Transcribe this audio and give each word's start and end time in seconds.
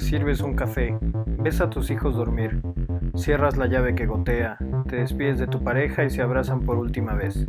te 0.00 0.06
sirves 0.06 0.40
un 0.40 0.56
café, 0.56 0.98
ves 1.26 1.60
a 1.60 1.68
tus 1.68 1.90
hijos 1.90 2.16
dormir, 2.16 2.62
cierras 3.16 3.58
la 3.58 3.66
llave 3.66 3.94
que 3.94 4.06
gotea, 4.06 4.56
te 4.88 4.96
despides 4.96 5.38
de 5.38 5.46
tu 5.46 5.62
pareja 5.62 6.04
y 6.04 6.10
se 6.10 6.22
abrazan 6.22 6.64
por 6.64 6.78
última 6.78 7.14
vez. 7.14 7.44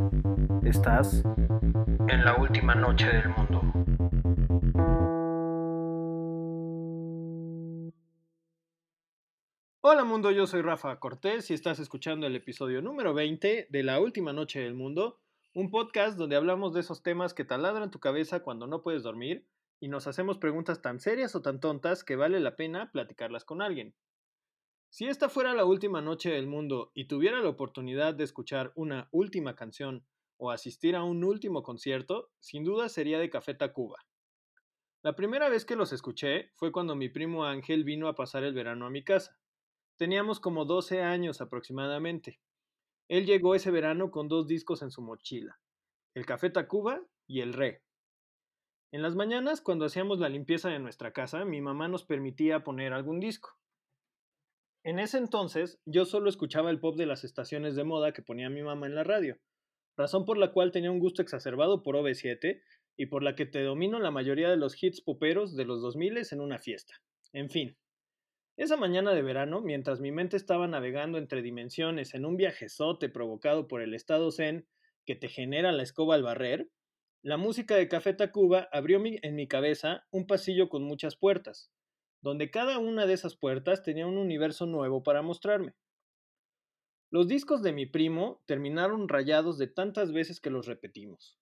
Estás 0.62 1.24
en 2.08 2.24
la 2.24 2.36
última 2.36 2.74
noche 2.74 3.06
del 3.06 3.30
mundo. 3.30 3.62
Hola 9.80 10.04
mundo, 10.04 10.30
yo 10.30 10.46
soy 10.46 10.60
Rafa 10.60 11.00
Cortés 11.00 11.50
y 11.50 11.54
estás 11.54 11.78
escuchando 11.78 12.26
el 12.26 12.36
episodio 12.36 12.82
número 12.82 13.14
20 13.14 13.68
de 13.70 13.82
La 13.82 13.98
Última 13.98 14.34
Noche 14.34 14.60
del 14.60 14.74
Mundo, 14.74 15.20
un 15.54 15.70
podcast 15.70 16.18
donde 16.18 16.36
hablamos 16.36 16.74
de 16.74 16.80
esos 16.80 17.02
temas 17.02 17.32
que 17.32 17.44
taladran 17.44 17.90
tu 17.90 17.98
cabeza 17.98 18.40
cuando 18.40 18.66
no 18.66 18.82
puedes 18.82 19.02
dormir 19.02 19.46
y 19.82 19.88
nos 19.88 20.06
hacemos 20.06 20.38
preguntas 20.38 20.80
tan 20.80 21.00
serias 21.00 21.34
o 21.34 21.42
tan 21.42 21.58
tontas 21.58 22.04
que 22.04 22.14
vale 22.14 22.38
la 22.38 22.54
pena 22.54 22.92
platicarlas 22.92 23.44
con 23.44 23.60
alguien. 23.60 23.96
Si 24.90 25.06
esta 25.06 25.28
fuera 25.28 25.54
la 25.54 25.64
última 25.64 26.00
noche 26.00 26.30
del 26.30 26.46
mundo 26.46 26.92
y 26.94 27.08
tuviera 27.08 27.40
la 27.40 27.48
oportunidad 27.48 28.14
de 28.14 28.22
escuchar 28.22 28.70
una 28.76 29.08
última 29.10 29.56
canción 29.56 30.06
o 30.36 30.52
asistir 30.52 30.94
a 30.94 31.02
un 31.02 31.24
último 31.24 31.64
concierto, 31.64 32.30
sin 32.38 32.62
duda 32.62 32.88
sería 32.88 33.18
de 33.18 33.28
Café 33.28 33.54
Tacuba. 33.54 33.98
La 35.02 35.16
primera 35.16 35.48
vez 35.48 35.64
que 35.64 35.74
los 35.74 35.92
escuché 35.92 36.50
fue 36.54 36.70
cuando 36.70 36.94
mi 36.94 37.08
primo 37.08 37.44
Ángel 37.44 37.82
vino 37.82 38.06
a 38.06 38.14
pasar 38.14 38.44
el 38.44 38.54
verano 38.54 38.86
a 38.86 38.90
mi 38.90 39.02
casa. 39.02 39.36
Teníamos 39.96 40.38
como 40.38 40.64
12 40.64 41.02
años 41.02 41.40
aproximadamente. 41.40 42.38
Él 43.08 43.26
llegó 43.26 43.56
ese 43.56 43.72
verano 43.72 44.12
con 44.12 44.28
dos 44.28 44.46
discos 44.46 44.80
en 44.82 44.92
su 44.92 45.02
mochila, 45.02 45.58
el 46.14 46.24
Café 46.24 46.50
Tacuba 46.50 47.02
y 47.26 47.40
el 47.40 47.52
Re. 47.52 47.82
En 48.92 49.00
las 49.00 49.14
mañanas, 49.14 49.62
cuando 49.62 49.86
hacíamos 49.86 50.18
la 50.18 50.28
limpieza 50.28 50.68
de 50.68 50.78
nuestra 50.78 51.14
casa, 51.14 51.46
mi 51.46 51.62
mamá 51.62 51.88
nos 51.88 52.04
permitía 52.04 52.62
poner 52.62 52.92
algún 52.92 53.20
disco. 53.20 53.56
En 54.84 54.98
ese 54.98 55.16
entonces, 55.16 55.80
yo 55.86 56.04
solo 56.04 56.28
escuchaba 56.28 56.70
el 56.70 56.78
pop 56.78 56.98
de 56.98 57.06
las 57.06 57.24
estaciones 57.24 57.74
de 57.74 57.84
moda 57.84 58.12
que 58.12 58.20
ponía 58.20 58.50
mi 58.50 58.62
mamá 58.62 58.86
en 58.86 58.94
la 58.94 59.02
radio, 59.02 59.38
razón 59.96 60.26
por 60.26 60.36
la 60.36 60.52
cual 60.52 60.72
tenía 60.72 60.90
un 60.90 60.98
gusto 60.98 61.22
exacerbado 61.22 61.82
por 61.82 61.96
OV7 61.96 62.60
y 62.98 63.06
por 63.06 63.22
la 63.22 63.34
que 63.34 63.46
te 63.46 63.62
domino 63.62 63.98
la 63.98 64.10
mayoría 64.10 64.50
de 64.50 64.58
los 64.58 64.80
hits 64.82 65.00
poperos 65.00 65.56
de 65.56 65.64
los 65.64 65.80
2000 65.80 66.18
en 66.30 66.40
una 66.42 66.58
fiesta. 66.58 66.94
En 67.32 67.48
fin, 67.48 67.78
esa 68.58 68.76
mañana 68.76 69.14
de 69.14 69.22
verano, 69.22 69.62
mientras 69.62 70.00
mi 70.00 70.12
mente 70.12 70.36
estaba 70.36 70.68
navegando 70.68 71.16
entre 71.16 71.40
dimensiones 71.40 72.12
en 72.12 72.26
un 72.26 72.36
viajezote 72.36 73.08
provocado 73.08 73.68
por 73.68 73.80
el 73.80 73.94
estado 73.94 74.30
zen 74.30 74.66
que 75.06 75.16
te 75.16 75.28
genera 75.28 75.72
la 75.72 75.82
escoba 75.82 76.14
al 76.14 76.22
barrer, 76.22 76.68
la 77.22 77.36
música 77.36 77.76
de 77.76 77.86
Café 77.86 78.14
Tacuba 78.14 78.68
abrió 78.72 79.00
en 79.04 79.36
mi 79.36 79.46
cabeza 79.46 80.08
un 80.10 80.26
pasillo 80.26 80.68
con 80.68 80.82
muchas 80.82 81.14
puertas, 81.14 81.70
donde 82.20 82.50
cada 82.50 82.80
una 82.80 83.06
de 83.06 83.14
esas 83.14 83.36
puertas 83.36 83.84
tenía 83.84 84.08
un 84.08 84.18
universo 84.18 84.66
nuevo 84.66 85.04
para 85.04 85.22
mostrarme. 85.22 85.74
Los 87.12 87.28
discos 87.28 87.62
de 87.62 87.72
mi 87.72 87.86
primo 87.86 88.42
terminaron 88.46 89.08
rayados 89.08 89.56
de 89.56 89.68
tantas 89.68 90.12
veces 90.12 90.40
que 90.40 90.50
los 90.50 90.66
repetimos. 90.66 91.38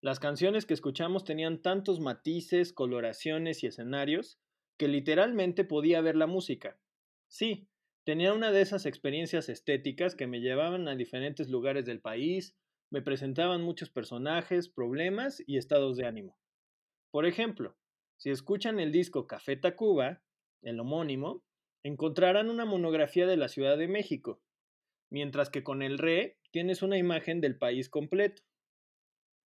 Las 0.00 0.20
canciones 0.20 0.64
que 0.64 0.74
escuchamos 0.74 1.24
tenían 1.24 1.60
tantos 1.60 1.98
matices, 1.98 2.72
coloraciones 2.72 3.64
y 3.64 3.66
escenarios 3.66 4.38
que 4.78 4.86
literalmente 4.86 5.64
podía 5.64 6.00
ver 6.02 6.14
la 6.14 6.28
música. 6.28 6.78
Sí, 7.26 7.66
tenía 8.04 8.32
una 8.32 8.52
de 8.52 8.60
esas 8.60 8.86
experiencias 8.86 9.48
estéticas 9.48 10.14
que 10.14 10.28
me 10.28 10.40
llevaban 10.40 10.86
a 10.86 10.94
diferentes 10.94 11.48
lugares 11.48 11.84
del 11.84 12.00
país, 12.00 12.56
me 12.90 13.02
presentaban 13.02 13.62
muchos 13.62 13.90
personajes, 13.90 14.68
problemas 14.68 15.42
y 15.46 15.56
estados 15.56 15.96
de 15.96 16.06
ánimo. 16.06 16.38
Por 17.10 17.26
ejemplo, 17.26 17.76
si 18.16 18.30
escuchan 18.30 18.80
el 18.80 18.92
disco 18.92 19.26
Café 19.26 19.56
Tacuba, 19.56 20.22
el 20.62 20.80
homónimo, 20.80 21.44
encontrarán 21.82 22.50
una 22.50 22.64
monografía 22.64 23.26
de 23.26 23.36
la 23.36 23.48
Ciudad 23.48 23.76
de 23.76 23.88
México, 23.88 24.40
mientras 25.10 25.50
que 25.50 25.62
con 25.62 25.82
el 25.82 25.98
Re 25.98 26.38
tienes 26.50 26.82
una 26.82 26.98
imagen 26.98 27.40
del 27.40 27.58
país 27.58 27.88
completo. 27.88 28.42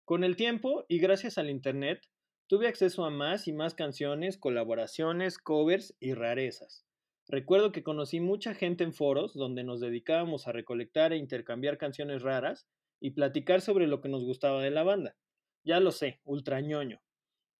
Con 0.05 0.23
el 0.23 0.35
tiempo 0.35 0.85
y 0.87 0.99
gracias 0.99 1.37
al 1.37 1.49
Internet, 1.49 2.07
tuve 2.47 2.67
acceso 2.67 3.05
a 3.05 3.09
más 3.09 3.47
y 3.47 3.53
más 3.53 3.73
canciones, 3.73 4.37
colaboraciones, 4.37 5.37
covers 5.37 5.95
y 5.99 6.13
rarezas. 6.13 6.85
Recuerdo 7.27 7.71
que 7.71 7.83
conocí 7.83 8.19
mucha 8.19 8.53
gente 8.53 8.83
en 8.83 8.93
foros 8.93 9.33
donde 9.33 9.63
nos 9.63 9.79
dedicábamos 9.79 10.47
a 10.47 10.51
recolectar 10.51 11.13
e 11.13 11.17
intercambiar 11.17 11.77
canciones 11.77 12.21
raras 12.21 12.67
y 13.01 13.11
platicar 13.11 13.59
sobre 13.59 13.87
lo 13.87 13.99
que 13.99 14.07
nos 14.07 14.23
gustaba 14.23 14.63
de 14.63 14.71
la 14.71 14.83
banda. 14.83 15.17
Ya 15.65 15.81
lo 15.81 15.91
sé, 15.91 16.21
ultra 16.23 16.61
ñoño. 16.61 17.01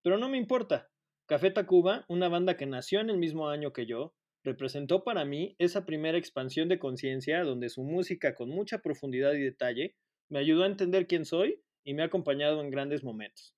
Pero 0.01 0.17
no 0.17 0.29
me 0.29 0.37
importa. 0.37 0.89
Café 1.25 1.51
Tacuba, 1.51 2.05
una 2.07 2.29
banda 2.29 2.55
que 2.55 2.65
nació 2.65 3.01
en 3.01 3.09
el 3.09 3.17
mismo 3.17 3.49
año 3.49 3.73
que 3.73 3.85
yo, 3.85 4.13
representó 4.43 5.03
para 5.03 5.25
mí 5.25 5.55
esa 5.59 5.85
primera 5.85 6.17
expansión 6.17 6.69
de 6.69 6.79
conciencia 6.79 7.43
donde 7.43 7.69
su 7.69 7.83
música 7.83 8.35
con 8.35 8.49
mucha 8.49 8.79
profundidad 8.79 9.33
y 9.33 9.41
detalle 9.41 9.95
me 10.29 10.39
ayudó 10.39 10.63
a 10.63 10.67
entender 10.67 11.07
quién 11.07 11.25
soy 11.25 11.61
y 11.83 11.93
me 11.93 12.03
ha 12.03 12.05
acompañado 12.05 12.61
en 12.61 12.71
grandes 12.71 13.03
momentos. 13.03 13.55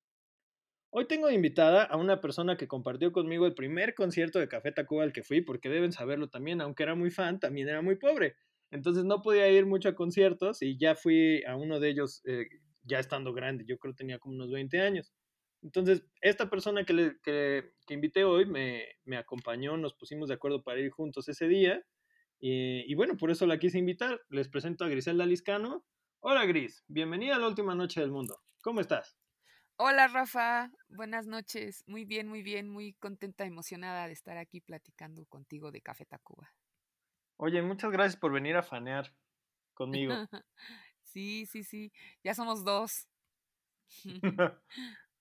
Hoy 0.90 1.08
tengo 1.08 1.30
invitada 1.32 1.84
a 1.84 1.98
una 1.98 2.22
persona 2.22 2.56
que 2.56 2.68
compartió 2.68 3.12
conmigo 3.12 3.48
el 3.48 3.56
primer 3.56 3.96
concierto 3.96 4.40
de 4.40 4.48
Café 4.48 4.72
Tacuba 4.72 5.04
al 5.04 5.12
que 5.12 5.24
fui, 5.24 5.42
porque 5.42 5.70
deben 5.70 5.92
saberlo 5.92 6.30
también, 6.30 6.62
aunque 6.62 6.84
era 6.84 6.94
muy 6.94 7.10
fan, 7.10 7.40
también 7.40 7.68
era 7.68 7.82
muy 7.82 7.96
pobre. 7.96 8.36
Entonces 8.74 9.06
no 9.06 9.22
podía 9.22 9.48
ir 9.52 9.68
mucho 9.68 9.90
a 9.90 9.94
conciertos 9.94 10.64
y 10.64 10.80
ya 10.80 10.96
fui 10.96 11.44
a 11.44 11.56
uno 11.56 11.80
de 11.80 11.90
ellos 11.90 12.24
eh, 12.26 12.48
ya 12.82 12.98
estando 12.98 13.32
grande, 13.32 13.66
yo 13.68 13.78
creo 13.78 13.94
que 13.94 13.98
tenía 13.98 14.18
como 14.18 14.34
unos 14.34 14.52
20 14.52 14.82
años. 14.82 15.14
Entonces, 15.62 16.04
esta 16.22 16.50
persona 16.50 16.84
que, 16.84 16.94
le, 16.94 17.20
que, 17.22 17.72
invité 17.90 18.24
hoy 18.24 18.48
me, 18.48 18.84
me, 19.06 19.18
acompañó, 19.18 19.78
nos 19.78 19.94
pusimos 19.94 20.28
de 20.28 20.34
acuerdo 20.34 20.64
para 20.64 20.80
ir 20.80 20.90
juntos 20.90 21.30
ese 21.30 21.48
día. 21.48 21.82
Y, 22.40 22.92
y, 22.92 22.96
bueno, 22.96 23.16
por 23.16 23.30
eso 23.30 23.46
la 23.46 23.60
quise 23.60 23.78
invitar. 23.78 24.20
Les 24.30 24.50
presento 24.50 24.84
a 24.84 24.90
Griselda 24.90 25.28
Liscano. 25.28 25.86
Hola 26.20 26.46
Gris, 26.46 26.84
bienvenida 26.88 27.36
a 27.36 27.40
la 27.40 27.48
última 27.48 27.76
noche 27.76 28.02
del 28.02 28.12
mundo. 28.12 28.42
¿Cómo 28.64 28.82
estás? 28.82 29.16
Hola 29.76 30.08
Rafa, 30.08 30.72
buenas 30.90 31.28
noches. 31.28 31.84
Muy 31.86 32.06
bien, 32.06 32.28
muy 32.28 32.42
bien, 32.42 32.70
muy 32.70 32.94
contenta, 32.94 33.46
emocionada 33.46 34.08
de 34.08 34.14
estar 34.14 34.38
aquí 34.38 34.62
platicando 34.62 35.26
contigo 35.26 35.72
de 35.72 35.82
Café 35.82 36.06
Tacuba. 36.06 36.52
Oye, 37.46 37.62
muchas 37.62 37.92
gracias 37.92 38.16
por 38.16 38.32
venir 38.32 38.56
a 38.56 38.64
fanear 38.64 39.14
conmigo. 39.74 40.14
sí, 41.04 41.46
sí, 41.46 41.66
sí. 41.66 41.92
Ya 42.24 42.34
somos 42.34 42.64
dos. 42.64 43.10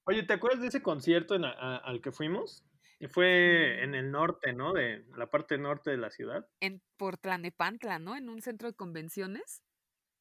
Oye, 0.05 0.23
¿te 0.23 0.33
acuerdas 0.33 0.61
de 0.61 0.69
ese 0.69 0.85
concierto 0.85 1.35
al 1.35 2.01
que 2.01 2.13
fuimos? 2.13 2.65
Fue 3.11 3.83
en 3.83 3.97
el 3.97 4.13
norte, 4.13 4.53
¿no? 4.53 4.73
De 4.73 5.05
la 5.17 5.33
parte 5.33 5.59
norte 5.59 5.91
de 5.91 5.97
la 5.97 6.11
ciudad. 6.11 6.49
En, 6.61 6.81
por 6.97 7.19
Tlanepantla, 7.19 7.99
¿no? 7.99 8.17
En 8.17 8.29
un 8.29 8.41
centro 8.41 8.69
de 8.69 8.77
convenciones 8.77 9.65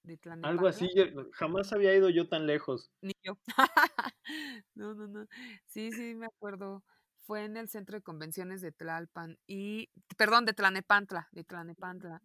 de 0.02 0.18
Algo 0.42 0.68
así, 0.68 0.90
jamás 1.34 1.72
había 1.72 1.94
ido 1.94 2.10
yo 2.10 2.28
tan 2.28 2.48
lejos. 2.48 2.92
Ni 3.02 3.14
yo. 3.22 3.38
no, 4.74 4.96
no, 4.96 5.08
no. 5.08 5.28
Sí, 5.68 5.92
sí, 5.92 6.16
me 6.16 6.26
acuerdo 6.26 6.84
fue 7.22 7.46
en 7.46 7.58
el 7.58 7.70
centro 7.70 7.98
de 7.98 8.04
convenciones 8.04 8.62
de 8.62 8.72
Tlalpan 8.72 9.38
y, 9.48 9.90
perdón, 10.18 10.46
de 10.46 10.54
Tlanepantla, 10.54 11.30
de 11.32 11.44
Tlanepantla. 11.44 12.22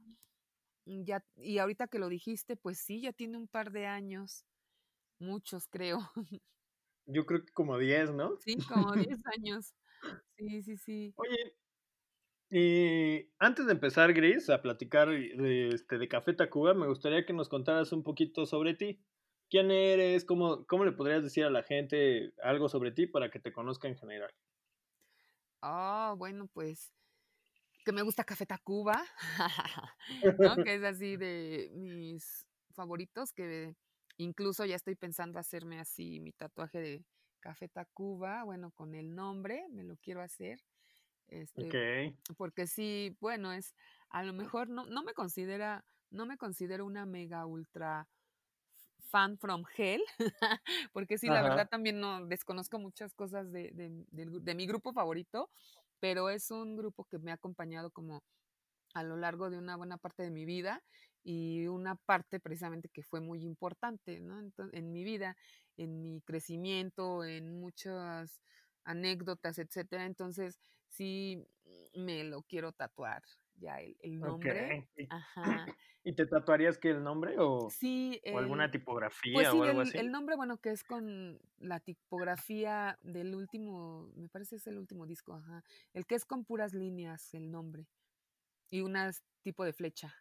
Mm, 0.86 1.04
ya, 1.04 1.24
y 1.36 1.58
ahorita 1.58 1.88
que 1.88 1.98
lo 1.98 2.08
dijiste, 2.08 2.56
pues 2.56 2.78
sí, 2.78 3.00
ya 3.02 3.12
tiene 3.12 3.36
un 3.38 3.48
par 3.48 3.72
de 3.72 3.86
años, 3.86 4.44
muchos 5.18 5.68
creo. 5.68 5.98
Yo 7.06 7.24
creo 7.24 7.44
que 7.44 7.52
como 7.52 7.78
10, 7.78 8.12
¿no? 8.12 8.36
Sí, 8.40 8.56
como 8.68 8.92
10 8.92 9.20
años. 9.38 9.74
Sí, 10.36 10.62
sí, 10.62 10.76
sí. 10.76 11.14
Oye, 11.16 11.56
y 12.50 13.28
antes 13.38 13.66
de 13.66 13.72
empezar, 13.72 14.12
Gris, 14.12 14.50
a 14.50 14.62
platicar 14.62 15.08
de, 15.08 15.68
este, 15.68 15.98
de 15.98 16.08
Café 16.08 16.32
Tacuba, 16.32 16.74
me 16.74 16.86
gustaría 16.86 17.26
que 17.26 17.32
nos 17.32 17.48
contaras 17.48 17.92
un 17.92 18.04
poquito 18.04 18.46
sobre 18.46 18.74
ti. 18.74 19.00
¿Quién 19.50 19.70
eres? 19.70 20.24
¿Cómo, 20.24 20.66
¿Cómo 20.66 20.84
le 20.84 20.92
podrías 20.92 21.22
decir 21.22 21.44
a 21.44 21.50
la 21.50 21.62
gente 21.62 22.32
algo 22.42 22.68
sobre 22.68 22.92
ti 22.92 23.06
para 23.06 23.30
que 23.30 23.40
te 23.40 23.52
conozca 23.52 23.88
en 23.88 23.96
general? 23.96 24.32
Ah, 25.68 26.14
bueno, 26.16 26.46
pues 26.46 26.92
que 27.84 27.90
me 27.90 28.02
gusta 28.02 28.22
Café 28.22 28.46
Tacuba, 28.46 29.04
que 30.70 30.74
es 30.76 30.84
así 30.84 31.16
de 31.16 31.72
mis 31.74 32.46
favoritos, 32.72 33.32
que 33.32 33.74
incluso 34.16 34.64
ya 34.64 34.76
estoy 34.76 34.94
pensando 34.94 35.40
hacerme 35.40 35.80
así 35.80 36.20
mi 36.20 36.32
tatuaje 36.32 36.80
de 36.80 37.04
Café 37.40 37.68
Tacuba, 37.68 38.44
bueno, 38.44 38.70
con 38.70 38.94
el 38.94 39.12
nombre, 39.12 39.66
me 39.70 39.82
lo 39.82 39.96
quiero 39.96 40.20
hacer. 40.20 40.60
Este, 41.26 42.16
Porque 42.36 42.68
sí, 42.68 43.16
bueno, 43.20 43.52
es, 43.52 43.74
a 44.10 44.22
lo 44.22 44.32
mejor 44.32 44.68
no, 44.68 44.86
no 44.86 45.02
me 45.02 45.14
considera, 45.14 45.84
no 46.10 46.26
me 46.26 46.36
considero 46.36 46.86
una 46.86 47.06
mega 47.06 47.44
ultra 47.44 48.08
fan 49.06 49.38
from 49.38 49.64
hell, 49.76 50.02
porque 50.92 51.18
sí, 51.18 51.28
la 51.28 51.42
verdad 51.42 51.68
también 51.68 52.00
no 52.00 52.26
desconozco 52.26 52.78
muchas 52.78 53.14
cosas 53.14 53.50
de, 53.52 53.70
de, 53.72 54.54
mi 54.54 54.66
grupo 54.66 54.92
favorito, 54.92 55.50
pero 56.00 56.30
es 56.30 56.50
un 56.50 56.76
grupo 56.76 57.04
que 57.04 57.18
me 57.18 57.30
ha 57.30 57.34
acompañado 57.34 57.90
como 57.90 58.22
a 58.94 59.02
lo 59.02 59.16
largo 59.16 59.50
de 59.50 59.58
una 59.58 59.76
buena 59.76 59.98
parte 59.98 60.22
de 60.22 60.30
mi 60.30 60.44
vida 60.44 60.82
y 61.22 61.66
una 61.66 61.96
parte 61.96 62.40
precisamente 62.40 62.88
que 62.88 63.02
fue 63.02 63.20
muy 63.20 63.44
importante 63.44 64.20
¿no? 64.20 64.40
en 64.72 64.92
mi 64.92 65.04
vida, 65.04 65.36
en 65.76 66.00
mi 66.00 66.20
crecimiento, 66.22 67.24
en 67.24 67.60
muchos 67.60 68.40
anécdotas, 68.84 69.58
etcétera. 69.58 70.06
Entonces, 70.06 70.60
sí 70.88 71.44
me 71.94 72.24
lo 72.24 72.42
quiero 72.42 72.72
tatuar 72.72 73.22
ya 73.58 73.80
el, 73.80 73.96
el 74.00 74.18
nombre. 74.20 74.88
Ajá. 75.10 75.42
¿Y 76.04 76.14
te 76.14 76.24
tatuarías 76.26 76.78
que 76.78 76.90
el 76.90 77.02
nombre 77.02 77.34
o, 77.38 77.68
Sí, 77.68 78.20
o 78.32 78.38
alguna 78.38 78.64
pues 78.70 78.72
tipografía 78.80 79.50
sí, 79.50 79.56
o 79.58 79.62
algo 79.64 79.80
el, 79.82 79.88
así? 79.88 79.98
el 79.98 80.12
nombre, 80.12 80.36
bueno, 80.36 80.58
que 80.58 80.70
es 80.70 80.84
con 80.84 81.40
la 81.58 81.80
tipografía 81.80 82.96
del 83.02 83.34
último, 83.34 84.12
me 84.14 84.28
parece 84.28 84.56
es 84.56 84.66
el 84.68 84.78
último 84.78 85.04
disco, 85.06 85.34
ajá. 85.34 85.64
El 85.94 86.06
que 86.06 86.14
es 86.14 86.24
con 86.24 86.44
puras 86.44 86.74
líneas, 86.74 87.34
el 87.34 87.50
nombre. 87.50 87.88
Y 88.70 88.82
unas 88.82 89.24
tipo 89.42 89.64
de 89.64 89.72
flecha. 89.72 90.14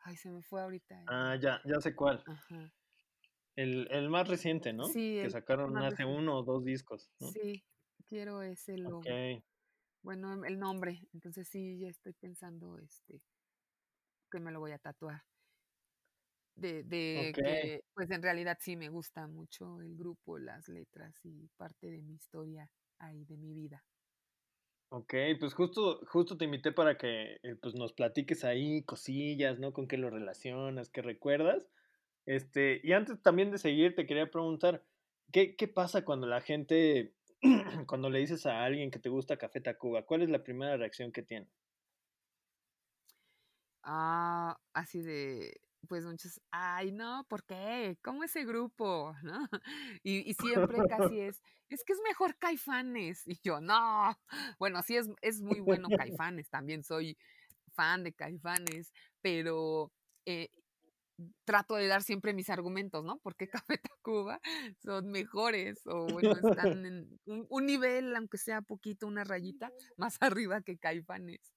Ay, 0.00 0.16
se 0.16 0.30
me 0.30 0.42
fue 0.42 0.62
ahorita. 0.62 1.04
Ah, 1.08 1.36
ya, 1.40 1.60
ya 1.64 1.80
sé 1.80 1.94
cuál. 1.94 2.22
Ajá. 2.26 2.72
El, 3.56 3.88
el 3.90 4.08
más 4.08 4.28
reciente, 4.28 4.72
¿no? 4.72 4.84
Sí, 4.84 5.18
Que 5.22 5.28
sacaron 5.30 5.76
hace 5.76 5.90
reciente. 5.90 6.14
uno 6.16 6.38
o 6.38 6.42
dos 6.42 6.64
discos, 6.64 7.10
¿no? 7.18 7.26
Sí, 7.28 7.64
quiero 8.06 8.40
ese 8.40 8.78
logo. 8.78 9.02
Bueno, 10.02 10.44
el 10.44 10.58
nombre. 10.58 11.06
Entonces 11.12 11.48
sí, 11.48 11.78
ya 11.78 11.88
estoy 11.88 12.12
pensando 12.14 12.78
este 12.78 13.22
que 14.30 14.40
me 14.40 14.52
lo 14.52 14.60
voy 14.60 14.72
a 14.72 14.78
tatuar. 14.78 15.22
De, 16.54 16.82
de 16.82 17.38
que, 17.40 17.84
pues 17.94 18.10
en 18.10 18.20
realidad 18.22 18.58
sí 18.60 18.76
me 18.76 18.88
gusta 18.88 19.26
mucho 19.28 19.80
el 19.80 19.96
grupo, 19.96 20.38
las 20.38 20.68
letras 20.68 21.14
y 21.24 21.48
parte 21.56 21.88
de 21.90 22.02
mi 22.02 22.14
historia 22.16 22.68
ahí, 22.98 23.24
de 23.24 23.36
mi 23.36 23.54
vida. 23.54 23.84
ok. 24.90 25.14
Pues 25.40 25.54
justo, 25.54 26.00
justo 26.06 26.36
te 26.36 26.44
invité 26.44 26.72
para 26.72 26.96
que 26.98 27.38
eh, 27.42 27.56
pues 27.60 27.74
nos 27.74 27.92
platiques 27.92 28.44
ahí 28.44 28.82
cosillas, 28.84 29.58
¿no? 29.58 29.72
Con 29.72 29.88
qué 29.88 29.96
lo 29.98 30.10
relacionas, 30.10 30.90
qué 30.90 31.02
recuerdas. 31.02 31.62
Este, 32.26 32.80
y 32.84 32.92
antes 32.92 33.22
también 33.22 33.50
de 33.50 33.58
seguir, 33.58 33.94
te 33.96 34.06
quería 34.06 34.30
preguntar, 34.30 34.84
¿qué, 35.32 35.56
qué 35.56 35.68
pasa 35.68 36.04
cuando 36.04 36.26
la 36.26 36.40
gente, 36.42 37.14
cuando 37.86 38.10
le 38.10 38.20
dices 38.20 38.46
a 38.46 38.64
alguien 38.64 38.90
que 38.90 38.98
te 38.98 39.08
gusta 39.08 39.36
Café 39.36 39.60
Tacuba? 39.60 40.04
¿Cuál 40.06 40.22
es 40.22 40.30
la 40.30 40.42
primera 40.42 40.76
reacción 40.76 41.12
que 41.12 41.22
tiene? 41.22 41.48
Ah, 43.82 44.58
así 44.74 45.00
de, 45.00 45.60
pues 45.88 46.04
muchos, 46.04 46.40
ay, 46.50 46.92
no, 46.92 47.24
¿por 47.28 47.44
qué? 47.44 47.98
¿Cómo 48.02 48.24
ese 48.24 48.44
grupo? 48.44 49.14
¿No? 49.22 49.48
Y, 50.02 50.28
y 50.30 50.34
siempre 50.34 50.84
casi 50.88 51.20
es, 51.20 51.42
es 51.68 51.84
que 51.84 51.92
es 51.92 52.00
mejor 52.06 52.36
Caifanes. 52.38 53.26
Y 53.26 53.38
yo, 53.42 53.60
no, 53.60 54.14
bueno, 54.58 54.82
sí 54.82 54.96
es, 54.96 55.08
es 55.22 55.40
muy 55.40 55.60
bueno 55.60 55.88
Caifanes, 56.18 56.50
también 56.50 56.84
soy 56.84 57.16
fan 57.74 58.04
de 58.04 58.12
Caifanes, 58.12 58.92
pero 59.22 59.92
eh, 60.26 60.50
trato 61.44 61.74
de 61.74 61.86
dar 61.86 62.02
siempre 62.02 62.34
mis 62.34 62.50
argumentos, 62.50 63.04
¿no? 63.04 63.18
Porque 63.18 63.48
Café 63.48 63.78
Tacuba 63.78 64.40
son 64.82 65.10
mejores 65.10 65.80
o 65.86 66.06
bueno, 66.06 66.32
están 66.76 66.86
en 66.86 67.20
un, 67.26 67.46
un 67.48 67.66
nivel, 67.66 68.14
aunque 68.16 68.38
sea 68.38 68.62
poquito, 68.62 69.06
una 69.06 69.24
rayita 69.24 69.70
más 69.96 70.16
arriba 70.20 70.60
que 70.62 70.78
Caifanes. 70.78 71.52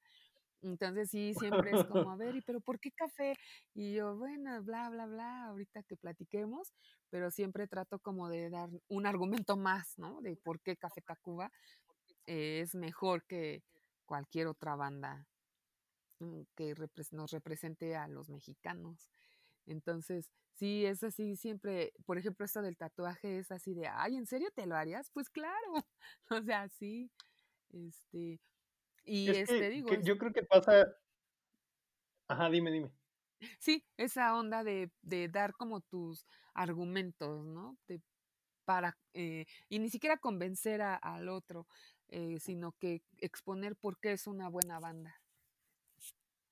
Entonces 0.64 1.10
sí, 1.10 1.34
siempre 1.40 1.72
es 1.72 1.86
como, 1.86 2.12
a 2.12 2.16
ver, 2.16 2.36
¿y 2.36 2.42
pero 2.42 2.62
por 2.62 2.80
qué 2.80 2.92
café? 2.92 3.36
Y 3.74 3.94
yo, 3.94 4.16
bueno, 4.16 4.62
bla, 4.64 4.90
bla, 4.90 5.08
bla, 5.08 5.46
ahorita 5.46 5.82
que 5.84 5.98
platiquemos, 5.98 6.72
pero 7.10 7.32
siempre 7.32 7.68
trato 7.68 7.98
como 8.00 8.30
de 8.30 8.50
dar 8.50 8.70
un 8.88 9.08
argumento 9.08 9.58
más, 9.58 9.98
¿no? 9.98 10.22
De 10.22 10.36
por 10.36 10.62
qué 10.62 10.78
Café 10.78 11.02
Tacuba 11.02 11.52
es 12.28 12.76
mejor 12.76 13.26
que 13.26 13.64
cualquier 14.06 14.48
otra 14.48 14.76
banda 14.76 15.26
mm, 16.20 16.42
que 16.56 16.76
nos 17.12 17.32
represente 17.32 17.96
a 17.96 18.08
los 18.08 18.30
mexicanos. 18.30 19.10
Entonces, 19.66 20.32
sí, 20.54 20.86
es 20.86 21.04
así, 21.04 21.36
siempre, 21.36 21.94
por 22.06 22.18
ejemplo, 22.18 22.46
esto 22.46 22.62
del 22.62 22.78
tatuaje 22.78 23.40
es 23.40 23.52
así 23.52 23.74
de, 23.74 23.88
ay, 23.88 24.18
¿en 24.18 24.26
serio 24.28 24.50
te 24.56 24.66
lo 24.68 24.76
harías? 24.76 25.10
Pues 25.12 25.30
claro, 25.30 25.74
o 26.32 26.42
sea, 26.44 26.70
sí, 26.70 27.12
este, 27.72 28.42
y 29.06 29.36
Es 29.36 29.38
este, 29.38 29.70
que, 29.72 29.72
digo, 29.72 29.98
que 29.98 30.02
es 30.02 30.04
yo 30.04 30.18
creo 30.20 30.32
que 30.34 30.44
pasa, 30.44 30.96
ajá, 32.28 32.50
dime, 32.50 32.72
dime. 32.72 32.92
Sí, 33.60 33.86
esa 33.98 34.36
onda 34.38 34.64
de, 34.64 34.92
de 35.02 35.28
dar 35.30 35.54
como 35.54 35.82
tus 35.82 36.26
argumentos, 36.54 37.46
¿no? 37.46 37.78
De- 37.88 38.02
para, 38.66 38.98
eh, 39.14 39.46
y 39.70 39.80
ni 39.80 39.90
siquiera 39.90 40.18
convencer 40.18 40.82
a- 40.82 40.96
al 40.96 41.30
otro, 41.30 41.68
eh, 42.10 42.40
sino 42.40 42.74
que 42.74 43.04
exponer 43.18 43.76
por 43.78 44.00
qué 44.00 44.14
es 44.14 44.28
una 44.28 44.50
buena 44.50 44.80
banda. 44.80 45.21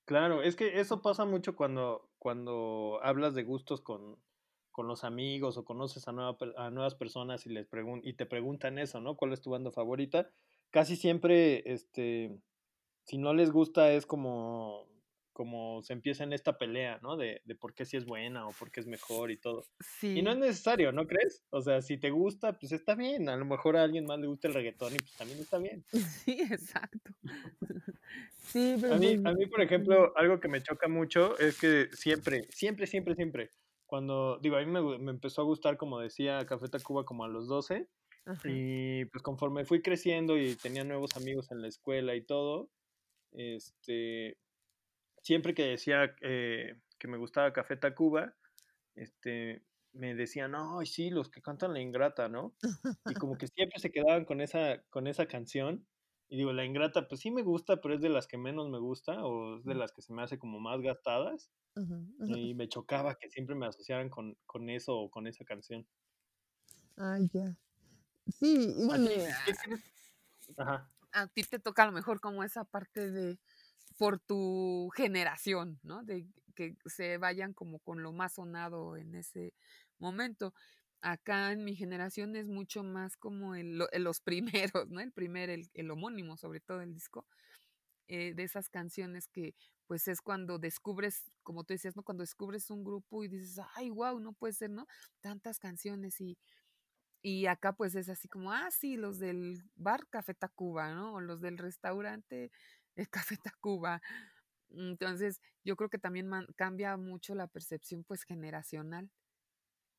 Claro, 0.09 0.41
es 0.41 0.55
que 0.55 0.79
eso 0.79 1.03
pasa 1.03 1.23
mucho 1.23 1.55
cuando, 1.55 2.09
cuando 2.17 2.99
hablas 3.03 3.35
de 3.35 3.43
gustos 3.43 3.79
con, 3.79 4.17
con 4.71 4.87
los 4.87 5.03
amigos 5.03 5.55
o 5.55 5.65
conoces 5.65 6.07
a, 6.07 6.11
nueva 6.11 6.35
a 6.57 6.71
nuevas 6.71 6.95
personas 6.95 7.45
y 7.45 7.51
les 7.51 7.67
pregun 7.67 8.01
y 8.03 8.13
te 8.13 8.25
preguntan 8.25 8.79
eso, 8.79 8.99
¿no? 9.01 9.15
¿Cuál 9.15 9.33
es 9.33 9.41
tu 9.41 9.51
banda 9.51 9.69
favorita? 9.69 10.31
Casi 10.71 10.95
siempre, 10.95 11.61
este, 11.71 12.35
si 13.03 13.19
no 13.19 13.35
les 13.35 13.51
gusta 13.51 13.91
es 13.91 14.07
como, 14.07 14.87
como 15.39 15.81
se 15.83 15.93
empieza 15.93 16.25
en 16.25 16.33
esta 16.33 16.57
pelea, 16.57 16.99
¿no? 17.01 17.15
De, 17.15 17.41
de 17.45 17.55
por 17.55 17.73
qué 17.73 17.85
sí 17.85 17.95
es 17.95 18.03
buena 18.05 18.45
o 18.45 18.51
por 18.51 18.71
qué 18.71 18.81
es 18.81 18.87
mejor 18.87 19.31
y 19.31 19.37
todo. 19.39 19.69
Y 20.13 20.21
no 20.21 20.31
es 20.31 20.37
Sí, 20.37 20.39
necesario, 20.39 20.91
¿no 20.91 21.07
crees? 21.07 21.45
O 21.49 21.61
sea, 21.61 21.81
si 21.81 21.97
te 21.97 22.09
gusta, 22.11 22.59
pues 22.59 22.73
está 22.73 22.95
bien. 22.95 23.29
A 23.29 23.37
lo 23.37 23.45
mejor 23.45 23.77
a 23.77 23.83
alguien 23.83 24.05
más 24.05 24.19
le 24.19 24.27
gusta 24.27 24.49
el 24.49 24.53
reggaetón 24.55 24.95
y 24.95 24.99
pues 24.99 25.15
también 25.15 25.39
está 25.39 25.57
bien. 25.59 25.85
sí, 26.25 26.41
exacto. 26.51 27.11
Sí, 28.37 28.77
A 28.87 28.97
pero 28.97 28.97
mí, 28.97 29.19
pues, 29.21 29.23
a 29.23 29.33
mí, 29.33 29.45
por 29.47 29.61
ejemplo, 29.61 30.13
algo 30.17 30.39
que 30.39 30.47
me 30.47 30.61
choca 30.63 30.87
mucho 30.87 31.37
es 31.37 31.57
que 31.57 31.89
siempre, 31.93 32.47
siempre, 32.51 32.87
siempre, 32.87 33.15
siempre, 33.15 33.51
cuando, 33.85 34.39
digo, 34.39 34.55
a 34.57 34.59
mí 34.61 34.65
me, 34.65 34.81
me 34.99 35.11
empezó 35.11 35.41
a 35.41 35.45
gustar, 35.45 35.77
como 35.77 35.99
decía, 35.99 36.45
Café 36.45 36.67
Tacuba 36.69 37.05
como 37.05 37.23
a 37.23 37.27
los 37.27 37.47
12 37.47 37.87
ajá. 38.25 38.61
y 38.61 39.05
pues 39.05 39.23
conforme 39.23 39.65
fui 39.65 39.81
creciendo 39.81 40.37
y 40.37 40.55
tenía 40.57 40.83
nuevos 40.85 41.15
amigos 41.17 41.51
en 41.51 41.61
la 41.61 41.67
escuela 41.69 42.15
y 42.15 42.25
todo, 42.25 42.71
este, 43.33 44.37
siempre 45.21 45.53
que 45.53 45.63
decía 45.63 46.15
eh, 46.21 46.79
que 46.97 47.07
me 47.07 47.17
gustaba 47.17 47.53
Café 47.53 47.77
Tacuba, 47.77 48.35
este, 48.95 49.63
me 49.93 50.15
decían, 50.15 50.53
ay, 50.55 50.85
sí, 50.85 51.09
los 51.09 51.29
que 51.29 51.41
cantan 51.41 51.73
La 51.73 51.81
Ingrata, 51.81 52.29
¿no? 52.29 52.55
Y 53.05 53.13
como 53.15 53.37
que 53.37 53.47
siempre 53.47 53.79
se 53.79 53.91
quedaban 53.91 54.25
con 54.25 54.41
esa, 54.41 54.83
con 54.89 55.07
esa 55.07 55.25
canción. 55.25 55.87
Y 56.27 56.37
digo, 56.37 56.53
La 56.53 56.65
Ingrata, 56.65 57.07
pues 57.07 57.21
sí 57.21 57.31
me 57.31 57.41
gusta, 57.41 57.81
pero 57.81 57.95
es 57.95 58.01
de 58.01 58.09
las 58.09 58.27
que 58.27 58.37
menos 58.37 58.69
me 58.69 58.79
gusta, 58.79 59.25
o 59.25 59.57
es 59.57 59.65
de 59.65 59.75
las 59.75 59.91
que 59.91 60.01
se 60.01 60.13
me 60.13 60.21
hace 60.21 60.37
como 60.37 60.59
más 60.59 60.81
gastadas. 60.81 61.51
Y 62.27 62.53
me 62.55 62.67
chocaba 62.67 63.15
que 63.15 63.29
siempre 63.29 63.55
me 63.55 63.65
asociaran 63.65 64.09
con, 64.09 64.37
con 64.45 64.69
eso 64.69 64.97
o 64.97 65.09
con 65.09 65.27
esa 65.27 65.45
canción. 65.45 65.87
Ah, 66.97 67.17
ya. 67.31 67.55
Sí, 68.27 68.75
y 68.77 68.83
¿A 68.83 68.87
bueno, 68.87 69.05
crees? 69.05 69.35
Ajá, 70.57 70.91
a 71.11 71.27
ti 71.27 71.43
te 71.43 71.59
toca 71.59 71.83
a 71.83 71.85
lo 71.87 71.91
mejor 71.91 72.19
como 72.19 72.43
esa 72.43 72.63
parte 72.63 73.11
de 73.11 73.39
por 73.97 74.19
tu 74.19 74.89
generación, 74.95 75.79
¿no? 75.83 76.03
De 76.03 76.27
que 76.55 76.75
se 76.85 77.17
vayan 77.17 77.53
como 77.53 77.79
con 77.79 78.03
lo 78.03 78.11
más 78.13 78.33
sonado 78.33 78.97
en 78.97 79.15
ese 79.15 79.53
momento. 79.99 80.53
Acá 81.01 81.51
en 81.53 81.63
mi 81.63 81.75
generación 81.75 82.35
es 82.35 82.47
mucho 82.47 82.83
más 82.83 83.15
como 83.17 83.55
el- 83.55 83.77
lo- 83.77 83.87
los 83.99 84.21
primeros, 84.75 84.89
¿no? 84.89 84.99
El 85.01 85.11
primer, 85.13 85.49
el, 85.49 85.69
el 85.73 85.91
homónimo, 85.91 86.37
sobre 86.37 86.59
todo 86.61 86.81
el 86.81 86.93
disco, 86.93 87.25
eh, 88.07 88.33
de 88.35 88.43
esas 88.43 88.69
canciones 88.69 89.27
que 89.27 89.55
pues 89.87 90.07
es 90.07 90.21
cuando 90.21 90.59
descubres, 90.59 91.31
como 91.43 91.63
tú 91.63 91.73
decías, 91.73 91.95
¿no? 91.95 92.03
Cuando 92.03 92.21
descubres 92.23 92.69
un 92.69 92.83
grupo 92.83 93.23
y 93.23 93.27
dices, 93.27 93.59
ay, 93.75 93.89
wow, 93.89 94.19
no 94.19 94.33
puede 94.33 94.53
ser, 94.53 94.69
¿no? 94.69 94.87
Tantas 95.21 95.59
canciones 95.59 96.21
y, 96.21 96.37
y 97.21 97.47
acá 97.47 97.73
pues 97.73 97.95
es 97.95 98.09
así 98.09 98.27
como, 98.29 98.51
ah, 98.53 98.69
sí, 98.71 98.95
los 98.97 99.19
del 99.19 99.63
bar 99.75 100.07
Café 100.09 100.33
Tacuba, 100.33 100.93
¿no? 100.93 101.15
O 101.15 101.21
los 101.21 101.41
del 101.41 101.57
restaurante 101.57 102.51
el 103.01 103.09
Café 103.09 103.37
Tacuba. 103.43 104.01
Entonces, 104.71 105.41
yo 105.63 105.75
creo 105.75 105.89
que 105.89 105.99
también 105.99 106.29
cambia 106.55 106.95
mucho 106.97 107.35
la 107.35 107.47
percepción 107.47 108.03
pues 108.03 108.23
generacional 108.23 109.09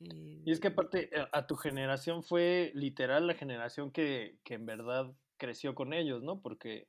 eh, 0.01 0.43
Y 0.45 0.51
es 0.53 0.61
que 0.61 0.69
aparte 0.69 1.11
a, 1.17 1.29
a 1.39 1.47
tu 1.47 1.57
generación 1.57 2.23
fue 2.23 2.71
literal 2.75 3.27
la 3.27 3.35
generación 3.35 3.91
que, 3.91 4.39
que 4.45 4.55
en 4.55 4.67
verdad 4.67 5.13
creció 5.39 5.75
con 5.75 5.93
ellos, 5.93 6.23
¿no? 6.23 6.41
Porque 6.41 6.89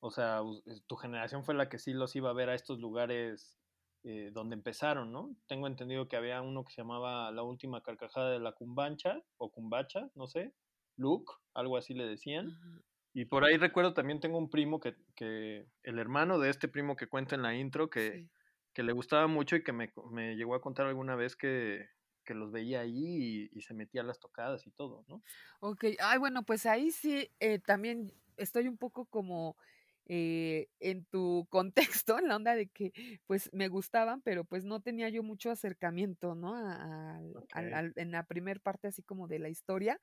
O 0.00 0.10
sea, 0.10 0.42
tu 0.86 0.96
generación 0.96 1.44
fue 1.44 1.54
la 1.54 1.68
que 1.68 1.78
sí 1.78 1.92
los 1.92 2.14
iba 2.14 2.30
a 2.30 2.34
ver 2.34 2.48
a 2.50 2.54
estos 2.54 2.78
lugares 2.78 3.58
eh, 4.04 4.30
donde 4.32 4.54
empezaron, 4.54 5.10
¿no? 5.12 5.34
Tengo 5.48 5.66
entendido 5.66 6.06
que 6.08 6.16
había 6.16 6.40
uno 6.42 6.64
que 6.64 6.72
se 6.72 6.82
llamaba 6.82 7.32
La 7.32 7.42
Última 7.42 7.82
Carcajada 7.82 8.30
de 8.30 8.38
la 8.38 8.52
Cumbancha, 8.52 9.22
o 9.38 9.50
Cumbacha, 9.50 10.08
no 10.14 10.26
sé, 10.28 10.54
Luke, 10.96 11.32
algo 11.54 11.76
así 11.76 11.94
le 11.94 12.06
decían. 12.06 12.56
Y 13.12 13.24
por 13.26 13.44
ahí 13.44 13.56
recuerdo 13.56 13.94
también 13.94 14.20
tengo 14.20 14.38
un 14.38 14.50
primo 14.50 14.80
que, 14.80 14.96
que 15.16 15.66
el 15.82 15.98
hermano 15.98 16.38
de 16.38 16.50
este 16.50 16.68
primo 16.68 16.96
que 16.96 17.08
cuenta 17.08 17.34
en 17.34 17.42
la 17.42 17.54
intro, 17.54 17.90
que, 17.90 18.20
sí. 18.20 18.30
que 18.74 18.82
le 18.82 18.92
gustaba 18.92 19.26
mucho 19.26 19.56
y 19.56 19.62
que 19.64 19.72
me, 19.72 19.92
me 20.10 20.36
llegó 20.36 20.54
a 20.54 20.60
contar 20.60 20.86
alguna 20.86 21.16
vez 21.16 21.36
que, 21.36 21.88
que 22.24 22.34
los 22.34 22.52
veía 22.52 22.80
ahí 22.80 23.48
y, 23.52 23.58
y 23.58 23.62
se 23.62 23.74
metía 23.74 24.02
a 24.02 24.04
las 24.04 24.20
tocadas 24.20 24.66
y 24.66 24.70
todo, 24.72 25.04
¿no? 25.08 25.24
Ok, 25.60 25.84
ay, 26.00 26.18
bueno, 26.18 26.44
pues 26.44 26.66
ahí 26.66 26.90
sí 26.90 27.30
eh, 27.40 27.58
también 27.58 28.12
estoy 28.36 28.68
un 28.68 28.78
poco 28.78 29.06
como 29.06 29.56
eh, 30.06 30.68
en 30.80 31.04
tu 31.06 31.46
contexto, 31.50 32.18
en 32.18 32.28
la 32.28 32.36
onda 32.36 32.54
de 32.54 32.68
que 32.68 32.92
pues 33.26 33.50
me 33.52 33.68
gustaban, 33.68 34.22
pero 34.22 34.44
pues 34.44 34.64
no 34.64 34.80
tenía 34.80 35.08
yo 35.08 35.22
mucho 35.22 35.50
acercamiento, 35.50 36.34
¿no? 36.34 36.54
A- 36.56 37.16
al- 37.16 37.34
Ok. 37.34 37.52
al- 37.52 37.74
al- 37.74 37.92
en 37.96 38.12
la 38.12 38.24
primer 38.26 38.60
parte 38.60 38.88
así 38.88 39.02
como 39.02 39.26
de 39.28 39.38
la 39.40 39.48
historia 39.48 40.00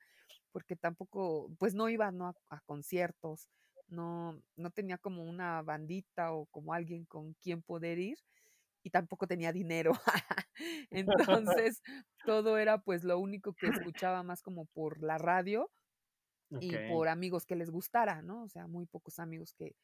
porque 0.56 0.74
tampoco, 0.74 1.54
pues 1.58 1.74
no 1.74 1.90
iba 1.90 2.10
¿no? 2.12 2.28
a, 2.28 2.34
a 2.48 2.60
conciertos, 2.62 3.50
no, 3.88 4.40
no 4.56 4.70
tenía 4.70 4.96
como 4.96 5.22
una 5.22 5.60
bandita 5.60 6.32
o 6.32 6.46
como 6.46 6.72
alguien 6.72 7.04
con 7.04 7.34
quien 7.34 7.60
poder 7.60 7.98
ir 7.98 8.16
y 8.82 8.88
tampoco 8.88 9.26
tenía 9.26 9.52
dinero. 9.52 9.92
Entonces, 10.90 11.82
todo 12.24 12.56
era 12.56 12.78
pues 12.78 13.04
lo 13.04 13.18
único 13.18 13.52
que 13.52 13.66
escuchaba 13.66 14.22
más 14.22 14.40
como 14.40 14.64
por 14.64 15.02
la 15.02 15.18
radio 15.18 15.70
y 16.58 16.72
por 16.88 17.08
amigos 17.08 17.44
que 17.44 17.54
les 17.54 17.68
gustara, 17.68 18.22
¿no? 18.22 18.44
O 18.44 18.48
sea, 18.48 18.66
muy 18.66 18.86
pocos 18.86 19.18
amigos 19.18 19.52
que 19.52 19.76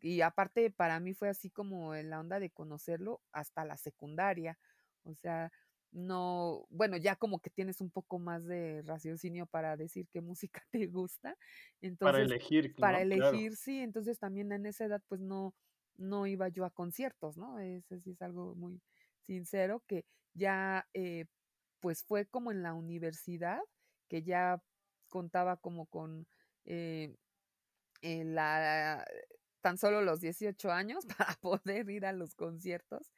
y 0.00 0.20
aparte 0.20 0.70
para 0.70 1.00
mí 1.00 1.14
fue 1.14 1.30
así 1.30 1.50
como 1.50 1.96
en 1.96 2.10
la 2.10 2.20
onda 2.20 2.38
de 2.38 2.50
conocerlo 2.50 3.22
hasta 3.32 3.64
la 3.64 3.76
secundaria. 3.76 4.56
O 5.02 5.16
sea, 5.16 5.50
no, 5.92 6.66
bueno, 6.70 6.96
ya 6.96 7.16
como 7.16 7.40
que 7.40 7.50
tienes 7.50 7.80
un 7.80 7.90
poco 7.90 8.18
más 8.18 8.46
de 8.46 8.82
raciocinio 8.86 9.46
para 9.46 9.76
decir 9.76 10.08
qué 10.10 10.20
música 10.22 10.62
te 10.72 10.86
gusta. 10.86 11.36
Para 12.00 12.20
Entonces, 12.20 12.22
elegir, 12.22 12.76
para 12.78 13.00
¿no? 13.00 13.08
Claro. 13.08 13.40
elegir, 13.40 13.56
sí, 13.56 13.80
entonces 13.80 14.18
también 14.18 14.52
en 14.52 14.66
esa 14.66 14.84
edad, 14.86 15.02
pues 15.08 15.20
no 15.20 15.54
no 15.96 16.26
iba 16.26 16.48
yo 16.48 16.64
a 16.64 16.70
conciertos, 16.70 17.36
¿no? 17.36 17.58
Eso 17.60 17.98
sí 18.00 18.12
es 18.12 18.22
algo 18.22 18.54
muy 18.54 18.80
sincero 19.26 19.84
que 19.86 20.06
ya, 20.34 20.88
eh, 20.94 21.26
pues 21.80 22.02
fue 22.04 22.26
como 22.26 22.50
en 22.50 22.62
la 22.62 22.72
universidad, 22.74 23.60
que 24.08 24.22
ya 24.22 24.62
contaba 25.08 25.56
como 25.58 25.86
con, 25.86 26.26
eh, 26.64 27.14
eh, 28.02 28.24
la 28.24 29.04
tan 29.60 29.78
solo 29.78 30.02
los 30.02 30.20
18 30.20 30.72
años 30.72 31.04
para 31.18 31.34
poder 31.40 31.88
ir 31.90 32.06
a 32.06 32.12
los 32.12 32.34
conciertos. 32.34 33.12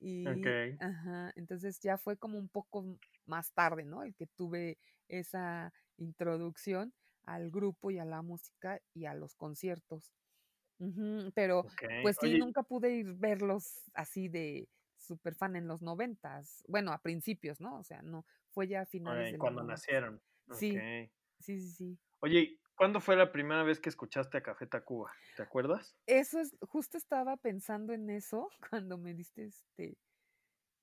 Y 0.00 0.54
Okey. 0.54 0.78
ajá, 0.78 1.32
entonces 1.36 1.80
ya 1.80 1.98
fue 1.98 2.16
como 2.18 2.38
un 2.38 2.48
poco 2.48 2.98
más 3.26 3.52
tarde, 3.52 3.84
¿no? 3.84 4.02
El 4.04 4.14
que 4.14 4.26
tuve 4.26 4.78
esa 5.08 5.72
introducción 5.96 6.94
al 7.24 7.50
grupo 7.50 7.90
y 7.90 7.98
a 7.98 8.04
la 8.04 8.22
música 8.22 8.80
y 8.94 9.06
a 9.06 9.14
los 9.14 9.34
conciertos. 9.36 10.12
Pero, 11.34 11.66
pues 12.00 12.18
sí, 12.18 12.34
Oye 12.34 12.36
nunca 12.36 12.62
pude 12.64 12.92
ir 12.96 13.14
verlos 13.14 13.90
así 13.94 14.28
de 14.28 14.68
superfan 14.96 15.56
en 15.56 15.68
los 15.68 15.82
noventas, 15.82 16.64
bueno, 16.68 16.92
a 16.92 17.02
principios, 17.02 17.60
¿no? 17.60 17.78
O 17.78 17.84
sea, 17.84 18.02
no, 18.02 18.26
fue 18.50 18.68
ya 18.68 18.82
a 18.82 18.86
finales 18.86 19.30
Okey, 19.30 19.32
de 19.32 19.38
cuando 19.38 19.64
nacieron. 19.64 20.22
Sí, 20.50 20.86
sí, 21.40 21.60
sí, 21.60 21.70
sí. 21.72 22.00
Oye, 22.22 22.40
¿y 22.40 22.60
cuándo 22.78 23.00
fue 23.00 23.16
la 23.16 23.32
primera 23.32 23.62
vez 23.64 23.80
que 23.80 23.90
escuchaste 23.90 24.38
a 24.38 24.42
Café 24.42 24.66
Tacuba? 24.66 25.12
¿Te 25.36 25.42
acuerdas? 25.42 25.96
Eso 26.06 26.40
es 26.40 26.56
justo 26.62 26.96
estaba 26.96 27.36
pensando 27.36 27.92
en 27.92 28.08
eso 28.08 28.48
cuando 28.70 28.96
me 28.96 29.12
diste, 29.14 29.44
este, 29.44 29.98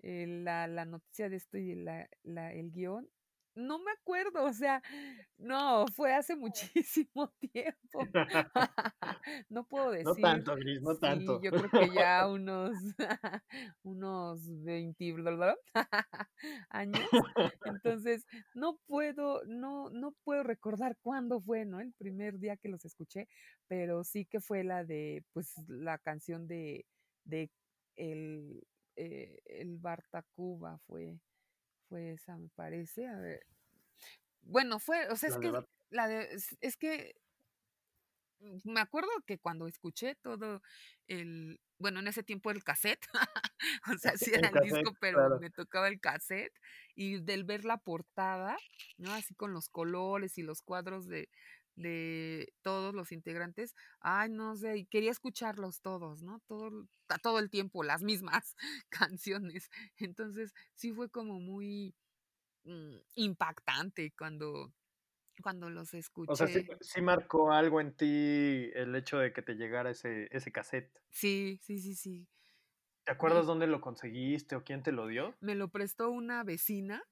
la 0.04 0.68
la 0.68 0.86
noticia 0.86 1.30
de 1.30 1.38
esto 1.38 1.58
y 1.58 1.76
la 1.76 2.08
la 2.24 2.54
el 2.54 2.72
guion. 2.72 3.10
No 3.56 3.80
me 3.80 3.92
acuerdo, 3.92 4.44
o 4.46 4.54
sea, 4.54 4.82
no, 5.38 5.86
fue 5.96 6.14
hace 6.14 6.36
muchísimo 6.36 7.34
tiempo. 7.54 8.12
No 9.50 9.68
puedo 9.68 9.92
No 10.04 10.16
decir, 10.16 10.18
tanto, 10.18 10.56
Gris, 10.56 10.82
no 10.82 10.98
sí, 10.98 10.98
tanto. 10.98 11.42
yo 11.42 11.54
creo 11.54 11.72
que 11.72 11.92
ya 11.92 12.28
unos 12.30 12.72
unos 13.84 14.42
20 14.64 15.06
años. 16.70 17.10
Entonces, 17.64 18.26
no 18.54 18.80
puedo 18.88 19.44
no 19.46 19.90
no 19.90 20.14
puedo 20.24 20.44
recordar 20.44 20.98
cuándo 21.02 21.42
fue, 21.42 21.66
¿no? 21.66 21.80
El 21.82 21.94
primer 21.94 22.40
día 22.40 22.58
que 22.58 22.70
los 22.70 22.86
escuché, 22.86 23.28
pero 23.68 24.04
sí 24.04 24.26
que 24.26 24.40
fue 24.42 24.64
la 24.64 24.84
de, 24.86 25.24
pues, 25.34 25.54
la 25.68 25.98
canción 26.00 26.48
de 26.48 26.86
de 27.26 27.52
el, 27.96 28.64
eh, 28.98 29.40
el 29.46 29.78
Bar 29.80 30.04
Tacuba 30.12 30.80
fue 30.88 31.20
fue 31.96 32.12
esa, 32.12 32.38
me 32.38 32.50
parece, 32.50 33.08
a 33.08 33.18
ver. 33.18 33.46
Bueno, 34.42 34.80
fue, 34.80 35.08
o 35.08 35.16
sea, 35.16 35.30
es 35.30 35.38
que 35.38 35.54
la 35.90 36.08
de 36.10 36.28
es 36.60 36.76
que 36.76 37.16
mm, 38.40 38.70
me 38.70 38.82
acuerdo 38.82 39.10
que 39.26 39.40
cuando 39.40 39.66
escuché 39.66 40.16
todo 40.16 40.62
el 41.08 41.58
bueno, 41.78 42.02
en 42.02 42.08
ese 42.08 42.24
tiempo 42.24 42.52
el 42.52 42.66
casete, 42.66 43.08
o 43.96 43.98
sea, 43.98 44.18
sí 44.18 44.32
era 44.34 44.50
el 44.50 44.62
disco, 44.62 44.94
pero 45.00 45.20
claro. 45.20 45.40
me 45.40 45.50
tocaba 45.50 45.88
el 45.88 46.02
casete, 46.02 46.58
y 46.96 47.22
del 47.22 47.46
ver 47.46 47.64
la 47.64 47.78
portada, 47.78 48.58
¿no? 48.98 49.14
Así 49.14 49.34
con 49.34 49.54
los 49.54 49.70
colores 49.70 50.38
y 50.38 50.44
los 50.44 50.62
cuadros 50.62 51.08
de 51.08 51.30
de 51.76 52.54
todos 52.62 52.94
los 52.96 53.12
integrantes, 53.12 53.76
ay, 54.00 54.30
no 54.30 54.56
sé, 54.56 54.78
y 54.78 54.86
quería 54.86 55.12
escucharlos 55.12 55.82
todos, 55.82 56.24
¿no? 56.24 56.40
Todo 56.48 56.88
todo 57.24 57.40
el 57.40 57.50
tiempo, 57.52 57.84
las 57.84 58.02
mismas 58.04 58.56
canciones. 58.90 59.70
Entonces, 59.98 60.54
sí 60.76 60.92
fue 60.94 61.10
como 61.10 61.40
muy, 61.40 61.96
mm, 62.66 62.98
impactante 63.16 64.14
cuando 64.18 64.74
cuando 65.44 65.70
los 65.72 65.94
O 66.28 66.36
sea, 66.36 66.48
sí 66.48 66.60
escuché. 66.60 66.76
sí 66.82 67.02
marcó 67.02 67.52
algo 67.52 67.82
en 67.82 67.96
ti 67.96 68.06
el 68.76 68.96
hecho 68.96 69.18
de 69.18 69.34
que 69.34 69.42
te 69.42 69.56
llegara 69.56 69.90
ese 69.92 70.28
ese 70.32 70.52
casete. 70.52 71.02
Sí, 71.10 71.58
sí, 71.64 71.80
sí, 71.80 71.96
sí. 71.96 72.28
¿Te 73.04 73.12
acuerdas 73.12 73.48
dónde 73.48 73.66
lo 73.66 73.82
conseguiste 73.82 74.56
o 74.56 74.64
quién 74.64 74.84
te 74.84 74.92
lo 74.92 75.08
dio? 75.08 75.36
Me 75.40 75.56
lo 75.56 75.70
prestó 75.70 76.10
una 76.10 76.44
vecina 76.44 77.04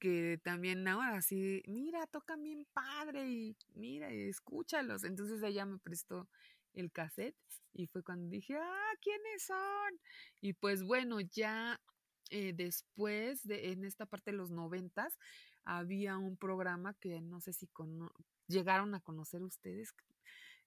que 0.00 0.40
también 0.42 0.88
ahora 0.88 1.18
así, 1.18 1.62
mira, 1.66 2.06
tocan 2.08 2.42
bien 2.42 2.66
padre 2.72 3.28
y 3.30 3.56
mira, 3.74 4.12
y 4.12 4.28
escúchalos. 4.28 5.04
Entonces 5.04 5.42
ella 5.42 5.66
me 5.66 5.78
prestó 5.78 6.28
el 6.72 6.90
casete 6.90 7.38
y 7.72 7.86
fue 7.86 8.02
cuando 8.02 8.28
dije, 8.30 8.56
ah, 8.56 8.92
¿quiénes 9.00 9.44
son? 9.44 10.00
Y 10.40 10.54
pues 10.54 10.82
bueno, 10.82 11.20
ya 11.20 11.80
eh, 12.30 12.52
después 12.54 13.46
de 13.46 13.72
en 13.72 13.84
esta 13.84 14.06
parte 14.06 14.30
de 14.32 14.36
los 14.38 14.50
noventas 14.50 15.18
había 15.64 16.16
un 16.16 16.36
programa 16.36 16.94
que 16.94 17.20
no 17.20 17.40
sé 17.40 17.52
si 17.52 17.68
llegaron 18.48 18.94
a 18.94 19.00
conocer 19.00 19.42
ustedes, 19.42 19.94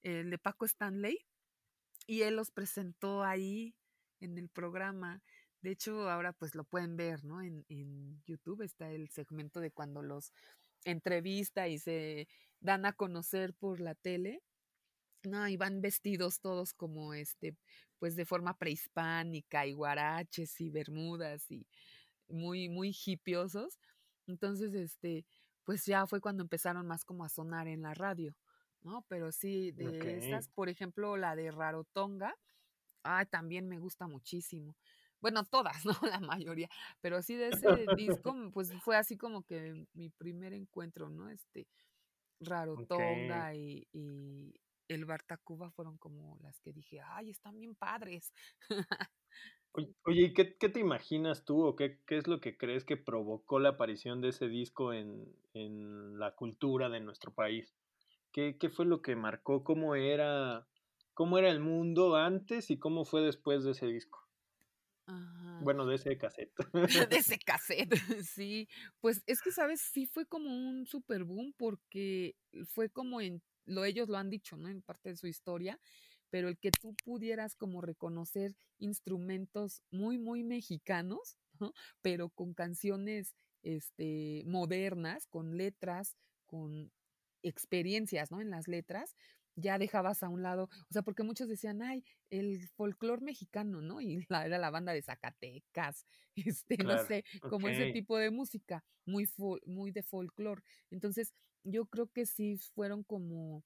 el 0.03 0.29
de 0.29 0.37
Paco 0.37 0.65
Stanley 0.65 1.17
y 2.05 2.21
él 2.21 2.35
los 2.35 2.51
presentó 2.51 3.23
ahí 3.23 3.75
en 4.19 4.37
el 4.37 4.49
programa. 4.49 5.21
De 5.63 5.71
hecho, 5.71 6.09
ahora 6.09 6.33
pues 6.33 6.55
lo 6.55 6.65
pueden 6.65 6.97
ver, 6.97 7.23
¿no? 7.23 7.41
En, 7.41 7.65
en 7.69 8.21
YouTube 8.25 8.61
está 8.61 8.91
el 8.91 9.09
segmento 9.09 9.61
de 9.61 9.71
cuando 9.71 10.03
los 10.03 10.33
entrevista 10.83 11.69
y 11.69 11.79
se 11.79 12.27
dan 12.59 12.85
a 12.85 12.93
conocer 12.93 13.53
por 13.53 13.79
la 13.79 13.95
tele. 13.95 14.41
No, 15.23 15.47
y 15.47 15.55
van 15.55 15.79
vestidos 15.81 16.41
todos 16.41 16.73
como 16.73 17.13
este, 17.13 17.55
pues 17.97 18.15
de 18.17 18.25
forma 18.25 18.57
prehispánica 18.57 19.65
y 19.65 19.71
guaraches 19.71 20.59
y 20.59 20.69
bermudas 20.69 21.49
y 21.49 21.65
muy, 22.27 22.67
muy 22.67 22.93
hipiosos. 23.05 23.79
Entonces, 24.27 24.73
este, 24.73 25.25
pues 25.63 25.85
ya 25.85 26.05
fue 26.07 26.19
cuando 26.19 26.43
empezaron 26.43 26.85
más 26.87 27.05
como 27.05 27.23
a 27.23 27.29
sonar 27.29 27.69
en 27.69 27.83
la 27.83 27.93
radio, 27.93 28.35
¿no? 28.81 29.05
Pero 29.07 29.31
sí, 29.31 29.71
de 29.71 30.17
estas, 30.17 30.49
por 30.49 30.67
ejemplo, 30.67 31.15
la 31.15 31.37
de 31.37 31.51
Rarotonga, 31.51 32.35
Ay, 33.03 33.25
también 33.25 33.67
me 33.67 33.79
gusta 33.79 34.07
muchísimo. 34.07 34.75
Bueno, 35.23 35.45
todas, 35.45 35.85
¿no? 35.85 35.93
La 36.19 36.21
mayoría, 36.21 36.69
pero 37.01 37.23
sí 37.23 37.35
de 37.37 37.49
ese 37.49 37.87
disco, 37.89 38.33
mm, 38.35 38.51
pues, 38.51 38.73
fue 38.83 38.97
así 38.97 39.17
como 39.17 39.43
que 39.45 39.87
mi 39.93 40.09
primer 40.11 40.53
encuentro, 40.53 41.09
¿no? 41.09 41.29
Este. 41.31 41.67
Rarotonga 42.41 43.55
y 43.55 43.87
y 43.93 44.53
el 44.89 45.05
Bar 45.05 45.23
Tacuba 45.23 45.71
fueron 45.71 45.97
como 45.97 46.37
las 46.41 46.59
que 46.61 46.73
dije: 46.73 47.01
"Ay, 47.01 47.31
están 47.31 47.59
bien 47.59 47.75
padres". 47.75 48.33
Oy 49.71 49.95
oye, 50.05 50.21
¿y 50.23 50.33
qué 50.33 50.55
qué 50.57 50.69
te 50.69 50.79
imaginas 50.79 51.45
tú 51.45 51.63
o 51.65 51.75
qué 51.75 51.99
qué 52.07 52.17
es 52.17 52.27
lo 52.27 52.39
que 52.39 52.57
crees 52.57 52.85
que 52.85 52.97
provocó 52.97 53.59
la 53.59 53.69
aparición 53.69 54.21
de 54.21 54.29
ese 54.29 54.47
disco 54.47 54.93
en 54.93 55.35
en 55.53 56.17
la 56.19 56.35
cultura 56.35 56.89
de 56.89 56.99
nuestro 57.01 57.33
país? 57.33 57.75
¿Qué 58.31 58.57
qué 58.59 58.69
fue 58.69 58.85
lo 58.85 59.01
que 59.01 59.15
marcó? 59.15 59.63
¿Cómo 59.63 59.95
era 59.95 60.67
cómo 61.13 61.37
era 61.39 61.49
el 61.51 61.59
mundo 61.61 62.15
antes 62.15 62.71
y 62.71 62.79
cómo 62.79 63.05
fue 63.05 63.21
después 63.21 63.63
de 63.63 63.71
ese 63.71 63.87
disco? 63.87 64.22
Ajá. 65.05 65.59
Bueno, 65.63 65.85
de 65.85 65.95
ese 65.95 66.17
casete. 66.17 66.53
De 67.09 67.17
ese 67.17 67.37
casete, 67.45 67.97
sí. 68.25 68.67
Pues, 69.01 69.21
es 69.27 69.41
que, 69.41 69.51
¿sabes? 69.51 69.81
Sí 69.81 70.05
fue 70.05 70.25
como 70.25 70.49
un 70.49 70.85
super 70.85 71.23
boom 71.23 71.53
porque 71.57 72.35
fue 72.67 72.89
como 72.89 73.21
en 73.21 73.41
lo 73.65 73.85
ellos 73.85 74.09
lo 74.09 74.17
han 74.17 74.29
dicho, 74.29 74.57
¿no? 74.57 74.69
En 74.69 74.81
parte 74.81 75.09
de 75.09 75.15
su 75.17 75.27
historia, 75.27 75.79
pero 76.29 76.49
el 76.49 76.57
que 76.57 76.71
tú 76.71 76.95
pudieras 77.05 77.55
como 77.55 77.81
reconocer 77.81 78.55
instrumentos 78.77 79.83
muy, 79.91 80.17
muy 80.17 80.43
mexicanos, 80.43 81.37
¿no? 81.59 81.73
Pero 82.01 82.29
con 82.29 82.53
canciones, 82.53 83.35
este, 83.61 84.43
modernas, 84.45 85.27
con 85.27 85.57
letras, 85.57 86.17
con 86.45 86.91
experiencias, 87.41 88.31
¿no? 88.31 88.41
En 88.41 88.49
las 88.49 88.67
letras, 88.67 89.15
ya 89.55 89.77
dejabas 89.79 90.23
a 90.23 90.29
un 90.29 90.41
lado, 90.43 90.65
o 90.65 90.93
sea, 90.93 91.01
porque 91.03 91.23
muchos 91.23 91.47
decían: 91.49 91.81
"Ay, 91.81 92.03
el 92.29 92.67
folclor 92.69 93.21
mexicano", 93.21 93.81
¿no? 93.81 94.01
Y 94.01 94.25
la 94.29 94.45
era 94.45 94.57
la 94.57 94.71
banda 94.71 94.93
de 94.93 95.01
Zacatecas, 95.03 96.05
este, 96.35 96.77
no 96.79 96.97
sé, 96.97 97.23
como 97.47 97.67
ese 97.69 97.87
tipo 97.87 98.17
de 98.17 98.31
música, 98.31 98.83
muy 99.05 99.27
muy 99.65 99.91
de 99.91 100.03
folclor. 100.03 100.63
Entonces, 100.91 101.33
yo 101.63 101.85
creo 101.87 102.07
que 102.11 102.25
sí 102.25 102.57
fueron 102.75 103.03
como 103.03 103.63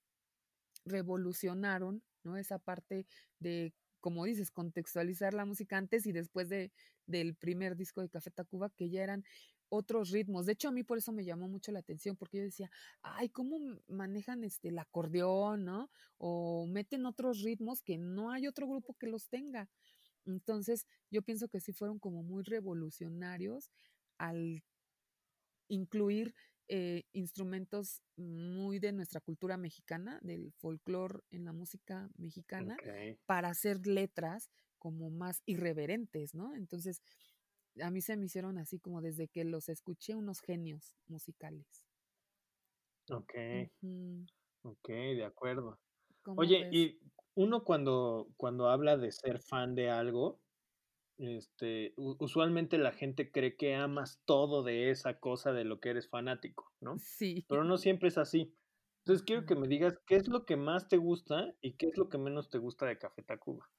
revolucionaron, 0.86 2.04
¿no? 2.24 2.38
Esa 2.38 2.60
parte 2.60 3.08
de, 3.40 3.74
como 4.00 4.26
dices, 4.26 4.52
contextualizar 4.52 5.34
la 5.34 5.46
música 5.46 5.78
antes 5.78 6.06
y 6.06 6.12
después 6.12 6.50
de 6.50 6.72
del 7.06 7.36
primer 7.36 7.78
disco 7.78 8.02
de 8.02 8.10
Café 8.10 8.32
Tacuba, 8.32 8.70
que 8.70 8.90
ya 8.90 9.02
eran 9.04 9.24
otros 9.70 10.12
ritmos. 10.12 10.46
De 10.46 10.54
hecho, 10.54 10.70
a 10.70 10.72
mí 10.72 10.84
por 10.84 10.98
eso 10.98 11.12
me 11.12 11.26
llamó 11.26 11.48
mucho 11.48 11.72
la 11.72 11.80
atención, 11.80 12.16
porque 12.16 12.38
yo 12.38 12.44
decía, 12.44 12.70
ay, 13.02 13.30
¿cómo 13.30 13.58
manejan 13.88 14.44
este 14.44 14.70
el 14.70 14.80
acordeón, 14.80 15.66
no? 15.66 15.90
O 16.18 16.66
meten 16.68 17.06
otros 17.06 17.42
ritmos 17.42 17.82
que 17.82 17.98
no 17.98 18.32
hay 18.32 18.48
otro 18.48 18.68
grupo 18.68 18.96
que 18.96 19.08
los 19.08 19.30
tenga. 19.30 19.70
Entonces, 20.26 20.86
yo 21.10 21.22
pienso 21.22 21.48
que 21.48 21.60
sí 21.60 21.74
fueron 21.74 22.00
como 22.00 22.24
muy 22.24 22.44
revolucionarios 22.44 23.72
al 24.18 24.64
incluir 25.70 26.34
eh, 26.70 27.04
instrumentos 27.14 28.04
muy 28.18 28.80
de 28.80 28.92
nuestra 28.92 29.22
cultura 29.22 29.56
mexicana, 29.56 30.20
del 30.22 30.52
folclore 30.52 31.20
en 31.30 31.46
la 31.46 31.54
música 31.54 32.10
mexicana, 32.18 32.76
para 33.26 33.50
hacer 33.50 33.88
letras 33.88 34.50
como 34.78 35.10
más 35.10 35.42
irreverentes, 35.46 36.34
¿no? 36.34 36.56
Entonces, 36.56 37.02
a 37.82 37.92
mí 37.92 38.02
se 38.02 38.18
me 38.18 38.26
hicieron 38.26 38.58
así 38.58 38.80
como 38.80 39.02
desde 39.02 39.28
que 39.28 39.44
los 39.44 39.70
escuché 39.70 40.16
unos 40.16 40.40
genios 40.42 40.96
musicales. 41.08 41.86
Ok. 43.10 43.34
Ok, 44.64 44.88
de 44.90 45.26
acuerdo. 45.26 45.80
Oye, 46.26 46.70
y 46.72 47.00
uno 47.36 47.64
cuando, 47.64 48.28
cuando 48.36 48.70
habla 48.70 48.98
de 48.98 49.12
ser 49.12 49.40
fan 49.40 49.76
de 49.76 49.90
algo, 49.90 50.42
este, 51.18 51.94
usualmente 51.98 52.78
la 52.78 52.92
gente 52.92 53.32
cree 53.32 53.56
que 53.56 53.76
amas 53.76 54.22
todo 54.26 54.64
de 54.64 54.92
esa 54.92 55.20
cosa 55.20 55.54
de 55.54 55.64
lo 55.64 55.80
que 55.80 55.90
eres 55.90 56.10
fanático, 56.10 56.72
¿no? 56.80 56.98
Sí. 57.00 57.46
Pero 57.48 57.64
no 57.64 57.78
siempre 57.78 58.10
es 58.10 58.18
así. 58.18 58.54
Entonces 59.00 59.26
quiero 59.26 59.46
que 59.46 59.56
me 59.56 59.68
digas 59.68 59.98
qué 60.06 60.18
es 60.18 60.28
lo 60.28 60.46
que 60.46 60.58
más 60.58 60.90
te 60.90 60.98
gusta 60.98 61.56
y 61.62 61.74
qué 61.78 61.88
es 61.88 61.98
lo 61.98 62.10
que 62.10 62.18
menos 62.18 62.50
te 62.50 62.58
gusta 62.58 62.86
de 62.86 62.98
Café 62.98 63.24
Tacuba. 63.24 63.70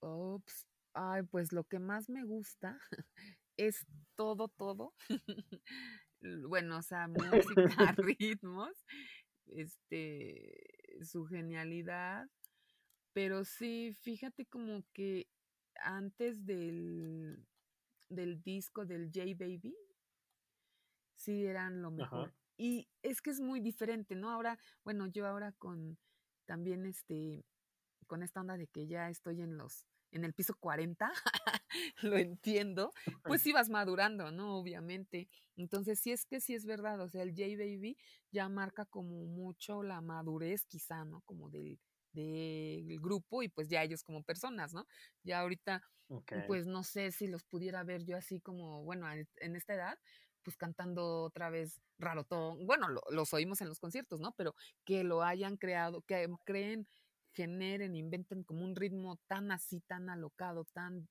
Ops. 0.00 0.66
Ay, 0.94 1.22
pues 1.22 1.52
lo 1.52 1.64
que 1.64 1.78
más 1.78 2.08
me 2.08 2.24
gusta 2.24 2.78
es 3.56 3.86
todo, 4.14 4.48
todo. 4.48 4.94
bueno, 6.48 6.78
o 6.78 6.82
sea, 6.82 7.08
música, 7.08 7.16
ritmos, 7.96 8.76
este, 9.46 11.00
su 11.02 11.26
genialidad. 11.26 12.28
Pero 13.12 13.44
sí, 13.44 13.92
fíjate 14.02 14.46
como 14.46 14.84
que 14.92 15.28
antes 15.82 16.44
del, 16.44 17.44
del 18.08 18.42
disco 18.42 18.84
del 18.84 19.10
J 19.12 19.26
Baby, 19.38 19.76
sí 21.16 21.46
eran 21.46 21.82
lo 21.82 21.90
mejor. 21.90 22.34
Y 22.56 22.88
es 23.02 23.22
que 23.22 23.30
es 23.30 23.40
muy 23.40 23.60
diferente, 23.60 24.14
¿no? 24.14 24.30
Ahora, 24.30 24.58
bueno, 24.84 25.06
yo 25.06 25.26
ahora 25.26 25.52
con 25.52 25.98
también 26.46 26.86
este, 26.86 27.44
con 28.06 28.22
esta 28.22 28.40
onda 28.40 28.56
de 28.56 28.66
que 28.66 28.86
ya 28.86 29.10
estoy 29.10 29.42
en 29.42 29.56
los 29.56 29.86
en 30.10 30.24
el 30.24 30.34
piso 30.34 30.54
40, 30.58 31.10
lo 32.02 32.16
entiendo, 32.16 32.92
pues 33.24 33.42
sí 33.42 33.52
vas 33.52 33.68
madurando, 33.68 34.30
¿no? 34.30 34.58
Obviamente. 34.58 35.28
Entonces, 35.56 36.00
sí 36.00 36.12
es 36.12 36.24
que 36.24 36.40
sí 36.40 36.54
es 36.54 36.64
verdad, 36.64 37.00
o 37.00 37.08
sea, 37.08 37.22
el 37.22 37.30
J 37.30 37.56
Baby 37.58 37.96
ya 38.30 38.48
marca 38.48 38.84
como 38.86 39.24
mucho 39.26 39.82
la 39.82 40.00
madurez 40.00 40.64
quizá, 40.66 41.04
¿no? 41.04 41.20
Como 41.22 41.50
del, 41.50 41.78
del 42.12 43.00
grupo 43.00 43.42
y 43.42 43.48
pues 43.48 43.68
ya 43.68 43.82
ellos 43.82 44.02
como 44.02 44.22
personas, 44.22 44.72
¿no? 44.72 44.86
Ya 45.22 45.40
ahorita, 45.40 45.82
pues 46.46 46.66
no 46.66 46.82
sé 46.82 47.12
si 47.12 47.26
los 47.26 47.44
pudiera 47.44 47.84
ver 47.84 48.04
yo 48.04 48.16
así 48.16 48.40
como, 48.40 48.82
bueno, 48.84 49.06
en 49.12 49.56
esta 49.56 49.74
edad, 49.74 49.98
pues 50.42 50.56
cantando 50.56 51.24
otra 51.24 51.50
vez 51.50 51.80
rarotón, 51.98 52.66
bueno, 52.66 52.86
los 53.10 53.34
oímos 53.34 53.60
en 53.60 53.68
los 53.68 53.80
conciertos, 53.80 54.20
¿no? 54.20 54.32
Pero 54.32 54.54
que 54.84 55.04
lo 55.04 55.22
hayan 55.22 55.56
creado, 55.56 56.02
que 56.02 56.26
creen 56.44 56.88
generen, 57.38 57.96
inventen 57.96 58.44
como 58.44 58.64
un 58.64 58.76
ritmo 58.76 59.18
tan 59.28 59.52
así, 59.52 59.80
tan 59.82 60.10
alocado, 60.10 60.64
tan 60.66 61.08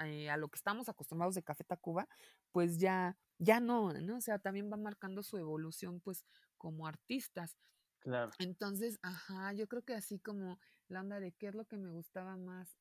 eh, 0.00 0.30
a 0.30 0.36
lo 0.38 0.48
que 0.48 0.56
estamos 0.58 0.88
acostumbrados 0.88 1.34
de 1.36 1.42
Café 1.44 1.64
Tacuba, 1.64 2.08
pues 2.52 2.78
ya, 2.78 3.16
ya 3.38 3.60
no, 3.60 3.92
¿no? 3.94 4.18
O 4.18 4.20
sea, 4.22 4.38
también 4.40 4.70
va 4.72 4.76
marcando 4.78 5.22
su 5.24 5.38
evolución, 5.38 6.00
pues, 6.00 6.24
como 6.58 6.86
artistas. 6.86 7.56
Claro. 8.00 8.36
Entonces, 8.38 8.98
ajá, 9.02 9.52
yo 9.54 9.68
creo 9.68 9.82
que 9.82 9.94
así 9.94 10.18
como 10.20 10.58
la 10.88 11.00
onda 11.00 11.20
de 11.20 11.32
qué 11.32 11.48
es 11.48 11.54
lo 11.54 11.66
que 11.66 11.76
me 11.76 11.90
gustaba 11.90 12.36
más, 12.36 12.76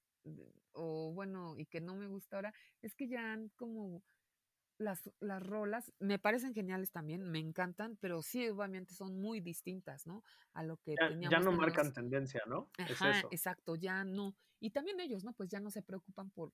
o 0.74 1.12
bueno, 1.14 1.56
y 1.58 1.66
que 1.68 1.82
no 1.82 1.96
me 1.96 2.08
gusta 2.08 2.38
ahora, 2.38 2.54
es 2.82 2.96
que 2.96 3.08
ya 3.08 3.34
han 3.34 3.50
como 3.50 4.04
las, 4.84 5.10
las 5.20 5.42
rolas 5.42 5.92
me 6.00 6.20
parecen 6.20 6.54
geniales 6.54 6.92
también, 6.92 7.24
me 7.24 7.40
encantan, 7.40 7.98
pero 8.00 8.22
sí, 8.22 8.48
obviamente 8.50 8.94
son 8.94 9.20
muy 9.20 9.40
distintas, 9.40 10.06
¿no? 10.06 10.24
A 10.54 10.64
lo 10.64 10.78
que 10.78 10.96
ya, 11.00 11.08
teníamos. 11.08 11.32
Ya 11.32 11.44
no 11.44 11.52
marcan 11.52 11.94
tendencia, 11.94 12.42
¿no? 12.48 12.70
Ajá, 12.78 13.22
exacto, 13.32 13.76
ya 13.76 14.04
no. 14.04 14.36
Y 14.60 14.72
también 14.72 15.00
ellos, 15.00 15.24
¿no? 15.24 15.34
Pues 15.34 15.50
ya 15.50 15.60
no 15.60 15.72
se 15.72 15.82
preocupan 15.82 16.30
por 16.32 16.54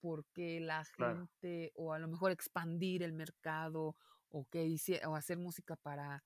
porque 0.00 0.60
la 0.60 0.84
gente, 0.84 1.72
o 1.74 1.92
a 1.92 1.98
lo 1.98 2.06
mejor 2.06 2.30
expandir 2.30 3.02
el 3.02 3.12
mercado, 3.12 3.96
o 4.28 4.46
que 4.48 4.76
o 5.06 5.16
hacer 5.16 5.38
música 5.38 5.76
para 5.76 6.22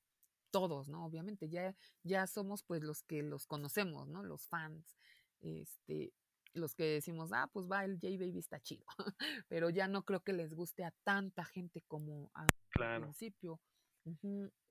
todos, 0.51 0.89
¿no? 0.89 1.05
Obviamente, 1.05 1.49
ya, 1.49 1.75
ya 2.03 2.27
somos 2.27 2.63
pues 2.63 2.83
los 2.83 3.03
que 3.03 3.23
los 3.23 3.47
conocemos, 3.47 4.09
¿no? 4.09 4.23
Los 4.23 4.47
fans. 4.47 4.97
Este, 5.41 6.13
los 6.55 6.75
que 6.75 6.85
decimos, 6.85 7.31
ah, 7.33 7.51
pues 7.53 7.69
va, 7.71 7.85
el 7.85 7.99
J-Baby 8.01 8.39
está 8.39 8.61
chido, 8.61 8.85
pero 9.49 9.71
ya 9.71 9.89
no 9.89 10.05
creo 10.05 10.21
que 10.21 10.33
les 10.33 10.55
guste 10.55 10.85
a 10.85 10.95
tanta 11.05 11.45
gente 11.45 11.83
como 11.87 12.31
al 12.35 12.49
principio. 13.01 13.61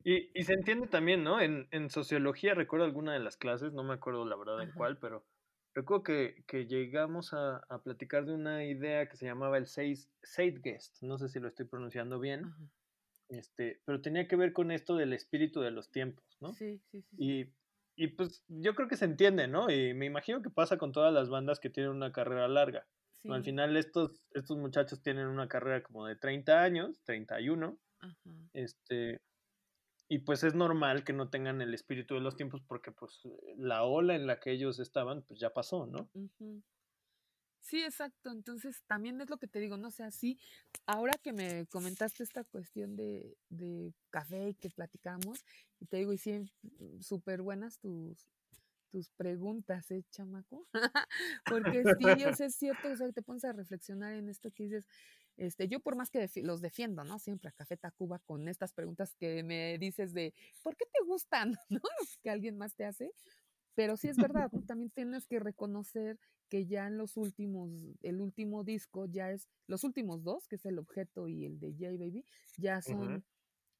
y, 0.04 0.40
y, 0.40 0.44
se 0.44 0.54
entiende 0.54 0.88
también, 0.88 1.24
¿no? 1.24 1.42
En, 1.42 1.68
en, 1.72 1.90
sociología, 1.90 2.54
recuerdo 2.54 2.86
alguna 2.86 3.14
de 3.14 3.20
las 3.20 3.38
clases, 3.38 3.74
no 3.74 3.84
me 3.84 3.94
acuerdo 3.94 4.26
la 4.26 4.36
verdad 4.36 4.62
en 4.62 4.72
cuál, 4.72 4.98
pero 5.00 5.26
recuerdo 5.74 6.04
que, 6.04 6.44
que 6.48 6.68
llegamos 6.68 7.34
a, 7.34 7.58
a, 7.70 7.82
platicar 7.82 8.26
de 8.26 8.34
una 8.34 8.64
idea 8.64 9.08
que 9.08 9.18
se 9.18 9.26
llamaba 9.26 9.58
el 9.58 9.68
Zeitgeist, 9.68 11.02
no 11.02 11.18
sé 11.18 11.30
si 11.30 11.40
lo 11.40 11.48
estoy 11.48 11.66
pronunciando 11.66 12.20
bien, 12.20 12.54
este, 13.30 13.82
pero 13.86 14.02
tenía 14.02 14.28
que 14.28 14.36
ver 14.36 14.54
con 14.54 14.72
esto 14.72 14.96
del 14.96 15.14
espíritu 15.14 15.62
de 15.62 15.72
los 15.72 15.90
tiempos, 15.90 16.24
¿no? 16.40 16.54
Sí, 16.54 16.80
sí, 16.92 17.02
sí. 17.02 17.16
Y 17.18 17.54
y 17.96 18.08
pues 18.08 18.44
yo 18.48 18.76
creo 18.76 18.88
que 18.88 18.98
se 18.98 19.06
entiende, 19.06 19.48
¿no? 19.48 19.70
Y 19.70 19.94
me 19.94 20.06
imagino 20.06 20.42
que 20.42 20.50
pasa 20.50 20.78
con 20.78 20.92
todas 20.92 21.14
las 21.14 21.30
bandas 21.30 21.60
que 21.60 21.70
tienen 21.70 21.92
una 21.92 22.12
carrera 22.12 22.48
larga. 22.48 22.88
Al 23.30 23.44
final 23.44 23.78
estos, 23.78 24.22
estos 24.32 24.58
muchachos 24.58 25.02
tienen 25.02 25.28
una 25.28 25.48
carrera 25.48 25.82
como 25.82 26.06
de 26.06 26.18
30 26.18 26.62
años, 26.62 27.02
31. 27.06 27.80
Ajá. 28.02 28.16
Este, 28.52 29.22
y 30.10 30.20
pues 30.20 30.44
es 30.44 30.54
normal 30.54 31.04
que 31.04 31.14
no 31.14 31.30
tengan 31.30 31.62
el 31.62 31.74
espíritu 31.74 32.16
de 32.16 32.22
los 32.22 32.36
tiempos 32.36 32.62
porque 32.68 32.92
pues 32.92 33.22
la 33.58 33.84
ola 33.84 34.16
en 34.16 34.28
la 34.28 34.40
que 34.40 34.52
ellos 34.52 34.80
estaban 34.80 35.24
pues 35.24 35.40
ya 35.40 35.52
pasó, 35.52 35.86
¿no? 35.86 36.10
Sí, 37.64 37.82
exacto. 37.82 38.30
Entonces, 38.32 38.84
también 38.88 39.22
es 39.22 39.30
lo 39.30 39.38
que 39.38 39.48
te 39.48 39.60
digo, 39.60 39.78
no 39.78 39.90
sé, 39.90 40.04
así, 40.04 40.38
ahora 40.86 41.18
que 41.18 41.32
me 41.32 41.66
comentaste 41.68 42.22
esta 42.24 42.44
cuestión 42.44 42.96
de, 42.98 43.38
de 43.50 43.94
café 44.10 44.50
y 44.50 44.54
que 44.56 44.70
platicamos, 44.70 45.46
y 45.80 45.86
te 45.86 45.98
digo, 45.98 46.12
y 46.12 46.18
sí, 46.18 46.46
súper 47.00 47.42
buenas 47.42 47.80
tus, 47.80 48.28
tus 48.92 49.10
preguntas, 49.12 49.90
¿eh, 49.92 50.04
chamaco? 50.12 50.68
Porque 51.46 51.84
sí, 51.84 52.06
yo 52.20 52.34
sé, 52.34 52.46
es 52.46 52.56
cierto, 52.56 52.90
o 52.92 52.98
sea, 52.98 53.10
te 53.14 53.22
pones 53.22 53.46
a 53.46 53.54
reflexionar 53.54 54.14
en 54.14 54.28
esto 54.28 54.52
que 54.52 54.64
dices, 54.64 54.86
este, 55.38 55.70
yo 55.70 55.80
por 55.80 55.96
más 55.96 56.10
que 56.10 56.30
los 56.44 56.60
defiendo, 56.62 57.06
¿no? 57.06 57.18
Siempre 57.18 57.48
a 57.50 57.54
Café 57.54 57.78
Tacuba 57.78 58.20
con 58.20 58.50
estas 58.50 58.74
preguntas 58.74 59.16
que 59.16 59.42
me 59.42 59.78
dices 59.78 60.14
de, 60.14 60.34
¿por 60.64 60.76
qué 60.76 60.86
te 60.86 61.04
gustan? 61.06 61.56
¿No? 61.70 61.80
Que 62.22 62.30
alguien 62.30 62.58
más 62.58 62.76
te 62.76 62.84
hace. 62.86 63.14
Pero 63.76 63.98
sí 63.98 64.08
es 64.08 64.18
verdad, 64.18 64.52
también 64.68 64.92
tienes 64.92 65.26
que 65.26 65.40
reconocer 65.40 66.20
que 66.54 66.68
ya 66.68 66.86
en 66.86 67.00
los 67.00 67.18
últimos, 67.18 67.72
el 68.04 68.22
último 68.22 68.64
disco 68.64 69.08
ya 69.08 69.32
es, 69.32 69.50
los 69.66 69.84
últimos 69.84 70.24
dos, 70.24 70.48
que 70.48 70.58
es 70.58 70.66
el 70.68 70.78
objeto 70.78 71.28
y 71.28 71.46
el 71.46 71.60
de 71.60 71.72
J 71.72 71.98
Baby, 71.98 72.24
ya 72.58 72.80
son 72.80 73.26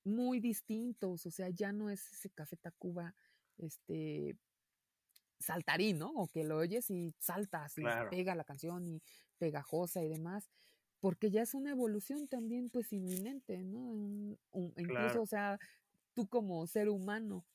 muy 0.04 0.40
distintos, 0.40 1.24
o 1.28 1.30
sea, 1.30 1.50
ya 1.50 1.72
no 1.72 1.92
es 1.92 2.12
ese 2.12 2.32
Café 2.32 2.58
Tacuba, 2.58 3.14
este, 3.60 4.36
saltarín, 5.40 6.00
¿no? 6.00 6.14
O 6.16 6.28
que 6.30 6.44
lo 6.46 6.58
oyes 6.58 6.90
y 6.90 7.14
saltas 7.20 7.78
y 7.78 7.84
pega 8.10 8.34
la 8.34 8.44
canción 8.44 8.88
y 8.88 9.04
pegajosa 9.38 10.04
y 10.04 10.10
demás, 10.10 10.50
porque 11.00 11.30
ya 11.30 11.44
es 11.44 11.54
una 11.54 11.70
evolución 11.70 12.28
también, 12.28 12.72
pues, 12.72 12.92
inminente, 12.92 13.64
¿no? 13.64 14.36
incluso, 14.78 15.22
o 15.22 15.28
sea, 15.28 15.60
tú 16.16 16.26
como 16.26 16.66
ser 16.66 16.90
humano, 16.90 17.46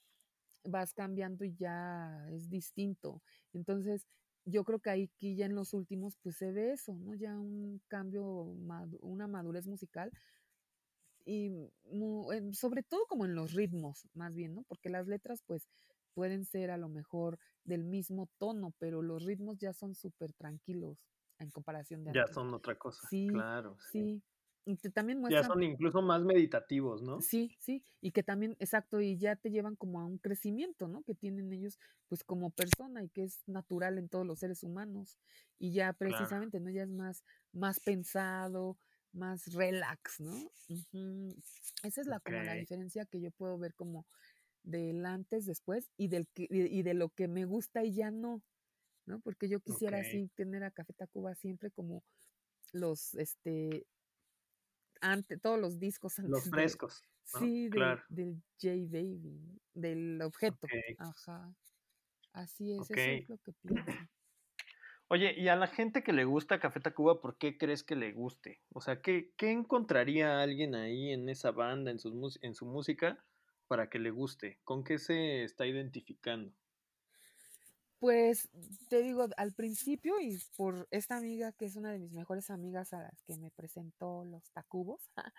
vas 0.62 0.92
cambiando 0.92 1.44
y 1.44 1.56
ya 1.56 2.24
es 2.30 2.48
distinto. 2.48 3.20
Entonces, 3.52 4.06
yo 4.48 4.64
creo 4.64 4.80
que 4.80 4.90
ahí 4.90 5.10
ya 5.20 5.46
en 5.46 5.54
los 5.54 5.74
últimos, 5.74 6.16
pues 6.22 6.36
se 6.36 6.52
ve 6.52 6.72
eso, 6.72 6.94
¿no? 6.94 7.14
Ya 7.14 7.38
un 7.38 7.80
cambio, 7.88 8.24
una 8.24 9.26
madurez 9.28 9.66
musical 9.66 10.12
y 11.24 11.50
sobre 12.52 12.82
todo 12.82 13.06
como 13.06 13.24
en 13.26 13.34
los 13.34 13.52
ritmos, 13.52 14.08
más 14.14 14.34
bien, 14.34 14.54
¿no? 14.54 14.62
Porque 14.64 14.88
las 14.88 15.06
letras, 15.06 15.42
pues, 15.46 15.68
pueden 16.14 16.44
ser 16.44 16.70
a 16.70 16.78
lo 16.78 16.88
mejor 16.88 17.38
del 17.64 17.84
mismo 17.84 18.28
tono, 18.38 18.72
pero 18.78 19.02
los 19.02 19.24
ritmos 19.24 19.58
ya 19.58 19.72
son 19.72 19.94
súper 19.94 20.32
tranquilos 20.32 20.98
en 21.38 21.50
comparación 21.50 22.02
de 22.04 22.12
Ya 22.12 22.26
son 22.26 22.52
otra 22.54 22.76
cosa, 22.76 23.08
sí, 23.10 23.26
claro. 23.26 23.76
sí 23.92 24.22
también 24.94 25.20
Ya 25.28 25.44
son 25.44 25.62
incluso 25.62 26.02
más 26.02 26.22
meditativos, 26.24 27.02
¿no? 27.02 27.20
Sí, 27.20 27.56
sí, 27.58 27.82
y 28.00 28.12
que 28.12 28.22
también, 28.22 28.56
exacto, 28.60 29.00
y 29.00 29.18
ya 29.18 29.34
te 29.34 29.50
llevan 29.50 29.74
como 29.74 30.00
a 30.00 30.04
un 30.06 30.18
crecimiento, 30.18 30.86
¿no? 30.86 31.02
Que 31.02 31.16
tienen 31.16 31.52
ellos, 31.52 31.80
pues 32.06 32.22
como 32.22 32.50
persona 32.50 33.02
y 33.02 33.08
que 33.08 33.24
es 33.24 33.42
natural 33.48 33.98
en 33.98 34.08
todos 34.08 34.24
los 34.24 34.38
seres 34.38 34.62
humanos. 34.62 35.18
Y 35.58 35.72
ya 35.72 35.92
precisamente, 35.94 36.60
¿no? 36.60 36.70
Ya 36.70 36.84
es 36.84 36.90
más, 36.90 37.24
más 37.52 37.80
pensado, 37.80 38.78
más 39.12 39.52
relax, 39.52 40.20
¿no? 40.20 40.52
Esa 41.82 42.00
es 42.00 42.06
la 42.06 42.20
como 42.20 42.42
la 42.42 42.56
diferencia 42.56 43.06
que 43.06 43.20
yo 43.20 43.30
puedo 43.30 43.58
ver 43.58 43.74
como 43.74 44.06
del 44.62 45.06
antes, 45.06 45.46
después 45.46 45.90
y 45.96 46.08
del 46.08 46.28
que 46.28 46.46
y 46.50 46.82
de 46.82 46.94
lo 46.94 47.10
que 47.10 47.28
me 47.28 47.44
gusta 47.46 47.84
y 47.84 47.94
ya 47.94 48.10
no, 48.10 48.42
¿no? 49.06 49.20
Porque 49.20 49.48
yo 49.48 49.60
quisiera 49.60 50.00
Okey. 50.00 50.00
así 50.00 50.28
tener 50.36 50.64
a 50.64 50.72
Café 50.72 50.94
Tacuba 50.94 51.34
siempre 51.36 51.70
como 51.72 52.04
los, 52.72 53.14
este 53.14 53.86
ante 55.00 55.38
todos 55.38 55.58
los 55.60 55.78
discos 55.78 56.18
Los 56.26 56.44
antes 56.44 56.52
de 56.52 56.52
frescos, 56.52 57.04
¿no? 57.34 57.40
sí, 57.40 57.68
del 57.70 57.70
Claro. 57.70 58.02
del 58.08 58.42
J 58.60 58.74
Balvin, 58.90 59.60
del 59.74 60.22
objeto. 60.22 60.72
Ajá. 60.98 61.54
Así 62.32 62.72
es, 62.74 62.90
eso 62.90 63.12
es 63.12 63.28
lo 63.28 63.38
que 63.38 63.52
pienso. 63.54 64.08
Oye, 65.10 65.34
y 65.38 65.48
a 65.48 65.56
la 65.56 65.66
gente 65.66 66.02
que 66.02 66.12
le 66.12 66.24
gusta 66.24 66.60
Café 66.60 66.80
Tacuba, 66.80 67.20
¿por 67.20 67.38
qué 67.38 67.56
crees 67.58 67.82
que 67.84 67.96
le 67.96 68.12
guste? 68.12 68.62
O 68.72 68.80
sea, 68.80 69.00
¿qué 69.02 69.32
qué 69.36 69.50
encontraría 69.52 70.40
alguien 70.42 70.74
ahí 70.74 71.10
en 71.12 71.28
esa 71.28 71.50
banda, 71.50 71.90
en 71.90 71.98
sus 71.98 72.38
en 72.42 72.54
su 72.54 72.66
música, 72.66 73.24
para 73.66 73.88
que 73.90 73.98
le 73.98 74.10
guste? 74.10 74.60
¿Con 74.64 74.84
qué 74.84 74.98
se 74.98 75.44
está 75.44 75.66
identificando? 75.66 76.54
Pues, 78.00 78.48
te 78.88 79.02
digo, 79.02 79.26
al 79.36 79.54
principio, 79.54 80.20
y 80.20 80.38
por 80.56 80.86
esta 80.92 81.16
amiga 81.16 81.52
que 81.52 81.64
es 81.64 81.74
una 81.76 81.90
de 81.90 81.98
mis 81.98 82.12
mejores 82.12 82.48
amigas 82.50 82.92
a 82.92 83.00
las 83.02 83.22
que 83.22 83.36
me 83.36 83.50
presentó 83.50 84.24
los 84.24 84.52
Tacubos, 84.52 85.10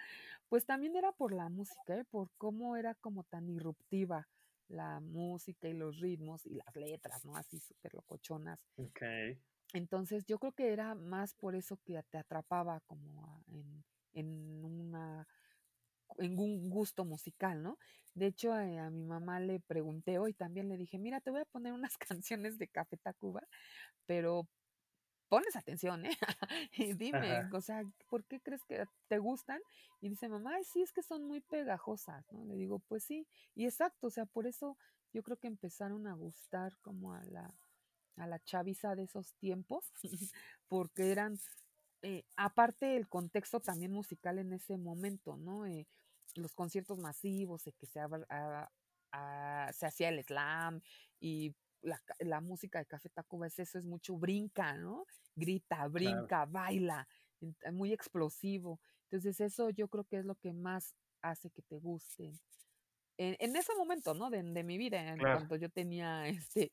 pues 0.50 0.66
también 0.66 0.96
era 0.98 1.14
por 1.14 1.32
la 1.34 1.50
música, 1.50 1.98
¿eh? 1.98 2.04
Por 2.06 2.32
cómo 2.38 2.76
era 2.76 2.96
como 2.96 3.24
tan 3.24 3.50
irruptiva 3.50 4.28
la 4.68 5.00
música 5.00 5.70
y 5.70 5.74
los 5.74 6.00
ritmos 6.00 6.46
y 6.46 6.56
las 6.56 6.76
letras, 6.76 7.24
¿no? 7.26 7.36
Así 7.38 7.60
súper 7.60 7.94
locochonas. 7.94 8.68
Entonces, 9.74 10.26
yo 10.26 10.40
creo 10.40 10.54
que 10.54 10.74
era 10.74 10.96
más 10.96 11.34
por 11.36 11.56
eso 11.56 11.78
que 11.86 12.02
te 12.10 12.18
atrapaba 12.18 12.82
como 12.82 13.44
en 13.48 13.84
en 14.12 14.66
una 14.66 15.28
en 16.18 16.40
un 16.40 16.70
gusto 16.70 17.06
musical, 17.06 17.62
¿no? 17.64 17.78
De 18.14 18.28
hecho, 18.28 18.58
eh, 18.60 18.80
a 18.80 18.90
mi 18.90 19.04
mamá 19.06 19.40
le 19.40 19.60
pregunté 19.60 20.20
hoy, 20.20 20.34
también 20.34 20.68
le 20.70 20.78
dije: 20.78 20.98
"Mira, 21.00 21.22
te 21.22 21.32
voy 21.32 21.42
a 21.42 21.46
poner 21.46 21.74
unas 21.74 21.98
canciones 22.22 22.58
de 22.58 22.68
Café 22.68 22.98
Tacuba, 22.98 23.48
pero 24.08 24.48
ponles 25.30 25.56
atención, 25.56 26.06
¿eh? 26.06 26.18
Y 26.74 26.94
dime, 26.94 27.44
Ajá. 27.44 27.54
o 27.54 27.62
sea, 27.62 27.84
¿por 28.10 28.26
qué 28.26 28.42
crees 28.42 28.64
que 28.66 28.86
te 29.08 29.20
gustan?". 29.20 29.62
Y 30.02 30.10
dice 30.10 30.30
mamá: 30.30 30.56
"Ay, 30.56 30.64
sí, 30.66 30.82
es 30.82 30.92
que 30.94 31.04
son 31.04 31.26
muy 31.26 31.42
pegajosas", 31.42 32.26
¿no? 32.32 32.46
Le 32.46 32.56
digo: 32.56 32.80
"Pues 32.80 33.04
sí". 33.06 33.28
Y 33.56 33.66
exacto, 33.66 34.08
o 34.08 34.10
sea, 34.12 34.26
por 34.26 34.48
eso 34.48 34.78
yo 35.14 35.24
creo 35.24 35.38
que 35.38 35.48
empezaron 35.48 36.08
a 36.08 36.14
gustar 36.14 36.78
como 36.82 37.14
a 37.14 37.24
la 37.26 37.56
a 38.18 38.28
la 38.28 38.40
chaviza 38.40 38.96
de 38.96 39.04
esos 39.04 39.34
tiempos, 39.36 39.94
porque 40.68 41.12
eran, 41.12 41.40
eh, 42.02 42.26
aparte 42.38 42.96
el 42.98 43.08
contexto 43.10 43.60
también 43.62 43.92
musical 43.92 44.40
en 44.40 44.54
ese 44.54 44.78
momento, 44.78 45.38
¿no? 45.38 45.66
Eh, 45.66 45.88
los 46.36 46.54
conciertos 46.56 47.00
masivos, 47.00 47.64
que 47.78 47.86
se 47.88 48.00
se 49.74 49.86
hacía 49.86 50.10
el 50.10 50.24
slam 50.24 50.82
y 51.20 51.56
la 51.82 52.02
la 52.20 52.42
música 52.42 52.80
de 52.80 52.86
Café 52.86 53.10
Tacuba 53.10 53.48
es 53.48 53.60
eso, 53.60 53.78
es 53.80 53.86
mucho 53.86 54.18
brinca, 54.18 54.74
¿no? 54.78 55.06
Grita, 55.36 55.88
Claro. 55.94 56.30
brinca, 56.30 56.46
baila, 56.46 57.08
ent 57.42 57.58
muy 57.74 57.94
explosivo. 57.94 58.82
Entonces, 59.10 59.40
eso 59.40 59.70
yo 59.70 59.88
creo 59.90 60.04
que 60.06 60.18
es 60.18 60.26
lo 60.26 60.36
que 60.36 60.54
más 60.54 60.96
hace 61.22 61.50
que 61.52 61.62
te 61.64 61.78
gusten. 61.80 62.40
En 63.18 63.36
en 63.40 63.56
ese 63.58 63.76
momento, 63.76 64.14
¿no? 64.16 64.30
De 64.32 64.44
de 64.44 64.64
mi 64.66 64.78
vida, 64.80 65.14
en 65.14 65.24
Claro. 65.24 65.50
cuanto 65.50 65.56
yo 65.58 65.70
tenía, 65.72 66.28
este, 66.30 66.72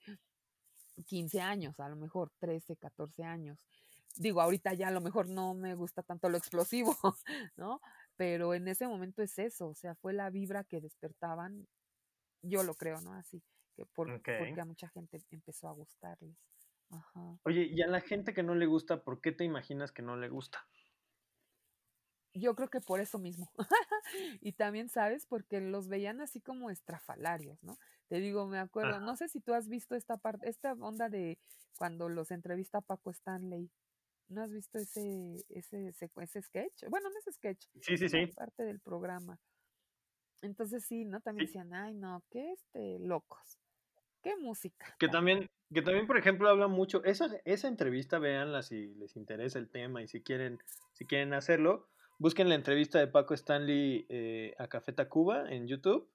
15 1.06 1.40
años, 1.40 1.78
a 1.80 1.88
lo 1.88 1.96
mejor 1.96 2.32
13, 2.38 2.76
14 2.76 3.22
años. 3.24 3.58
Digo, 4.16 4.40
ahorita 4.40 4.74
ya 4.74 4.88
a 4.88 4.90
lo 4.90 5.00
mejor 5.02 5.28
no 5.28 5.54
me 5.54 5.74
gusta 5.74 6.02
tanto 6.02 6.28
lo 6.30 6.38
explosivo, 6.38 6.96
¿no? 7.56 7.80
Pero 8.16 8.54
en 8.54 8.68
ese 8.68 8.86
momento 8.86 9.22
es 9.22 9.38
eso, 9.38 9.68
o 9.68 9.74
sea, 9.74 9.94
fue 9.94 10.12
la 10.12 10.30
vibra 10.30 10.64
que 10.64 10.80
despertaban, 10.80 11.66
yo 12.42 12.62
lo 12.62 12.74
creo, 12.74 13.00
¿no? 13.00 13.12
Así, 13.12 13.42
que 13.74 13.84
por 13.86 14.08
porque 14.08 14.60
a 14.60 14.64
mucha 14.64 14.88
gente 14.88 15.20
empezó 15.30 15.68
a 15.68 15.72
gustarles. 15.72 16.36
Ajá. 16.90 17.38
Oye, 17.42 17.64
y 17.64 17.82
a 17.82 17.88
la 17.88 18.00
gente 18.00 18.32
que 18.32 18.42
no 18.42 18.54
le 18.54 18.66
gusta, 18.66 19.02
¿por 19.02 19.20
qué 19.20 19.32
te 19.32 19.44
imaginas 19.44 19.92
que 19.92 20.02
no 20.02 20.16
le 20.16 20.28
gusta? 20.28 20.66
Yo 22.32 22.54
creo 22.54 22.68
que 22.68 22.80
por 22.80 23.00
eso 23.00 23.18
mismo. 23.18 23.50
Y 24.40 24.52
también, 24.52 24.88
¿sabes? 24.88 25.26
Porque 25.26 25.60
los 25.60 25.88
veían 25.88 26.20
así 26.20 26.40
como 26.40 26.70
estrafalarios, 26.70 27.60
¿no? 27.64 27.76
Te 28.08 28.20
digo, 28.20 28.46
me 28.46 28.58
acuerdo, 28.58 29.00
no 29.00 29.16
sé 29.16 29.28
si 29.28 29.40
tú 29.40 29.52
has 29.52 29.68
visto 29.68 29.96
esta 29.96 30.16
parte 30.16 30.48
esta 30.48 30.74
onda 30.74 31.08
de 31.08 31.38
cuando 31.76 32.08
los 32.08 32.30
entrevista 32.30 32.80
Paco 32.80 33.10
Stanley, 33.10 33.68
¿no 34.28 34.42
has 34.42 34.52
visto 34.52 34.78
ese 34.78 35.44
ese 35.48 35.88
ese 35.88 36.42
sketch? 36.42 36.84
Bueno, 36.90 37.08
no 37.10 37.18
es 37.18 37.34
sketch, 37.34 37.66
Sí, 37.80 37.96
sí, 37.98 38.08
sí. 38.08 38.36
parte 38.36 38.64
del 38.64 38.80
programa. 38.80 39.38
Entonces 40.42 40.84
sí, 40.84 41.04
¿no? 41.04 41.20
También 41.20 41.44
Sí. 41.44 41.46
decían: 41.46 41.72
"Ay, 41.74 41.94
no, 41.94 42.22
qué, 42.30 42.52
este, 42.52 42.98
locos, 42.98 43.58
qué 44.22 44.36
música 44.36 44.98
Que 45.00 45.08
tan" 45.08 45.08
también 45.08 45.46
que 45.74 45.82
también, 45.82 46.06
por 46.06 46.16
ejemplo, 46.16 46.48
habla 46.48 46.68
mucho 46.68 47.02
esa 47.04 47.28
esa 47.44 47.66
entrevista, 47.68 48.18
véanla 48.20 48.62
si 48.62 48.94
les 48.94 49.16
interesa 49.16 49.58
el 49.58 49.68
tema 49.70 50.02
y 50.02 50.06
si 50.08 50.22
quieren 50.22 50.58
si 50.92 51.06
quieren 51.06 51.32
hacerlo, 51.34 51.88
busquen 52.18 52.48
la 52.48 52.54
entrevista 52.54 52.98
de 53.00 53.08
Paco 53.08 53.34
Stanley, 53.34 54.06
eh, 54.08 54.54
a 54.58 54.68
Café 54.68 54.92
Tacuba 54.92 55.50
en 55.50 55.66
YouTube, 55.66 56.08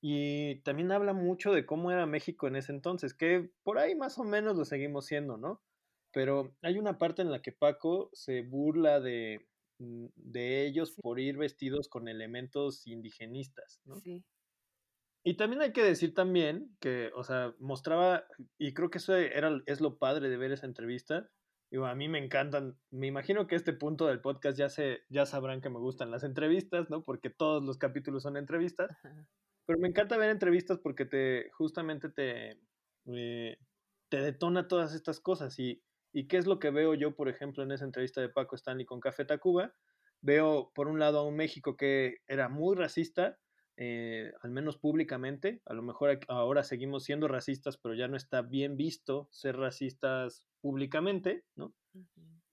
y 0.00 0.60
también 0.62 0.92
habla 0.92 1.12
mucho 1.14 1.52
de 1.52 1.66
cómo 1.66 1.90
era 1.90 2.06
México 2.06 2.46
en 2.48 2.56
ese 2.56 2.72
entonces, 2.72 3.12
que 3.14 3.50
por 3.64 3.78
ahí 3.78 3.94
más 3.96 4.18
o 4.18 4.24
menos 4.24 4.56
lo 4.56 4.64
seguimos 4.64 5.06
siendo, 5.06 5.36
¿no? 5.36 5.62
Pero 6.12 6.56
hay 6.62 6.78
una 6.78 6.98
parte 6.98 7.22
en 7.22 7.30
la 7.30 7.42
que 7.42 7.52
Paco 7.52 8.10
se 8.12 8.42
burla 8.42 9.00
de, 9.00 9.46
mm, 9.78 10.06
de 10.16 10.66
ellos 10.66 10.92
por 11.00 11.18
ir 11.20 11.36
vestidos 11.38 11.88
con 11.88 12.08
elementos 12.08 12.86
indigenistas, 12.86 13.80
¿no? 13.84 13.96
Sí. 13.96 14.24
Y 15.24 15.36
también 15.36 15.62
hay 15.62 15.72
que 15.72 15.84
decir 15.84 16.14
también 16.14 16.76
que, 16.80 17.12
o 17.14 17.22
sea, 17.22 17.54
mostraba, 17.60 18.24
y 18.58 18.74
creo 18.74 18.90
que 18.90 18.98
eso 18.98 19.14
era 19.16 19.62
es 19.66 19.80
lo 19.80 19.98
padre 19.98 20.28
de 20.28 20.36
ver 20.36 20.50
esa 20.52 20.66
entrevista, 20.66 21.30
digo, 21.70 21.86
a 21.86 21.94
mí 21.94 22.08
me 22.08 22.18
encantan, 22.18 22.76
me 22.90 23.06
imagino 23.06 23.46
que 23.46 23.54
a 23.54 23.58
este 23.58 23.72
punto 23.72 24.06
del 24.06 24.20
podcast 24.20 24.58
ya 24.58 24.68
se 24.68 25.02
ya 25.08 25.24
sabrán 25.24 25.60
que 25.60 25.70
me 25.70 25.78
gustan 25.78 26.10
las 26.10 26.24
entrevistas, 26.24 26.90
¿no? 26.90 27.04
Porque 27.04 27.30
todos 27.30 27.62
los 27.64 27.78
capítulos 27.78 28.24
son 28.24 28.36
entrevistas, 28.36 28.90
Ajá. 29.04 29.26
pero 29.66 29.78
me 29.78 29.88
encanta 29.88 30.16
ver 30.16 30.30
entrevistas 30.30 30.78
porque 30.78 31.06
te 31.06 31.50
justamente 31.52 32.08
te, 32.10 32.58
eh, 33.06 33.56
te 34.10 34.20
detona 34.20 34.68
todas 34.68 34.92
estas 34.94 35.20
cosas, 35.20 35.58
y 35.60 35.82
y, 36.12 36.26
¿qué 36.28 36.36
es 36.36 36.46
lo 36.46 36.58
que 36.58 36.70
veo 36.70 36.94
yo, 36.94 37.14
por 37.14 37.28
ejemplo, 37.28 37.62
en 37.62 37.72
esa 37.72 37.84
entrevista 37.84 38.20
de 38.20 38.28
Paco 38.28 38.56
Stanley 38.56 38.86
con 38.86 39.00
Café 39.00 39.24
Tacuba? 39.24 39.74
Veo, 40.20 40.70
por 40.74 40.88
un 40.88 40.98
lado, 40.98 41.18
a 41.18 41.26
un 41.26 41.36
México 41.36 41.76
que 41.76 42.18
era 42.28 42.48
muy 42.48 42.76
racista, 42.76 43.38
eh, 43.76 44.32
al 44.42 44.50
menos 44.50 44.76
públicamente, 44.76 45.62
a 45.64 45.74
lo 45.74 45.82
mejor 45.82 46.20
ahora 46.28 46.62
seguimos 46.62 47.04
siendo 47.04 47.26
racistas, 47.26 47.78
pero 47.78 47.94
ya 47.94 48.06
no 48.06 48.16
está 48.16 48.42
bien 48.42 48.76
visto 48.76 49.28
ser 49.30 49.56
racistas 49.56 50.44
públicamente, 50.60 51.44
¿no? 51.56 51.74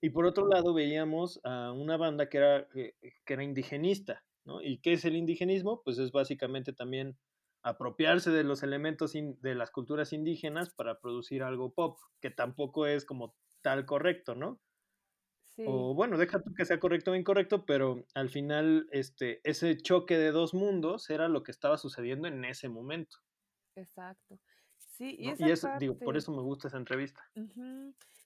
Y 0.00 0.10
por 0.10 0.24
otro 0.24 0.48
lado, 0.48 0.72
veíamos 0.72 1.40
a 1.44 1.72
una 1.72 1.98
banda 1.98 2.28
que 2.28 2.38
era, 2.38 2.66
eh, 2.74 2.94
que 3.24 3.34
era 3.34 3.44
indigenista, 3.44 4.24
¿no? 4.44 4.62
¿Y 4.62 4.78
qué 4.78 4.94
es 4.94 5.04
el 5.04 5.14
indigenismo? 5.14 5.82
Pues 5.84 5.98
es 5.98 6.10
básicamente 6.10 6.72
también 6.72 7.18
apropiarse 7.62 8.30
de 8.30 8.42
los 8.42 8.62
elementos 8.62 9.14
in 9.14 9.38
de 9.42 9.54
las 9.54 9.70
culturas 9.70 10.14
indígenas 10.14 10.72
para 10.72 10.98
producir 10.98 11.42
algo 11.42 11.74
pop, 11.74 11.98
que 12.20 12.30
tampoco 12.30 12.86
es 12.86 13.04
como 13.04 13.34
tal 13.62 13.86
correcto, 13.86 14.34
¿no? 14.34 14.60
Sí. 15.56 15.66
O 15.66 15.94
bueno, 15.94 16.16
deja 16.18 16.40
tú 16.42 16.54
que 16.54 16.64
sea 16.64 16.80
correcto 16.80 17.12
o 17.12 17.14
incorrecto, 17.16 17.66
pero 17.66 18.04
al 18.14 18.30
final, 18.30 18.88
este, 18.92 19.40
ese 19.44 19.76
choque 19.76 20.16
de 20.16 20.30
2 20.32 20.54
mundos 20.54 21.10
era 21.10 21.28
lo 21.28 21.42
que 21.42 21.50
estaba 21.50 21.76
sucediendo 21.78 22.28
en 22.28 22.44
ese 22.44 22.68
momento. 22.68 23.18
Exacto. 23.76 24.38
Sí, 24.78 25.16
y 25.18 25.26
¿No? 25.26 25.32
esa 25.32 25.48
Y 25.48 25.50
es 25.50 25.66
digo, 25.78 25.98
por 25.98 26.16
eso 26.16 26.32
me 26.32 26.42
gusta 26.42 26.68
esa 26.68 26.78
entrevista. 26.78 27.22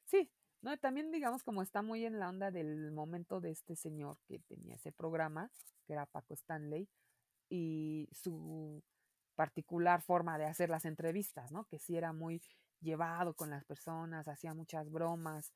Sí, 0.05 0.31
no, 0.63 0.77
también, 0.79 1.11
digamos, 1.11 1.43
como 1.43 1.63
está 1.63 1.83
muy 1.83 2.05
en 2.05 2.19
la 2.19 2.29
onda 2.29 2.51
del 2.51 2.91
momento 2.93 3.41
de 3.41 3.51
este 3.51 3.77
señor 3.77 4.19
que 4.27 4.39
tenía 4.41 4.77
ese 4.77 4.93
programa, 4.93 5.51
que 5.87 5.93
era 5.93 6.07
Paco 6.07 6.35
Stanley, 6.35 6.89
y 7.49 8.09
su 8.13 8.83
particular 9.35 10.03
forma 10.03 10.39
de 10.39 10.47
hacer 10.47 10.71
las 10.71 10.85
entrevistas, 10.85 11.53
¿no? 11.53 11.67
Que 11.67 11.79
sí 11.79 11.97
era 11.97 12.13
muy 12.13 12.43
llevado 12.85 13.35
con 13.35 13.51
las 13.51 13.65
personas, 13.67 14.29
hacía 14.29 14.55
muchas 14.55 14.91
bromas, 14.93 15.55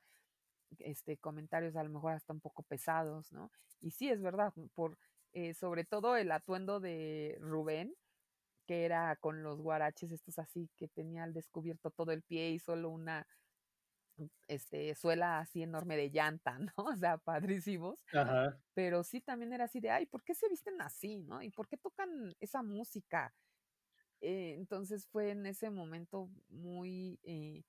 este, 0.79 1.19
comentarios 1.19 1.77
a 1.77 1.85
lo 1.85 1.91
mejor 1.91 2.13
hasta 2.15 2.33
un 2.33 2.41
poco 2.41 2.63
pesados, 2.63 3.33
¿no? 3.33 3.51
Y 3.81 3.93
sí, 3.93 4.11
es 4.11 4.23
verdad, 4.23 4.53
por, 4.75 4.99
eh, 5.33 5.55
sobre 5.55 5.85
todo 5.85 6.17
el 6.17 6.31
atuendo 6.33 6.81
de 6.81 7.37
Rubén, 7.41 7.95
que 8.67 8.85
era 8.87 9.17
con 9.17 9.43
los 9.45 9.61
guaraches 9.63 10.13
estos 10.13 10.39
así, 10.41 10.71
que 10.77 10.89
tenía 10.89 11.25
al 11.25 11.35
descubierto 11.35 11.91
todo 11.93 12.13
el 12.13 12.23
pie 12.25 12.51
y 12.53 12.59
solo 12.61 12.91
una, 12.91 13.27
este, 14.49 14.95
suela 14.95 15.39
así 15.41 15.63
enorme 15.63 15.97
de 15.97 16.11
llanta, 16.11 16.59
¿no? 16.59 16.73
O 16.77 16.97
sea, 16.97 17.19
padrísimos. 17.19 18.05
Ajá. 18.13 18.61
Pero 18.75 19.05
sí, 19.05 19.21
también 19.21 19.53
era 19.53 19.65
así 19.65 19.81
de: 19.81 19.91
"Ay, 19.91 20.07
¿por 20.07 20.25
qué 20.25 20.35
se 20.35 20.49
visten 20.49 20.81
así, 20.83 21.19
no? 21.19 21.43
¿Y 21.43 21.51
por 21.51 21.69
qué 21.69 21.77
tocan 21.79 22.35
esa 22.41 22.63
música?". 22.63 23.35
Eh, 24.21 24.55
entonces, 24.57 25.07
fue 25.07 25.31
en 25.31 25.47
ese 25.47 25.71
momento 25.71 26.29
muy, 26.49 27.21
eh, 27.23 27.65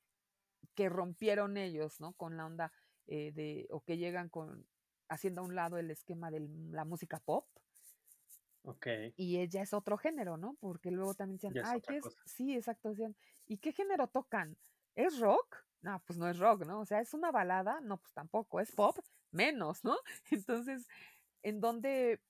que 0.75 0.89
rompieron 0.89 1.57
ellos, 1.57 1.99
¿no? 1.99 2.13
Con 2.13 2.37
la 2.37 2.45
onda, 2.45 2.71
eh, 3.07 3.31
de 3.31 3.67
o 3.71 3.81
que 3.81 3.97
llegan 3.97 4.29
con 4.29 4.67
haciendo 5.09 5.41
a 5.41 5.45
un 5.45 5.55
lado 5.55 5.77
el 5.77 5.91
esquema 5.91 6.31
de 6.31 6.47
la 6.71 6.85
música 6.85 7.19
pop. 7.19 7.47
Ok. 8.63 8.87
Y 9.17 9.37
ella 9.37 9.61
es 9.61 9.73
otro 9.73 9.97
género, 9.97 10.37
¿no? 10.37 10.55
Porque 10.59 10.91
luego 10.91 11.15
también 11.15 11.37
decían, 11.37 11.57
es 11.57 11.65
ay, 11.65 11.81
¿qué 11.81 11.97
es? 11.97 12.03
cosa. 12.03 12.21
Sí, 12.25 12.55
exacto. 12.55 12.89
Decían, 12.89 13.15
¿y 13.47 13.57
qué 13.57 13.71
género 13.71 14.07
tocan? 14.07 14.57
¿Es 14.95 15.19
rock? 15.19 15.57
No, 15.81 16.01
pues 16.05 16.19
no 16.19 16.27
es 16.29 16.37
rock, 16.37 16.65
¿no? 16.65 16.81
O 16.81 16.85
sea, 16.85 16.99
¿es 16.99 17.13
una 17.13 17.31
balada? 17.31 17.79
No, 17.81 17.97
pues 17.97 18.13
tampoco. 18.13 18.59
¿Es 18.59 18.71
pop? 18.71 18.97
Menos, 19.31 19.83
¿no? 19.83 19.97
Entonces, 20.31 20.87
¿en 21.41 21.61
dónde 21.61 22.21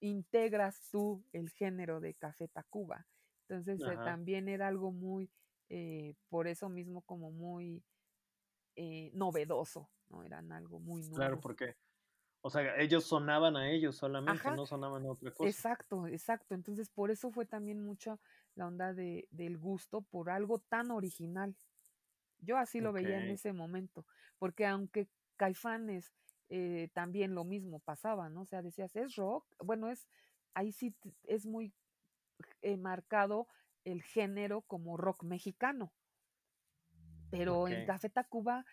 integras 0.00 0.88
tú 0.90 1.24
el 1.32 1.50
género 1.50 2.00
de 2.00 2.14
Café 2.14 2.48
Tacuba? 2.48 3.06
Entonces, 3.50 3.80
eh, 3.88 3.98
también 4.04 4.48
era 4.48 4.68
algo 4.68 4.92
muy, 4.92 5.28
eh, 5.68 6.14
por 6.28 6.46
eso 6.46 6.68
mismo 6.68 7.02
como 7.02 7.32
muy 7.32 7.82
eh, 8.76 9.10
novedoso, 9.12 9.90
¿no? 10.08 10.22
Eran 10.22 10.52
algo 10.52 10.78
muy 10.78 11.02
Claro, 11.12 11.34
nuevo. 11.34 11.40
porque, 11.40 11.74
o 12.42 12.50
sea, 12.50 12.76
ellos 12.76 13.04
sonaban 13.04 13.56
a 13.56 13.70
ellos 13.70 13.96
solamente, 13.96 14.42
Ajá, 14.42 14.56
no 14.56 14.66
sonaban 14.66 15.04
a 15.04 15.10
otra 15.10 15.32
cosa. 15.32 15.48
exacto, 15.48 16.06
exacto. 16.06 16.54
Entonces, 16.54 16.88
por 16.90 17.10
eso 17.10 17.30
fue 17.32 17.44
también 17.44 17.84
mucho 17.84 18.20
la 18.54 18.68
onda 18.68 18.94
de, 18.94 19.26
del 19.32 19.58
gusto 19.58 20.02
por 20.02 20.30
algo 20.30 20.58
tan 20.60 20.92
original. 20.92 21.56
Yo 22.38 22.56
así 22.56 22.80
lo 22.80 22.92
veía 22.92 23.18
en 23.18 23.30
ese 23.30 23.52
momento, 23.52 24.06
porque 24.38 24.66
aunque 24.66 25.08
Caifanes 25.36 26.12
eh, 26.48 26.88
también 26.94 27.34
lo 27.34 27.44
mismo 27.44 27.80
pasaba, 27.80 28.28
¿no? 28.28 28.42
O 28.42 28.46
sea, 28.46 28.62
decías, 28.62 28.94
es 28.96 29.16
rock, 29.16 29.46
bueno, 29.58 29.90
es, 29.90 30.08
ahí 30.54 30.72
sí 30.72 30.94
es 31.24 31.46
muy 31.46 31.72
eh, 32.62 32.76
marcado 32.76 33.48
el 33.84 34.02
género 34.02 34.62
como 34.62 34.96
rock 34.96 35.24
mexicano, 35.24 35.92
pero 37.30 37.68
en 37.68 37.86
Café 37.86 38.10
Tacuba, 38.10 38.64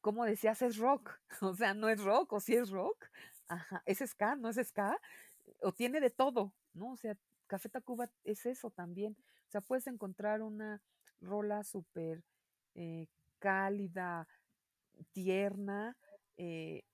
como 0.00 0.24
decías, 0.24 0.62
es 0.62 0.76
rock, 0.76 1.18
o 1.40 1.54
sea, 1.54 1.74
no 1.74 1.88
es 1.88 2.02
rock, 2.02 2.32
o 2.32 2.40
sí 2.40 2.54
es 2.54 2.70
rock, 2.70 3.06
ajá, 3.48 3.82
es 3.86 3.98
ska, 3.98 4.36
no 4.36 4.48
es 4.48 4.56
ska, 4.68 4.98
o 5.62 5.72
tiene 5.72 6.00
de 6.00 6.10
todo, 6.10 6.52
¿no? 6.74 6.92
O 6.92 6.96
sea, 6.96 7.16
Café 7.46 7.68
Tacuba 7.68 8.08
es 8.24 8.46
eso 8.46 8.70
también, 8.70 9.16
o 9.48 9.50
sea, 9.50 9.60
puedes 9.60 9.86
encontrar 9.86 10.42
una 10.42 10.82
rola 11.20 11.64
súper 11.64 12.22
eh, 12.74 13.08
cálida, 13.38 14.28
tierna, 15.12 15.96
eh, 16.36 16.84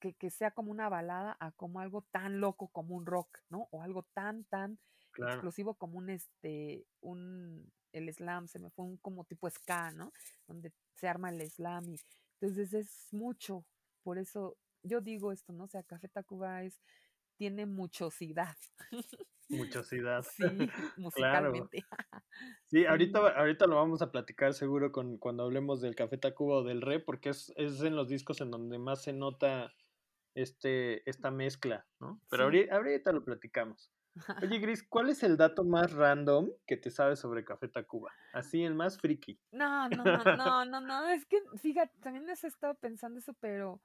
que, 0.00 0.14
que 0.14 0.30
sea 0.30 0.50
como 0.50 0.70
una 0.70 0.88
balada 0.88 1.36
a 1.40 1.50
como 1.52 1.80
algo 1.80 2.02
tan 2.02 2.40
loco 2.40 2.68
como 2.68 2.94
un 2.94 3.04
rock, 3.04 3.38
¿no? 3.50 3.68
O 3.70 3.82
algo 3.82 4.02
tan, 4.14 4.44
tan 4.44 4.78
claro, 5.18 5.34
explosivo 5.34 5.74
como 5.74 5.98
un, 5.98 6.10
este, 6.10 6.86
un, 7.00 7.70
el 7.92 8.12
slam, 8.12 8.48
se 8.48 8.58
me 8.58 8.70
fue 8.70 8.84
un 8.84 8.96
como 8.98 9.24
tipo 9.24 9.48
ska, 9.50 9.90
¿no? 9.90 10.12
Donde 10.46 10.72
se 10.94 11.08
arma 11.08 11.30
el 11.30 11.48
slam 11.50 11.88
y 11.88 11.96
entonces 12.40 12.72
es 12.72 13.08
mucho, 13.12 13.66
por 14.02 14.18
eso 14.18 14.56
yo 14.82 15.00
digo 15.00 15.32
esto, 15.32 15.52
¿no? 15.52 15.64
O 15.64 15.68
sea, 15.68 15.82
Café 15.82 16.08
Tacuba 16.08 16.62
es, 16.62 16.80
tiene 17.36 17.66
muchosidad, 17.66 18.56
muchosidad. 19.48 20.24
sí, 20.36 20.42
Claro. 21.14 21.52
musicalmente, 21.52 21.84
Sí, 22.66 22.86
ahorita, 22.86 23.18
ahorita 23.18 23.66
lo 23.66 23.76
vamos 23.76 24.02
a 24.02 24.12
platicar 24.12 24.54
seguro 24.54 24.92
con, 24.92 25.18
cuando 25.18 25.42
hablemos 25.44 25.80
del 25.80 25.96
Café 25.96 26.18
Tacuba 26.18 26.58
o 26.58 26.64
del 26.64 26.82
Re, 26.82 27.00
porque 27.00 27.30
es, 27.30 27.52
es 27.56 27.80
en 27.82 27.96
los 27.96 28.08
discos 28.08 28.40
en 28.40 28.50
donde 28.50 28.78
más 28.78 29.02
se 29.02 29.12
nota 29.12 29.72
este, 30.34 31.08
esta 31.08 31.30
mezcla, 31.30 31.86
¿no? 31.98 32.20
Pero 32.30 32.42
sí. 32.42 32.44
ahorita, 32.44 32.76
ahorita 32.76 33.12
lo 33.12 33.24
platicamos. 33.24 33.90
Oye, 34.40 34.58
Gris, 34.60 34.82
¿cuál 34.82 35.10
es 35.10 35.22
el 35.22 35.36
dato 35.36 35.64
más 35.64 35.92
random 35.92 36.50
que 36.66 36.76
te 36.76 36.90
sabes 36.90 37.18
sobre 37.20 37.44
Café 37.44 37.68
Tacuba? 37.68 38.12
Así, 38.32 38.62
el 38.64 38.74
más 38.74 38.98
friki. 38.98 39.40
No, 39.50 39.88
no, 39.88 40.04
no, 40.06 40.24
no, 40.26 40.64
no, 40.66 40.80
no, 40.80 41.08
es 41.08 41.24
que, 41.26 41.38
fíjate, 41.58 41.96
también 42.00 42.26
les 42.26 42.44
he 42.44 42.48
estado 42.48 42.74
pensando 42.74 43.18
eso, 43.18 43.32
pero, 43.34 43.80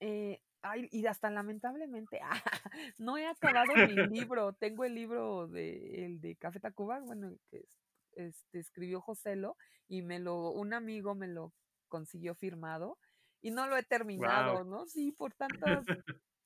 eh, 0.00 0.42
ay, 0.62 0.88
y 0.92 1.06
hasta 1.06 1.30
lamentablemente, 1.30 2.20
no 2.98 3.18
he 3.18 3.26
acabado 3.26 3.78
mi 3.78 3.98
libro, 3.98 4.54
tengo 4.54 4.84
el 4.84 4.94
libro 4.94 5.48
de, 5.48 6.06
el 6.06 6.20
de 6.20 6.36
Café 6.36 6.60
Tacuba, 6.60 7.00
bueno, 7.00 7.36
que 7.50 7.58
es- 7.60 7.78
este, 8.14 8.60
escribió 8.60 9.00
Joselo, 9.00 9.56
y 9.88 10.02
me 10.02 10.20
lo, 10.20 10.50
un 10.52 10.74
amigo 10.74 11.14
me 11.16 11.28
lo 11.28 11.54
consiguió 11.88 12.34
firmado, 12.36 12.98
y 13.42 13.50
no 13.52 13.68
lo 13.68 13.76
he 13.78 13.84
Wow. 14.14 14.60
terminado, 14.62 14.64
¿no? 14.64 14.86
Sí, 14.86 15.12
por 15.12 15.34
tantos 15.34 15.92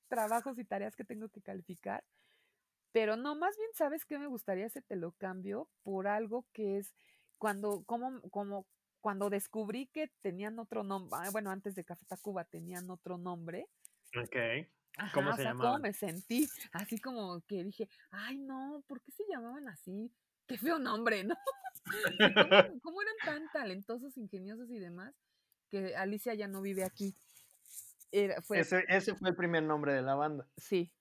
trabajos 0.09 0.59
y 0.59 0.65
tareas 0.65 0.97
que 0.97 1.05
tengo 1.05 1.29
que 1.29 1.43
calificar, 1.43 2.05
pero 2.93 3.17
no, 3.17 3.35
más 3.37 3.57
bien, 3.57 3.71
¿sabes 3.75 4.05
qué 4.05 4.19
me 4.19 4.27
gustaría 4.27 4.69
si 4.69 4.81
te 4.83 4.97
lo 4.97 5.13
cambio? 5.13 5.69
Por 5.83 6.09
algo 6.09 6.47
que 6.53 6.79
es 6.79 6.95
cuando, 7.39 7.85
como, 7.85 8.21
como 8.31 8.67
cuando 9.01 9.31
descubrí 9.31 9.87
que 9.89 10.09
tenían 10.21 10.59
otro 10.59 10.83
nombre, 10.85 11.31
bueno, 11.31 11.51
antes 11.51 11.75
de 11.75 11.85
Café 11.85 12.05
Tacuba 12.07 12.45
tenían 12.45 12.91
otro 12.91 13.17
nombre. 13.19 13.69
Ok. 14.17 14.37
¿Cómo 15.15 15.31
o 15.31 15.37
se 15.37 15.43
sea, 15.43 15.55
cómo 15.55 15.55
llamaban? 15.55 15.83
me 15.83 15.93
sentí, 15.93 16.49
así 16.73 16.99
como 17.01 17.41
que 17.43 17.65
dije, 17.65 17.89
ay, 18.11 18.39
no, 18.39 18.85
¿por 18.87 19.01
qué 19.01 19.13
se 19.13 19.25
llamaban 19.29 19.69
así? 19.69 20.13
Qué 20.47 20.59
feo 20.59 20.79
nombre, 20.79 21.25
¿no? 21.25 21.37
Cómo, 22.35 22.51
cómo 22.83 23.03
eran 23.03 23.15
tan 23.25 23.51
talentosos, 23.51 24.17
ingeniosos 24.17 24.71
y 24.71 24.79
demás, 24.79 25.15
que 25.71 25.97
Alicia 25.97 26.35
ya 26.35 26.49
no 26.49 26.61
vive 26.61 26.85
aquí. 26.85 27.15
Era, 28.13 28.43
fue, 28.43 28.61
Ese, 28.61 28.85
ese 28.89 29.15
fue 29.15 29.31
el 29.31 29.37
primer 29.37 29.63
nombre 29.63 29.93
de 29.95 30.03
la 30.03 30.15
banda. 30.15 30.47
sí, 30.57 30.93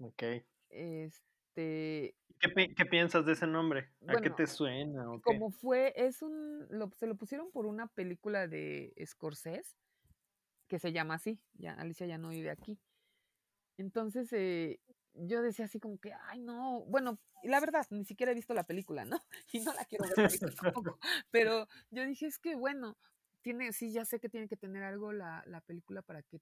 Ok. 0.00 0.22
Este, 0.70 2.14
¿Qué, 2.40 2.48
pi- 2.48 2.74
qué 2.74 2.86
piensas 2.86 3.24
de 3.26 3.32
ese 3.32 3.46
nombre? 3.46 3.90
¿A 4.06 4.20
qué 4.20 4.30
te 4.30 4.46
suena 4.46 5.04
como 5.22 5.50
fue, 5.50 5.92
es 5.96 6.22
un, 6.22 6.66
lo, 6.70 6.90
se 6.96 7.06
lo 7.06 7.16
pusieron 7.16 7.50
por 7.50 7.66
una 7.66 7.86
película 7.88 8.46
de 8.46 8.94
Scorsese 9.04 9.76
que 10.68 10.78
se 10.78 10.92
llama 10.92 11.14
así, 11.14 11.40
ya 11.54 11.72
Alicia 11.72 12.06
ya 12.06 12.18
no 12.18 12.28
vive 12.28 12.50
aquí. 12.50 12.78
Entonces, 13.78 14.32
eh, 14.32 14.80
yo 15.14 15.42
decía 15.42 15.64
así 15.64 15.80
como 15.80 15.98
que, 15.98 16.12
ay, 16.12 16.40
no, 16.40 16.84
bueno, 16.86 17.18
la 17.42 17.60
verdad, 17.60 17.86
ni 17.90 18.04
siquiera 18.04 18.32
he 18.32 18.34
visto 18.34 18.54
la 18.54 18.66
película, 18.66 19.04
¿no? 19.04 19.18
Y 19.52 19.60
no 19.60 19.72
la 19.72 19.84
quiero 19.84 20.04
ver 20.04 20.38
tampoco, 20.54 20.98
pero 21.30 21.66
yo 21.90 22.04
dije, 22.04 22.26
es 22.26 22.38
que 22.38 22.54
bueno, 22.54 22.98
tiene, 23.40 23.72
sí, 23.72 23.92
ya 23.92 24.04
sé 24.04 24.20
que 24.20 24.28
tiene 24.28 24.48
que 24.48 24.56
tener 24.56 24.82
algo 24.82 25.12
la, 25.12 25.42
la 25.46 25.60
película 25.60 26.02
para 26.02 26.22
que 26.22 26.40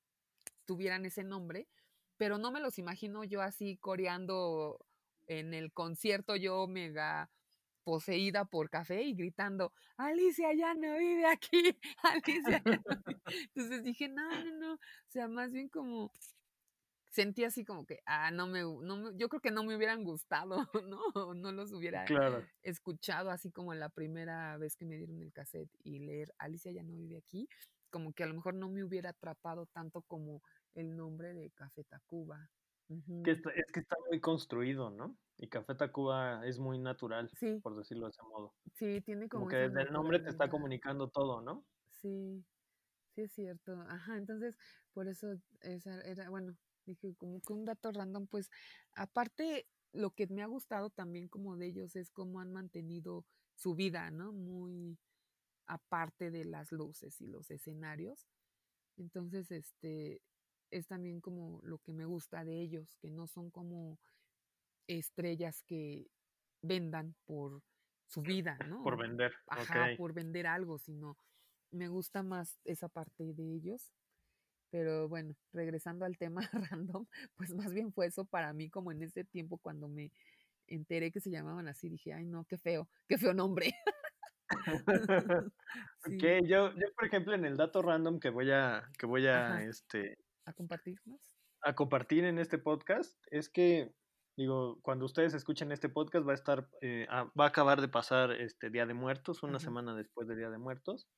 tuvieran 0.65 1.07
ese 1.07 1.23
nombre, 1.23 1.69
pero 2.17 2.39
no 2.39 2.51
me 2.53 2.61
los 2.61 2.79
imagino 2.79 3.25
yo 3.25 3.43
así 3.43 3.77
coreando 3.79 4.87
en 5.27 5.55
el 5.55 5.73
concierto, 5.73 6.37
yo 6.37 6.67
mega 6.69 7.31
poseída 7.85 8.45
por 8.47 8.71
café 8.71 9.03
y 9.03 9.15
gritando, 9.15 9.73
Alicia 9.99 10.53
ya 10.55 10.75
no 10.75 10.97
vive 10.99 11.27
aquí, 11.27 11.79
Alicia 12.03 12.63
ya 12.67 12.81
no 12.87 12.97
vive". 13.07 13.41
Entonces 13.55 13.83
dije, 13.85 14.09
no, 14.09 14.37
no, 14.39 14.53
no, 14.53 14.75
o 14.75 14.79
sea, 15.09 15.29
más 15.29 15.53
bien 15.53 15.69
como 15.69 16.13
sentí 17.11 17.45
así 17.45 17.65
como 17.65 17.87
que, 17.87 18.01
ah, 18.07 18.31
no 18.31 18.47
me, 18.47 18.61
no 18.63 18.97
me- 18.97 19.11
yo 19.17 19.29
creo 19.29 19.41
que 19.41 19.51
no 19.51 19.65
me 19.65 19.77
hubieran 19.77 20.05
gustado, 20.05 20.57
¿no? 20.85 21.35
No 21.35 21.53
los 21.53 21.73
hubiera 21.73 22.11
Claro, 22.11 22.49
escuchado 22.63 23.31
así 23.31 23.51
como 23.51 23.75
la 23.75 23.89
primera 23.89 24.57
vez 24.59 24.77
que 24.77 24.87
me 24.87 24.97
dieron 24.97 25.23
el 25.23 25.33
cassette 25.33 25.71
y 25.85 26.01
leer 26.01 26.35
Alicia 26.39 26.73
ya 26.73 26.83
no 26.83 26.95
vive 26.95 27.17
aquí, 27.19 27.49
como 27.91 28.13
que 28.13 28.25
a 28.25 28.27
lo 28.27 28.35
mejor 28.35 28.55
no 28.55 28.69
me 28.69 28.85
hubiera 28.85 29.11
atrapado 29.11 29.67
tanto 29.67 30.03
como 30.03 30.43
el 30.77 30.97
nombre 30.97 31.35
de 31.35 31.51
Café 31.51 31.85
Tacuba. 31.85 32.49
que 33.25 33.33
está- 33.33 33.51
es 33.51 33.67
que 33.73 33.81
está 33.81 33.97
muy 34.09 34.21
construido, 34.21 34.91
¿no? 34.91 35.17
Y 35.39 35.49
Café 35.49 35.75
Tacuba 35.75 36.47
es 36.47 36.61
muy 36.61 36.79
natural, 36.79 37.29
Sí, 37.35 37.59
por 37.61 37.77
decirlo 37.77 38.07
de 38.07 38.11
ese 38.11 38.23
modo. 38.23 38.55
sí, 38.75 39.01
tiene 39.01 39.29
Como 39.29 39.41
como 39.43 39.49
que 39.49 39.57
desde 39.57 39.83
el 39.83 39.93
nombre 39.93 40.21
te 40.21 40.31
está 40.31 40.49
comunicando 40.49 41.09
todo, 41.09 41.41
¿no? 41.43 41.65
Sí, 41.91 42.45
sí 43.15 43.23
es 43.23 43.33
cierto. 43.33 43.73
Ajá, 43.89 44.17
entonces 44.17 44.57
por 44.95 45.09
eso 45.09 45.35
esa 45.63 46.01
era, 46.03 46.31
bueno, 46.31 46.57
dije 46.85 47.17
como 47.17 47.41
que 47.41 47.53
un 47.53 47.65
dato 47.65 47.91
random, 47.91 48.29
pues 48.29 48.51
aparte 48.95 49.67
lo 49.93 50.11
que 50.11 50.29
me 50.29 50.43
ha 50.43 50.47
gustado 50.47 50.91
también 50.91 51.27
como 51.27 51.57
de 51.57 51.67
ellos 51.67 51.97
es 51.97 52.11
cómo 52.11 52.39
han 52.41 52.53
mantenido 52.53 53.25
su 53.57 53.75
vida, 53.75 54.11
¿no? 54.13 54.33
Muy 54.33 54.97
aparte 55.67 56.31
de 56.31 56.45
las 56.45 56.71
luces 56.71 57.21
y 57.21 57.27
los 57.27 57.51
escenarios. 57.51 58.29
Entonces, 58.97 59.51
este 59.51 60.23
es 60.71 60.87
también 60.87 61.21
como 61.21 61.61
lo 61.63 61.79
que 61.79 61.93
me 61.93 62.05
gusta 62.05 62.45
de 62.45 62.61
ellos, 62.61 62.97
que 63.01 63.11
no 63.11 63.27
son 63.27 63.51
como 63.51 63.99
estrellas 64.87 65.63
que 65.67 66.07
vendan 66.63 67.15
por 67.27 67.63
su 68.07 68.23
vida, 68.23 68.57
Por 68.83 68.97
¿no? 68.97 68.99
vender, 68.99 69.33
ok. 69.47 69.59
Ajá, 69.59 69.97
por 69.99 70.13
vender 70.13 70.47
algo, 70.47 70.79
sino 70.79 71.17
me 71.71 71.89
gusta 71.89 72.23
más 72.23 72.59
esa 72.65 72.89
parte 72.89 73.35
de 73.35 73.55
ellos. 73.55 73.93
Pero 74.71 75.09
bueno, 75.09 75.35
regresando 75.53 76.05
al 76.05 76.19
tema 76.19 76.41
random, 76.73 77.07
pues 77.37 77.55
más 77.55 77.73
bien 77.73 77.93
fue 77.93 78.07
eso 78.07 78.25
para 78.25 78.53
mí 78.53 78.69
como 78.71 78.93
en 78.93 79.03
ese 79.03 79.25
tiempo 79.25 79.59
cuando 79.59 79.89
me 79.89 80.13
enteré 80.67 81.13
que 81.13 81.21
se 81.21 81.31
llamaban 81.31 81.69
así, 81.69 81.89
dije, 81.89 82.13
ay 82.13 82.27
no, 82.27 82.45
qué 82.45 82.59
feo, 82.59 82.89
qué 83.09 83.19
feo 83.19 83.35
nombre. 83.35 83.73
Ok, 86.07 86.23
yo, 86.47 86.73
yo 86.75 86.87
por 86.95 87.07
ejemplo 87.07 87.35
en 87.35 87.45
el 87.45 87.57
dato 87.57 87.83
random 87.83 88.21
que 88.21 88.31
voy 88.31 88.51
a, 88.53 88.91
que 88.99 89.07
voy 89.07 89.27
a, 89.27 89.39
ajá, 89.39 89.63
este, 89.63 90.19
a 90.47 90.53
compartir 90.53 90.99
más. 91.05 91.21
a 91.63 91.75
compartir 91.75 92.25
en 92.25 92.39
este 92.39 92.59
podcast 92.59 93.21
es 93.31 93.49
que, 93.49 93.93
digo, 94.37 94.79
cuando 94.83 95.05
ustedes 95.05 95.35
escuchen 95.35 95.73
este 95.73 95.89
podcast 95.89 96.27
va 96.27 96.33
a 96.33 96.37
estar, 96.37 96.69
eh, 96.81 97.07
va 97.11 97.45
a 97.45 97.49
acabar 97.49 97.81
de 97.81 97.89
pasar 97.89 98.31
este 98.33 98.71
Día 98.71 98.87
de 98.87 98.95
Muertos, 98.95 99.43
una 99.43 99.59
semana 99.59 99.95
después 99.95 100.29
de 100.29 100.37
Día 100.37 100.51
de 100.51 100.59
Muertos, 100.59 101.09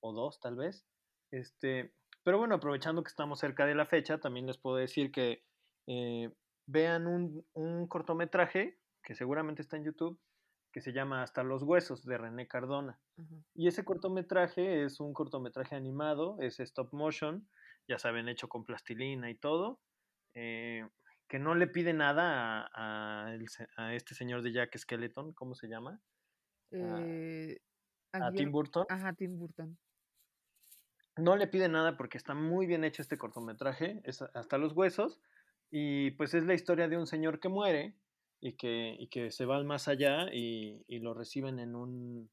o 0.00 0.12
dos 0.12 0.40
tal 0.40 0.56
vez. 0.56 0.86
Este, 1.30 1.94
Pero 2.24 2.38
bueno, 2.38 2.56
aprovechando 2.56 3.02
que 3.02 3.08
estamos 3.08 3.38
cerca 3.38 3.66
de 3.66 3.74
la 3.74 3.86
fecha, 3.86 4.18
también 4.18 4.46
les 4.46 4.58
puedo 4.58 4.76
decir 4.76 5.12
que 5.12 5.44
eh, 5.86 6.32
vean 6.66 7.06
un, 7.06 7.86
cortometraje 7.86 8.78
que 9.04 9.14
seguramente 9.14 9.62
está 9.62 9.76
en 9.76 9.84
YouTube, 9.84 10.20
que 10.72 10.80
se 10.80 10.92
llama 10.92 11.22
Hasta 11.22 11.44
los 11.44 11.62
Huesos, 11.62 12.04
de 12.04 12.18
René 12.18 12.48
Cardona. 12.48 13.00
Y 13.54 13.68
ese 13.68 13.84
cortometraje 13.84 14.82
es 14.82 14.98
un 14.98 15.14
cortometraje 15.14 15.76
animado, 15.76 16.36
es 16.40 16.58
stop 16.58 16.92
motion, 16.92 17.48
ya 17.88 17.98
saben, 17.98 18.28
hecho 18.28 18.48
con 18.48 18.64
plastilina 18.64 19.30
y 19.30 19.34
todo, 19.34 19.80
eh, 20.34 20.86
que 21.28 21.38
no 21.38 21.54
le 21.54 21.66
pide 21.66 21.92
nada 21.92 22.70
a, 22.74 23.34
este 23.92 24.14
señor 24.14 24.42
de 24.42 24.52
Jack 24.52 24.76
Skeleton, 24.76 25.32
¿cómo 25.32 25.54
se 25.54 25.68
llama? 25.68 26.00
Eh, 26.70 27.58
a 28.12 28.30
Tim 28.32 28.50
Burton. 28.50 28.86
Ajá, 28.88 29.12
Tim 29.12 29.38
Burton. 29.38 29.78
No 31.16 31.36
le 31.36 31.46
pide 31.46 31.68
nada 31.68 31.96
porque 31.96 32.18
está 32.18 32.34
muy 32.34 32.66
bien 32.66 32.84
hecho 32.84 33.02
este 33.02 33.16
cortometraje, 33.16 34.00
es 34.04 34.22
hasta 34.22 34.58
los 34.58 34.74
huesos, 34.74 35.20
y 35.70 36.10
pues 36.12 36.34
es 36.34 36.44
la 36.44 36.54
historia 36.54 36.88
de 36.88 36.98
un 36.98 37.06
señor 37.06 37.40
que 37.40 37.48
muere 37.48 37.94
y 38.40 38.52
que, 38.52 38.96
y 38.98 39.08
que 39.08 39.30
se 39.30 39.46
va 39.46 39.56
al 39.56 39.64
más 39.64 39.88
allá 39.88 40.32
y, 40.32 40.84
y, 40.86 40.98
lo 40.98 41.14
reciben 41.14 41.58
en 41.58 41.74
un, 41.74 42.30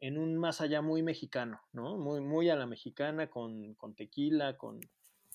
en 0.00 0.18
un 0.18 0.36
más 0.36 0.60
allá 0.60 0.82
muy 0.82 1.02
mexicano, 1.02 1.60
¿no? 1.72 1.96
Muy, 1.96 2.20
muy 2.20 2.48
a 2.48 2.56
la 2.56 2.66
mexicana, 2.66 3.28
con, 3.28 3.74
con 3.74 3.94
tequila, 3.94 4.56
con, 4.56 4.80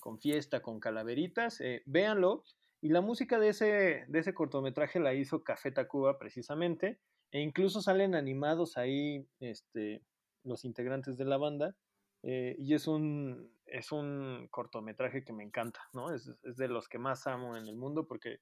con, 0.00 0.18
fiesta, 0.18 0.60
con 0.60 0.80
calaveritas. 0.80 1.60
Eh, 1.60 1.82
véanlo. 1.86 2.44
Y 2.80 2.88
la 2.88 3.00
música 3.00 3.38
de 3.38 3.48
ese, 3.50 4.04
de 4.08 4.18
ese 4.18 4.34
cortometraje 4.34 5.00
la 5.00 5.14
hizo 5.14 5.44
Café 5.44 5.70
Tacuba 5.70 6.18
precisamente. 6.18 6.98
E 7.30 7.40
incluso 7.40 7.80
salen 7.80 8.14
animados 8.14 8.76
ahí 8.76 9.26
este, 9.40 10.02
los 10.42 10.64
integrantes 10.64 11.16
de 11.16 11.24
la 11.24 11.36
banda. 11.36 11.76
Eh, 12.22 12.56
y 12.58 12.74
es 12.74 12.88
un, 12.88 13.52
es 13.66 13.92
un 13.92 14.48
cortometraje 14.50 15.24
que 15.24 15.32
me 15.32 15.44
encanta, 15.44 15.80
¿no? 15.92 16.12
Es, 16.12 16.32
es 16.42 16.56
de 16.56 16.66
los 16.66 16.88
que 16.88 16.98
más 16.98 17.26
amo 17.28 17.56
en 17.56 17.68
el 17.68 17.76
mundo 17.76 18.06
porque 18.06 18.40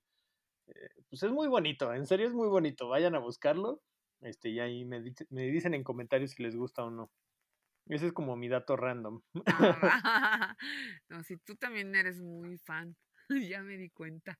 eh, 0.69 0.89
pues 1.11 1.23
es 1.23 1.31
muy 1.31 1.49
bonito, 1.49 1.93
en 1.93 2.07
serio 2.07 2.27
es 2.27 2.33
muy 2.33 2.49
bonito. 2.49 2.89
Vayan 2.89 3.15
a 3.15 3.19
buscarlo 3.19 3.83
este, 4.25 4.51
y 4.51 4.61
ahí 4.61 4.85
me, 4.85 5.03
me 5.31 5.43
dicen 5.49 5.75
en 5.75 5.85
comentarios 5.85 6.33
si 6.33 6.43
les 6.43 6.57
gusta 6.57 6.85
o 6.85 6.91
no. 6.91 7.13
Ese 7.89 8.09
es 8.09 8.13
como 8.13 8.37
mi 8.37 8.49
dato 8.49 8.77
random. 8.77 9.23
Ah, 9.47 9.77
no, 11.09 11.23
si 11.25 11.37
tú 11.39 11.57
también 11.57 11.95
eres 11.95 12.21
muy 12.21 12.59
fan, 12.59 12.97
ya 13.51 13.63
me 13.63 13.77
di 13.77 13.91
cuenta. 13.91 14.39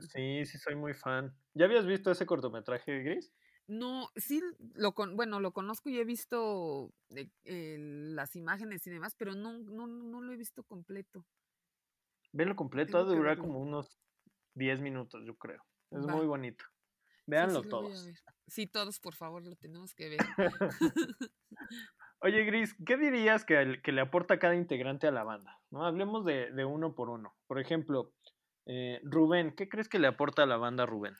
Sí, 0.00 0.44
sí, 0.46 0.58
soy 0.58 0.74
muy 0.76 0.94
fan. 0.94 1.36
¿Ya 1.54 1.66
habías 1.66 1.86
visto 1.86 2.10
ese 2.10 2.26
cortometraje, 2.26 3.02
Gris? 3.02 3.32
No, 3.66 4.08
sí, 4.16 4.40
lo 4.74 4.92
con, 4.94 5.14
bueno, 5.16 5.40
lo 5.40 5.52
conozco 5.52 5.90
y 5.90 5.98
he 5.98 6.04
visto 6.04 6.94
eh, 7.44 7.76
las 7.78 8.34
imágenes 8.34 8.86
y 8.86 8.90
demás, 8.90 9.14
pero 9.14 9.34
no, 9.34 9.58
no, 9.58 9.86
no 9.86 10.22
lo 10.22 10.32
he 10.32 10.36
visto 10.36 10.64
completo. 10.64 11.26
Velo 12.32 12.56
completo, 12.56 13.04
dura 13.04 13.38
como 13.38 13.60
unos 13.60 14.00
10 14.54 14.80
minutos, 14.80 15.24
yo 15.26 15.36
creo. 15.36 15.62
Es 15.90 16.06
muy 16.06 16.26
bonito. 16.26 16.64
Véanlo 17.28 17.62
todos. 17.62 18.08
Sí, 18.46 18.66
todos, 18.66 18.98
por 18.98 19.14
favor, 19.14 19.44
lo 19.44 19.54
tenemos 19.54 19.94
que 19.94 20.08
ver. 20.08 20.18
Oye, 22.20 22.44
Gris, 22.44 22.74
¿qué 22.86 22.96
dirías 22.96 23.44
que, 23.44 23.80
que, 23.84 23.92
le 23.92 24.00
aporta 24.00 24.38
cada 24.38 24.56
integrante 24.56 25.06
a 25.06 25.12
la 25.12 25.24
banda? 25.24 25.60
¿No? 25.70 25.84
Hablemos 25.84 26.24
de, 26.24 26.50
de 26.50 26.64
uno 26.64 26.94
por 26.94 27.10
uno. 27.10 27.36
Por 27.46 27.60
ejemplo, 27.60 28.14
eh, 28.64 29.00
Rubén, 29.04 29.54
¿qué 29.54 29.68
crees 29.68 29.90
que 29.90 29.98
le 29.98 30.06
aporta 30.06 30.44
a 30.44 30.46
la 30.46 30.56
banda 30.56 30.86
Rubén? 30.86 31.14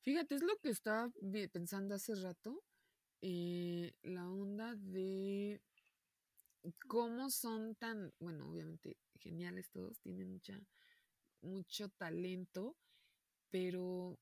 Fíjate, 0.00 0.36
es 0.36 0.42
lo 0.42 0.56
que 0.56 0.70
estaba 0.70 1.10
pensando 1.52 1.94
hace 1.94 2.14
rato. 2.14 2.64
Eh, 3.20 3.92
la 4.02 4.26
onda 4.26 4.74
de 4.74 5.60
cómo 6.86 7.28
son 7.28 7.74
tan, 7.74 8.14
bueno, 8.18 8.48
obviamente 8.48 8.96
geniales 9.20 9.70
todos, 9.70 10.00
tienen 10.00 10.30
mucha, 10.30 10.58
mucho 11.42 11.90
talento, 11.90 12.74
pero 13.50 14.18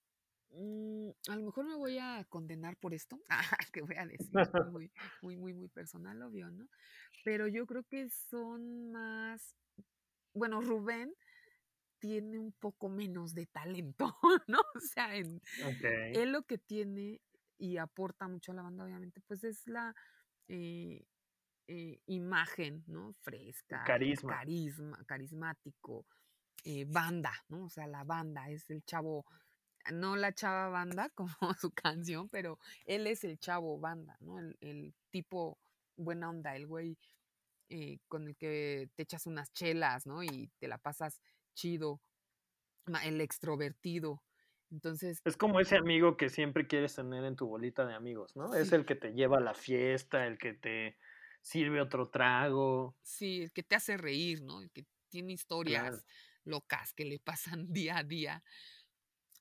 mm, 0.50 1.10
a 1.28 1.36
lo 1.36 1.42
mejor 1.42 1.66
me 1.66 1.76
voy 1.76 1.98
a 1.98 2.24
condenar 2.28 2.76
por 2.76 2.94
esto, 2.94 3.20
que 3.72 3.82
voy 3.82 3.96
a 3.96 4.06
decir, 4.06 4.30
muy, 4.72 4.90
muy, 5.22 5.36
muy, 5.36 5.52
muy 5.52 5.68
personal, 5.68 6.20
obvio, 6.22 6.50
¿no? 6.50 6.68
Pero 7.24 7.48
yo 7.48 7.66
creo 7.66 7.82
que 7.84 8.08
son 8.08 8.92
más, 8.92 9.56
bueno, 10.34 10.60
Rubén 10.60 11.12
tiene 11.98 12.38
un 12.38 12.52
poco 12.52 12.88
menos 12.88 13.34
de 13.34 13.46
talento, 13.46 14.16
¿no? 14.48 14.60
O 14.60 14.80
sea, 14.80 15.16
él 15.16 15.40
lo 16.32 16.42
que 16.42 16.58
tiene 16.58 17.20
y 17.58 17.78
aporta 17.78 18.28
mucho 18.28 18.52
a 18.52 18.54
la 18.54 18.62
banda, 18.62 18.84
obviamente, 18.84 19.20
pues 19.26 19.44
es 19.44 19.66
la 19.66 19.94
eh, 20.48 21.04
eh, 21.68 22.00
imagen, 22.06 22.84
¿no? 22.86 23.14
Fresca, 23.22 23.82
carisma, 23.84 24.36
carisma 24.36 25.04
carismático, 25.06 26.06
eh, 26.64 26.84
banda, 26.86 27.32
¿no? 27.48 27.64
O 27.64 27.68
sea, 27.68 27.86
la 27.86 28.04
banda 28.04 28.48
es 28.50 28.68
el 28.70 28.84
chavo, 28.84 29.24
no 29.92 30.16
la 30.16 30.32
chava 30.32 30.68
banda 30.68 31.08
como 31.14 31.54
su 31.60 31.70
canción, 31.70 32.28
pero 32.28 32.58
él 32.84 33.06
es 33.06 33.24
el 33.24 33.38
chavo 33.38 33.78
banda, 33.78 34.16
¿no? 34.20 34.38
El, 34.38 34.94
tipo 35.10 35.58
buena 35.96 36.28
onda, 36.28 36.54
el 36.56 36.66
güey 36.66 36.98
con 38.08 38.28
el 38.28 38.36
que 38.36 38.90
te 38.94 39.02
echas 39.02 39.26
unas 39.26 39.52
chelas, 39.52 40.06
¿no? 40.06 40.22
Y 40.22 40.50
te 40.58 40.68
la 40.68 40.78
pasas 40.78 41.20
chido, 41.54 42.00
el 43.02 43.20
extrovertido. 43.20 44.22
Entonces. 44.70 45.20
Es 45.24 45.36
como 45.36 45.60
ese 45.60 45.76
amigo 45.76 46.16
que 46.16 46.28
siempre 46.28 46.66
quieres 46.66 46.94
tener 46.94 47.24
en 47.24 47.36
tu 47.36 47.46
bolita 47.46 47.86
de 47.86 47.94
amigos, 47.94 48.36
¿no? 48.36 48.54
Es 48.54 48.72
el 48.72 48.84
que 48.84 48.94
te 48.94 49.12
lleva 49.12 49.38
a 49.38 49.40
la 49.40 49.54
fiesta, 49.54 50.26
el 50.26 50.38
que 50.38 50.54
te 50.54 50.96
sirve 51.40 51.80
otro 51.80 52.08
trago. 52.08 52.96
Sí, 53.02 53.42
el 53.42 53.52
que 53.52 53.62
te 53.62 53.76
hace 53.76 53.96
reír, 53.96 54.42
¿no? 54.42 54.62
El 54.62 54.70
que 54.70 54.84
tiene 55.08 55.32
historias 55.32 56.04
locas 56.44 56.92
que 56.92 57.04
le 57.04 57.18
pasan 57.18 57.66
día 57.72 57.98
a 57.98 58.04
día. 58.04 58.42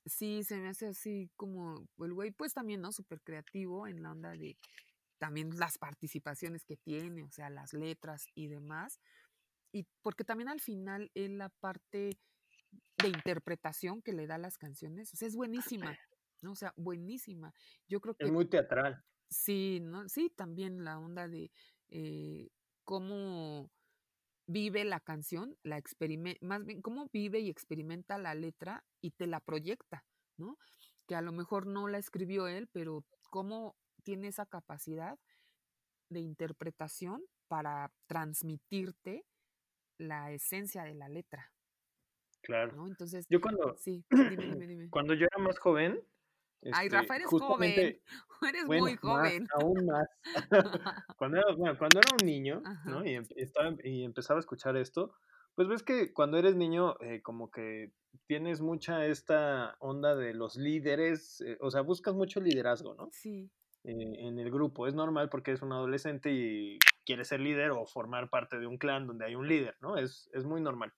Sí, 0.06 0.44
se 0.44 0.56
me 0.58 0.68
hace 0.68 0.86
así 0.86 1.30
como 1.36 1.88
el 1.98 2.14
güey, 2.14 2.30
pues 2.30 2.54
también, 2.54 2.80
¿no? 2.80 2.92
Súper 2.92 3.20
creativo 3.20 3.88
en 3.88 4.02
la 4.02 4.12
onda 4.12 4.30
de 4.30 4.56
también 5.18 5.50
las 5.58 5.78
participaciones 5.78 6.64
que 6.64 6.76
tiene, 6.76 7.24
o 7.24 7.30
sea, 7.30 7.50
las 7.50 7.72
letras 7.72 8.28
y 8.34 8.46
demás. 8.46 9.00
Y 9.72 9.84
porque 10.02 10.24
también 10.24 10.48
al 10.48 10.60
final 10.60 11.10
en 11.14 11.38
la 11.38 11.48
parte 11.48 12.18
de 12.98 13.08
interpretación 13.08 14.00
que 14.00 14.12
le 14.12 14.26
da 14.26 14.36
a 14.36 14.38
las 14.38 14.58
canciones, 14.58 15.12
o 15.12 15.16
sea, 15.16 15.26
es 15.26 15.34
buenísima, 15.34 15.98
¿no? 16.40 16.52
O 16.52 16.56
sea, 16.56 16.72
buenísima. 16.76 17.52
Yo 17.88 18.00
creo 18.00 18.14
que... 18.14 18.26
Es 18.26 18.32
muy 18.32 18.46
teatral. 18.46 19.04
Sí, 19.28 19.80
¿no? 19.82 20.08
Sí, 20.08 20.30
también 20.30 20.84
la 20.84 20.98
onda 20.98 21.26
de 21.26 21.50
eh, 21.88 22.48
cómo 22.84 23.70
vive 24.46 24.84
la 24.84 25.00
canción, 25.00 25.56
la 25.62 25.82
más 26.40 26.64
bien 26.64 26.82
cómo 26.82 27.08
vive 27.12 27.40
y 27.40 27.50
experimenta 27.50 28.18
la 28.18 28.34
letra 28.34 28.84
y 29.00 29.10
te 29.10 29.26
la 29.26 29.40
proyecta, 29.40 30.04
¿no? 30.36 30.58
Que 31.06 31.14
a 31.14 31.22
lo 31.22 31.32
mejor 31.32 31.66
no 31.66 31.88
la 31.88 31.98
escribió 31.98 32.46
él, 32.46 32.68
pero 32.72 33.04
cómo 33.30 33.76
tiene 34.02 34.28
esa 34.28 34.46
capacidad 34.46 35.18
de 36.10 36.20
interpretación 36.20 37.24
para 37.48 37.92
transmitirte 38.06 39.24
la 39.98 40.32
esencia 40.32 40.84
de 40.84 40.94
la 40.94 41.08
letra. 41.08 41.52
Claro. 42.42 42.86
Entonces, 42.86 43.26
yo 43.28 43.40
cuando, 43.40 43.76
sí, 43.76 44.04
dime, 44.10 44.10
dime, 44.66 44.90
cuando 44.90 45.14
yo 45.14 45.26
era 45.32 45.42
más 45.42 45.58
joven. 45.58 46.00
Ay, 46.72 46.88
Rafa, 46.88 47.16
eres 47.16 47.28
joven. 47.28 48.00
Eres 48.48 48.66
muy 48.66 48.96
joven. 48.96 49.46
aún 49.52 49.86
más. 49.86 50.08
cuando, 51.18 51.38
era, 51.38 51.54
bueno, 51.56 51.78
cuando 51.78 52.00
era 52.00 52.12
un 52.20 52.26
niño, 52.26 52.62
¿no? 52.84 53.04
Y, 53.04 53.18
estaba, 53.36 53.74
y 53.82 54.04
empezaba 54.04 54.38
a 54.38 54.40
escuchar 54.40 54.76
esto, 54.76 55.14
pues 55.54 55.68
ves 55.68 55.82
que 55.82 56.12
cuando 56.12 56.38
eres 56.38 56.54
niño, 56.56 56.96
eh, 57.00 57.22
como 57.22 57.50
que 57.50 57.92
tienes 58.26 58.60
mucha 58.60 59.06
esta 59.06 59.76
onda 59.80 60.14
de 60.14 60.34
los 60.34 60.56
líderes, 60.56 61.40
eh, 61.40 61.56
o 61.60 61.70
sea, 61.70 61.80
buscas 61.80 62.14
mucho 62.14 62.40
liderazgo, 62.40 62.94
¿no? 62.94 63.08
Sí. 63.12 63.50
Eh, 63.84 63.92
en 63.92 64.38
el 64.38 64.50
grupo. 64.50 64.86
Es 64.86 64.94
normal 64.94 65.28
porque 65.28 65.52
es 65.52 65.62
un 65.62 65.72
adolescente 65.72 66.30
y 66.32 66.78
quiere 67.04 67.24
ser 67.24 67.40
líder 67.40 67.70
o 67.70 67.86
formar 67.86 68.28
parte 68.28 68.58
de 68.58 68.66
un 68.66 68.78
clan 68.78 69.06
donde 69.06 69.24
hay 69.24 69.34
un 69.34 69.48
líder, 69.48 69.76
¿no? 69.80 69.96
Es, 69.96 70.28
es 70.32 70.44
muy 70.44 70.60
normal. 70.60 70.92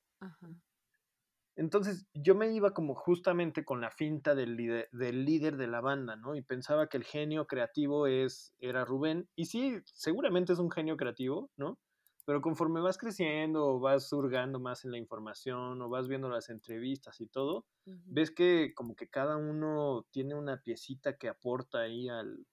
Entonces 1.58 2.06
yo 2.14 2.36
me 2.36 2.52
iba 2.52 2.72
como 2.72 2.94
justamente 2.94 3.64
con 3.64 3.80
la 3.80 3.90
finta 3.90 4.36
del 4.36 4.56
líder, 4.56 4.88
del 4.92 5.24
líder 5.24 5.56
de 5.56 5.66
la 5.66 5.80
banda, 5.80 6.14
¿no? 6.14 6.36
Y 6.36 6.42
pensaba 6.42 6.88
que 6.88 6.96
el 6.96 7.02
genio 7.02 7.48
creativo 7.48 8.06
es, 8.06 8.54
era 8.60 8.84
Rubén. 8.84 9.28
Y 9.34 9.46
sí, 9.46 9.76
seguramente 9.84 10.52
es 10.52 10.60
un 10.60 10.70
genio 10.70 10.96
creativo, 10.96 11.50
¿no? 11.56 11.80
Pero 12.24 12.42
conforme 12.42 12.80
vas 12.80 12.96
creciendo 12.96 13.66
o 13.66 13.80
vas 13.80 14.08
surgando 14.08 14.60
más 14.60 14.84
en 14.84 14.92
la 14.92 14.98
información 14.98 15.82
o 15.82 15.88
vas 15.88 16.06
viendo 16.06 16.28
las 16.28 16.48
entrevistas 16.48 17.20
y 17.20 17.26
todo, 17.26 17.66
ves 18.04 18.30
que 18.30 18.72
como 18.76 18.94
que 18.94 19.08
cada 19.08 19.36
uno 19.36 20.06
tiene 20.12 20.36
una 20.36 20.62
piecita 20.62 21.16
que 21.16 21.28
aporta 21.28 21.80
ahí 21.80 22.08
al, 22.08 22.46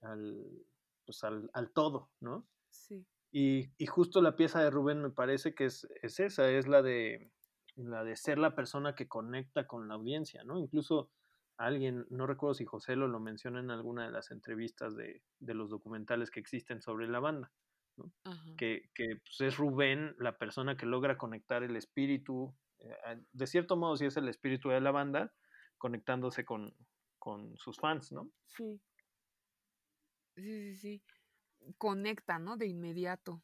al, 0.00 0.64
pues 1.04 1.22
al, 1.24 1.50
al 1.52 1.72
todo, 1.72 2.08
¿no? 2.20 2.46
Sí. 2.70 3.04
Y, 3.32 3.70
y, 3.76 3.84
justo 3.84 4.22
la 4.22 4.34
pieza 4.34 4.62
de 4.62 4.70
Rubén 4.70 5.02
me 5.02 5.10
parece 5.10 5.54
que 5.54 5.66
es, 5.66 5.86
es, 6.00 6.20
esa, 6.20 6.48
es 6.48 6.66
la 6.68 6.80
de, 6.80 7.32
la 7.76 8.04
de 8.04 8.16
ser 8.16 8.38
la 8.38 8.54
persona 8.54 8.94
que 8.94 9.08
conecta 9.08 9.66
con 9.66 9.88
la 9.88 9.94
audiencia, 9.94 10.44
¿no? 10.44 10.58
Incluso 10.58 11.10
alguien, 11.58 12.06
no 12.10 12.26
recuerdo 12.26 12.54
si 12.54 12.64
José 12.64 12.96
lo, 12.96 13.08
lo 13.08 13.20
menciona 13.20 13.60
en 13.60 13.70
alguna 13.70 14.06
de 14.06 14.12
las 14.12 14.30
entrevistas 14.30 14.96
de, 14.96 15.22
de 15.38 15.54
los 15.54 15.70
documentales 15.70 16.30
que 16.30 16.40
existen 16.40 16.82
sobre 16.82 17.08
la 17.08 17.20
banda, 17.20 17.52
¿no? 17.96 18.12
Que, 18.56 18.90
que, 18.94 19.16
pues, 19.16 19.40
es 19.40 19.56
Rubén 19.56 20.14
la 20.18 20.38
persona 20.38 20.76
que 20.76 20.86
logra 20.86 21.18
conectar 21.18 21.62
el 21.62 21.76
espíritu, 21.76 22.54
eh, 22.78 23.22
de 23.32 23.46
cierto 23.46 23.76
modo 23.76 23.96
sí 23.96 24.06
es 24.06 24.16
el 24.16 24.28
espíritu 24.28 24.70
de 24.70 24.80
la 24.80 24.90
banda, 24.90 25.34
conectándose 25.78 26.44
con, 26.44 26.74
con 27.18 27.56
sus 27.56 27.78
fans, 27.78 28.12
¿no? 28.12 28.30
Sí. 28.46 28.80
Sí, 30.36 30.42
sí, 30.42 30.76
sí. 30.76 31.02
Conecta, 31.78 32.38
¿no? 32.38 32.56
De 32.56 32.66
inmediato. 32.66 33.42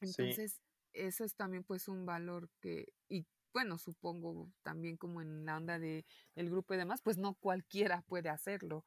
Entonces, 0.00 0.60
eso 0.94 1.24
es 1.24 1.36
también 1.36 1.64
pues 1.64 1.88
un 1.88 2.06
valor 2.06 2.50
que, 2.60 2.94
y 3.08 3.26
bueno, 3.52 3.78
supongo 3.78 4.52
también 4.62 4.96
como 4.96 5.22
en 5.22 5.44
la 5.46 5.56
onda 5.56 5.78
de 5.78 6.06
el 6.34 6.50
grupo 6.50 6.74
y 6.74 6.78
demás, 6.78 7.02
pues 7.02 7.18
no 7.18 7.34
cualquiera 7.36 8.02
puede 8.02 8.28
hacerlo, 8.30 8.86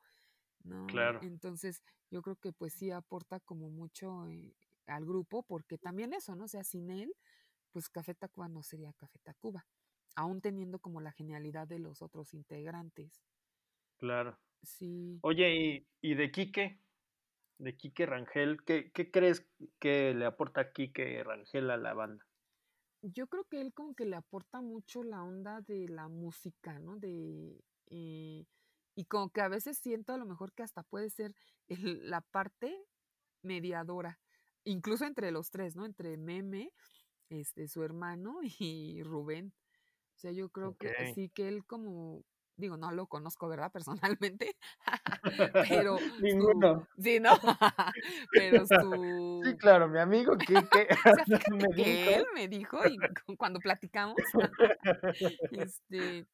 ¿no? 0.64 0.86
claro, 0.86 1.22
Entonces, 1.22 1.84
yo 2.12 2.22
creo 2.22 2.36
que 2.38 2.54
pues 2.54 2.74
sí 2.74 2.92
aporta 2.92 3.40
como 3.40 3.70
mucho 3.70 4.28
eh, 4.30 4.56
al 4.88 5.06
grupo, 5.06 5.44
porque 5.44 5.78
también 5.78 6.14
eso, 6.14 6.36
¿no? 6.36 6.46
O 6.46 6.48
sea, 6.48 6.64
sin 6.64 6.92
él, 6.92 7.14
pues 7.72 7.90
Café 7.90 8.16
Tacuba 8.16 8.50
no 8.50 8.64
sería 8.64 8.94
Café 8.94 9.20
Tacuba, 9.24 9.68
aún 10.16 10.42
teniendo 10.42 10.80
como 10.80 11.02
la 11.02 11.12
genialidad 11.14 11.68
de 11.68 11.80
los 11.80 12.02
otros 12.04 12.34
integrantes. 12.34 13.24
claro. 13.98 14.40
Sí, 14.64 15.24
Oye, 15.24 15.56
¿y, 15.56 15.88
y 16.12 16.16
de 16.16 16.32
Quique? 16.32 16.82
De 17.60 17.78
Quique 17.78 18.08
Rangel, 18.08 18.64
¿qué, 18.66 18.92
qué 18.92 19.12
crees 19.12 19.48
que 19.80 20.16
le 20.16 20.26
aporta 20.26 20.72
Quique 20.72 21.24
Rangel 21.24 21.70
a 21.70 21.78
la 21.78 21.94
banda? 21.94 22.26
yo 23.02 23.28
creo 23.28 23.46
que 23.46 23.62
él 23.62 23.74
como 23.74 23.96
que 23.96 24.06
le 24.06 24.16
aporta 24.16 24.62
mucho 24.62 25.04
la 25.04 25.24
onda 25.24 25.62
de 25.62 25.88
la 25.90 26.08
música, 26.08 26.80
¿no? 26.80 26.98
De, 26.98 27.64
eh, 27.88 28.46
y 28.96 29.06
como 29.06 29.30
que 29.30 29.42
a 29.42 29.48
veces 29.50 29.78
siento 29.80 30.14
a 30.14 30.18
lo 30.18 30.26
mejor 30.26 30.54
que 30.54 30.64
hasta 30.64 30.84
puede 30.84 31.10
ser 31.10 31.36
el- 31.68 32.10
la 32.10 32.22
parte 32.22 32.76
mediadora, 33.44 34.20
incluso 34.66 35.06
entre 35.06 35.32
los 35.32 35.52
tres, 35.52 35.76
¿no? 35.76 35.86
Entre 35.86 36.18
Meme, 36.18 36.74
este, 37.30 37.68
su 37.68 37.84
hermano 37.84 38.40
y 38.44 39.04
Rubén. 39.04 39.54
O 40.18 40.20
sea, 40.20 40.32
yo 40.32 40.50
creo 40.50 40.76
que 40.76 40.96
sí 41.06 41.30
que 41.30 41.48
él 41.50 41.66
como, 41.66 42.24
digo, 42.58 42.78
no 42.78 42.92
lo 42.92 43.08
conozco, 43.08 43.48
¿verdad? 43.48 43.72
Personalmente, 43.72 44.56
pero 45.60 46.00
su, 46.00 46.18
Ninguno. 46.22 46.88
sí, 47.00 47.20
¿no? 47.20 47.32
Pero 48.34 48.66
Sí, 48.66 48.76
su, 48.80 49.58
claro, 49.58 49.88
mi 49.88 50.00
amigo 50.00 50.34
o 50.34 51.14
sea, 51.14 51.26
me 51.48 51.68
que 51.76 52.16
él 52.16 52.26
me 52.34 52.48
dijo 52.48 52.86
y 52.86 52.98
cu- 53.26 53.38
cuando 53.38 53.60
platicamos, 53.60 54.18
este, 55.52 56.28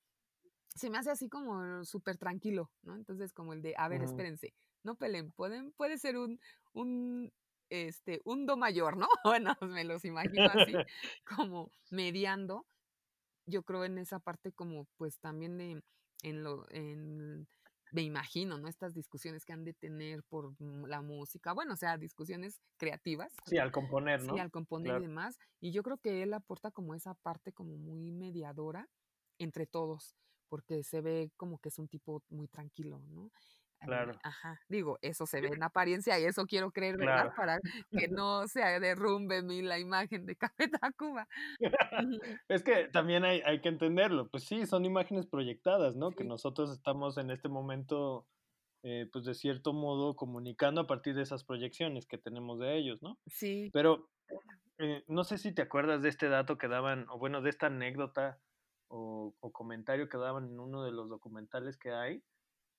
se 0.76 0.90
me 0.90 0.98
hace 0.98 1.12
así 1.12 1.30
como 1.30 1.84
súper 1.86 2.18
tranquilo, 2.18 2.72
¿no? 2.84 2.96
Entonces, 2.96 3.34
como 3.34 3.54
el 3.54 3.62
de, 3.62 3.76
a 3.78 3.88
ver, 3.90 4.04
espérense, 4.04 4.54
no 4.84 4.96
peleen, 4.96 5.32
pueden, 5.32 5.72
puede 5.74 5.98
ser 5.98 6.18
un, 6.18 6.40
un, 6.74 7.32
este, 7.70 8.22
un 8.26 8.46
do 8.46 8.58
mayor, 8.58 8.98
¿no? 8.98 9.08
Bueno, 9.24 9.56
me 9.62 9.84
los 9.84 10.06
imagino 10.06 10.52
así, 10.52 10.82
como 11.26 11.72
mediando, 11.92 12.66
yo 13.46 13.64
creo 13.64 13.86
en 13.86 13.98
esa 13.98 14.20
parte 14.20 14.52
como, 14.52 14.88
pues 14.98 15.20
también 15.20 15.58
de, 15.58 15.84
en 16.24 16.44
lo, 16.44 16.66
en, 16.72 17.48
me 17.92 18.02
imagino, 18.02 18.58
¿no? 18.58 18.68
Estas 18.68 18.96
discusiones 18.96 19.46
que 19.46 19.54
han 19.54 19.64
de 19.64 19.74
tener 19.74 20.24
por 20.24 20.56
la 20.60 21.02
música, 21.02 21.54
bueno, 21.54 21.74
o 21.74 21.78
sea, 21.78 21.98
discusiones 21.98 22.60
creativas, 22.78 23.32
Sí, 23.46 23.60
al 23.60 23.72
componer, 23.72 24.22
sí, 24.22 24.28
¿no? 24.28 24.42
al 24.42 24.50
componer 24.50 24.98
y 24.98 25.02
demás, 25.04 25.38
y 25.62 25.72
yo 25.72 25.84
creo 25.84 25.98
que 25.98 26.24
él 26.24 26.34
aporta 26.34 26.72
como 26.72 26.96
esa 26.96 27.14
parte 27.14 27.54
como 27.54 27.78
muy 27.78 28.12
mediadora 28.12 28.90
entre 29.38 29.68
todos, 29.68 30.16
porque 30.50 30.84
se 30.84 31.02
ve 31.02 31.32
como 31.38 31.60
que 31.60 31.70
es 31.70 31.78
un 31.78 31.88
tipo 31.88 32.24
muy 32.30 32.48
tranquilo, 32.48 33.00
¿no? 33.10 33.32
Claro, 33.86 34.14
ajá, 34.24 34.60
digo, 34.70 34.98
eso 35.02 35.26
se 35.26 35.42
ve 35.42 35.48
en 35.60 35.64
apariencia 35.64 36.20
y 36.20 36.26
eso 36.26 36.46
quiero 36.46 36.72
creer, 36.72 36.98
¿verdad? 36.98 37.34
claro. 37.34 37.36
Para 37.36 37.60
que 37.60 37.68
no 38.12 38.48
se 38.48 38.62
derrumbe 38.80 39.42
mi 39.44 39.62
la 39.62 39.80
imagen 39.80 40.26
de 40.26 40.36
Café 40.36 40.68
Tacuba. 40.68 41.28
Es 42.48 42.64
que 42.64 42.88
también 42.90 43.24
hay, 43.24 43.42
hay 43.42 43.62
que 43.62 43.70
entenderlo. 43.70 44.30
Pues 44.30 44.46
sí, 44.46 44.66
son 44.66 44.86
imágenes 44.86 45.28
proyectadas, 45.28 45.96
¿no? 45.96 46.12
Que 46.12 46.24
nosotros 46.24 46.72
estamos 46.72 47.18
en 47.18 47.32
este 47.32 47.50
momento, 47.50 48.28
eh, 48.84 49.10
pues 49.12 49.26
de 49.26 49.34
cierto 49.34 49.74
modo, 49.74 50.16
comunicando 50.16 50.82
a 50.82 50.88
partir 50.88 51.16
de 51.16 51.24
esas 51.24 51.44
proyecciones 51.44 52.06
que 52.06 52.18
tenemos 52.18 52.60
de 52.60 52.78
ellos, 52.78 53.02
¿no? 53.02 53.18
sí, 53.28 53.70
Pero 53.74 54.10
eh, 54.80 55.04
no 55.08 55.24
sé 55.24 55.38
si 55.38 55.54
te 55.54 55.62
acuerdas 55.62 56.02
de 56.02 56.10
este 56.10 56.30
dato 56.30 56.58
que 56.58 56.68
daban, 56.68 57.08
o 57.10 57.18
bueno, 57.18 57.42
de 57.42 57.50
esta 57.50 57.68
anécdota 57.68 58.40
o, 58.88 59.36
o 59.40 59.52
comentario 59.52 60.10
que 60.10 60.18
daban 60.18 60.46
en 60.46 60.60
uno 60.60 60.84
de 60.84 60.92
los 60.92 61.10
documentales 61.10 61.78
que 61.78 61.92
hay, 61.92 62.24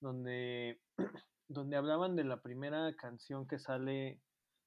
donde, 0.08 0.80
donde 1.48 1.76
hablaban 1.76 2.14
de 2.14 2.24
la 2.24 2.40
primera 2.42 2.94
canción 2.94 3.48
que 3.48 3.58
sale. 3.58 4.20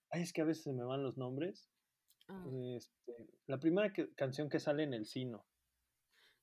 Ay, 0.09 0.23
es 0.23 0.33
que 0.33 0.41
a 0.41 0.45
veces 0.45 0.63
se 0.63 0.73
me 0.73 0.83
van 0.83 1.03
los 1.03 1.17
nombres. 1.17 1.69
ah, 2.27 2.45
Este, 2.75 3.27
la 3.45 3.57
primera 3.59 3.93
que- 3.93 4.13
canción 4.15 4.49
que 4.49 4.59
sale 4.59 4.83
en 4.83 4.93
el 4.93 5.05
Sino. 5.05 5.45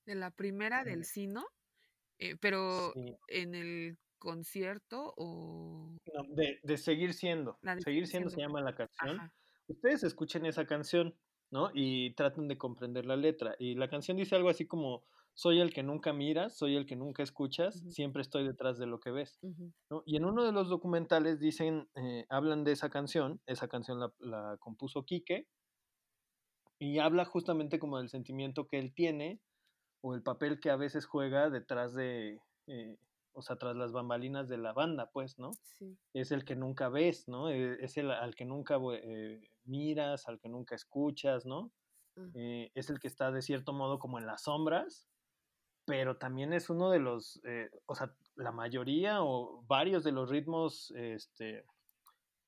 de 0.07 0.15
la 0.15 0.31
primera 0.31 0.85
del 0.85 1.01
Eh, 1.01 1.05
Sino, 1.05 1.45
eh, 2.19 2.37
pero 2.41 2.93
sí, 2.93 3.17
en 3.29 3.55
el 3.55 3.99
concierto 4.19 5.13
o 5.17 5.97
no, 6.15 6.23
de, 6.35 6.61
de 6.63 6.77
Seguir 6.79 7.13
Siendo. 7.15 7.59
de 7.63 7.81
Seguir 7.83 8.07
Siendo 8.07 8.31
se 8.31 8.41
llama 8.41 8.61
la 8.63 8.75
canción. 8.75 9.19
ajá, 9.21 9.35
Ustedes 9.67 10.03
escuchen 10.05 10.45
esa 10.47 10.67
canción, 10.67 11.15
¿no? 11.51 11.71
Y 11.75 12.15
traten 12.15 12.49
de 12.49 12.59
comprender 12.59 13.07
la 13.07 13.17
letra. 13.17 13.57
Y 13.59 13.75
la 13.77 13.89
canción 13.89 14.17
dice 14.19 14.37
algo 14.37 14.51
así 14.51 14.67
como, 14.67 15.05
soy 15.35 15.61
el 15.61 15.73
que 15.73 15.83
nunca 15.83 16.13
miras, 16.13 16.57
soy 16.57 16.77
el 16.77 16.87
que 16.87 16.97
nunca 16.97 17.23
escuchas, 17.23 17.83
siempre 17.91 18.23
estoy 18.23 18.45
detrás 18.45 18.79
de 18.79 18.87
lo 18.87 19.01
que 19.01 19.11
ves. 19.11 19.39
¿no? 19.91 20.03
Y 20.07 20.17
en 20.17 20.25
uno 20.25 20.45
de 20.45 20.53
los 20.53 20.69
documentales 20.69 21.41
dicen, 21.41 21.89
eh, 21.97 22.25
hablan 22.29 22.65
de 22.65 22.73
esa 22.73 22.89
canción, 22.89 23.41
esa 23.47 23.69
canción 23.69 24.01
la, 24.01 24.13
la 24.21 24.57
compuso 24.59 25.05
Quique, 25.05 25.49
y 26.79 26.99
habla 26.99 27.25
justamente 27.25 27.79
como 27.79 27.99
del 27.99 28.09
sentimiento 28.09 28.67
que 28.67 28.79
él 28.79 28.93
tiene 28.95 29.41
o 30.03 30.15
el 30.15 30.23
papel 30.23 30.61
que 30.61 30.71
a 30.71 30.77
veces 30.77 31.07
juega 31.07 31.49
detrás 31.49 31.95
de, 31.95 32.41
eh, 32.67 32.99
o 33.33 33.43
sea, 33.43 33.57
tras 33.57 33.75
las 33.75 33.93
bambalinas 33.93 34.49
de 34.49 34.59
la 34.59 34.73
banda, 34.73 35.11
pues, 35.11 35.39
¿no? 35.39 35.53
sí, 35.63 35.97
Es 36.13 36.31
el 36.31 36.45
que 36.45 36.57
nunca 36.57 36.89
ves, 36.91 37.27
¿no? 37.27 37.49
Eh, 37.49 37.79
Es 37.81 37.97
el 37.97 38.11
al 38.11 38.35
que 38.35 38.45
nunca 38.45 38.79
eh, 39.03 39.41
miras, 39.65 40.29
al 40.29 40.39
que 40.39 40.49
nunca 40.49 40.75
escuchas, 40.75 41.47
¿no? 41.47 41.73
es 42.37 42.91
el 42.91 43.01
que 43.01 43.09
está 43.09 43.33
de 43.33 43.43
cierto 43.43 43.73
modo 43.73 43.99
como 43.99 44.21
en 44.21 44.27
las 44.27 44.43
sombras, 44.43 45.09
pero 45.85 46.17
también 46.17 46.53
es 46.53 46.71
uno 46.71 46.91
de 46.91 46.99
los, 46.99 47.41
eh, 47.45 47.71
o 47.87 47.95
sea, 47.95 48.15
la 48.37 48.53
mayoría 48.53 49.23
o 49.23 49.63
varios 49.67 50.05
de 50.05 50.13
los 50.13 50.31
ritmos 50.31 50.93
este, 50.97 51.65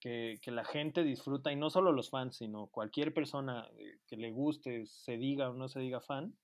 que, 0.01 0.39
que 0.43 0.51
la 0.51 0.65
gente 0.65 1.03
disfruta, 1.03 1.53
y 1.53 1.57
no 1.57 1.71
solo 1.71 1.93
los 1.93 2.11
fans, 2.11 2.37
sino 2.37 2.69
cualquier 2.69 3.13
persona 3.13 3.69
eh, 3.79 3.99
que 4.07 4.17
le 4.17 4.31
guste, 4.31 4.87
se 4.87 5.17
diga 5.17 5.51
o 5.51 5.55
no 5.55 5.69
se 5.69 5.81
diga 5.81 6.01
fan, 6.01 6.37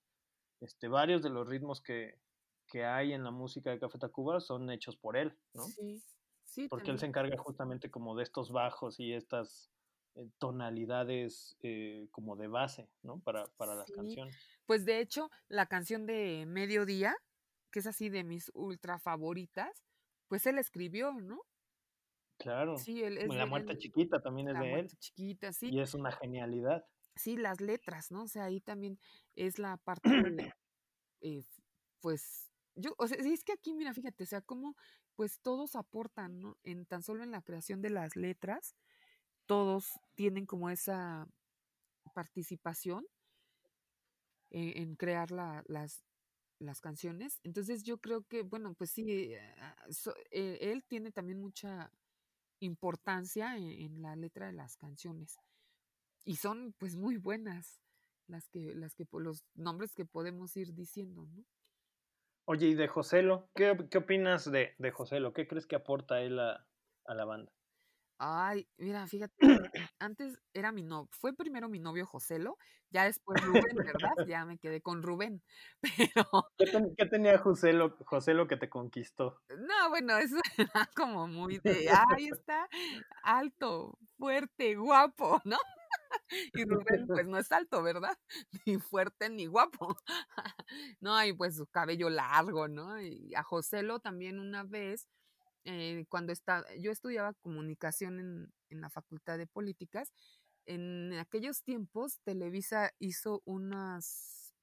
este, 0.61 0.87
varios 0.87 1.23
de 1.23 1.29
los 1.29 1.47
ritmos 1.47 1.81
que, 1.81 2.19
que 2.67 2.85
hay 2.85 3.13
en 3.13 3.23
la 3.23 3.31
música 3.31 3.71
de 3.71 3.79
Café 3.79 3.99
Tacuba 3.99 4.39
son 4.39 4.69
hechos 4.71 4.95
por 4.95 5.17
él, 5.17 5.33
¿no? 5.53 5.63
sí, 5.63 6.01
sí, 6.43 6.67
Porque 6.67 6.91
él 6.91 6.99
se 6.99 7.05
encarga 7.05 7.37
justamente 7.37 7.89
como 7.91 8.15
de 8.15 8.23
estos 8.23 8.51
bajos 8.51 8.99
y 8.99 9.13
estas 9.13 9.71
eh, 10.15 10.29
tonalidades 10.39 11.57
eh, 11.63 12.07
como 12.11 12.35
de 12.35 12.47
base, 12.47 12.87
¿no? 13.01 13.19
Para, 13.19 13.47
para 13.57 13.75
las 13.75 13.91
canciones. 13.91 14.37
Pues 14.65 14.85
de 14.85 14.99
hecho, 14.99 15.29
la 15.47 15.65
canción 15.65 16.05
de 16.05 16.45
Mediodía, 16.47 17.15
que 17.71 17.79
es 17.79 17.87
así 17.87 18.09
de 18.09 18.23
mis 18.23 18.51
ultra 18.53 18.99
favoritas, 18.99 19.83
pues 20.27 20.45
él 20.47 20.57
escribió, 20.57 21.13
¿no? 21.13 21.41
Claro. 22.37 22.77
Sí, 22.77 23.03
él 23.03 23.17
es 23.17 23.33
La 23.33 23.45
muerte 23.45 23.73
él, 23.73 23.77
chiquita 23.77 24.21
también 24.21 24.49
es 24.49 24.53
La 24.53 24.61
de 24.61 24.65
él 24.65 24.71
muerte 24.71 24.95
chiquita, 24.97 25.53
sí, 25.53 25.69
y 25.71 25.79
es 25.79 25.93
una 25.93 26.11
genialidad. 26.11 26.85
sí, 27.15 27.37
las 27.37 27.61
letras, 27.61 28.11
¿no? 28.11 28.23
O 28.23 28.27
sea, 28.27 28.45
ahí 28.45 28.59
también 28.59 28.99
es 29.35 29.59
la 29.59 29.77
parte, 29.77 30.03
eh, 31.21 31.43
pues, 31.99 32.51
yo, 32.75 32.95
o 32.97 33.07
sea, 33.07 33.21
sí, 33.21 33.33
es 33.33 33.43
que 33.43 33.53
aquí, 33.53 33.73
mira, 33.73 33.93
fíjate, 33.93 34.23
o 34.23 34.27
sea, 34.27 34.41
como, 34.41 34.75
pues 35.15 35.39
todos 35.39 35.75
aportan, 35.75 36.39
¿no? 36.39 36.57
En 36.63 36.85
tan 36.85 37.03
solo 37.03 37.23
en 37.23 37.31
la 37.31 37.41
creación 37.41 37.81
de 37.81 37.91
las 37.91 38.15
letras, 38.15 38.75
todos 39.45 39.91
tienen 40.15 40.45
como 40.45 40.69
esa 40.69 41.27
participación 42.13 43.05
en, 44.53 44.95
crear 44.95 45.31
la- 45.31 45.63
las, 45.67 46.05
las 46.59 46.81
canciones. 46.81 47.39
Entonces 47.43 47.83
yo 47.83 47.99
creo 47.99 48.23
que, 48.25 48.43
bueno, 48.43 48.75
pues 48.75 48.91
sí, 48.91 49.35
ah, 49.59 49.75
eh, 50.31 50.59
él 50.61 50.85
tiene 50.87 51.11
también 51.11 51.39
mucha 51.41 51.91
importancia 52.61 53.57
en, 53.57 53.65
en 53.71 54.01
la 54.01 54.15
letra 54.15 54.47
de 54.47 54.53
las 54.53 54.77
canciones 54.77 55.37
y 56.25 56.37
son 56.37 56.73
pues 56.77 56.95
muy 56.95 57.17
buenas 57.17 57.81
las 58.27 58.49
que, 58.49 58.75
las 58.75 58.95
que, 58.95 59.05
los 59.13 59.45
nombres 59.55 59.93
que 59.95 60.05
podemos 60.05 60.55
ir 60.57 60.73
diciendo, 60.73 61.25
¿no? 61.27 61.45
Oye, 62.45 62.67
y 62.67 62.73
de 62.73 62.87
Joselo, 62.87 63.49
¿qué, 63.53 63.77
qué 63.91 63.97
opinas 63.97 64.49
de, 64.49 64.75
de 64.77 64.91
Joselo? 64.91 65.33
¿Qué 65.33 65.45
crees 65.45 65.67
que 65.67 65.75
aporta 65.75 66.21
él 66.21 66.39
a, 66.39 66.65
a 67.05 67.13
la 67.15 67.25
banda? 67.25 67.51
Ay, 68.17 68.67
mira, 68.77 69.07
fíjate 69.07 69.33
antes 69.99 70.37
era 70.53 70.71
mi 70.71 70.83
novio, 70.83 71.09
fue 71.11 71.33
primero 71.35 71.69
mi 71.69 71.79
novio 71.79 72.05
Joselo, 72.05 72.57
ya 72.89 73.05
después 73.05 73.41
Rubén, 73.41 73.83
¿verdad? 73.83 74.11
Ya 74.23 74.45
me 74.45 74.57
quedé 74.59 74.81
con 74.81 75.03
Rubén, 75.03 75.43
pero 76.13 76.53
¿Qué, 76.57 76.65
ten- 76.65 76.95
qué 76.97 77.05
tenía 77.05 77.37
Joselo, 77.37 77.95
Joselo 78.05 78.47
que 78.47 78.57
te 78.57 78.67
conquistó? 78.67 79.43
no, 79.49 79.89
bueno, 79.89 80.17
eso 80.17 80.35
era 80.57 80.89
como 80.95 81.27
muy 81.27 81.59
de, 81.59 81.89
ay, 82.17 82.27
está 82.27 82.67
alto, 83.23 83.97
fuerte, 84.17 84.75
guapo, 84.75 85.41
¿no? 85.45 85.57
Y 86.53 86.65
Rubén, 86.65 87.09
pues 87.11 87.27
no 87.27 87.37
es 87.37 87.51
alto, 87.51 87.83
¿verdad? 87.83 88.17
Ni 88.65 88.79
fuerte 88.79 89.29
ni 89.29 89.47
guapo. 89.47 89.95
No, 91.01 91.23
y 91.25 91.33
pues 91.33 91.57
su 91.57 91.67
cabello 91.67 92.09
largo, 92.09 92.67
¿no? 92.67 93.01
Y 93.01 93.33
a 93.35 93.43
Joselo 93.43 93.99
también 93.99 94.39
una 94.39 94.63
vez, 94.63 95.07
eh, 95.65 96.05
cuando 96.09 96.31
está, 96.33 96.65
yo 96.79 96.91
estudiaba 96.91 97.33
comunicación 97.33 98.19
en, 98.19 98.53
en 98.69 98.81
la 98.81 98.89
Facultad 98.89 99.37
de 99.37 99.47
Políticas, 99.47 100.13
en 100.65 101.13
aquellos 101.13 101.63
tiempos 101.63 102.19
Televisa 102.23 102.91
hizo 102.99 103.41
unas, 103.45 104.53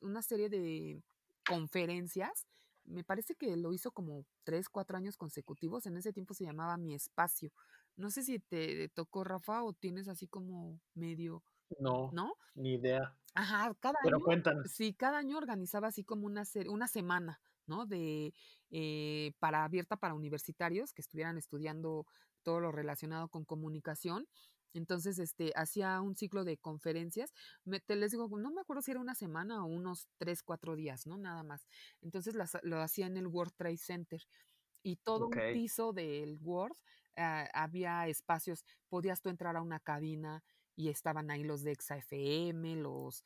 una 0.00 0.22
serie 0.22 0.48
de 0.50 1.02
conferencias, 1.46 2.46
me 2.84 3.04
parece 3.04 3.34
que 3.34 3.56
lo 3.56 3.72
hizo 3.72 3.90
como 3.92 4.24
tres, 4.44 4.68
cuatro 4.68 4.96
años 4.96 5.16
consecutivos, 5.16 5.86
en 5.86 5.96
ese 5.96 6.12
tiempo 6.12 6.34
se 6.34 6.44
llamaba 6.44 6.76
Mi 6.76 6.94
Espacio. 6.94 7.52
No 7.96 8.10
sé 8.10 8.22
si 8.22 8.38
te 8.38 8.88
tocó, 8.90 9.24
Rafa, 9.24 9.62
o 9.64 9.72
tienes 9.72 10.08
así 10.08 10.28
como 10.28 10.80
medio, 10.94 11.42
No, 11.78 11.94
¿no? 12.10 12.34
ni 12.54 12.74
idea. 12.74 13.16
Ajá, 13.34 13.74
cada 13.80 13.98
Pero 14.00 14.18
año, 14.18 14.24
cuéntanos. 14.24 14.66
sí, 14.66 14.94
cada 14.94 15.18
año 15.18 15.36
organizaba 15.38 15.88
así 15.88 16.04
como 16.04 16.26
una 16.26 16.44
serie, 16.44 16.70
una 16.72 16.88
semana, 16.88 17.40
¿no? 17.68 17.86
De 17.86 18.32
eh, 18.70 19.32
para 19.38 19.64
abierta 19.64 19.96
para 19.96 20.14
universitarios 20.14 20.92
que 20.92 21.02
estuvieran 21.02 21.38
estudiando 21.38 22.06
todo 22.42 22.60
lo 22.60 22.72
relacionado 22.72 23.28
con 23.28 23.44
comunicación. 23.44 24.26
Entonces, 24.74 25.18
este, 25.18 25.52
hacía 25.56 26.00
un 26.02 26.16
ciclo 26.16 26.44
de 26.44 26.58
conferencias. 26.58 27.32
Me, 27.64 27.80
te 27.80 27.96
les 27.96 28.10
digo, 28.12 28.28
no 28.38 28.50
me 28.50 28.60
acuerdo 28.60 28.82
si 28.82 28.90
era 28.90 29.00
una 29.00 29.14
semana 29.14 29.64
o 29.64 29.66
unos 29.68 30.06
tres, 30.18 30.42
cuatro 30.42 30.76
días, 30.76 31.06
¿no? 31.06 31.16
Nada 31.16 31.42
más. 31.42 31.66
Entonces 32.02 32.34
las- 32.34 32.58
lo 32.62 32.80
hacía 32.82 33.06
en 33.06 33.16
el 33.16 33.26
World 33.26 33.54
Trade 33.56 33.78
Center 33.78 34.20
y 34.82 34.96
todo 34.96 35.26
un 35.28 35.42
piso 35.50 35.92
del 35.92 36.38
Word 36.40 36.76
ah, 37.16 37.48
había 37.54 38.06
espacios, 38.08 38.64
podías 38.88 39.20
tú 39.22 39.30
entrar 39.30 39.56
a 39.56 39.62
una 39.62 39.80
cabina 39.80 40.44
y 40.76 40.90
estaban 40.90 41.30
ahí 41.30 41.42
los 41.44 41.62
de 41.62 41.72
Exa 41.72 41.96
FM, 41.96 42.76
los 42.76 43.24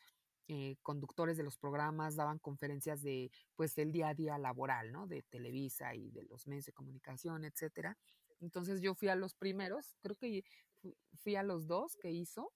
eh, 0.52 0.76
conductores 0.82 1.36
de 1.36 1.44
los 1.44 1.56
programas 1.56 2.16
daban 2.16 2.40
conferencias 2.40 3.02
de 3.02 3.30
pues 3.54 3.76
del 3.76 3.92
día 3.92 4.08
a 4.08 4.14
día 4.14 4.36
laboral, 4.36 4.90
¿no? 4.90 5.06
De 5.06 5.22
Televisa 5.22 5.94
y 5.94 6.10
de 6.10 6.24
los 6.24 6.48
medios 6.48 6.66
de 6.66 6.72
comunicación, 6.72 7.44
etcétera. 7.44 7.96
Entonces 8.40 8.80
yo 8.80 8.94
fui 8.96 9.08
a 9.08 9.14
los 9.14 9.34
primeros, 9.34 9.94
creo 10.02 10.16
que 10.16 10.42
fu- 10.82 10.96
fui 11.22 11.36
a 11.36 11.44
los 11.44 11.66
dos 11.68 11.96
que 11.96 12.10
hizo 12.10 12.52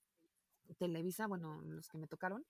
Televisa, 0.79 1.27
bueno, 1.29 1.63
los 1.63 1.89
que 1.89 1.99
me 1.99 2.09
tocaron, 2.09 2.45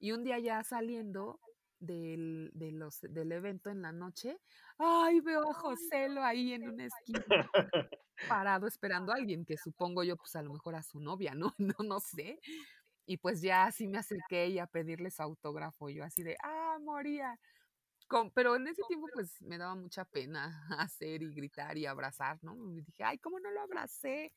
y 0.00 0.10
un 0.12 0.24
día 0.24 0.38
ya 0.40 0.64
saliendo 0.64 1.38
del, 1.78 2.50
de 2.54 2.72
los, 2.72 3.00
del 3.02 3.30
evento 3.30 3.70
en 3.70 3.82
la 3.82 3.92
noche, 3.92 4.36
ay, 4.78 5.20
veo 5.20 5.48
a 5.48 5.54
Joselo 5.54 6.24
ahí 6.24 6.54
en 6.54 6.68
una 6.68 6.86
esquina 6.86 7.48
parado 8.28 8.66
esperando 8.66 9.12
a 9.12 9.16
alguien, 9.28 9.44
que 9.44 9.56
supongo 9.56 10.02
yo, 10.02 10.16
pues 10.16 10.34
a 10.34 10.42
lo 10.42 10.52
mejor 10.52 10.74
a 10.74 10.82
su 10.82 10.98
novia, 10.98 11.34
¿no? 11.34 11.54
No, 11.78 11.84
no 11.84 12.00
sé. 12.00 12.40
Y 13.08 13.16
pues 13.18 13.40
ya 13.40 13.64
así 13.64 13.88
me 13.88 13.98
acerqué 13.98 14.48
y 14.48 14.58
a 14.58 14.66
pedirle 14.66 15.10
su 15.10 15.22
autógrafo, 15.22 15.88
yo 15.88 16.04
así 16.04 16.22
de, 16.22 16.36
ah, 16.44 16.78
moría. 16.80 17.38
Com- 18.08 18.32
pero 18.34 18.56
en 18.56 18.68
ese 18.68 18.84
tiempo 18.84 19.08
pues 19.12 19.40
me 19.42 19.58
daba 19.58 19.74
mucha 19.76 20.04
pena 20.06 20.66
hacer 20.90 21.22
y 21.22 21.34
gritar 21.34 21.78
y 21.78 21.86
abrazar, 21.86 22.38
¿no? 22.42 22.54
Y 22.72 22.82
dije, 22.82 23.04
ay, 23.04 23.18
¿cómo 23.18 23.40
no 23.40 23.50
lo 23.50 23.62
abracé? 23.62 24.32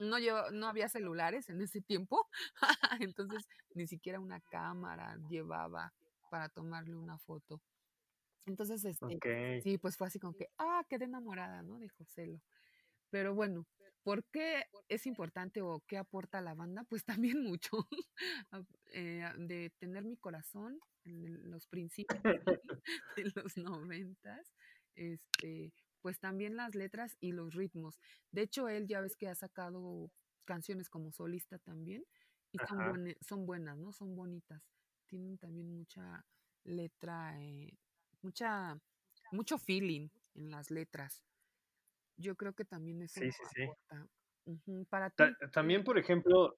No, 0.00 0.18
lleva- 0.18 0.50
no 0.52 0.66
había 0.66 0.88
celulares 0.88 1.48
en 1.48 1.60
ese 1.60 1.80
tiempo, 1.80 2.28
entonces 3.00 3.46
ni 3.74 3.86
siquiera 3.86 4.20
una 4.20 4.40
cámara 4.40 5.16
llevaba 5.28 5.92
para 6.28 6.48
tomarle 6.48 6.96
una 6.96 7.18
foto. 7.18 7.60
Entonces, 8.46 8.84
este, 8.84 9.24
sí, 9.58 9.78
pues 9.78 9.96
fue 9.96 10.06
así 10.08 10.18
como 10.20 10.34
que, 10.34 10.48
ah, 10.58 10.84
quedé 10.88 11.06
enamorada, 11.06 11.62
¿no? 11.62 11.78
De 11.78 11.88
Joselo. 11.90 12.40
Pero 13.10 13.34
bueno, 13.34 13.66
¿por 14.04 14.24
qué 14.26 14.64
es 14.88 15.06
importante 15.06 15.62
o 15.62 15.82
qué 15.88 15.98
aporta 15.98 16.40
la 16.42 16.54
banda? 16.54 16.84
Pues 16.84 17.04
también 17.04 17.42
mucho 17.42 17.88
eh, 18.92 19.24
de 19.38 19.70
tener 19.78 20.04
mi 20.04 20.16
corazón 20.16 20.78
en 21.04 21.50
los 21.50 21.66
principios 21.66 22.22
de 23.16 23.32
los 23.34 23.56
noventas, 23.56 24.54
este, 24.96 25.72
pues 26.02 26.18
también 26.20 26.56
las 26.56 26.74
letras 26.74 27.16
y 27.20 27.32
los 27.32 27.54
ritmos. 27.54 27.98
De 28.32 28.42
hecho, 28.42 28.68
él 28.68 28.86
ya 28.88 29.00
ves 29.00 29.16
que 29.16 29.28
ha 29.28 29.34
sacado 29.34 30.10
canciones 30.44 30.88
como 30.90 31.12
solista 31.12 31.58
también 31.58 32.04
y 32.52 32.58
son, 32.60 32.84
buene- 32.84 33.16
son 33.20 33.46
buenas, 33.46 33.78
¿no? 33.78 33.92
Son 33.92 34.14
bonitas. 34.16 34.62
Tienen 35.06 35.38
también 35.38 35.70
mucha 35.76 36.24
letra, 36.64 37.40
eh, 37.42 37.72
mucha, 38.22 38.78
mucho 39.32 39.58
feeling 39.58 40.08
en 40.34 40.50
las 40.50 40.70
letras. 40.70 41.22
Yo 42.16 42.36
creo 42.36 42.54
que 42.54 42.64
también 42.64 43.02
eso 43.02 43.20
Sí, 43.20 43.30
sí, 43.32 43.44
sí. 43.54 43.62
aporta. 43.62 44.08
Para 44.90 45.10
Ta- 45.16 45.30
ti, 45.30 45.36
también, 45.52 45.84
por 45.84 45.98
ejemplo, 45.98 46.56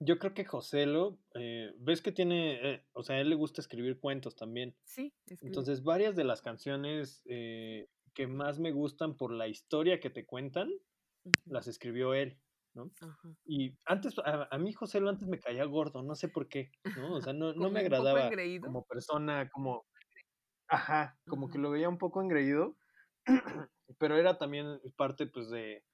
yo 0.00 0.18
creo 0.18 0.34
que 0.34 0.44
Joselo, 0.44 1.20
eh, 1.34 1.72
ves 1.78 2.00
que 2.02 2.12
tiene, 2.12 2.74
eh, 2.74 2.86
o 2.92 3.02
sea, 3.02 3.16
a 3.16 3.20
él 3.20 3.28
le 3.30 3.36
gusta 3.36 3.60
escribir 3.60 4.00
cuentos 4.00 4.34
también. 4.36 4.76
Sí, 4.84 5.14
escribe. 5.26 5.46
Entonces, 5.48 5.84
varias 5.84 6.16
de 6.16 6.24
las 6.24 6.42
canciones 6.42 7.22
eh, 7.26 7.90
que 8.14 8.26
más 8.28 8.58
me 8.60 8.72
gustan 8.72 9.16
por 9.16 9.32
la 9.32 9.48
historia 9.48 10.00
que 10.00 10.10
te 10.10 10.26
cuentan, 10.26 10.70
las 11.46 11.68
escribió 11.68 12.14
él, 12.14 12.42
¿no? 12.74 12.92
Ajá. 13.00 13.36
Y 13.44 13.78
antes, 13.86 14.18
a, 14.20 14.48
a 14.50 14.58
mí 14.58 14.72
Joselo 14.74 15.10
antes 15.10 15.28
me 15.28 15.40
caía 15.40 15.64
gordo, 15.66 16.02
no 16.02 16.14
sé 16.16 16.28
por 16.30 16.48
qué, 16.48 16.72
¿no? 16.94 17.14
O 17.14 17.22
sea, 17.22 17.32
no, 17.34 17.54
no 17.54 17.70
me 17.70 17.80
agradaba 17.80 18.36
como 18.60 18.84
persona, 18.84 19.50
como, 19.50 19.86
ajá, 20.68 21.20
como 21.26 21.50
que 21.50 21.58
lo 21.58 21.70
veía 21.70 21.88
un 21.90 21.98
poco 21.98 22.22
engreído, 22.22 22.78
pero 23.98 24.16
era 24.16 24.38
también 24.38 24.80
parte, 24.96 25.26
pues, 25.26 25.50
de, 25.50 25.84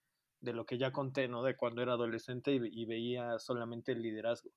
de 0.40 0.52
lo 0.52 0.66
que 0.66 0.78
ya 0.78 0.92
conté, 0.92 1.28
¿no? 1.28 1.42
De 1.42 1.56
cuando 1.56 1.82
era 1.82 1.94
adolescente 1.94 2.52
y, 2.52 2.58
ve- 2.58 2.70
y 2.72 2.86
veía 2.86 3.38
solamente 3.38 3.92
el 3.92 4.02
liderazgo. 4.02 4.50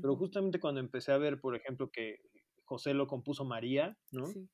Pero 0.00 0.16
justamente 0.16 0.60
cuando 0.60 0.80
empecé 0.80 1.12
a 1.12 1.18
ver, 1.18 1.40
por 1.40 1.56
ejemplo, 1.56 1.90
que 1.90 2.18
José 2.64 2.94
lo 2.94 3.06
compuso 3.06 3.44
María, 3.44 3.98
¿no? 4.10 4.38
Sí. 4.38 4.48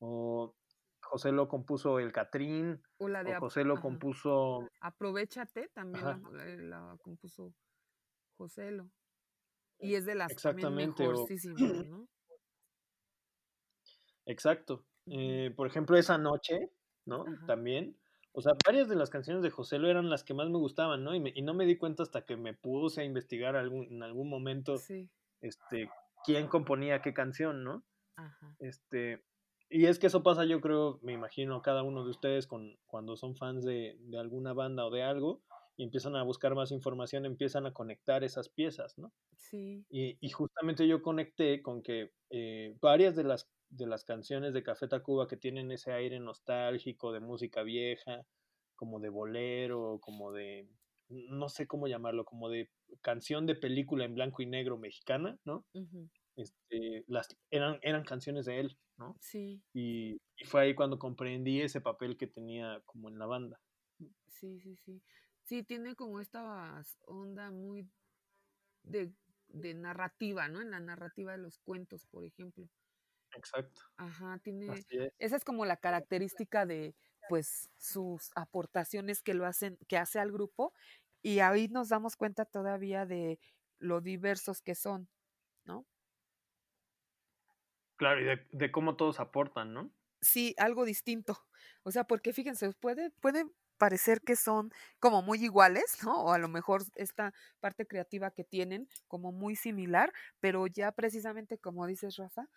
O 0.00 0.56
José 1.02 1.32
lo 1.32 1.48
compuso 1.48 1.98
el 2.00 2.12
Catrín, 2.12 2.82
O 2.98 3.08
la 3.08 3.24
de 3.24 3.32
o 3.32 3.36
José 3.36 3.64
lo 3.64 3.78
ajá. 3.78 3.80
compuso, 3.80 4.72
Aprovechate, 4.80 5.68
también 5.68 6.06
la, 6.06 6.20
eh, 6.44 6.58
la 6.58 6.98
compuso 7.02 7.54
Joselo. 8.38 8.92
Y 9.80 9.94
es 9.96 10.06
de 10.06 10.14
las 10.16 10.40
también 10.42 10.74
exactamente, 10.74 11.08
o 11.08 11.32
mejorcísimas, 11.34 11.80
¿no? 11.86 12.08
exacto. 14.26 14.86
Eh, 15.06 15.52
por 15.56 15.66
ejemplo, 15.66 15.96
esa 15.96 16.18
noche, 16.18 16.72
¿no? 17.06 17.34
Ajá. 17.34 17.46
También. 17.46 17.98
O 18.32 18.42
sea, 18.42 18.52
varias 18.66 18.88
de 18.88 18.96
las 18.96 19.10
canciones 19.10 19.42
de 19.42 19.50
José 19.50 19.78
lo 19.78 19.88
eran 19.88 20.10
las 20.10 20.24
que 20.24 20.34
más 20.34 20.50
me 20.50 20.58
gustaban, 20.58 21.04
¿no? 21.04 21.14
Y, 21.14 21.20
me- 21.20 21.32
y 21.34 21.42
no 21.42 21.54
me 21.54 21.64
di 21.66 21.78
cuenta 21.78 22.02
hasta 22.02 22.26
que 22.26 22.36
me 22.36 22.54
puse 22.54 23.00
a 23.02 23.04
investigar 23.04 23.56
algún, 23.56 23.86
en 23.92 24.02
algún 24.02 24.28
momento, 24.28 24.76
Sí. 24.76 25.10
este, 25.40 25.90
quién 26.24 26.48
componía 26.48 27.02
qué 27.02 27.14
canción, 27.14 27.64
¿no? 27.64 27.86
Ajá. 28.16 28.58
Este, 28.58 29.24
y 29.68 29.86
es 29.86 29.98
que 29.98 30.06
eso 30.08 30.22
pasa, 30.22 30.44
yo 30.44 30.60
creo, 30.60 30.98
me 31.02 31.12
imagino, 31.12 31.62
cada 31.62 31.82
uno 31.82 32.04
de 32.04 32.10
ustedes 32.10 32.46
con, 32.46 32.78
cuando 32.86 33.16
son 33.16 33.36
fans 33.36 33.64
de, 33.64 33.96
de 34.00 34.18
alguna 34.18 34.52
banda 34.54 34.86
o 34.86 34.90
de 34.90 35.02
algo 35.02 35.44
y 35.76 35.84
empiezan 35.84 36.16
a 36.16 36.22
buscar 36.24 36.54
más 36.54 36.72
información, 36.72 37.26
empiezan 37.26 37.66
a 37.66 37.74
conectar 37.74 38.24
esas 38.24 38.48
piezas, 38.48 38.98
¿no? 38.98 39.14
Sí. 39.36 39.86
Y, 39.88 40.18
y 40.20 40.30
justamente 40.30 40.88
yo 40.88 41.02
conecté 41.02 41.62
con 41.62 41.82
que 41.82 42.12
eh, 42.30 42.76
varias 42.80 43.16
de 43.16 43.24
las, 43.24 43.50
de 43.70 43.86
las 43.86 44.04
canciones 44.04 44.52
de 44.54 44.62
Café 44.62 44.88
Tacuba 44.88 45.26
que 45.28 45.36
tienen 45.36 45.70
ese 45.72 45.92
aire 45.92 46.20
nostálgico 46.20 47.12
de 47.12 47.20
música 47.20 47.62
vieja, 47.62 48.26
como 48.74 49.00
de 49.00 49.08
bolero, 49.08 49.98
como 50.00 50.32
de, 50.32 50.68
no 51.08 51.48
sé 51.48 51.66
cómo 51.66 51.88
llamarlo, 51.88 52.24
como 52.24 52.48
de 52.48 52.70
canción 53.00 53.46
de 53.46 53.54
película 53.54 54.04
en 54.04 54.14
blanco 54.14 54.42
y 54.42 54.46
negro 54.46 54.78
mexicana, 54.78 55.38
¿no? 55.44 55.64
Este, 56.36 57.04
las, 57.06 57.28
eran, 57.50 57.78
eran 57.82 58.04
canciones 58.04 58.44
de 58.44 58.60
él, 58.60 58.78
¿no? 58.98 59.16
Sí. 59.20 59.62
Y, 59.72 60.20
y 60.36 60.44
fue 60.44 60.62
ahí 60.62 60.74
cuando 60.74 60.98
comprendí 60.98 61.60
ese 61.62 61.80
papel 61.80 62.16
que 62.16 62.26
tenía 62.26 62.82
como 62.84 63.08
en 63.08 63.18
la 63.18 63.26
banda. 63.26 63.58
Sí, 64.28 64.60
sí, 64.60 64.76
sí. 64.76 65.02
Sí, 65.44 65.62
tiene 65.62 65.94
como 65.94 66.20
esta 66.20 66.82
onda 67.06 67.50
muy 67.50 67.88
de, 68.82 69.12
de 69.48 69.74
narrativa, 69.74 70.48
¿no? 70.48 70.60
En 70.60 70.70
la 70.70 70.80
narrativa 70.80 71.32
de 71.32 71.38
los 71.38 71.58
cuentos, 71.58 72.04
por 72.06 72.24
ejemplo. 72.24 72.68
Exacto, 73.34 73.82
Ajá, 73.96 74.38
tiene, 74.42 74.84
es. 74.90 75.12
esa 75.18 75.36
es 75.36 75.44
como 75.44 75.64
la 75.64 75.76
característica 75.78 76.66
de, 76.66 76.94
pues, 77.28 77.70
sus 77.78 78.30
aportaciones 78.34 79.22
que 79.22 79.34
lo 79.34 79.46
hacen, 79.46 79.78
que 79.88 79.96
hace 79.98 80.18
al 80.18 80.32
grupo, 80.32 80.72
y 81.22 81.40
ahí 81.40 81.68
nos 81.68 81.88
damos 81.88 82.16
cuenta 82.16 82.44
todavía 82.44 83.06
de 83.06 83.38
lo 83.78 84.00
diversos 84.00 84.60
que 84.62 84.74
son, 84.74 85.08
¿no? 85.64 85.86
Claro, 87.96 88.20
y 88.20 88.24
de, 88.24 88.46
de 88.52 88.70
cómo 88.72 88.96
todos 88.96 89.20
aportan, 89.20 89.72
¿no? 89.74 89.90
Sí, 90.20 90.54
algo 90.58 90.84
distinto. 90.84 91.38
O 91.82 91.90
sea, 91.90 92.04
porque 92.04 92.32
fíjense, 92.32 92.72
puede, 92.72 93.10
puede 93.10 93.46
parecer 93.78 94.22
que 94.22 94.36
son 94.36 94.72
como 94.98 95.22
muy 95.22 95.42
iguales, 95.44 95.98
¿no? 96.04 96.24
O 96.24 96.32
a 96.32 96.38
lo 96.38 96.48
mejor 96.48 96.82
esta 96.96 97.32
parte 97.60 97.86
creativa 97.86 98.30
que 98.30 98.44
tienen 98.44 98.88
como 99.08 99.32
muy 99.32 99.56
similar, 99.56 100.12
pero 100.40 100.66
ya 100.66 100.92
precisamente 100.92 101.58
como 101.58 101.86
dices, 101.86 102.16
Rafa, 102.16 102.48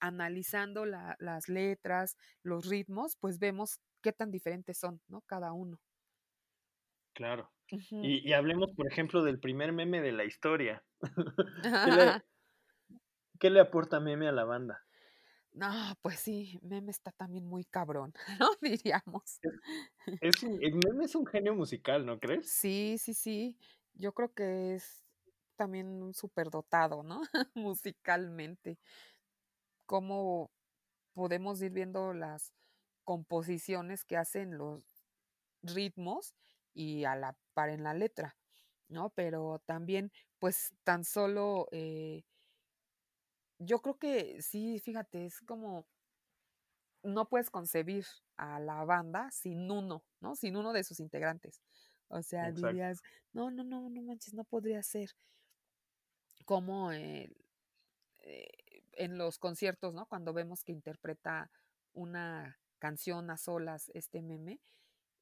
analizando 0.00 0.84
la- 0.86 1.16
las 1.18 1.48
letras, 1.48 2.16
los 2.42 2.66
ritmos, 2.68 3.16
pues 3.16 3.38
vemos 3.38 3.80
qué 4.02 4.12
tan 4.12 4.30
diferentes 4.30 4.78
son, 4.78 5.00
¿no? 5.08 5.22
Cada 5.22 5.52
uno. 5.52 5.80
Claro. 7.14 7.50
Y 8.00 8.28
y 8.28 8.32
hablemos, 8.32 8.70
por 8.76 8.86
ejemplo, 8.90 9.22
del 9.24 9.40
primer 9.40 9.72
meme 9.72 10.00
de 10.00 10.12
la 10.12 10.24
historia. 10.24 10.84
¿Qué 11.82 11.90
le 11.92 12.12
qué 13.40 13.48
le 13.50 13.60
aporta 13.60 13.98
Meme 14.00 14.28
a 14.28 14.32
la 14.32 14.44
banda? 14.44 14.86
No, 15.52 15.94
pues 16.02 16.20
sí, 16.20 16.58
Meme 16.62 16.90
está 16.90 17.12
también 17.12 17.46
muy 17.46 17.64
cabrón, 17.64 18.12
¿no? 18.40 18.50
Diríamos. 18.60 19.40
Es 20.20 20.36
es 20.38 20.42
un 20.42 20.62
el 20.62 20.74
Meme 20.76 21.06
es 21.06 21.14
un 21.14 21.26
genio 21.26 21.54
musical, 21.54 22.06
¿no 22.06 22.18
crees? 22.20 22.48
Sí, 22.48 22.96
sí, 22.98 23.14
sí. 23.14 23.58
Yo 23.94 24.12
creo 24.12 24.32
que 24.34 24.74
es 24.74 25.02
también 25.56 26.02
un 26.02 26.14
superdotado, 26.14 27.02
¿no? 27.02 27.22
Musicalmente. 27.54 28.78
Cómo 29.88 30.50
podemos 31.14 31.62
ir 31.62 31.72
viendo 31.72 32.14
las 32.14 32.52
composiciones 33.04 34.04
que 34.04 34.16
hacen 34.16 34.58
los 34.58 34.84
ritmos 35.62 36.34
y 36.74 37.04
a 37.04 37.16
la 37.16 37.38
par 37.54 37.70
en 37.70 37.84
la 37.84 37.94
letra, 37.94 38.36
¿no? 38.88 39.10
Pero 39.10 39.62
también, 39.66 40.12
pues, 40.40 40.74
tan 40.84 41.04
solo, 41.04 41.68
eh 41.72 42.24
yo 43.60 43.80
creo 43.80 43.98
que 43.98 44.42
sí, 44.42 44.78
fíjate, 44.80 45.24
es 45.26 45.40
como 45.40 45.86
no 47.04 47.28
puedes 47.28 47.50
concebir 47.50 48.04
a 48.36 48.58
la 48.60 48.84
banda 48.84 49.30
sin 49.30 49.70
uno, 49.70 50.04
¿no? 50.20 50.34
Sin 50.36 50.56
uno 50.56 50.72
de 50.72 50.84
sus 50.84 51.00
integrantes. 51.00 51.62
O 52.08 52.22
sea, 52.22 52.50
Exacto. 52.50 52.52
dirías: 52.52 53.02
"No, 53.32 53.50
no, 53.50 53.64
no, 53.64 53.88
no 53.90 54.02
manches, 54.02 54.34
no 54.34 54.44
podría 54.44 54.82
ser". 54.82 55.10
Como, 56.44 56.92
eh 56.92 57.28
eh, 58.20 58.48
en 58.96 59.18
los 59.18 59.38
conciertos, 59.38 59.94
¿no? 59.94 60.06
Cuando 60.06 60.32
vemos 60.32 60.64
que 60.64 60.72
interpreta 60.72 61.50
una 61.92 62.58
canción 62.78 63.30
a 63.30 63.36
solas 63.36 63.90
este 63.94 64.22
Meme, 64.22 64.60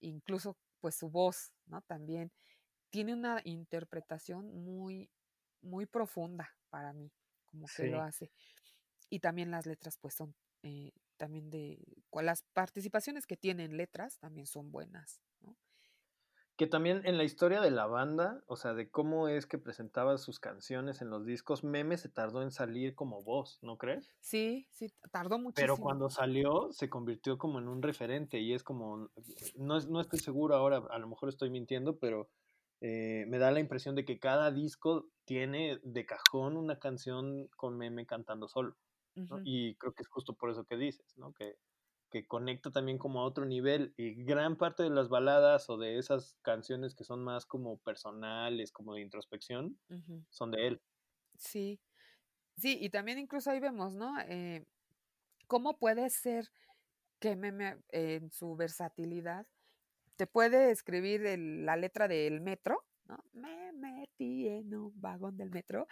incluso, 0.00 0.56
pues, 0.80 0.96
su 0.96 1.10
voz, 1.10 1.52
¿no? 1.66 1.82
También 1.82 2.32
tiene 2.90 3.14
una 3.14 3.40
interpretación 3.44 4.64
muy 4.64 5.10
muy 5.62 5.86
profunda 5.86 6.50
para 6.70 6.92
mí, 6.92 7.10
como 7.46 7.66
que 7.74 7.86
lo 7.86 8.02
hace. 8.02 8.30
Y 9.10 9.20
también 9.20 9.50
las 9.50 9.66
letras, 9.66 9.98
pues, 9.98 10.14
son, 10.14 10.34
eh, 10.62 10.92
también 11.16 11.50
de 11.50 11.78
las 12.12 12.42
participaciones 12.52 13.26
que 13.26 13.36
tiene 13.36 13.64
en 13.64 13.76
letras 13.76 14.18
también 14.18 14.46
son 14.46 14.70
buenas. 14.70 15.20
Que 16.57 16.66
también 16.66 17.02
en 17.05 17.16
la 17.18 17.24
historia 17.24 17.61
de 17.61 17.70
la 17.70 17.86
banda, 17.86 18.42
o 18.46 18.57
sea, 18.57 18.74
de 18.74 18.90
cómo 18.90 19.28
es 19.28 19.46
que 19.46 19.59
presentaba 19.59 20.18
sus 20.18 20.38
canciones 20.40 21.00
en 21.02 21.11
los 21.11 21.26
discos, 21.26 21.64
Meme 21.64 21.96
se 21.96 22.09
tardó 22.09 22.42
en 22.42 22.50
salir 22.52 22.94
como 22.94 23.22
voz, 23.22 23.59
¿no 23.62 23.76
crees? 23.78 24.12
Sí, 24.20 24.66
sí, 24.70 24.88
tardó 25.12 25.38
Pero 25.55 25.78
muchísimo. 25.78 25.84
cuando 25.84 26.11
salió, 26.11 26.72
se 26.72 26.90
convirtió 26.90 27.38
como 27.38 27.59
en 27.61 27.68
un 27.68 27.82
referente 27.82 28.40
y 28.40 28.55
es 28.55 28.64
como, 28.64 29.11
no 29.57 29.80
no 29.80 30.00
estoy 30.00 30.18
seguro 30.18 30.57
ahora, 30.57 30.82
a 30.90 30.98
lo 30.98 31.09
mejor 31.09 31.28
estoy 31.28 31.50
mintiendo, 31.50 31.98
pero, 31.98 32.28
eh, 32.80 33.24
me 33.28 33.38
da 33.38 33.50
la 33.52 33.61
impresión 33.61 33.94
de 33.94 34.05
que 34.05 34.18
cada 34.18 34.50
disco 34.50 35.09
tiene 35.24 35.78
de 35.82 36.07
cajón 36.07 36.57
una 36.57 36.78
canción 36.78 37.48
con 37.57 37.76
Meme 37.78 38.07
cantando 38.07 38.48
solo. 38.48 38.76
Y 39.44 39.76
creo 39.76 39.92
que 39.94 40.02
es 40.02 40.09
justo 40.09 40.34
por 40.34 40.50
eso 40.50 40.64
que 40.64 40.76
dices, 40.76 41.16
¿no? 41.16 41.32
Que 41.32 41.55
que 42.14 42.28
conecta 42.28 42.70
también 42.70 42.96
como 42.96 43.18
a 43.18 43.24
otro 43.24 43.44
nivel, 43.44 43.92
y 43.96 44.14
gran 44.22 44.56
parte 44.56 44.84
de 44.84 44.90
las 44.90 45.08
baladas 45.08 45.68
o 45.68 45.76
de 45.76 45.98
esas 45.98 46.38
canciones 46.42 46.94
que 46.94 47.02
son 47.02 47.24
más 47.24 47.44
como 47.44 47.78
personales, 47.78 48.70
como 48.70 48.94
de 48.94 49.00
introspección, 49.00 49.76
son 50.30 50.52
de 50.52 50.68
él. 50.68 50.82
Sí. 51.36 51.80
Sí, 52.56 52.78
y 52.80 52.88
también 52.90 53.18
incluso 53.18 53.50
ahí 53.50 53.58
vemos, 53.58 53.96
¿no? 53.96 54.14
Eh, 54.28 54.64
cómo 55.48 55.76
puede 55.76 56.08
ser 56.08 56.52
que 57.18 57.34
Meme, 57.34 57.78
en 57.88 58.30
su 58.30 58.54
versatilidad, 58.54 59.48
te 60.14 60.28
puede 60.28 60.70
escribir 60.70 61.26
el 61.26 61.66
la 61.66 61.74
letra 61.74 62.06
del 62.06 62.40
metro, 62.40 62.84
¿no? 63.08 63.18
Me 63.32 63.72
metí 63.72 64.46
en 64.46 64.72
un 64.72 64.92
vagón 65.00 65.36
del 65.36 65.50
metro, 65.50 65.88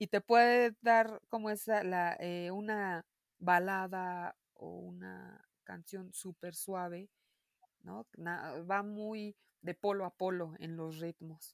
y 0.00 0.08
te 0.08 0.20
puede 0.20 0.74
dar 0.80 1.20
como 1.28 1.48
esa 1.48 1.84
la 1.84 2.16
eh, 2.18 2.50
una 2.50 3.06
balada 3.38 4.34
o 4.54 4.66
una 4.78 5.46
canción 5.70 6.06
supersuave, 6.22 7.02
¿no? 7.86 7.96
Na 8.26 8.34
va 8.72 8.80
muy 8.96 9.22
de 9.66 9.74
polo 9.84 10.02
a 10.06 10.12
polo 10.22 10.46
en 10.64 10.72
los 10.80 10.92
ritmos. 11.04 11.44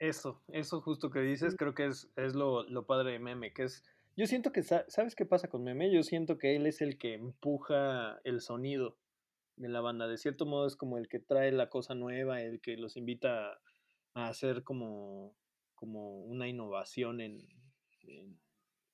Eso, 0.00 0.42
eso 0.48 0.80
justo 0.80 1.10
que 1.10 1.20
dices, 1.20 1.54
Sí. 1.54 1.56
creo 1.56 1.74
que 1.74 1.86
es 1.86 2.10
es 2.16 2.34
lo 2.34 2.64
lo 2.64 2.86
padre 2.86 3.12
de 3.12 3.18
Meme, 3.18 3.52
que 3.52 3.64
es 3.64 3.84
yo 4.16 4.26
siento 4.26 4.52
que, 4.52 4.62
¿sa 4.62 4.84
sabes 4.88 5.14
qué 5.14 5.24
pasa 5.26 5.48
con 5.48 5.62
Meme? 5.64 5.92
Yo 5.92 6.02
siento 6.02 6.36
que 6.38 6.56
él 6.56 6.66
es 6.66 6.80
el 6.82 6.98
que 6.98 7.14
empuja 7.14 8.20
el 8.24 8.40
sonido 8.40 8.98
de 9.56 9.68
la 9.68 9.80
banda, 9.80 10.08
de 10.08 10.18
cierto 10.18 10.46
modo 10.46 10.66
es 10.66 10.76
como 10.76 10.98
el 10.98 11.08
que 11.08 11.20
trae 11.20 11.52
la 11.52 11.70
cosa 11.70 11.94
nueva, 11.94 12.42
el 12.42 12.60
que 12.60 12.76
los 12.76 12.96
invita 12.96 13.60
a 14.14 14.28
hacer 14.28 14.64
como 14.64 15.36
como 15.74 16.20
una 16.20 16.48
innovación 16.48 17.20
en 17.20 17.40
en 18.02 18.40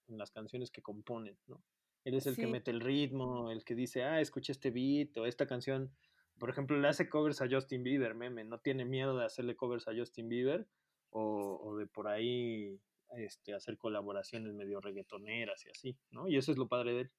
en 0.09 0.19
las 0.19 0.31
canciones 0.33 0.71
que 0.71 0.83
componen, 0.83 1.39
¿no? 1.47 1.65
Él 2.09 2.15
es 2.17 2.27
el 2.27 2.39
que 2.39 2.47
mete 2.47 2.71
el 2.71 2.81
ritmo, 2.81 3.51
el 3.51 3.65
que 3.65 3.75
dice: 3.75 4.05
"Ah, 4.05 4.21
escucha 4.21 4.53
este 4.53 4.71
beat 4.71 5.17
o 5.19 5.27
esta 5.27 5.47
canción", 5.47 5.97
por 6.39 6.51
ejemplo, 6.51 6.79
le 6.79 6.89
hace 6.89 7.09
covers 7.09 7.41
a 7.43 7.49
Justin 7.51 7.83
Bieber, 7.83 8.15
Meme, 8.15 8.45
no 8.45 8.61
tiene 8.61 8.85
miedo 8.85 9.17
de 9.19 9.25
hacerle 9.27 9.57
covers 9.57 9.89
a 9.89 9.95
Justin 9.97 10.29
Bieber, 10.29 10.69
o 11.11 11.59
o 11.63 11.77
de 11.79 11.87
por 11.87 12.09
ahí, 12.09 12.81
este, 13.17 13.55
hacer 13.55 13.79
colaboraciones 13.79 14.55
medio 14.55 14.81
reguetoneras 14.81 15.65
y 15.67 15.71
así, 15.71 15.99
¿no? 16.11 16.29
Y 16.29 16.37
eso 16.37 16.53
es 16.53 16.59
lo 16.59 16.69
padre 16.69 16.93
de 16.95 17.01
él. 17.03 17.13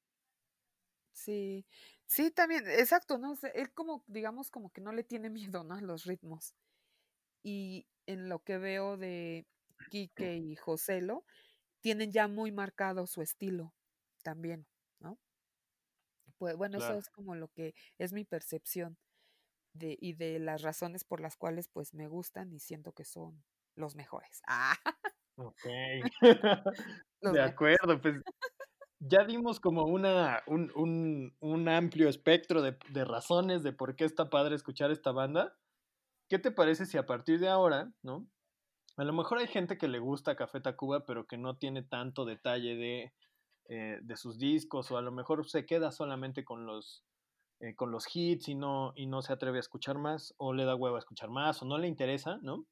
Sí, 1.14 1.66
sí, 2.06 2.32
también, 2.32 2.64
exacto, 2.68 3.18
¿no? 3.18 3.32
O 3.32 3.36
sea, 3.36 3.50
él 3.52 3.74
como, 3.74 4.04
digamos, 4.08 4.50
como 4.52 4.70
que 4.72 4.82
no 4.82 4.92
le 4.94 5.04
tiene 5.04 5.30
miedo, 5.30 5.64
¿no? 5.64 5.76
A 5.76 5.82
los 5.82 6.06
ritmos. 6.06 6.56
Y 7.44 7.88
en 8.08 8.30
lo 8.30 8.44
que 8.44 8.58
veo 8.60 8.98
de 8.98 9.48
Quique 9.90 10.38
y 10.38 10.56
Joselo, 10.58 11.26
tienen 11.82 12.12
ya 12.14 12.28
muy 12.28 12.52
marcado 12.52 13.08
su 13.08 13.22
estilo 13.22 13.76
también, 14.24 14.68
¿no? 15.00 15.18
Pues, 16.38 16.56
bueno, 16.56 16.78
eso 16.78 16.94
es 16.94 17.10
como 17.10 17.36
lo 17.36 17.50
que 17.50 17.74
es 17.98 18.14
mi 18.14 18.24
percepción 18.24 18.98
de 19.74 19.98
y 20.00 20.14
de 20.14 20.40
las 20.40 20.62
razones 20.62 21.04
por 21.04 21.22
las 21.22 21.36
cuales, 21.38 21.70
pues, 21.70 21.94
me 21.94 22.08
gustan 22.08 22.54
y 22.54 22.60
siento 22.60 22.94
que 22.94 23.06
son 23.06 23.44
los 23.76 23.96
mejores. 23.96 24.42
¡Ah! 24.48 24.76
Los 27.22 27.34
De 27.34 27.42
acuerdo, 27.42 28.02
pues, 28.02 28.16
ya 29.00 29.24
dimos 29.26 29.60
como 29.60 29.86
una 29.86 30.44
un 30.48 30.72
un 30.76 31.34
un 31.40 31.70
amplio 31.70 32.10
espectro 32.10 32.62
de 32.62 32.78
de 32.90 33.06
razones 33.06 33.64
de 33.64 33.72
por 33.74 33.96
qué 33.96 34.06
está 34.06 34.30
padre 34.30 34.56
escuchar 34.56 34.92
esta 34.92 35.12
banda. 35.12 35.58
¿Qué 36.30 36.40
te 36.40 36.52
parece 36.52 36.86
si 36.86 36.98
a 36.98 37.06
partir 37.06 37.40
de 37.40 37.50
ahora, 37.50 37.92
no? 38.04 38.28
A 38.98 39.04
lo 39.06 39.14
mejor 39.14 39.40
hay 39.40 39.48
gente 39.48 39.78
que 39.78 39.88
le 39.88 40.00
gusta 40.00 40.36
Café 40.36 40.62
Tacuba, 40.62 41.06
pero 41.06 41.26
que 41.26 41.38
no 41.38 41.58
tiene 41.58 41.84
tanto 41.84 42.26
detalle 42.26 42.76
de, 42.76 43.14
eh, 43.70 44.00
de 44.04 44.18
sus 44.18 44.40
discos, 44.40 44.92
o 44.92 44.98
a 44.98 45.02
lo 45.04 45.12
mejor 45.14 45.48
se 45.50 45.66
queda 45.66 45.92
solamente 45.92 46.44
con 46.46 46.66
los, 46.68 47.06
eh, 47.62 47.76
con 47.76 47.92
los 47.92 48.06
hits 48.16 48.50
y 48.50 48.56
no 48.56 48.94
y 48.96 49.08
no 49.08 49.22
se 49.24 49.34
atreve 49.34 49.58
a 49.60 49.62
escuchar 49.62 49.98
más, 50.00 50.34
o 50.38 50.54
le 50.54 50.66
da 50.66 50.76
hueva 50.76 51.00
escuchar 51.00 51.30
más, 51.32 51.62
o 51.64 51.66
no 51.66 51.78
le 51.80 51.88
interesa, 51.88 52.40
¿no? 52.44 52.66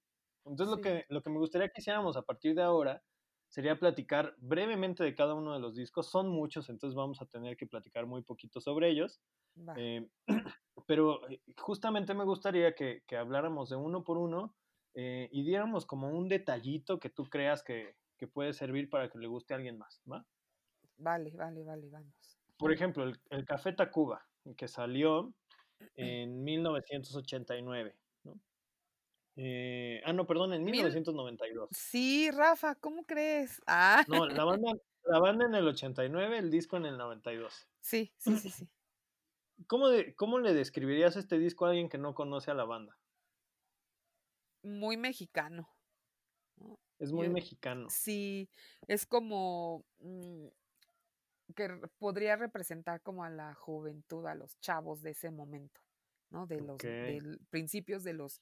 Entonces, 0.45 0.75
lo 0.75 0.81
que 0.81 1.05
lo 1.09 1.21
que 1.23 1.29
me 1.31 1.39
gustaría 1.39 1.69
que 1.69 1.81
hiciéramos 1.81 2.17
a 2.17 2.23
partir 2.23 2.55
de 2.55 2.63
ahora 2.63 3.03
sería 3.49 3.79
platicar 3.79 4.35
brevemente 4.39 5.03
de 5.05 5.15
cada 5.15 5.33
uno 5.35 5.53
de 5.53 5.59
los 5.59 5.75
discos. 5.75 6.07
Son 6.09 6.29
muchos, 6.29 6.69
entonces 6.69 6.95
vamos 6.95 7.21
a 7.21 7.27
tener 7.27 7.57
que 7.57 7.67
platicar 7.67 8.05
muy 8.07 8.23
poquito 8.23 8.61
sobre 8.61 8.89
ellos, 8.89 9.21
eh, 9.77 10.07
pero, 10.87 11.21
justamente 11.59 12.13
me 12.15 12.25
gustaría 12.25 12.75
que 12.75 13.03
que 13.07 13.17
habláramos 13.17 13.69
de 13.69 13.75
uno 13.77 14.03
por 14.03 14.17
uno, 14.17 14.55
eh, 14.95 15.29
y 15.31 15.43
diéramos 15.45 15.85
como 15.85 16.09
un 16.09 16.27
detallito 16.29 16.99
que 16.99 17.09
tú 17.11 17.25
creas 17.29 17.63
que 17.63 17.95
que 18.19 18.27
puede 18.27 18.53
servir 18.53 18.89
para 18.89 19.09
que 19.09 19.19
le 19.19 19.27
guste 19.27 19.53
a 19.53 19.57
alguien 19.57 19.77
más, 19.77 20.01
¿va? 20.11 20.25
Vale, 20.97 21.31
vale, 21.31 21.63
vale, 21.63 21.89
vamos. 21.89 22.37
Por 22.57 22.71
ejemplo, 22.71 23.03
el 23.03 23.19
el 23.29 23.45
Café 23.45 23.73
Tacuba, 23.73 24.27
que 24.57 24.67
salió 24.67 25.33
en 25.95 26.43
1989, 26.43 27.95
¿no? 28.23 28.39
Eh, 29.35 30.01
ah, 30.05 30.13
no, 30.13 30.25
perdón, 30.25 30.53
en 30.53 30.63
mil 30.63 30.71
Mil 30.71 30.81
novecientos 30.81 31.13
noventa 31.15 31.47
y 31.47 31.53
dos. 31.53 31.69
sí, 31.71 32.31
Rafa, 32.31 32.75
¿cómo 32.75 33.05
crees? 33.05 33.61
Ah. 33.67 34.03
No, 34.05 34.25
la 34.27 34.43
banda 34.43 34.71
la 35.03 35.19
banda 35.19 35.45
en 35.45 35.55
el 35.55 35.67
89, 35.67 36.37
el 36.39 36.51
disco 36.51 36.77
en 36.77 36.85
el 36.85 36.97
92. 36.97 37.67
Sí, 37.81 38.13
sí, 38.17 38.35
sí, 38.37 38.49
sí. 38.49 38.69
¿Cómo 39.67 39.89
de 39.89 40.15
cómo 40.15 40.39
le 40.39 40.53
describirías 40.53 41.15
este 41.15 41.39
disco 41.39 41.65
a 41.65 41.69
alguien 41.69 41.89
que 41.89 41.97
no 41.97 42.15
conoce 42.15 42.51
a 42.51 42.55
la 42.55 42.65
banda? 42.65 42.99
Muy 44.63 44.97
mexicano, 44.97 45.67
¿no? 46.57 46.79
Es 46.99 47.11
muy 47.11 47.27
Yo 47.27 47.31
mexicano. 47.31 47.87
sí, 47.89 48.49
es 48.87 49.05
como, 49.05 49.85
mm, 49.99 50.47
que 51.55 51.69
podría 51.99 52.35
representar 52.35 53.01
como 53.01 53.23
a 53.23 53.29
la 53.29 53.53
juventud, 53.55 54.25
a 54.27 54.35
los 54.35 54.59
chavos 54.59 55.01
de 55.01 55.11
ese 55.11 55.31
momento, 55.31 55.81
¿no? 56.29 56.47
De 56.47 56.61
los 56.61 56.87
principios 57.49 58.03
de 58.03 58.13
los 58.13 58.41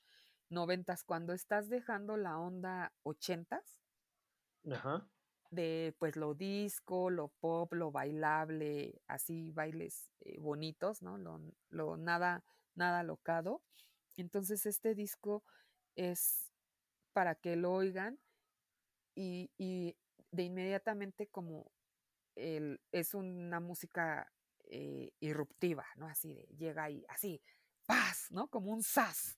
noventas, 0.50 1.04
cuando 1.04 1.34
estás 1.34 1.70
dejando 1.70 2.18
la 2.18 2.38
onda 2.40 2.94
ochentas 3.04 3.82
Ajá. 4.72 5.10
de, 5.52 5.96
pues, 6.00 6.16
lo 6.16 6.34
disco, 6.34 7.10
lo 7.10 7.30
pop, 7.40 7.74
lo 7.74 7.92
bailable, 7.92 9.02
así 9.08 9.52
bailes, 9.52 10.12
eh, 10.22 10.40
bonitos, 10.40 11.02
¿no? 11.02 11.18
Lo 11.18 11.40
lo 11.70 11.98
nada 11.98 12.44
nada 12.76 13.00
alocado, 13.02 13.64
Entonces 14.18 14.66
este 14.68 14.96
disco 14.96 15.44
es 15.96 16.54
para 17.14 17.36
que 17.36 17.56
lo 17.58 17.74
oigan 17.74 18.20
y, 19.16 19.52
y 19.58 19.98
de 20.32 20.44
inmediatamente 20.44 21.28
como 21.28 21.72
el, 22.36 22.82
es 22.92 23.14
una 23.14 23.60
música 23.60 24.32
eh, 24.66 25.12
irruptiva, 25.20 25.86
¿no? 25.96 26.08
Así 26.08 26.34
de, 26.34 26.48
llega 26.58 26.84
ahí, 26.84 27.06
así, 27.10 27.42
paz, 27.86 28.28
¿no? 28.32 28.48
Como 28.48 28.72
un 28.72 28.84
sas. 28.84 29.38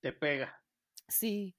Te 0.00 0.12
pega. 0.12 0.62
Sí, 1.08 1.56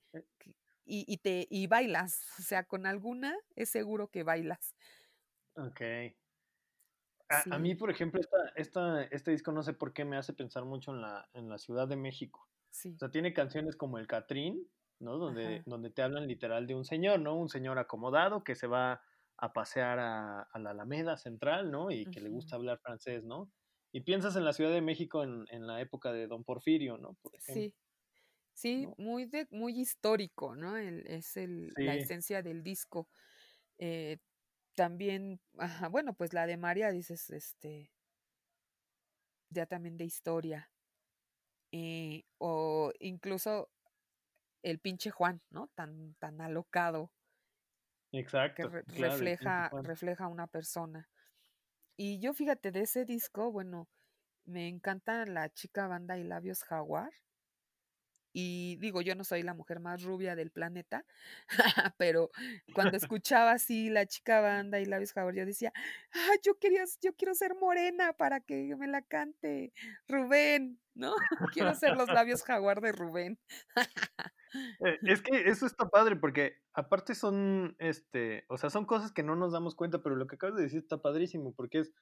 y, 0.85 1.05
y, 1.07 1.17
te, 1.17 1.47
y 1.49 1.67
bailas, 1.67 2.21
o 2.39 2.41
sea, 2.41 2.63
con 2.63 2.85
alguna 2.85 3.35
es 3.55 3.69
seguro 3.69 4.09
que 4.09 4.23
bailas. 4.23 4.75
Ok. 5.55 5.81
A, 7.29 7.55
a 7.55 7.59
mí, 7.59 7.73
por 7.73 7.89
ejemplo, 7.89 8.19
esta, 8.19 8.37
esta, 8.55 9.03
este 9.05 9.31
disco 9.31 9.51
no 9.51 9.63
sé 9.63 9.73
por 9.73 9.93
qué 9.93 10.05
me 10.05 10.17
hace 10.17 10.33
pensar 10.33 10.63
mucho 10.65 10.91
en 10.91 11.01
la, 11.01 11.27
en 11.33 11.49
la 11.49 11.57
Ciudad 11.57 11.87
de 11.87 11.95
México. 11.95 12.47
O 12.69 12.97
sea, 12.99 13.09
tiene 13.09 13.33
canciones 13.33 13.75
como 13.75 13.97
El 13.97 14.05
Catrín, 14.05 14.69
¿no? 14.99 15.17
Donde, 15.17 15.55
ajá, 15.55 15.63
donde 15.65 15.89
te 15.89 16.01
hablan 16.01 16.27
literal 16.27 16.67
de 16.67 16.75
un 16.75 16.85
señor, 16.85 17.19
¿no? 17.19 17.35
Un 17.35 17.49
señor 17.49 17.79
acomodado 17.79 18.43
que 18.43 18.55
se 18.55 18.67
va 18.67 19.01
a 19.37 19.53
pasear 19.53 19.99
a, 19.99 20.41
a 20.43 20.59
la 20.59 20.71
Alameda 20.71 21.17
Central, 21.17 21.71
¿no? 21.71 21.91
Y 21.91 22.07
que 22.09 22.21
le 22.21 22.29
gusta 22.29 22.55
hablar 22.55 22.79
francés, 22.79 23.23
¿no? 23.23 23.51
Y 23.91 24.01
piensas 24.01 24.35
en 24.35 24.45
la 24.45 24.53
Ciudad 24.53 24.71
de 24.71 24.81
México 24.81 25.23
en, 25.23 25.45
en 25.49 25.67
la 25.67 25.81
época 25.81 26.11
de 26.13 26.27
Don 26.27 26.43
Porfirio, 26.43 26.97
¿no? 26.97 27.15
Por 27.21 27.35
ejemplo, 27.35 27.65
sí, 27.65 27.75
sí, 28.53 28.87
¿no? 28.87 28.97
muy, 28.97 29.25
de, 29.27 29.47
muy 29.51 29.79
histórico, 29.79 30.55
¿no? 30.55 30.77
El- 30.77 31.07
es 31.07 31.37
el, 31.37 31.77
la 31.79 31.95
esencia 31.95 32.43
del 32.43 32.63
disco. 32.63 33.09
Eh, 33.79 34.19
también, 34.75 35.41
ajá, 35.59 35.89
bueno, 35.89 36.15
pues 36.15 36.33
la 36.33 36.47
de 36.47 36.57
María, 36.57 36.91
dices, 36.91 37.29
este, 37.31 37.93
ya 39.49 39.65
también 39.65 39.97
de 39.97 40.05
historia. 40.05 40.71
eh, 41.71 42.23
o 42.37 42.91
incluso 42.99 43.69
el 44.63 44.79
pinche 44.81 45.11
Juan, 45.11 45.43
¿no? 45.51 45.69
Tan, 45.75 46.15
tan 46.19 46.41
alocado 46.41 47.14
que 48.55 48.67
exacto, 48.67 48.67
re- 48.67 48.85
claro, 48.87 49.23
el 49.25 49.35
pinche 49.35 49.63
refleja, 49.63 49.75
refleja 49.81 50.27
una 50.27 50.47
persona. 50.47 51.09
Y 51.97 52.21
yo, 52.21 52.33
fíjate, 52.33 52.71
de 52.71 52.81
ese 52.81 53.05
disco, 53.05 53.51
bueno, 53.51 53.89
me 54.45 54.67
encanta 54.69 55.25
la 55.25 55.49
chica 55.51 55.87
banda 55.87 56.17
y 56.19 56.23
labios 56.25 56.63
jaguar. 56.63 57.11
Y 58.37 58.75
digo, 58.81 59.01
yo 59.01 59.15
no 59.15 59.23
soy 59.23 59.43
la 59.43 59.53
mujer 59.53 59.79
más 59.79 60.03
rubia 60.03 60.35
del 60.35 60.51
planeta, 60.51 61.05
pero 61.97 62.31
cuando 62.73 62.97
escuchaba 62.97 63.51
así 63.51 63.89
la 63.89 64.05
chica 64.07 64.41
banda 64.41 64.81
y 64.81 64.85
labios 64.85 65.13
jaguar, 65.13 65.35
yo 65.35 65.45
decía, 65.45 65.71
ah, 66.13 66.33
yo 66.43 66.59
quería, 66.59 66.83
yo 67.01 67.15
quiero 67.15 67.33
ser 67.33 67.55
morena 67.55 68.11
para 68.11 68.41
que 68.41 68.75
me 68.75 68.87
la 68.87 69.01
cante 69.03 69.71
Rubén, 70.09 70.81
¿no? 70.95 71.13
Quiero 71.57 71.73
ser 71.75 71.95
los 71.95 72.09
labios 72.09 72.43
jaguar 72.43 72.81
de 72.81 72.91
Rubén. 72.91 73.39
Eh, 74.85 74.99
Es 75.03 75.21
que 75.21 75.47
eso 75.47 75.65
está 75.65 75.87
padre 75.87 76.17
porque 76.17 76.57
aparte 76.73 77.15
son, 77.15 77.77
este, 77.79 78.43
o 78.49 78.57
sea, 78.57 78.69
son 78.69 78.85
cosas 78.85 79.13
que 79.13 79.23
no 79.23 79.37
nos 79.37 79.53
damos 79.53 79.75
cuenta, 79.75 80.03
pero 80.03 80.17
lo 80.17 80.27
que 80.27 80.35
acabas 80.35 80.57
de 80.57 80.63
decir 80.63 80.79
está 80.79 81.01
padrísimo 81.01 81.53
porque 81.53 81.79
es, 81.79 81.93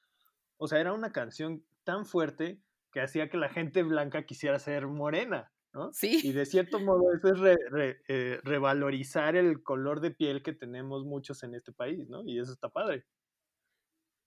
o 0.57 0.67
sea, 0.67 0.79
era 0.79 0.93
una 0.93 1.11
canción 1.11 1.63
tan 1.83 2.07
fuerte 2.07 2.59
que 2.91 3.01
hacía 3.01 3.29
que 3.29 3.37
la 3.37 3.49
gente 3.49 3.83
blanca 3.83 4.25
quisiera 4.25 4.57
ser 4.57 4.87
morena, 4.87 5.51
¿no? 5.73 5.97
Sí, 5.99 6.21
Y 6.21 6.31
de 6.33 6.45
cierto 6.45 6.79
modo 6.79 7.13
eso 7.13 7.29
es 7.33 7.39
re- 7.39 7.57
re- 7.69 8.01
eh, 8.07 8.39
revalorizar 8.43 9.35
el 9.35 9.63
color 9.63 9.99
de 10.01 10.11
piel 10.11 10.43
que 10.43 10.53
tenemos 10.53 11.05
muchos 11.05 11.43
en 11.43 11.55
este 11.55 11.73
país, 11.73 12.07
¿no? 12.09 12.23
Y 12.25 12.39
eso 12.39 12.51
está 12.53 12.69
padre, 12.69 13.05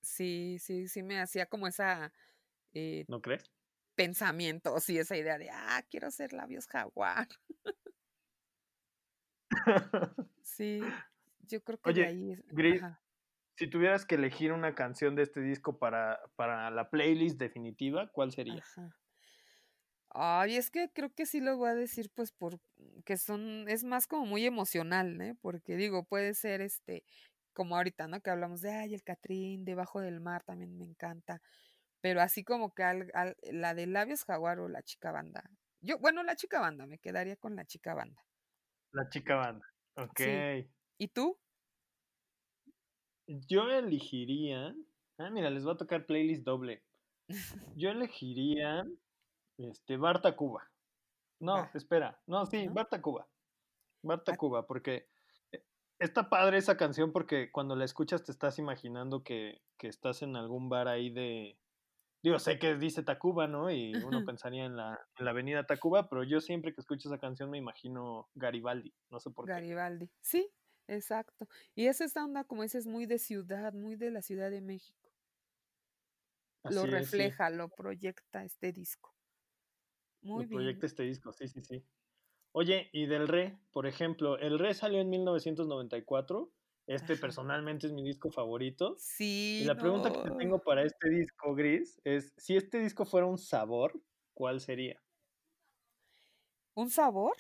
sí, 0.03 0.59
sí, 0.61 0.89
sí 0.89 1.03
me 1.03 1.21
hacía 1.21 1.47
como 1.47 1.67
esa 1.67 2.13
eh, 2.75 3.09
¿no 3.09 3.21
crees? 3.21 3.53
pensamiento, 3.97 4.81
sí, 4.81 4.99
esa 4.99 5.17
idea 5.17 5.39
de, 5.39 5.51
ah, 5.51 5.85
quiero 5.91 6.11
ser 6.13 6.33
labios 6.33 6.67
jaguar. 6.69 7.29
Sí, 10.41 11.03
yo 11.41 11.63
creo 11.63 11.79
que 11.81 11.93
de 11.95 12.05
ahí 12.05 12.33
es, 12.33 12.43
Gris, 12.49 12.87
si 13.57 13.69
tuvieras 13.71 14.07
que 14.07 14.17
elegir 14.17 14.53
una 14.53 14.75
canción 14.75 15.17
de 15.17 15.23
este 15.25 15.41
disco 15.41 15.79
para, 15.79 16.21
para 16.37 16.71
la 16.71 16.91
playlist 16.91 17.39
definitiva, 17.41 18.11
¿cuál 18.13 18.33
sería? 18.33 18.63
ajá. 18.63 18.97
Ay, 20.19 20.57
es 20.57 20.71
que 20.71 20.89
creo 20.93 21.13
que 21.15 21.27
sí 21.27 21.41
lo 21.41 21.57
voy 21.59 21.69
a 21.71 21.75
decir, 21.75 22.11
pues, 22.15 22.33
por 22.33 22.59
que 23.05 23.17
son, 23.19 23.69
es 23.69 23.85
más 23.85 24.07
como 24.07 24.25
muy 24.27 24.47
emocional, 24.47 25.21
¿eh? 25.21 25.35
Porque 25.43 25.77
digo, 25.77 26.05
puede 26.05 26.35
ser 26.35 26.61
este, 26.63 27.05
como 27.53 27.77
ahorita, 27.77 28.09
¿no? 28.09 28.21
Que 28.21 28.31
hablamos 28.31 28.63
de, 28.63 28.71
ay, 28.73 28.95
el 28.95 29.03
Catrín, 29.03 29.65
debajo 29.65 30.01
del 30.01 30.21
mar, 30.21 30.43
también 30.45 30.77
me 30.79 30.85
encanta. 30.87 31.43
Pero 32.01 32.21
así 32.23 32.45
como 32.45 32.73
que 32.75 32.83
al- 32.85 33.11
al- 33.15 33.37
la 33.43 33.75
de 33.75 33.87
Labios 33.87 34.25
Jaguar 34.25 34.61
o 34.61 34.69
la 34.69 34.83
chica 34.83 35.13
banda. 35.13 35.51
Yo, 35.81 35.99
bueno, 35.99 36.23
la 36.23 36.37
chica 36.37 36.61
banda, 36.61 36.87
me 36.87 36.99
quedaría 36.99 37.37
con 37.37 37.55
la 37.57 37.65
chica 37.67 37.95
banda. 37.95 38.23
La 38.93 39.09
chica 39.09 39.37
banda. 39.37 39.67
Ok. 39.97 40.19
Sí. 40.19 40.71
¿Y 40.99 41.09
tú? 41.09 41.39
Yo 43.49 43.69
elegiría. 43.71 44.75
Ah, 45.19 45.31
mira, 45.31 45.51
les 45.51 45.67
va 45.67 45.73
a 45.73 45.77
tocar 45.77 46.07
playlist 46.07 46.45
doble. 46.45 46.83
Yo 47.77 47.91
elegiría. 47.91 48.85
Este, 49.59 49.97
Barta 49.97 50.37
Cuba. 50.37 50.71
No, 51.41 51.69
espera. 51.75 52.21
No, 52.27 52.47
sí, 52.47 52.67
¿no? 52.67 52.75
Barta 52.75 53.01
Cuba. 53.01 53.29
Barta 54.03 54.33
Ah, 54.33 54.37
Cuba, 54.37 54.67
porque 54.67 55.09
eh, 55.53 55.65
está 55.99 56.29
padre 56.31 56.59
esa 56.59 56.77
canción 56.77 57.13
porque 57.13 57.51
cuando 57.51 57.77
la 57.77 57.85
escuchas 57.85 58.25
te 58.25 58.33
estás 58.33 58.59
imaginando 58.59 59.23
que, 59.25 59.63
que 59.79 59.89
estás 59.89 60.23
en 60.23 60.37
algún 60.37 60.69
bar 60.69 60.89
ahí 60.89 61.11
de. 61.11 61.59
Digo, 62.23 62.39
sé 62.39 62.59
que 62.59 62.77
dice 62.77 63.03
Tacuba, 63.03 63.47
¿no? 63.47 63.71
Y 63.71 63.95
uno 63.95 64.25
pensaría 64.25 64.65
en 64.65 64.77
la, 64.77 64.99
en 65.19 65.25
la 65.25 65.31
avenida 65.31 65.67
Tacuba, 65.67 66.09
pero 66.09 66.25
yo 66.25 66.41
siempre 66.41 66.75
que 66.75 66.81
escucho 66.81 67.09
esa 67.09 67.19
canción 67.19 67.51
me 67.51 67.59
imagino 67.59 68.29
Garibaldi. 68.35 68.93
No 69.11 69.21
sé 69.21 69.31
por 69.31 69.51
qué. 69.53 69.53
Garibaldi. 69.53 70.11
Sí, 70.21 70.51
exacto. 70.89 71.47
Y 71.75 71.87
es 71.87 72.01
esta 72.01 72.25
onda, 72.25 72.45
como 72.45 72.63
dices, 72.63 72.87
muy 72.87 73.07
de 73.07 73.19
ciudad, 73.19 73.73
muy 73.75 73.97
de 73.97 74.11
la 74.11 74.23
Ciudad 74.23 74.51
de 74.51 74.61
México. 74.61 75.13
Lo 76.69 76.83
Así 76.83 76.91
es, 76.95 77.11
sí. 77.11 77.29
refleja, 77.29 77.51
lo 77.51 77.69
proyecta 77.69 78.45
este 78.45 78.73
disco. 78.73 79.16
Muy 80.35 80.47
bien. 80.47 80.53
proyecta 80.53 80.87
este 80.87 81.03
disco, 81.05 81.33
sí, 81.33 81.49
sí, 81.49 81.61
sí. 81.63 81.85
Oye, 82.53 82.91
y 82.93 83.07
del 83.07 83.29
Re, 83.29 83.59
por 83.73 83.87
ejemplo, 83.87 84.39
el 84.39 84.59
Re 84.59 84.75
salió 84.75 85.01
en 85.01 85.11
1994. 85.11 86.53
Este 86.87 87.15
Ajá. 87.15 87.23
personalmente 87.23 87.87
es 87.89 87.93
mi 87.93 88.03
disco 88.05 88.31
favorito. 88.31 89.03
Y 89.59 89.65
Sí, 89.65 89.67
la 89.67 89.77
pregunta 89.79 90.11
que 90.13 90.21
te 90.21 90.33
tengo 90.33 90.61
para 90.61 90.85
este 90.85 91.11
disco, 91.11 91.55
Gris, 91.55 92.01
es, 92.05 92.33
si 92.37 92.57
este 92.57 92.81
disco 92.81 93.05
fuera 93.07 93.27
un 93.27 93.39
sabor, 93.39 94.01
¿cuál 94.35 94.61
sería? 94.61 95.03
¿Un 96.75 96.91
sabor? 96.91 97.35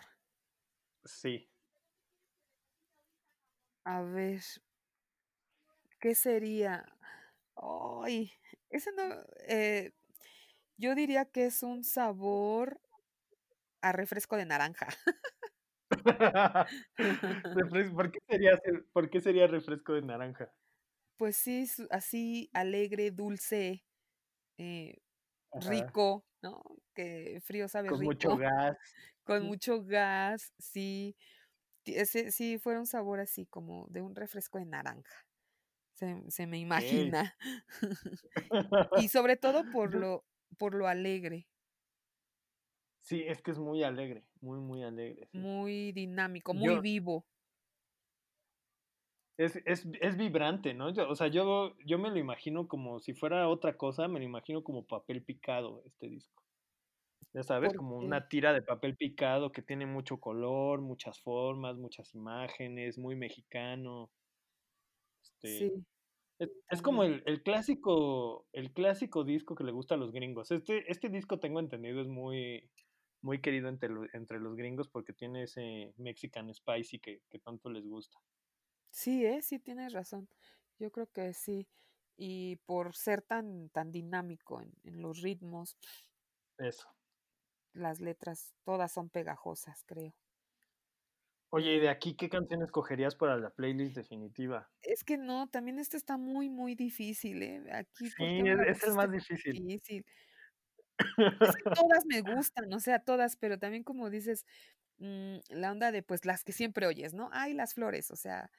Sí. 1.04 1.48
A 3.86 4.02
ver, 4.02 4.42
¿qué 6.00 6.14
sería? 6.14 6.84
Ay, 7.56 8.32
ese 8.70 8.92
no, 8.92 9.04
eh, 9.48 9.92
yo 10.78 10.94
diría 10.94 11.26
que 11.26 11.46
es 11.46 11.62
un 11.62 11.84
sabor 11.84 12.80
a 13.82 13.92
refresco 13.92 14.36
de 14.36 14.46
naranja. 14.46 14.88
¿Por 17.94 18.10
qué 18.10 18.18
sería, 18.28 18.54
ese- 18.54 18.82
por 18.92 19.10
qué 19.10 19.20
sería 19.20 19.46
refresco 19.46 19.92
de 19.94 20.02
naranja? 20.02 20.52
Pues 21.18 21.36
sí, 21.36 21.66
así 21.90 22.50
alegre, 22.52 23.10
dulce, 23.10 23.84
eh, 24.58 24.98
rico, 25.54 26.26
¿no? 26.42 26.62
Que 26.94 27.40
frío 27.44 27.68
sabe 27.68 27.88
Con 27.88 28.02
mucho 28.02 28.02
rico, 28.02 28.36
gas. 28.36 28.76
con 29.24 29.46
mucho 29.46 29.82
gas, 29.84 30.52
sí. 30.58 31.16
Ese 31.86 32.30
sí 32.32 32.58
fuera 32.58 32.80
un 32.80 32.86
sabor 32.86 33.20
así 33.20 33.46
como 33.46 33.86
de 33.90 34.02
un 34.02 34.14
refresco 34.16 34.58
de 34.58 34.66
naranja. 34.66 35.26
Se, 35.94 36.24
se 36.30 36.48
me 36.48 36.60
imagina. 36.60 37.36
Y 38.94 39.08
sobre 39.08 39.36
todo 39.36 39.68
por 39.68 39.94
lo, 39.94 40.24
por 40.56 40.74
lo 40.74 40.88
alegre, 40.88 41.48
Sí, 43.00 43.22
es 43.26 43.40
que 43.42 43.52
es 43.52 43.58
muy 43.58 43.82
alegre, 43.84 44.26
muy, 44.40 44.60
muy 44.60 44.82
alegre, 44.84 45.26
sí. 45.28 45.46
muy 45.46 45.92
dinámico, 45.92 46.52
muy 46.52 46.80
Yo, 46.80 46.80
vivo. 46.80 47.28
Es, 49.38 49.56
es, 49.66 49.86
es 50.00 50.16
vibrante, 50.16 50.72
¿no? 50.74 50.92
Yo- 50.92 51.08
o 51.10 51.14
sea, 51.14 51.26
yo, 51.28 51.76
yo 51.84 51.98
me 51.98 52.10
lo 52.10 52.18
imagino 52.18 52.68
como 52.68 53.00
si 53.00 53.12
fuera 53.14 53.48
otra 53.48 53.76
cosa, 53.76 54.08
me 54.08 54.18
lo 54.18 54.24
imagino 54.24 54.62
como 54.64 54.86
papel 54.86 55.22
picado 55.24 55.82
este 55.86 56.08
disco. 56.08 56.42
Ya 57.34 57.42
sabes, 57.44 57.74
como 57.74 57.98
una 57.98 58.28
tira 58.28 58.52
de 58.54 58.62
papel 58.62 58.96
picado 58.96 59.52
que 59.52 59.62
tiene 59.62 59.86
mucho 59.86 60.18
color, 60.20 60.80
muchas 60.82 61.20
formas, 61.20 61.76
muchas 61.78 62.14
imágenes, 62.14 62.98
muy 62.98 63.16
mexicano. 63.16 64.12
Este, 65.22 65.52
sí, 65.58 65.86
es, 66.38 66.50
es 66.68 66.82
como 66.82 67.02
el, 67.04 67.22
el 67.26 67.42
clásico, 67.42 68.46
el 68.52 68.72
clásico 68.72 69.24
disco 69.24 69.54
que 69.54 69.64
le 69.64 69.72
gusta 69.72 69.94
a 69.94 69.98
los 69.98 70.12
gringos. 70.12 70.50
Este, 70.50 70.90
este 70.90 71.08
disco 71.08 71.38
tengo 71.40 71.60
entendido 71.60 72.00
es 72.00 72.08
muy, 72.08 72.70
muy 73.22 73.40
querido 73.40 73.68
entre, 73.68 73.90
entre 74.14 74.40
los 74.40 74.56
gringos 74.56 74.88
porque 74.88 75.12
tiene 75.12 75.44
ese 75.44 75.92
Mexican 75.96 76.52
Spicy 76.52 76.98
que, 77.00 77.22
que 77.30 77.38
tanto 77.38 77.70
les 77.70 77.86
gusta. 77.86 78.18
Sí, 78.90 79.24
¿eh? 79.26 79.42
Sí, 79.42 79.58
tienes 79.58 79.92
razón. 79.92 80.28
Yo 80.78 80.90
creo 80.90 81.06
que 81.12 81.32
sí. 81.34 81.68
Y 82.16 82.56
por 82.66 82.94
ser 82.96 83.22
tan, 83.22 83.68
tan 83.70 83.92
dinámico 83.92 84.60
en, 84.62 84.72
en 84.84 85.02
los 85.02 85.20
ritmos, 85.22 85.76
Eso. 86.58 86.88
las 87.74 88.00
letras 88.00 88.56
todas 88.64 88.90
son 88.92 89.08
pegajosas, 89.08 89.84
creo. 89.84 90.14
Oye, 91.56 91.74
¿y 91.74 91.80
de 91.80 91.88
aquí 91.88 92.14
qué 92.14 92.28
canción 92.28 92.62
escogerías 92.62 93.16
para 93.16 93.36
la 93.38 93.48
playlist 93.50 93.96
definitiva? 93.96 94.70
Es 94.82 95.04
que 95.04 95.16
no, 95.18 95.48
también 95.48 95.78
esto 95.78 95.96
está 95.96 96.16
muy, 96.16 96.48
muy 96.48 96.74
difícil, 96.74 97.42
¿eh? 97.42 97.64
Aquí, 97.72 98.10
¿por 98.10 98.28
Sí, 98.28 98.42
es 98.68 98.82
el 98.84 98.92
más 98.94 99.10
difícil. 99.10 99.62
difícil? 99.64 100.04
Es 101.42 101.54
que 101.56 101.64
todas 101.72 102.04
me 102.06 102.20
gustan, 102.22 102.72
o 102.72 102.80
sea, 102.80 103.00
todas, 103.00 103.36
pero 103.36 103.58
también 103.58 103.84
como 103.84 104.10
dices, 104.10 104.44
mm, 104.98 105.38
la 105.50 105.72
onda 105.72 105.92
de, 105.92 106.02
pues, 106.02 106.24
las 106.26 106.44
que 106.44 106.52
siempre 106.52 106.86
oyes, 106.86 107.14
¿no? 107.14 107.30
Ay, 107.32 107.54
las 107.54 107.74
flores, 107.74 108.10
o 108.10 108.16
sea, 108.16 108.50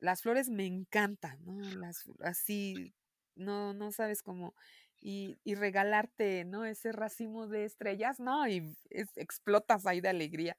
las 0.00 0.22
flores 0.22 0.50
me 0.50 0.66
encantan, 0.66 1.44
¿no? 1.44 1.60
Las 1.76 2.04
así, 2.20 2.94
no 3.36 3.74
no 3.74 3.92
sabes 3.92 4.22
cómo 4.22 4.54
y 5.00 5.38
y 5.44 5.54
regalarte, 5.56 6.44
¿no? 6.46 6.64
Ese 6.66 6.92
racimo 6.92 7.48
de 7.48 7.64
estrellas, 7.66 8.20
no, 8.20 8.48
y 8.48 8.76
es 8.90 9.10
explotas 9.16 9.86
ahí 9.86 10.00
de 10.02 10.08
alegría. 10.10 10.58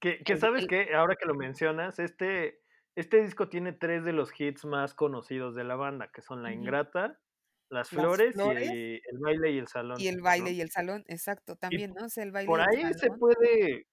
Que 0.00 0.22
que, 0.24 0.36
¿sabes 0.36 0.66
qué? 0.66 0.94
Ahora 0.94 1.16
que 1.16 1.26
lo 1.26 1.34
mencionas, 1.34 1.98
este 1.98 2.60
este 2.96 3.22
disco 3.22 3.48
tiene 3.48 3.72
3 3.72 4.04
de 4.04 4.12
los 4.12 4.32
hits 4.38 4.64
más 4.64 4.94
conocidos 4.94 5.54
de 5.54 5.64
la 5.64 5.76
banda, 5.76 6.10
que 6.12 6.22
son 6.22 6.42
La. 6.42 6.52
Ingrata, 6.52 7.20
Las 7.70 7.90
Las 7.90 7.90
Flores 7.90 8.34
y 8.36 8.94
El 8.94 9.18
Baile 9.20 9.50
y 9.52 9.58
el 9.58 9.64
y 9.64 9.66
Salón, 9.66 9.98
El 10.00 10.20
baile 10.22 10.50
¿no? 10.50 10.56
y 10.56 10.60
el 10.60 10.70
salón, 10.70 11.04
exacto, 11.06 11.54
Y 11.54 11.56
también, 11.56 11.94
¿no? 11.94 12.06
O 12.06 12.08
sea, 12.08 12.24
El 12.24 12.32
baile 12.32 12.46
por 12.46 12.60
y 12.72 12.80
el 12.80 12.86
ahí 12.86 12.94
se 12.94 13.10
puede 13.10 13.86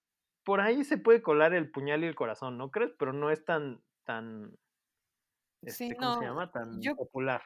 por 0.43 0.61
ahí 0.61 0.83
se 0.85 0.97
puede 0.97 1.21
colar 1.21 1.53
El 1.53 1.71
Puñal 1.71 2.03
y 2.03 2.07
el 2.07 2.15
Corazón, 2.15 2.57
¿no 2.57 2.71
crees? 2.71 2.93
Pero 2.97 3.13
no 3.13 3.31
es 3.31 3.43
tan 3.45 3.83
tan 4.05 4.57
Sí, 5.65 5.85
este, 5.85 5.95
¿cómo 5.95 6.19
se 6.19 6.25
llama? 6.25 6.51
Tan 6.51 6.81
yo 6.81 6.95
popular. 6.95 7.41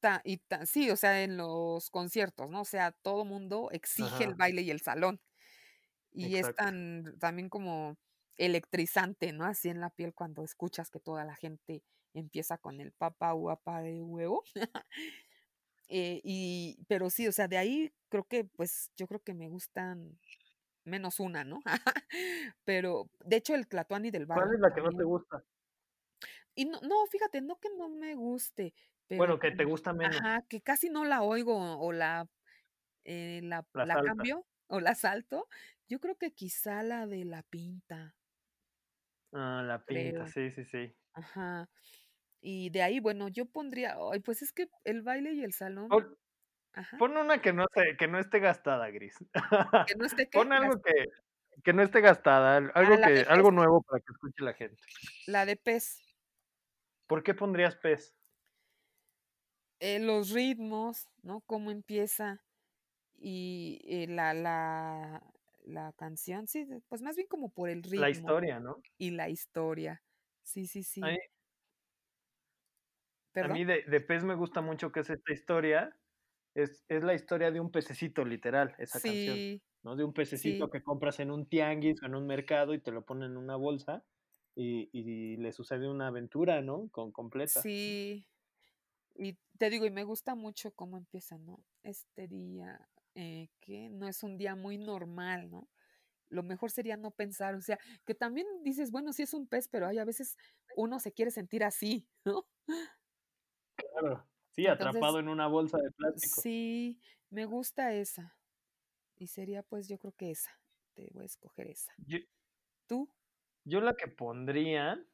Ta 0.00 0.20
y 0.24 0.38
ta 0.38 0.64
sí, 0.66 0.90
o 0.90 0.96
sea, 0.96 1.22
en 1.24 1.36
los 1.36 1.90
conciertos, 1.90 2.48
¿no? 2.50 2.60
O 2.60 2.64
sea, 2.64 2.92
todo 2.92 3.24
mundo 3.24 3.70
exige 3.72 4.24
El 4.24 4.34
baile 4.34 4.62
y 4.62 4.70
el 4.70 4.80
salón. 4.80 5.20
Y 6.18 6.36
es 6.36 6.52
tan 6.54 7.18
también 7.18 7.48
como 7.48 7.96
electrizante, 8.36 9.32
¿no? 9.32 9.44
Así 9.44 9.68
en 9.68 9.80
la 9.80 9.90
piel 9.90 10.14
cuando 10.14 10.44
escuchas 10.44 10.90
que 10.90 11.00
toda 11.00 11.24
la 11.24 11.36
gente 11.36 11.82
empieza 12.14 12.58
con 12.58 12.80
el 12.80 12.92
papá, 12.92 13.32
guapa 13.32 13.82
de 13.82 14.02
huevo. 14.02 14.42
Eh, 15.88 16.20
y 16.24 16.78
pero 16.88 17.10
sí, 17.10 17.26
o 17.28 17.32
sea, 17.32 17.48
de 17.48 17.56
ahí 17.58 17.92
creo 18.10 18.24
que, 18.24 18.44
pues, 18.44 18.90
yo 18.96 19.06
creo 19.08 19.20
que 19.22 19.34
me 19.34 19.48
gustan 19.48 20.18
menos 20.84 21.20
una, 21.20 21.44
¿no? 21.44 21.60
Pero, 22.64 23.10
de 23.24 23.36
hecho, 23.36 23.54
el 23.54 23.68
Tlatoani 23.68 24.10
del 24.10 24.26
¿Cuál 24.32 24.48
barrio 24.48 24.54
es 24.54 24.60
la 24.60 24.72
que 24.74 24.80
no 24.80 24.90
te 24.96 25.04
gusta? 25.04 25.44
Y 26.54 26.64
no 26.66 26.80
no, 26.82 27.06
fíjate, 27.06 27.40
no 27.40 27.58
que 27.60 27.68
no 27.76 27.88
me 27.88 28.14
guste, 28.14 28.74
pero 29.06 29.26
Bueno, 29.26 29.38
que 29.38 29.50
te 29.50 29.64
gusta 29.64 29.92
menos. 29.92 30.22
ajá, 30.22 30.42
que 30.48 30.60
casi 30.62 30.90
no 30.90 31.04
la 31.04 31.22
oigo 31.22 31.56
o 31.80 31.92
la, 31.92 32.28
eh, 33.04 33.40
la 33.44 33.66
La 33.74 33.86
la 33.86 34.02
cambio 34.02 34.46
o 34.68 34.80
la 34.80 34.94
salto, 34.94 35.48
yo 35.88 36.00
creo 36.00 36.16
que 36.18 36.32
quizá 36.34 36.82
la 36.82 37.06
de 37.06 37.24
La 37.24 37.42
Pinta. 37.42 38.14
Ah, 39.32 39.62
La 39.64 39.84
Pinta, 39.84 40.26
Creo. 40.26 40.26
sí, 40.26 40.50
sí, 40.50 40.64
sí. 40.64 40.94
Ajá. 41.14 41.70
Y 42.40 42.70
de 42.70 42.82
ahí, 42.82 43.00
bueno, 43.00 43.28
yo 43.28 43.46
pondría 43.46 43.96
ay, 44.12 44.20
pues 44.20 44.42
es 44.42 44.52
que 44.52 44.68
El 44.84 45.02
baile 45.02 45.32
y 45.34 45.42
el 45.44 45.52
salón 45.54 45.90
Pon 45.90 46.04
ajá. 46.74 46.98
pon 46.98 47.16
una 47.18 47.40
que 47.42 47.52
no 47.52 47.64
se 47.74 47.96
que 47.98 48.08
no 48.08 48.18
esté 48.20 48.40
gastada, 48.40 48.90
Gris. 48.90 49.16
¿Que 49.86 49.94
no 49.96 50.04
esté? 50.06 50.28
Pon 50.32 50.52
algo 50.52 50.80
que 50.82 51.06
que 51.64 51.72
no 51.74 51.82
esté 51.82 52.00
gastada, 52.02 52.56
Ah, 52.58 52.70
algo 52.74 53.00
que 53.00 53.24
algo 53.28 53.50
nuevo 53.52 53.82
para 53.82 54.00
que 54.00 54.12
escuche 54.12 54.44
la 54.44 54.54
gente. 54.54 54.82
La 55.26 55.44
de 55.46 55.56
Pez. 55.56 56.02
¿Por 57.08 57.22
qué 57.22 57.34
pondrías 57.34 57.74
Pez? 57.76 58.14
Eh, 59.80 59.98
los 60.00 60.30
ritmos, 60.30 61.08
¿no? 61.22 61.40
Cómo 61.42 61.70
empieza 61.70 62.42
y, 63.18 63.80
eh, 63.84 64.06
la 64.08 64.34
la 64.34 65.22
la 65.64 65.92
canción, 65.94 66.46
sí, 66.48 66.66
pues, 66.88 67.02
más 67.02 67.16
bien 67.16 67.28
como 67.28 67.50
por 67.50 67.68
el 67.70 67.82
La 67.94 68.08
ritmo 68.08 68.08
historia, 68.08 68.60
¿no? 68.60 68.82
y 68.98 69.10
la 69.12 69.28
historia. 69.30 70.02
Sí, 70.42 70.66
sí, 70.66 70.82
sí. 70.84 71.18
a 73.40 73.48
mí 73.48 73.64
de 73.64 73.82
de 73.86 74.00
Pez 74.00 74.24
me 74.24 74.34
gusta 74.34 74.60
mucho 74.60 74.90
que 74.92 75.00
es 75.00 75.10
esta 75.10 75.32
historia, 75.32 75.96
es 76.54 76.84
es 76.88 77.02
la 77.04 77.14
historia 77.14 77.50
de 77.52 77.60
un 77.60 77.70
pececito, 77.70 78.24
literal, 78.24 78.74
esa 78.78 79.00
canción, 79.02 79.44
¿no? 79.82 79.96
De 79.96 80.04
un 80.04 80.14
pececito 80.14 80.66
sí. 80.66 80.70
que 80.72 80.82
compras 80.82 81.20
en 81.20 81.30
un 81.30 81.48
tianguis 81.48 82.02
o 82.02 82.06
en 82.06 82.14
un 82.16 82.26
mercado 82.26 82.74
y 82.74 82.80
te 82.82 82.92
lo 82.92 83.04
ponen 83.04 83.32
en 83.32 83.36
una 83.38 83.56
bolsa 83.56 84.04
y 84.54 84.90
y 84.92 85.36
le 85.38 85.52
sucede 85.52 85.88
una 85.88 86.08
aventura, 86.08 86.62
¿no? 86.62 86.88
Con 86.90 87.12
completa. 87.12 87.62
Sí. 87.62 88.26
Y 89.16 89.38
te 89.58 89.70
digo, 89.70 89.86
y 89.86 89.90
me 89.90 90.04
gusta 90.04 90.34
mucho 90.34 90.72
cómo 90.74 90.96
empieza, 90.98 91.38
¿no? 91.38 91.64
Este 91.82 92.28
día, 92.28 92.88
eh, 93.20 93.50
que 93.60 93.88
no 93.90 94.06
es 94.06 94.22
un 94.22 94.38
día 94.38 94.54
muy 94.54 94.78
normal, 94.78 95.50
¿no? 95.50 95.68
Lo 96.28 96.44
mejor 96.44 96.70
sería 96.70 96.96
no 96.96 97.10
pensar, 97.10 97.56
o 97.56 97.60
sea, 97.60 97.78
que 98.06 98.14
también 98.14 98.46
dices, 98.62 98.92
bueno, 98.92 99.12
sí 99.12 99.22
es 99.24 99.34
un 99.34 99.48
pez, 99.48 99.66
pero 99.68 99.88
hay 99.88 99.98
a 99.98 100.04
veces 100.04 100.36
uno 100.76 101.00
se 101.00 101.12
quiere 101.12 101.32
sentir 101.32 101.64
así, 101.64 102.08
¿no? 102.24 102.46
Claro, 103.76 104.24
sí, 104.50 104.66
Entonces, 104.66 104.86
atrapado 104.86 105.18
en 105.18 105.28
una 105.28 105.48
bolsa 105.48 105.78
de 105.78 105.90
plástico. 105.90 106.40
sí, 106.42 107.00
me 107.30 107.44
gusta 107.44 107.92
esa. 107.92 108.36
Y 109.16 109.26
sería, 109.26 109.64
pues, 109.64 109.88
yo 109.88 109.98
creo 109.98 110.12
que 110.12 110.30
esa, 110.30 110.52
te 110.94 111.10
voy 111.12 111.24
a 111.24 111.26
escoger 111.26 111.66
esa. 111.68 111.92
Yo 112.06 112.18
¿Tú? 112.86 113.10
yo 113.64 113.80
la 113.80 113.94
que 113.94 114.08
pondría 114.08 115.04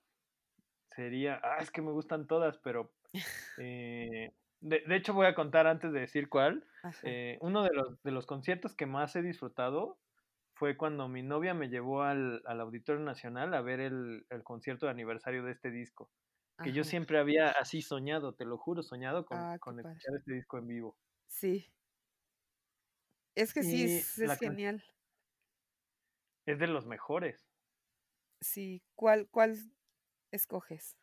sería 0.91 1.41
ah, 1.43 1.59
es 1.61 1.71
que 1.71 1.83
me 1.83 1.91
gustan 1.93 2.27
todas, 2.27 2.59
pero, 2.59 2.93
eh, 3.59 4.33
de 4.65 4.81
de 4.87 4.97
hecho, 4.97 5.15
voy 5.15 5.27
a 5.27 5.35
contar 5.35 5.67
antes 5.67 5.93
de 5.93 6.01
decir 6.01 6.29
cuál, 6.29 6.67
Ajá. 6.83 7.15
eh, 7.15 7.39
uno 7.41 7.63
de 7.65 7.71
los 7.75 8.03
de 8.03 8.11
los 8.13 8.27
conciertos 8.27 8.75
que 8.75 8.87
más 8.87 9.15
he 9.17 9.23
disfrutado 9.23 10.01
fue 10.55 10.77
cuando 10.77 11.09
mi 11.09 11.23
novia 11.23 11.55
me 11.55 11.69
llevó 11.69 12.03
al 12.03 12.43
al 12.47 12.61
Auditorio 12.61 13.03
Nacional 13.03 13.55
a 13.55 13.63
ver 13.63 13.81
el 13.81 14.27
el 14.31 14.45
concierto 14.45 14.87
de 14.87 14.93
aniversario 14.93 15.45
de 15.45 15.53
este 15.53 15.71
disco, 15.71 16.13
que 16.63 16.73
yo 16.73 16.85
siempre 16.85 17.19
había 17.19 17.51
así 17.51 17.83
soñado, 17.83 18.35
te 18.37 18.45
lo 18.47 18.59
juro, 18.59 18.83
soñado 18.83 19.27
con 19.27 19.47
Ah, 19.47 19.59
con 19.61 19.81
padre. 19.81 20.05
escuchar 20.05 20.17
este 20.19 20.35
disco 20.35 20.59
en 20.59 20.69
vivo. 20.69 20.97
Sí. 21.31 21.71
Es 23.37 23.53
que 23.53 23.63
sí, 23.65 23.83
es 23.85 24.19
es 24.19 24.37
genial. 24.37 24.85
Es 26.47 26.59
de 26.59 26.67
los 26.67 26.87
mejores. 26.87 27.45
Sí, 28.41 28.83
¿cuál 28.95 29.29
cuál 29.31 29.57
escoges? 30.31 30.97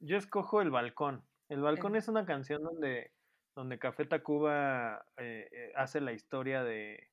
Yo 0.00 0.16
escojo 0.18 0.60
El 0.62 0.70
Balcón. 0.70 1.26
El 1.48 1.60
Balcón 1.60 1.92
El 1.92 1.98
es 1.98 2.08
una 2.08 2.26
canción 2.26 2.62
donde 2.62 3.12
donde 3.54 3.78
Café 3.78 4.04
Tacuba, 4.04 5.06
eh 5.16 5.48
eh, 5.50 5.72
hace 5.76 6.00
la 6.00 6.12
historia 6.12 6.62
de 6.62 7.10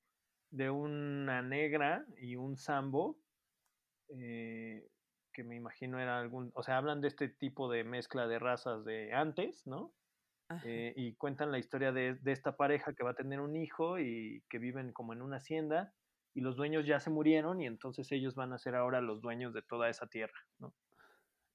de 0.52 0.70
una 0.70 1.42
negra 1.42 2.06
y 2.18 2.36
un 2.36 2.58
sambo, 2.58 3.18
eh, 4.10 4.88
que 5.32 5.44
me 5.44 5.56
imagino 5.56 6.00
era 6.00 6.20
algún 6.20 6.52
o 6.54 6.64
sea, 6.64 6.78
hablan 6.78 7.02
de 7.02 7.08
este 7.08 7.30
tipo 7.30 7.72
de 7.72 7.84
mezcla 7.84 8.28
de 8.28 8.40
razas 8.40 8.86
de 8.86 9.14
antes, 9.14 9.66
¿no? 9.66 9.94
Y 10.96 11.16
cuentan 11.16 11.52
la 11.52 11.58
historia 11.58 11.92
de 11.92 12.16
de 12.16 12.32
esta 12.32 12.56
pareja 12.58 12.94
que 12.94 13.04
va 13.04 13.12
a 13.12 13.16
tener 13.16 13.40
un 13.40 13.56
hijo 13.56 13.98
y 13.98 14.44
que 14.50 14.60
viven 14.60 14.94
como 14.94 15.14
en 15.14 15.24
una 15.24 15.38
hacienda, 15.38 15.94
y 16.36 16.42
los 16.42 16.56
dueños 16.56 16.86
ya 16.86 17.00
se 17.00 17.10
murieron, 17.10 17.60
y 17.60 17.66
entonces 17.66 18.12
ellos 18.12 18.36
van 18.36 18.54
a 18.54 18.60
ser 18.60 18.76
ahora 18.76 19.02
los 19.02 19.22
dueños 19.22 19.54
de 19.54 19.64
toda 19.64 19.90
esa 19.90 20.06
tierra, 20.08 20.38
¿no? 20.60 20.76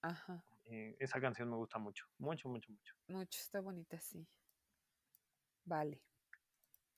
Ajá. 0.02 0.42
Eh, 0.70 0.96
esa 1.00 1.20
canción 1.20 1.48
me 1.50 1.56
gusta 1.56 1.78
mucho, 1.78 2.06
mucho, 2.18 2.48
mucho, 2.48 2.70
mucho. 2.72 2.94
Mucho, 3.08 3.40
está 3.40 3.60
bonita, 3.60 3.98
sí. 4.00 4.28
Vale. 5.66 6.00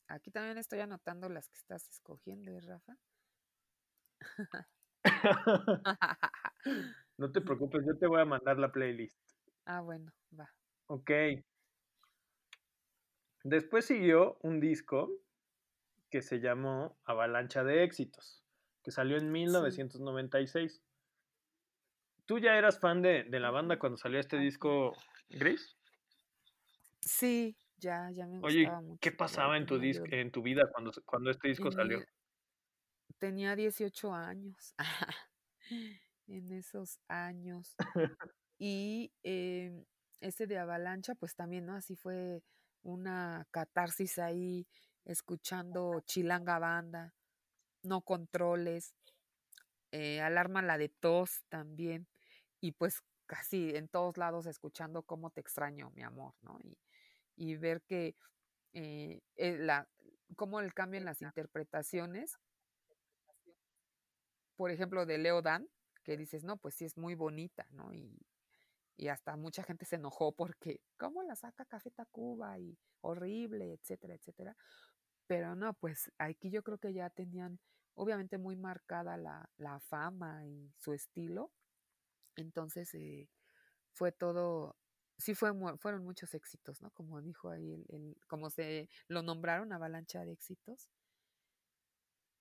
Aquí 0.09 0.31
también 0.31 0.59
estoy 0.59 0.81
anotando 0.81 1.29
las 1.31 1.49
que 1.49 1.57
estás 1.59 1.89
escogiendo, 1.89 2.51
¿eh, 2.51 2.61
Rafa? 2.61 2.99
No 7.19 7.31
te 7.33 7.41
preocupes, 7.41 7.85
yo 7.87 7.97
te 7.99 8.07
voy 8.09 8.21
a 8.21 8.25
mandar 8.25 8.59
la 8.59 8.73
playlist. 8.73 9.21
Ah, 9.67 9.81
bueno, 9.81 10.13
va. 10.31 10.51
Okey. 10.89 11.43
Después 13.45 13.87
siguió 13.87 14.39
un 14.43 14.61
disco 14.61 15.11
que 16.11 16.23
se 16.23 16.41
llamó 16.41 16.99
Avalancha 17.05 17.65
de 17.65 17.85
éxitos, 17.85 18.45
que 18.85 18.91
salió 18.93 19.19
en 19.19 19.33
mil 19.33 19.53
Sí. 19.53 19.53
novecientos 19.53 20.01
noventa 20.01 20.41
y 20.41 20.47
seis. 20.49 20.83
¿Tú 22.31 22.39
ya 22.39 22.57
eras 22.57 22.79
fan 22.79 23.03
de 23.03 23.25
de 23.25 23.41
la 23.41 23.51
banda 23.51 23.77
cuando 23.81 23.97
salió 23.97 24.21
este 24.21 24.37
disco, 24.39 24.97
Gris? 25.31 25.77
Sí, 27.01 27.57
ya 27.77 28.11
ya 28.13 28.27
me 28.27 28.39
Oye, 28.41 28.63
gustaba 28.63 28.81
¿qué 29.01 29.11
mucho, 29.11 29.19
ya 29.27 29.51
pasaba 29.51 29.57
en 29.57 29.67
tu 29.67 29.79
tenía 29.79 29.81
dis 29.81 30.01
yo 30.01 30.05
en 30.13 30.31
tu 30.31 30.41
vida 30.41 30.63
cuando 30.73 30.93
cuando 31.05 31.31
este 31.31 31.49
disco 31.49 31.71
tenía 31.71 31.73
salió? 31.73 32.07
tenía 33.19 33.55
18 33.57 34.13
años, 34.15 34.75
en 36.29 36.53
esos 36.53 37.01
años. 37.09 37.77
Y, 38.59 39.13
em, 39.23 39.85
ese 40.21 40.47
de 40.47 40.59
Avalancha, 40.59 41.15
pues 41.15 41.35
también, 41.35 41.67
¿no? 41.67 41.75
Así 41.77 41.97
fue 41.97 42.43
una 42.83 43.47
catarsis 43.51 44.19
ahí, 44.19 44.67
escuchando 45.05 46.01
Chilanga 46.07 46.59
Banda, 46.59 47.15
No 47.83 48.03
Controles, 48.03 48.95
eh, 49.93 50.21
Alarma 50.21 50.63
la 50.63 50.79
de 50.79 50.89
Tos 50.89 51.43
también, 51.49 52.07
y 52.61 52.73
pues 52.73 53.03
casi 53.27 53.75
en 53.77 53.89
todos 53.89 54.17
lados 54.19 54.47
escuchando 54.47 55.03
Cómo 55.05 55.31
te 55.31 55.41
extraño, 55.41 55.91
mi 55.95 56.03
amor, 56.03 56.35
¿no? 56.43 56.59
Y 56.63 56.79
y 57.37 57.57
ver 57.57 57.83
que, 57.83 58.17
eh 58.75 59.23
eh, 59.37 59.59
la 59.59 59.89
cómo 60.37 60.61
el 60.61 60.75
cambio 60.75 60.99
en 60.99 61.07
las 61.07 61.23
interpretaciones. 61.23 62.39
Por 64.57 64.71
ejemplo, 64.71 65.07
de 65.07 65.19
Leo 65.19 65.43
Dan, 65.43 65.69
que 66.05 66.17
dices, 66.17 66.45
no, 66.45 66.57
pues 66.57 66.75
sí 66.75 66.85
es 66.85 66.97
muy 66.97 67.15
bonita, 67.15 67.67
¿no? 67.71 67.93
Y, 67.93 68.19
y 68.97 69.09
hasta 69.09 69.37
mucha 69.37 69.63
gente 69.65 69.87
se 69.87 69.97
enojó 69.97 70.33
porque, 70.33 70.81
¿cómo 70.99 71.23
la 71.23 71.37
saca 71.37 71.65
Café 71.65 71.91
Tacuba? 71.91 72.59
Y 72.59 72.79
horrible, 73.03 73.75
etcétera, 73.75 74.15
etcétera. 74.15 74.57
Pero 75.27 75.55
no, 75.55 75.75
pues 75.75 76.13
aquí 76.19 76.51
yo 76.51 76.63
creo 76.63 76.79
que 76.79 76.93
ya 76.93 77.11
tenían 77.11 77.61
obviamente 77.95 78.39
muy 78.39 78.57
marcada 78.57 79.17
la, 79.17 79.51
la 79.59 79.81
fama 79.81 80.47
y 80.47 80.73
su 80.79 80.93
estilo. 80.95 81.53
Entonces 82.37 82.95
eh, 82.95 83.31
fue 83.93 84.13
todo, 84.13 84.77
sí 85.19 85.35
fue, 85.35 85.53
fueron 85.79 86.05
muchos 86.05 86.35
éxitos, 86.35 86.83
¿no? 86.83 86.91
Como 86.93 87.23
dijo 87.23 87.51
ahí, 87.51 87.73
el, 87.73 87.87
el, 87.91 88.17
como 88.29 88.51
se 88.51 88.89
lo 89.09 89.23
nombraron, 89.23 89.73
avalancha 89.73 90.25
de 90.25 90.33
éxitos. 90.33 90.91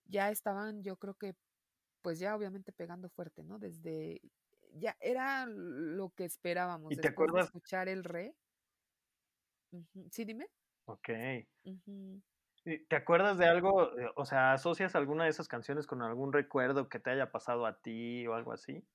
Ya 0.05 0.29
estaban, 0.31 0.83
yo 0.83 0.97
creo 0.97 1.13
que, 1.15 1.35
pues 2.01 2.19
ya 2.19 2.35
obviamente 2.35 2.71
pegando 2.73 3.09
fuerte, 3.09 3.43
¿no? 3.43 3.59
Desde, 3.59 4.21
ya 4.73 4.97
era 5.01 5.45
lo 5.47 6.11
que 6.11 6.25
esperábamos 6.25 6.95
¿Y 6.95 6.97
te 6.97 7.07
de 7.07 7.09
acuerdas? 7.09 7.49
escuchar 7.49 7.89
el 7.89 8.03
re. 8.03 8.35
Sí, 10.11 10.25
dime. 10.25 10.47
Ok. 10.85 11.09
Ujú. 11.63 12.21
¿Y 12.65 12.85
¿Te 12.85 12.95
acuerdas 12.95 13.37
de 13.37 13.47
algo? 13.47 13.97
eh, 13.99 14.11
O 14.15 14.25
sea, 14.25 14.53
¿asocias 14.53 14.95
alguna 14.95 15.23
de 15.25 15.29
esas 15.29 15.47
canciones 15.47 15.87
con 15.87 16.01
algún 16.01 16.31
recuerdo 16.33 16.87
que 16.89 16.99
te 16.99 17.09
haya 17.11 17.31
pasado 17.31 17.65
a 17.65 17.81
ti 17.81 18.25
o 18.27 18.33
algo 18.33 18.53
así? 18.53 18.85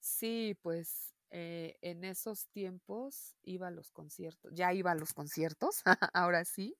Sí, 0.00 0.56
pues 0.62 1.14
eh, 1.30 1.76
en 1.82 2.04
esos 2.04 2.48
tiempos 2.48 3.36
iba 3.42 3.68
a 3.68 3.70
los 3.70 3.90
conciertos, 3.92 4.50
ya 4.54 4.72
iba 4.72 4.90
a 4.92 4.94
los 4.94 5.12
conciertos, 5.12 5.82
ahora 6.14 6.44
sí, 6.44 6.76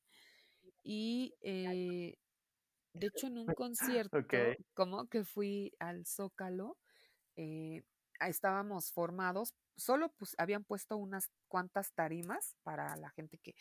y 0.84 1.36
eh, 1.42 2.16
de 2.94 3.06
hecho 3.08 3.28
en 3.28 3.38
un 3.38 3.52
concierto, 3.54 4.58
como 4.74 5.08
que 5.08 5.24
fui 5.24 5.72
al 5.80 6.06
Zócalo, 6.06 6.78
eh, 7.36 7.84
estábamos 8.20 8.92
formados, 8.92 9.54
solo 9.76 10.12
pues 10.18 10.34
habían 10.38 10.64
puesto 10.64 10.96
unas 10.98 11.30
cuantas 11.48 11.92
tarimas 11.94 12.56
para 12.64 12.96
la 12.96 13.10
gente 13.10 13.38
que 13.38 13.54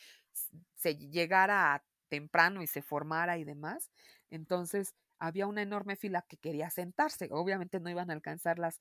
se 0.75 0.95
llegara 0.97 1.73
a 1.75 1.83
temprano 2.09 2.61
y 2.61 2.67
se 2.67 2.81
formara 2.81 3.37
y 3.37 3.43
demás, 3.43 3.91
entonces 4.29 4.95
había 5.19 5.47
una 5.47 5.61
enorme 5.61 5.95
fila 5.95 6.23
que 6.27 6.37
quería 6.37 6.69
sentarse, 6.69 7.27
obviamente 7.31 7.79
no 7.79 7.89
iban 7.89 8.09
a 8.09 8.13
alcanzar 8.13 8.57
las 8.59 8.79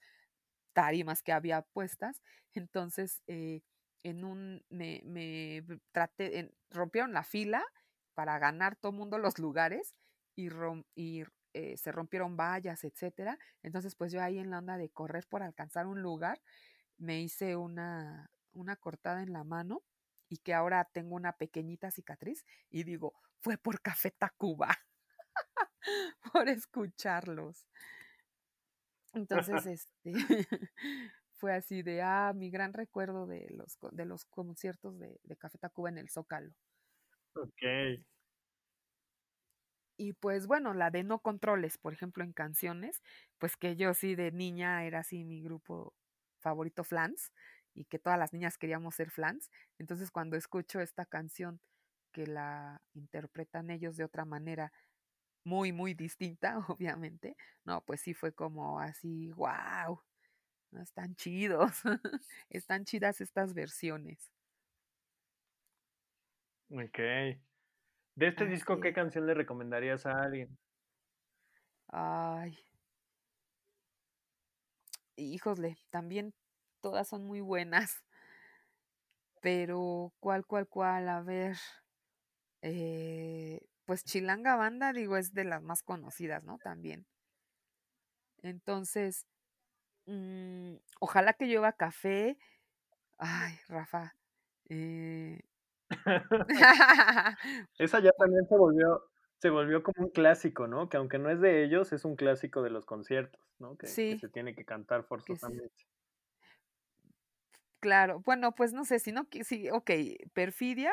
tarimas 0.78 1.22
que 1.22 1.32
había 1.32 1.62
puestas. 1.62 2.22
Entonces, 2.54 3.22
eh, 3.26 3.62
en 4.04 4.24
un, 4.24 4.62
me, 4.70 5.02
me 5.04 5.64
traté, 5.92 6.38
en- 6.38 6.54
rompieron 6.70 7.12
la 7.12 7.24
fila 7.24 7.64
para 8.14 8.38
ganar 8.38 8.76
todo 8.76 8.92
mundo 8.92 9.18
los 9.18 9.38
lugares 9.38 9.94
y, 10.36 10.48
rom- 10.50 10.84
y 10.94 11.24
eh, 11.54 11.76
se 11.78 11.90
rompieron 11.92 12.36
vallas, 12.36 12.84
etcétera. 12.84 13.38
Entonces, 13.62 13.96
pues 13.96 14.12
yo 14.12 14.22
ahí 14.22 14.38
en 14.38 14.50
la 14.50 14.58
onda 14.58 14.76
de 14.78 14.90
correr 14.90 15.26
por 15.28 15.42
alcanzar 15.42 15.86
un 15.86 16.00
lugar, 16.02 16.40
me 16.98 17.20
hice 17.22 17.56
una, 17.56 18.30
una 18.52 18.76
cortada 18.76 19.22
en 19.22 19.32
la 19.32 19.44
mano 19.44 19.82
y 20.28 20.38
que 20.38 20.54
ahora 20.54 20.84
tengo 20.92 21.16
una 21.16 21.32
pequeñita 21.34 21.90
cicatriz 21.90 22.44
y 22.70 22.84
digo, 22.84 23.14
fue 23.40 23.58
por 23.58 23.80
Café 23.80 24.10
Tacuba, 24.12 24.68
por 26.32 26.48
escucharlos. 26.48 27.66
Entonces, 29.18 29.66
este, 29.66 30.12
fue 31.34 31.54
así 31.54 31.82
de, 31.82 32.02
ah, 32.02 32.32
mi 32.34 32.50
gran 32.50 32.72
recuerdo 32.72 33.26
de 33.26 33.46
los, 33.50 33.78
de 33.92 34.04
los 34.04 34.24
conciertos 34.24 34.98
de, 34.98 35.20
de 35.22 35.36
Café 35.36 35.58
Tacuba 35.58 35.88
en 35.88 35.98
el 35.98 36.08
Zócalo. 36.08 36.54
Ok. 37.34 37.62
Y 40.00 40.12
pues 40.12 40.46
bueno, 40.46 40.74
la 40.74 40.90
de 40.90 41.02
No 41.02 41.18
Controles, 41.18 41.76
por 41.76 41.92
ejemplo, 41.92 42.22
en 42.22 42.32
canciones, 42.32 43.02
pues 43.38 43.56
que 43.56 43.74
yo 43.74 43.94
sí 43.94 44.14
de 44.14 44.30
niña 44.30 44.84
era 44.84 45.00
así 45.00 45.24
mi 45.24 45.42
grupo 45.42 45.92
favorito 46.38 46.84
Flans 46.84 47.32
y 47.74 47.84
que 47.84 47.98
todas 47.98 48.18
las 48.18 48.32
niñas 48.32 48.58
queríamos 48.58 48.94
ser 48.94 49.10
Flans. 49.10 49.50
Entonces 49.78 50.12
cuando 50.12 50.36
escucho 50.36 50.80
esta 50.80 51.04
canción 51.04 51.60
que 52.12 52.26
la 52.26 52.80
interpretan 52.94 53.70
ellos 53.70 53.96
de 53.96 54.04
otra 54.04 54.24
manera 54.24 54.72
muy, 55.48 55.72
muy 55.72 55.94
distinta, 55.94 56.58
obviamente, 56.68 57.36
no, 57.64 57.84
pues 57.84 58.02
sí 58.02 58.14
fue 58.14 58.32
como 58.34 58.80
así, 58.80 59.32
wow, 59.32 60.02
No, 60.72 60.82
están 60.82 61.16
chidos. 61.16 61.82
Están 62.50 62.84
chidas 62.86 63.20
estas 63.22 63.54
versiones. 63.54 64.32
Ok. 66.70 66.98
De 68.16 68.26
este 68.28 68.44
disco, 68.46 68.78
Así 68.78 68.80
¿qué 68.80 68.92
canción 68.92 69.26
le 69.26 69.32
recomendarías 69.32 70.04
a 70.04 70.22
alguien? 70.22 70.58
Ay, 71.92 72.56
híjole, 75.16 75.76
también 75.90 76.34
todas 76.80 77.08
son 77.08 77.24
muy 77.26 77.40
buenas. 77.42 78.02
Pero, 79.40 80.12
¿cuál, 80.20 80.46
cuál, 80.46 80.68
cuál? 80.68 81.08
A 81.08 81.22
ver. 81.22 81.56
eh, 82.62 83.67
pues 83.88 84.04
Chilanga 84.04 84.54
Banda, 84.54 84.92
digo, 84.92 85.16
es 85.16 85.32
de 85.32 85.44
las 85.44 85.62
más 85.62 85.82
conocidas, 85.82 86.44
¿no? 86.44 86.58
También. 86.58 87.06
Entonces, 88.42 89.26
mm, 90.06 90.76
ojalá 91.00 91.34
que 91.34 91.46
llueva 91.46 91.72
café. 91.72 92.38
Ay, 93.18 93.54
Rafa. 93.68 94.16
eh, 94.70 95.40
Esa 97.78 98.00
ya 98.00 98.12
también 98.18 98.46
se 98.48 98.56
volvió, 98.56 99.04
se 99.38 99.50
volvió 99.50 99.82
como 99.82 100.06
un 100.06 100.10
clásico, 100.12 100.66
¿no? 100.68 100.88
Que 100.88 100.98
aunque 100.98 101.18
no 101.18 101.30
es 101.30 101.40
de 101.40 101.64
ellos, 101.64 101.92
es 101.92 102.04
un 102.04 102.16
clásico 102.16 102.62
de 102.62 102.70
los 102.70 102.86
conciertos, 102.86 103.40
¿no? 103.58 103.76
Que, 103.78 103.98
que 104.06 104.16
sí, 104.16 104.18
se 104.18 104.28
tiene 104.28 104.54
que 104.54 104.64
cantar 104.66 105.06
que 105.26 105.36
forzosamente. 105.36 105.84
claro. 107.80 108.20
Bueno, 108.24 108.54
pues 108.54 108.72
no 108.72 108.84
sé, 108.84 108.98
si 108.98 109.12
no, 109.12 109.28
sí, 109.44 109.70
ok, 109.70 109.90
Perfidia, 110.32 110.92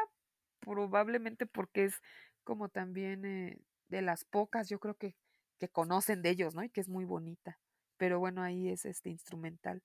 probablemente 0.59 1.45
porque 1.47 1.85
es 1.85 2.01
como 2.45 2.69
también 2.69 3.25
eh, 3.25 3.59
de 3.89 4.01
las 4.01 4.23
pocas, 4.23 4.69
yo 4.69 4.79
creo 4.79 4.95
que, 4.95 5.17
que 5.59 5.67
conocen 5.67 6.21
de 6.21 6.29
ellos, 6.29 6.55
¿no? 6.55 6.63
Y 6.63 6.69
que 6.69 6.79
es 6.79 6.87
muy 6.87 7.03
bonita. 7.03 7.59
Pero 7.97 8.19
bueno, 8.19 8.41
ahí 8.41 8.69
es 8.69 8.85
este 8.85 9.09
instrumental. 9.09 9.83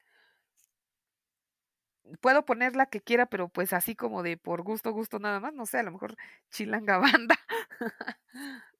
Puedo 2.20 2.44
poner 2.44 2.76
la 2.76 2.86
que 2.86 3.00
quiera, 3.00 3.26
pero 3.26 3.48
pues 3.48 3.72
así 3.72 3.94
como 3.94 4.22
de 4.22 4.36
por 4.36 4.62
gusto, 4.62 4.92
gusto 4.92 5.18
nada 5.18 5.40
más, 5.40 5.52
no 5.54 5.66
sé, 5.66 5.78
a 5.78 5.82
lo 5.82 5.92
mejor 5.92 6.16
Chilanga 6.50 6.98
Banda, 6.98 7.36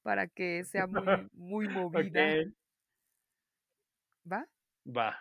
para 0.03 0.29
que 0.29 0.65
sea 0.65 0.87
muy, 0.87 1.29
muy 1.33 1.69
movida, 2.13 2.45
¿va? 4.31 4.47
va. 4.87 5.19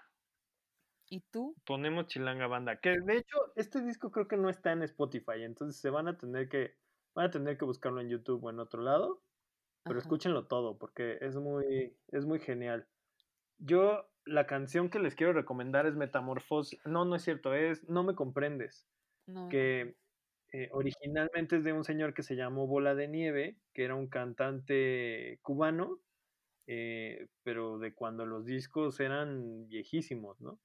¿Y 1.09 1.21
tú? 1.31 1.55
Ponemos 1.65 2.07
Chilanga 2.07 2.47
Banda. 2.47 2.79
Que 2.79 2.99
de 2.99 3.17
hecho, 3.17 3.37
este 3.55 3.81
disco 3.81 4.11
creo 4.11 4.27
que 4.27 4.37
no 4.37 4.49
está 4.49 4.71
en 4.71 4.83
Spotify, 4.83 5.43
entonces 5.43 5.81
se 5.81 5.89
van 5.89 6.07
a 6.07 6.17
tener 6.17 6.47
que, 6.49 6.75
van 7.19 7.27
a 7.27 7.31
tener 7.31 7.57
que 7.57 7.65
buscarlo 7.65 7.99
en 8.01 8.09
YouTube 8.09 8.43
o 8.45 8.49
en 8.49 8.59
otro 8.59 8.81
lado, 8.81 9.21
pero 9.87 9.99
Ajá, 9.99 9.99
escúchenlo 9.99 10.47
todo, 10.47 10.77
porque 10.77 11.17
es 11.21 11.35
muy, 11.35 11.97
es 12.09 12.25
muy 12.25 12.39
genial. 12.39 12.87
Yo, 13.59 14.09
la 14.25 14.47
canción 14.47 14.89
que 14.89 14.99
les 14.99 15.15
quiero 15.15 15.33
recomendar 15.33 15.85
es 15.85 15.95
Metamorfosis. 15.95 16.79
No, 16.85 17.05
no 17.05 17.15
es 17.15 17.23
cierto, 17.23 17.53
es 17.53 17.87
No 17.89 18.03
me 18.03 18.15
comprendes. 18.15 18.87
no, 19.27 19.49
que 19.49 19.95
eh, 20.53 20.69
originalmente 20.73 21.57
es 21.57 21.63
de 21.65 21.73
un 21.73 21.83
señor 21.85 22.13
que 22.13 22.23
se 22.23 22.35
llamó 22.35 22.67
Bola 22.67 22.95
de 22.95 23.07
Nieve, 23.09 23.59
que 23.73 23.85
era 23.85 23.95
un 23.95 24.09
cantante 24.09 25.39
cubano, 25.43 26.01
eh, 26.67 27.27
pero 27.43 27.79
de 27.79 27.93
cuando 27.95 28.25
los 28.25 28.45
discos 28.45 28.99
eran 29.01 29.67
viejísimos, 29.69 30.41
¿no? 30.41 30.59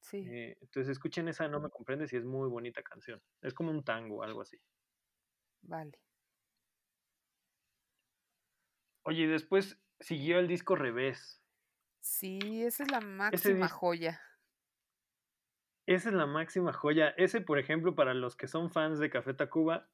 sí, 0.00 0.24
Eh, 0.26 0.56
entonces 0.60 0.90
escuchen 0.92 1.28
esa 1.28 1.48
No 1.48 1.60
me 1.60 1.70
comprendes 1.70 2.12
y 2.12 2.16
es 2.16 2.24
muy 2.24 2.48
bonita 2.48 2.82
canción. 2.82 3.22
Es 3.42 3.54
como 3.54 3.70
un 3.70 3.84
tango, 3.84 4.22
algo 4.22 4.42
así. 4.42 4.58
Vale. 5.64 5.98
Oye, 9.02 9.22
y 9.22 9.26
después 9.26 9.80
siguió 9.98 10.38
el 10.38 10.46
disco 10.46 10.76
Revés. 10.76 11.42
Sí, 12.00 12.62
esa 12.62 12.84
es 12.84 12.90
la 12.92 13.00
Ese 13.30 13.54
máxima 13.56 13.68
joya. 13.68 14.20
esa 15.86 16.10
es 16.10 16.14
la 16.14 16.26
máxima 16.26 16.74
joya. 16.74 17.08
Ese, 17.16 17.40
por 17.40 17.58
ejemplo, 17.58 17.94
para 17.94 18.12
los 18.12 18.36
que 18.36 18.48
son 18.48 18.70
fans 18.70 18.98
de 18.98 19.08
Café 19.10 19.32
Tacuba, 19.32 19.88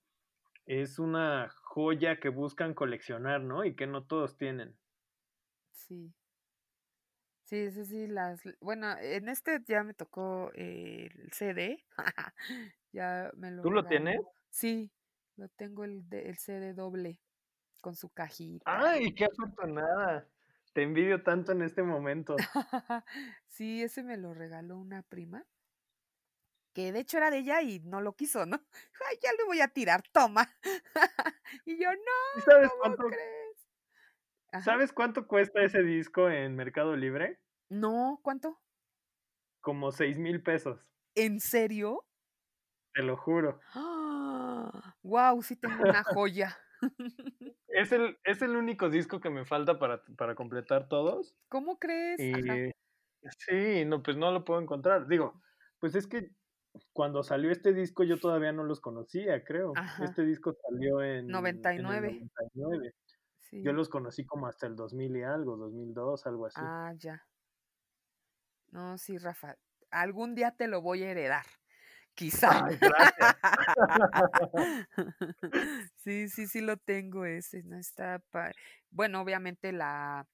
es 0.67 0.99
una 0.99 1.51
joya 1.63 2.21
que 2.21 2.31
buscan 2.31 2.75
coleccionar, 2.75 3.43
¿no? 3.43 3.65
Y 3.65 3.77
que 3.77 3.87
no 3.89 4.05
todos 4.07 4.37
tienen. 4.39 4.79
Sí, 5.73 6.15
sí, 7.45 7.71
sí, 7.71 7.85
sí, 7.85 8.07
las, 8.07 8.43
bueno, 8.61 8.97
en 8.99 9.29
este 9.29 9.61
ya 9.67 9.83
me 9.85 9.95
tocó 9.95 10.51
eh, 10.55 11.09
el 11.15 11.33
CD, 11.33 11.85
ya 12.93 13.31
me 13.37 13.51
lo 13.51 13.63
¿Tú 13.63 13.71
lo 13.71 13.87
tienes? 13.87 14.21
Sí, 14.51 14.93
lo 15.41 15.49
tengo 15.49 15.85
el, 15.85 16.05
el 16.11 16.37
CD 16.37 16.75
doble 16.75 17.19
con 17.81 17.97
su 17.97 18.11
cajita 18.11 18.63
¡Ay, 18.67 19.15
qué 19.15 19.25
afortunada! 19.25 20.29
Te 20.75 20.83
envidio 20.83 21.23
tanto 21.23 21.53
en 21.53 21.63
este 21.63 21.83
momento. 21.83 22.37
Sí, 23.49 23.83
ese 23.83 24.03
me 24.03 24.17
lo 24.17 24.33
regaló 24.33 24.79
una 24.79 25.03
prima 25.03 25.45
que 26.73 26.93
de 26.93 27.01
hecho 27.01 27.17
era 27.17 27.31
de 27.31 27.39
ella 27.39 27.63
y 27.63 27.81
no 27.81 28.01
lo 28.01 28.15
quiso, 28.15 28.47
¿no? 28.47 28.57
Ay, 29.11 29.19
ya 29.23 29.33
le 29.33 29.45
voy 29.45 29.61
a 29.61 29.69
tirar, 29.69 30.03
toma. 30.13 30.49
y 31.67 31.83
yo, 31.83 31.91
no, 31.91 32.43
sabes 32.43 32.69
¿cómo 32.69 32.81
cuánto, 32.81 33.05
crees? 33.09 34.65
¿Sabes 34.65 34.93
cuánto 34.93 35.27
cuesta 35.27 35.63
ese 35.63 35.83
disco 35.83 36.29
en 36.29 36.55
Mercado 36.55 36.97
Libre? 36.97 37.41
No, 37.71 38.21
¿cuánto? 38.23 38.61
Como 39.61 39.91
seis 39.91 40.19
mil 40.19 40.43
pesos. 40.43 40.87
¿En 41.15 41.41
serio? 41.41 42.07
Te 42.95 43.03
lo 43.03 43.17
juro. 43.17 43.61
Wow, 45.03 45.43
sí 45.43 45.57
tengo 45.57 45.83
una 45.83 46.05
joya. 46.05 46.57
es, 47.69 47.93
el, 47.93 48.19
es 48.25 48.43
el 48.43 48.57
único 48.57 48.89
disco 48.89 49.21
que 49.21 49.31
me 49.31 49.45
falta 49.45 49.79
para, 49.79 50.03
para 50.17 50.35
completar 50.35 50.89
todos. 50.89 51.37
¿Cómo 51.49 51.79
crees? 51.79 52.21
sí, 53.39 53.85
no, 53.85 54.03
pues 54.03 54.17
no 54.17 54.33
lo 54.33 54.45
puedo 54.45 54.61
encontrar. 54.61 55.07
Digo, 55.07 55.41
pues 55.79 55.95
es 55.95 56.07
que 56.07 56.31
cuando 56.93 57.23
salió 57.23 57.51
este 57.51 57.73
disco 57.73 58.05
yo 58.05 58.19
todavía 58.19 58.53
no 58.53 58.65
los 58.65 58.81
conocía, 58.81 59.43
creo. 59.45 59.73
Este 60.03 60.25
disco 60.25 60.57
salió 60.69 61.03
en 61.03 61.27
99. 61.27 62.23
Yo 63.53 63.73
los 63.73 63.89
conocí 63.89 64.25
como 64.25 64.47
hasta 64.47 64.67
el 64.67 64.77
2000 64.77 65.17
y 65.17 65.23
algo, 65.23 65.57
2002, 65.57 66.27
algo 66.27 66.47
así. 66.47 66.61
Ah, 66.63 66.93
ya. 66.97 67.27
No, 68.71 68.97
sí, 68.99 69.19
Rafa. 69.19 69.57
Algún 69.91 70.37
día 70.37 70.53
te 70.53 70.69
lo 70.69 70.81
voy 70.81 71.03
a 71.03 71.11
heredar. 71.11 71.47
Quizá. 72.15 72.69
sí, 75.97 76.29
sí, 76.29 76.47
sí 76.47 76.61
lo 76.61 76.77
tengo 76.77 77.25
ese. 77.25 77.63
No 77.63 77.79
está 77.79 78.23
Bueno, 78.91 79.21
obviamente 79.21 79.73
la 79.73 80.27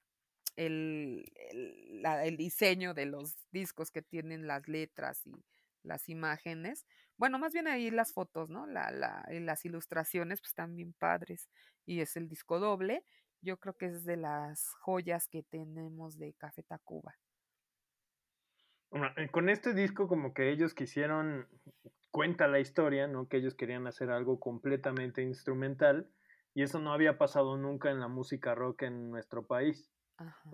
el, 0.57 1.31
el, 1.51 2.37
diseño 2.37 2.93
de 2.93 3.05
los 3.05 3.37
discos 3.51 3.91
que 3.91 4.01
tienen 4.01 4.47
las 4.47 4.67
letras 4.67 5.25
y 5.25 5.31
las 5.83 6.09
imágenes. 6.09 6.85
Bueno, 7.15 7.39
más 7.39 7.53
bien 7.53 7.67
ahí 7.67 7.89
las 7.91 8.11
fotos, 8.11 8.49
¿no? 8.49 8.67
La, 8.67 8.91
la, 8.91 9.23
las 9.29 9.65
ilustraciones, 9.65 10.41
pues 10.41 10.49
están 10.49 10.75
bien 10.75 10.93
padres. 10.93 11.47
Y 11.85 12.01
es 12.01 12.17
el 12.17 12.27
disco 12.27 12.59
doble. 12.59 13.05
Yo 13.41 13.57
creo 13.57 13.77
que 13.77 13.85
es 13.85 14.03
de 14.03 14.17
las 14.17 14.73
joyas 14.81 15.27
que 15.27 15.43
tenemos 15.43 16.17
de 16.17 16.33
Café 16.33 16.63
Tacuba. 16.63 17.15
Eh, 18.91 19.29
con 19.31 19.49
este 19.49 19.73
disco 19.73 20.07
como 20.07 20.33
que 20.33 20.51
ellos 20.51 20.73
quisieron, 20.73 21.47
cuenta 22.11 22.47
la 22.47 22.59
historia, 22.59 23.07
¿no? 23.07 23.27
Que 23.27 23.37
ellos 23.37 23.55
querían 23.55 23.87
hacer 23.87 24.09
algo 24.09 24.39
completamente 24.39 25.21
instrumental 25.21 26.09
y 26.53 26.63
eso 26.63 26.79
no 26.79 26.93
había 26.93 27.17
pasado 27.17 27.57
nunca 27.57 27.91
en 27.91 27.99
la 27.99 28.07
música 28.07 28.55
rock 28.55 28.83
en 28.83 29.11
nuestro 29.11 29.45
país. 29.45 29.91
Ajá. 30.17 30.51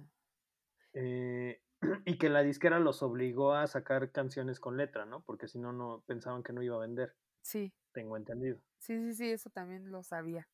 Eh, 0.94 1.62
y 2.06 2.18
que 2.18 2.30
la 2.30 2.44
disquera 2.44 2.80
los 2.80 3.04
obligó 3.04 3.54
a 3.54 3.68
sacar 3.68 4.12
canciones 4.12 4.60
con 4.60 4.78
letra, 4.78 5.06
¿no? 5.06 5.24
Porque 5.24 5.48
si 5.48 5.60
no, 5.60 5.74
no 5.74 6.04
pensaban 6.06 6.44
que 6.44 6.54
no 6.54 6.62
iba 6.62 6.76
a 6.76 6.80
vender. 6.80 7.16
Sí. 7.42 7.74
Tengo 7.94 8.18
entendido. 8.18 8.58
Sí, 8.80 8.98
sí, 9.00 9.14
sí, 9.14 9.32
eso 9.32 9.50
también 9.50 9.92
lo 9.92 10.04
sabía. 10.04 10.50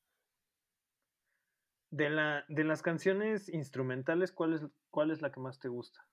De, 1.91 2.09
la, 2.09 2.45
de 2.47 2.63
las 2.63 2.81
canciones 2.81 3.49
instrumentales, 3.49 4.31
¿cuál 4.31 4.53
es, 4.53 4.61
¿cuál 4.91 5.09
es 5.09 5.21
la 5.21 5.31
que 5.31 5.39
más 5.39 5.59
te 5.59 5.69
gusta? 5.69 6.05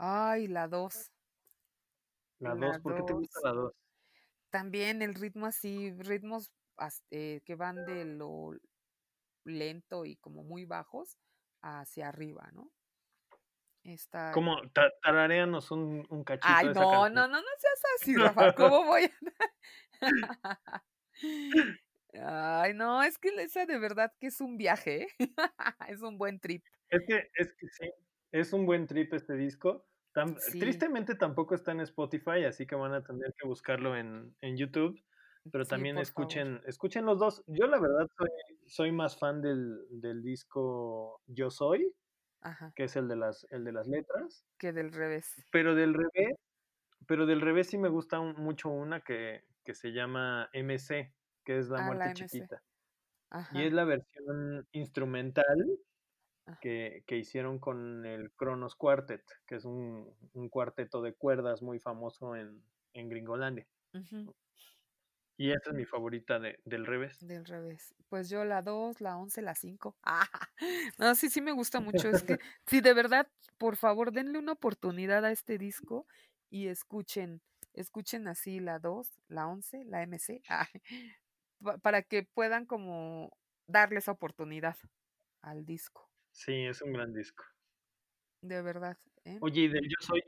Ay, 0.00 0.46
la 0.46 0.68
2. 0.68 1.10
La 2.38 2.54
2, 2.54 2.78
¿por 2.78 2.94
qué 2.94 3.02
te 3.02 3.12
gusta 3.12 3.40
la 3.42 3.52
2? 3.52 3.74
También 4.50 5.02
el 5.02 5.14
ritmo 5.14 5.46
así, 5.46 5.92
ritmos 5.98 6.52
eh, 7.10 7.40
que 7.44 7.56
van 7.56 7.84
de 7.84 8.04
lo 8.04 8.52
lento 9.44 10.04
y 10.04 10.16
como 10.16 10.44
muy 10.44 10.64
bajos 10.64 11.18
hacia 11.62 12.08
arriba, 12.08 12.48
¿no? 12.52 12.70
Está... 13.82 14.30
Como 14.32 14.56
tarareanos 15.02 15.70
un, 15.72 16.06
un 16.10 16.22
cachito. 16.22 16.46
Ay, 16.48 16.66
no, 16.68 17.08
no, 17.08 17.26
no, 17.26 17.40
no 17.40 17.48
seas 17.58 17.82
así, 18.00 18.16
Rafa. 18.16 18.54
¿Cómo 18.54 18.84
voy 18.84 19.04
a.? 19.04 19.10
Ay, 22.14 22.74
no, 22.74 23.02
es 23.02 23.18
que 23.18 23.28
esa 23.42 23.66
de 23.66 23.78
verdad 23.78 24.12
que 24.20 24.28
es 24.28 24.40
un 24.40 24.56
viaje, 24.56 25.02
¿eh? 25.02 25.08
es 25.88 26.02
un 26.02 26.18
buen 26.18 26.38
trip. 26.38 26.64
Es 26.90 27.00
que, 27.06 27.30
es 27.34 27.52
que 27.54 27.68
sí, 27.68 27.90
es 28.32 28.52
un 28.52 28.66
buen 28.66 28.86
trip 28.86 29.12
este 29.12 29.34
disco. 29.34 29.87
Tristemente 30.52 31.14
tampoco 31.14 31.54
está 31.54 31.72
en 31.72 31.80
Spotify, 31.80 32.44
así 32.44 32.66
que 32.66 32.74
van 32.74 32.94
a 32.94 33.02
tener 33.02 33.34
que 33.38 33.46
buscarlo 33.46 33.96
en, 33.96 34.34
YouTube. 34.40 35.02
Pero 35.50 35.64
también 35.64 35.98
escuchen, 35.98 36.60
escuchen 36.66 37.06
los 37.06 37.18
dos. 37.18 37.42
Yo 37.46 37.66
la 37.66 37.80
verdad 37.80 38.06
soy, 38.16 38.28
soy 38.66 38.92
más 38.92 39.18
fan 39.18 39.40
del, 39.40 39.78
del 39.90 40.22
disco 40.22 41.22
Yo 41.26 41.50
Soy, 41.50 41.94
que 42.74 42.84
es 42.84 42.96
el 42.96 43.08
de 43.08 43.16
las, 43.16 43.46
el 43.50 43.64
de 43.64 43.72
las 43.72 43.86
letras. 43.86 44.44
Que 44.58 44.72
del 44.72 44.92
revés. 44.92 45.46
Pero 45.50 45.74
del 45.74 45.94
revés, 45.94 46.36
pero 47.06 47.24
del 47.26 47.40
revés 47.40 47.68
sí 47.68 47.78
me 47.78 47.88
gusta 47.88 48.20
mucho 48.20 48.68
una 48.68 49.00
que, 49.00 49.44
que 49.64 49.74
se 49.74 49.92
llama 49.92 50.50
MC, 50.52 51.12
que 51.44 51.58
es 51.58 51.68
La 51.68 51.78
ah, 51.78 51.86
Muerte 51.86 52.14
Chiquita. 52.14 52.62
Y 53.52 53.62
es 53.64 53.72
la 53.72 53.84
versión 53.84 54.66
instrumental 54.72 55.78
que, 56.60 57.04
hicieron 57.10 57.58
con 57.58 58.06
el 58.06 58.30
Kronos 58.32 58.74
Quartet, 58.74 59.24
que 59.46 59.56
es 59.56 59.64
un, 59.64 60.14
cuarteto 60.50 61.02
de 61.02 61.14
cuerdas 61.14 61.62
muy 61.62 61.78
famoso 61.78 62.36
en, 62.36 62.62
en 62.92 63.08
Gringolandia. 63.08 63.66
Y 65.40 65.52
esa 65.52 65.70
es 65.70 65.76
mi 65.76 65.84
favorita 65.84 66.40
de, 66.40 66.58
del 66.64 66.84
revés. 66.84 67.24
Del 67.24 67.44
revés. 67.44 67.94
Pues 68.08 68.28
yo 68.28 68.44
la 68.44 68.60
2, 68.60 69.00
la 69.00 69.16
11, 69.16 69.40
la 69.42 69.54
5. 69.54 69.96
Ah, 70.02 70.26
no, 70.98 71.14
sí, 71.14 71.30
sí 71.30 71.40
me 71.40 71.52
gusta 71.52 71.80
mucho. 71.80 72.08
Es 72.08 72.24
que, 72.24 72.38
sí, 72.66 72.80
de 72.80 72.92
verdad, 72.92 73.28
por 73.56 73.76
favor, 73.76 74.10
denle 74.10 74.40
una 74.40 74.52
oportunidad 74.52 75.24
a 75.24 75.30
este 75.30 75.56
disco 75.56 76.08
y 76.50 76.66
escuchen, 76.66 77.40
escuchen 77.72 78.26
así 78.26 78.58
la 78.58 78.80
2, 78.80 79.20
la 79.28 79.46
11, 79.46 79.84
la 79.84 80.02
MC, 80.02 80.42
para 81.82 82.02
que 82.02 82.24
puedan 82.24 82.66
como 82.66 83.30
darle 83.68 84.00
esa 84.00 84.10
oportunidad 84.10 84.76
al 85.42 85.64
disco. 85.64 86.07
Sí, 86.38 86.66
es 86.66 86.80
un 86.82 86.92
gran 86.92 87.12
disco. 87.12 87.42
De 88.42 88.62
verdad. 88.62 88.96
¿eh? 89.24 89.38
Oye, 89.40 89.62
¿y 89.62 89.68
del 89.68 89.88
Yo 89.88 89.96
Soy? 89.98 90.22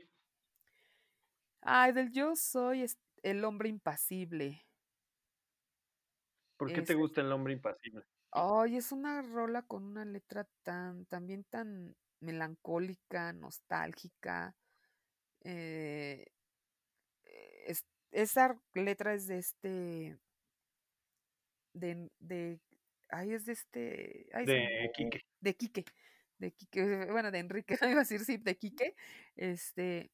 Ay, 1.61 1.93
del 1.93 2.11
Yo 2.11 2.35
Soy 2.35 2.81
es 2.81 2.97
el 3.23 3.45
hombre 3.45 3.69
impasible. 3.69 4.67
¿Por 6.57 6.73
qué 6.73 6.81
te 6.81 6.95
gusta 6.95 7.21
el 7.21 7.31
hombre 7.31 7.53
impasible? 7.53 8.03
Ay, 8.31 8.75
es 8.75 8.91
una 8.91 9.21
rola 9.21 9.61
con 9.61 9.85
una 9.85 10.03
letra 10.03 10.45
tan, 10.63 11.05
también 11.05 11.45
tan 11.45 11.95
melancólica, 12.19 13.31
nostálgica. 13.31 14.53
Eh, 15.45 16.25
esa 18.11 18.59
letra 18.73 19.13
es 19.13 19.27
de 19.27 19.37
este. 19.37 20.19
De, 21.73 22.11
de. 22.19 22.59
Ay, 23.11 23.33
es 23.33 23.45
de 23.45 23.53
este. 23.53 24.29
de 24.33 24.91
Quique 24.95 25.21
de 25.41 25.55
Quique, 25.55 25.85
de 26.37 26.51
Quique, 26.53 26.81
bueno, 27.11 27.31
de 27.31 27.39
Enrique, 27.39 27.77
iba 27.81 27.91
a 27.91 27.99
decir 27.99 28.21
sí, 28.21 28.37
de 28.37 28.57
Quique, 28.57 28.95
este, 29.35 30.11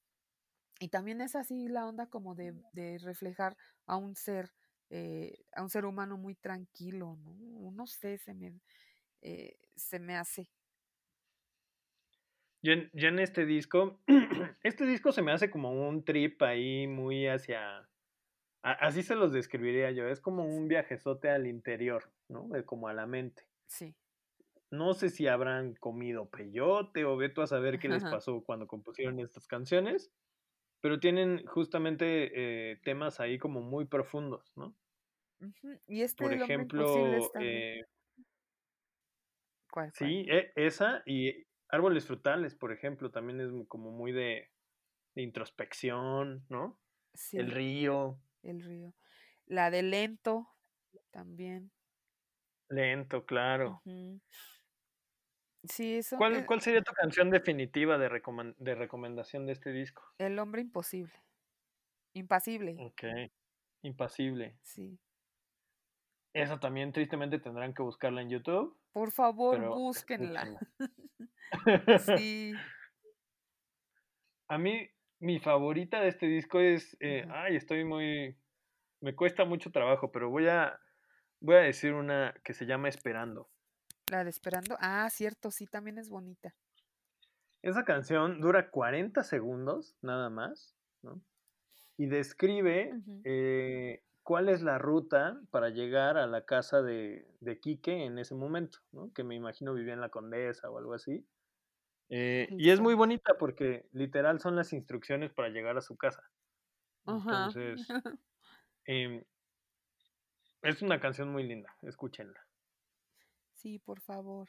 y 0.80 0.90
también 0.90 1.22
es 1.22 1.36
así 1.36 1.68
la 1.68 1.88
onda 1.88 2.08
como 2.08 2.36
de, 2.36 2.54
de 2.74 2.98
reflejar 3.00 3.58
a 3.86 3.98
un 3.98 4.16
ser, 4.16 4.52
eh, 4.90 5.46
a 5.54 5.64
un 5.64 5.70
ser 5.70 5.86
humano 5.86 6.18
muy 6.18 6.36
tranquilo, 6.36 7.18
¿no? 7.18 7.72
No 7.72 7.88
sé, 7.88 8.18
se 8.18 8.34
me, 8.34 8.54
eh, 9.22 9.58
se 9.76 10.00
me 10.00 10.16
hace. 10.16 10.50
Yo 12.64 12.74
en, 12.74 12.90
yo 12.94 13.10
en 13.10 13.20
este 13.20 13.46
disco, 13.46 14.02
este 14.64 14.86
disco 14.86 15.12
se 15.12 15.22
me 15.22 15.32
hace 15.32 15.50
como 15.50 15.72
un 15.72 16.04
trip 16.04 16.42
ahí 16.42 16.88
muy 16.88 17.28
hacia, 17.28 17.88
así 18.74 19.04
se 19.04 19.16
los 19.16 19.32
describiría 19.32 19.92
yo, 19.92 20.08
es 20.08 20.20
como 20.20 20.46
un 20.46 20.68
viajezote 20.68 21.30
al 21.30 21.48
interior, 21.48 22.12
¿no? 22.28 22.50
Como 22.66 22.88
a 22.88 22.94
la 22.94 23.06
mente. 23.06 23.44
Sí. 23.68 23.96
No 24.70 24.94
sé 24.94 25.10
si 25.10 25.28
habrán 25.28 25.76
comido 25.76 26.30
peyote 26.30 27.06
o 27.06 27.16
veto 27.16 27.42
a 27.42 27.48
saber 27.48 27.80
qué 27.80 27.88
les 27.88 28.04
pasó 28.04 28.44
cuando 28.44 28.68
compusieron 28.68 29.20
estas 29.20 29.48
canciones, 29.48 30.12
pero 30.82 31.00
tienen 31.00 31.46
justamente 31.46 32.32
eh, 32.72 32.80
temas 32.84 33.20
ahí 33.20 33.38
como 33.38 33.62
muy 33.62 33.86
profundos, 33.86 34.52
¿no? 34.58 34.76
Y 35.88 36.02
este 36.02 36.24
Por 36.24 36.34
ejemplo, 36.34 37.32
eh, 37.40 37.86
¿Cuál, 39.72 39.92
sí, 39.94 40.26
e, 40.28 40.52
esa 40.56 41.04
y 41.06 41.46
Árboles 41.70 42.06
Frutales, 42.06 42.56
por 42.56 42.72
ejemplo, 42.72 43.12
también 43.12 43.42
es 43.42 43.52
como 43.68 43.92
muy 43.92 44.12
de, 44.12 44.50
introspección, 45.16 46.46
¿no? 46.50 46.80
Sí. 47.14 47.38
El 47.38 47.52
río. 47.52 48.20
El 48.44 48.62
río. 48.62 48.94
La 49.46 49.70
de 49.72 49.84
Lento, 49.84 50.48
también. 51.12 51.72
Lento, 52.70 53.26
claro. 53.26 53.82
Sí, 55.64 55.98
eso. 55.98 56.18
¿Cuál, 56.18 56.46
¿Cuál 56.46 56.62
sería 56.62 56.82
tu 56.82 56.94
canción 56.94 57.30
definitiva 57.30 57.98
de, 57.98 58.10
de 58.58 58.76
recomendación 58.76 59.46
de 59.46 59.54
este 59.54 59.72
disco? 59.72 60.04
El 60.18 60.40
hombre 60.40 60.62
imposible. 60.62 61.14
Impasible. 62.14 62.76
Ok. 62.80 63.04
Impasible. 63.84 64.58
Sí. 64.64 65.00
Esa 66.34 66.60
también 66.60 66.92
tristemente 66.92 67.40
tendrán 67.40 67.74
que 67.74 67.82
buscarla 67.82 68.22
en 68.22 68.30
YouTube. 68.30 68.78
Por 68.92 69.12
favor, 69.12 69.60
búsquenla. 69.70 70.60
sí. 72.22 72.54
A 74.50 74.58
mí, 74.58 74.90
Mi 75.20 75.40
favorita 75.40 76.00
de 76.02 76.10
este 76.10 76.28
disco 76.28 76.60
es, 76.60 76.96
eh, 77.00 77.28
ay, 77.32 77.56
estoy 77.56 77.84
muy, 77.84 78.38
me 79.02 79.16
cuesta 79.16 79.46
mucho 79.46 79.72
trabajo, 79.72 80.12
pero 80.12 80.30
voy 80.30 80.48
a, 80.48 80.80
voy 81.40 81.56
a 81.56 81.60
decir 81.60 81.94
una 81.94 82.36
que 82.44 82.54
se 82.54 82.66
llama 82.66 82.90
Esperando. 82.90 83.50
La 84.12 84.24
de 84.24 84.30
Esperando. 84.30 84.78
Ah, 84.80 85.10
cierto, 85.10 85.50
sí, 85.50 85.66
también 85.66 85.98
es 85.98 86.10
bonita. 86.10 86.54
Esa 87.64 87.84
canción 87.84 88.40
dura 88.40 88.70
40 88.70 89.24
segundos, 89.24 89.98
nada 90.02 90.30
más, 90.30 90.76
¿no? 91.02 91.20
Y 91.98 92.06
describe 92.06 92.94
eh, 93.24 94.04
cuál 94.22 94.50
es 94.50 94.62
la 94.62 94.78
ruta 94.78 95.42
para 95.50 95.70
llegar 95.70 96.18
a 96.18 96.28
la 96.28 96.46
casa 96.46 96.84
de, 96.84 97.28
de 97.40 97.60
Quique 97.60 98.06
en 98.06 98.20
ese 98.20 98.36
momento, 98.36 98.80
¿no? 98.92 99.12
Que 99.14 99.24
me 99.24 99.34
imagino 99.34 99.74
vivía 99.74 99.94
en 99.94 100.02
la 100.02 100.10
Condesa 100.10 100.70
o 100.70 100.78
algo 100.78 100.94
así. 100.94 101.26
Eh, 102.10 102.48
y 102.58 102.70
es 102.70 102.80
muy 102.80 102.94
bonita 102.94 103.34
porque 103.38 103.88
literal 103.92 104.40
son 104.40 104.56
las 104.56 104.74
instrucciones 104.74 105.34
para 105.34 105.50
llegar 105.50 105.78
a 105.78 105.82
su 105.82 105.98
casa. 105.98 106.24
Ajá. 107.06 107.56
Entonces, 107.56 107.82
em, 108.86 109.24
es 110.62 110.84
una 110.84 111.00
canción 111.00 111.30
muy 111.32 111.42
linda, 111.42 111.76
escúchenla. 111.82 112.40
Sí, 113.52 113.78
por 113.80 114.00
favor. 114.00 114.48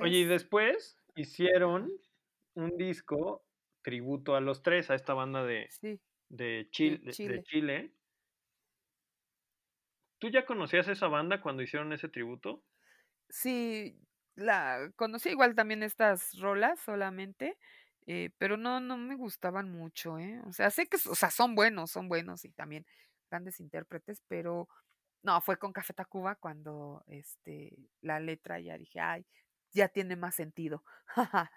Oye, 0.00 0.18
y 0.18 0.24
Después 0.24 0.24
después 0.24 0.96
hicieron 1.14 1.90
un 2.54 2.76
disco 2.76 3.46
tributo 3.82 4.34
a 4.36 4.40
los 4.40 4.62
tres, 4.62 4.90
a 4.90 4.94
esta 4.94 5.14
banda 5.14 5.44
de, 5.44 5.68
sí, 5.68 6.00
de, 6.28 6.68
de 6.80 6.98
Chil- 6.98 7.00
de- 7.04 7.06
de 7.06 7.14
Chile. 7.14 7.42
Chile. 7.42 7.94
¿Tú 10.20 10.28
ya 10.28 10.46
conocías 10.46 10.86
esa 10.86 11.08
banda 11.08 11.40
cuando 11.40 11.60
hicieron 11.60 11.92
ese 11.92 12.08
tributo? 12.08 12.64
Sí, 13.28 14.00
la 14.34 14.90
conocí 14.96 15.30
igual 15.30 15.54
también 15.54 15.82
estas 15.82 16.38
rolas 16.38 16.80
solamente, 16.80 17.58
eh, 18.06 18.30
pero 18.38 18.56
no 18.56 18.80
no 18.80 18.96
me 18.96 19.16
gustaban 19.16 19.70
mucho, 19.70 20.18
¿eh? 20.18 20.40
O 20.46 20.52
sea, 20.52 20.70
sé 20.70 20.86
que, 20.86 20.96
o 20.96 21.14
sea, 21.14 21.30
son 21.30 21.54
buenos, 21.54 21.90
son 21.90 22.08
buenos 22.08 22.44
y 22.44 22.50
también 22.52 22.86
grandes 23.30 23.60
intérpretes, 23.60 24.22
pero 24.28 24.68
no, 25.22 25.40
fue 25.42 25.58
con 25.58 25.72
Café 25.72 25.92
Tacuba 25.94 26.36
cuando, 26.36 27.04
este, 27.06 27.90
la 28.00 28.20
letra 28.20 28.60
ya 28.60 28.78
dije: 28.78 29.00
"Ay, 29.00 29.26
ya 29.72 29.88
tiene 29.88 30.16
más 30.16 30.34
sentido". 30.34 30.84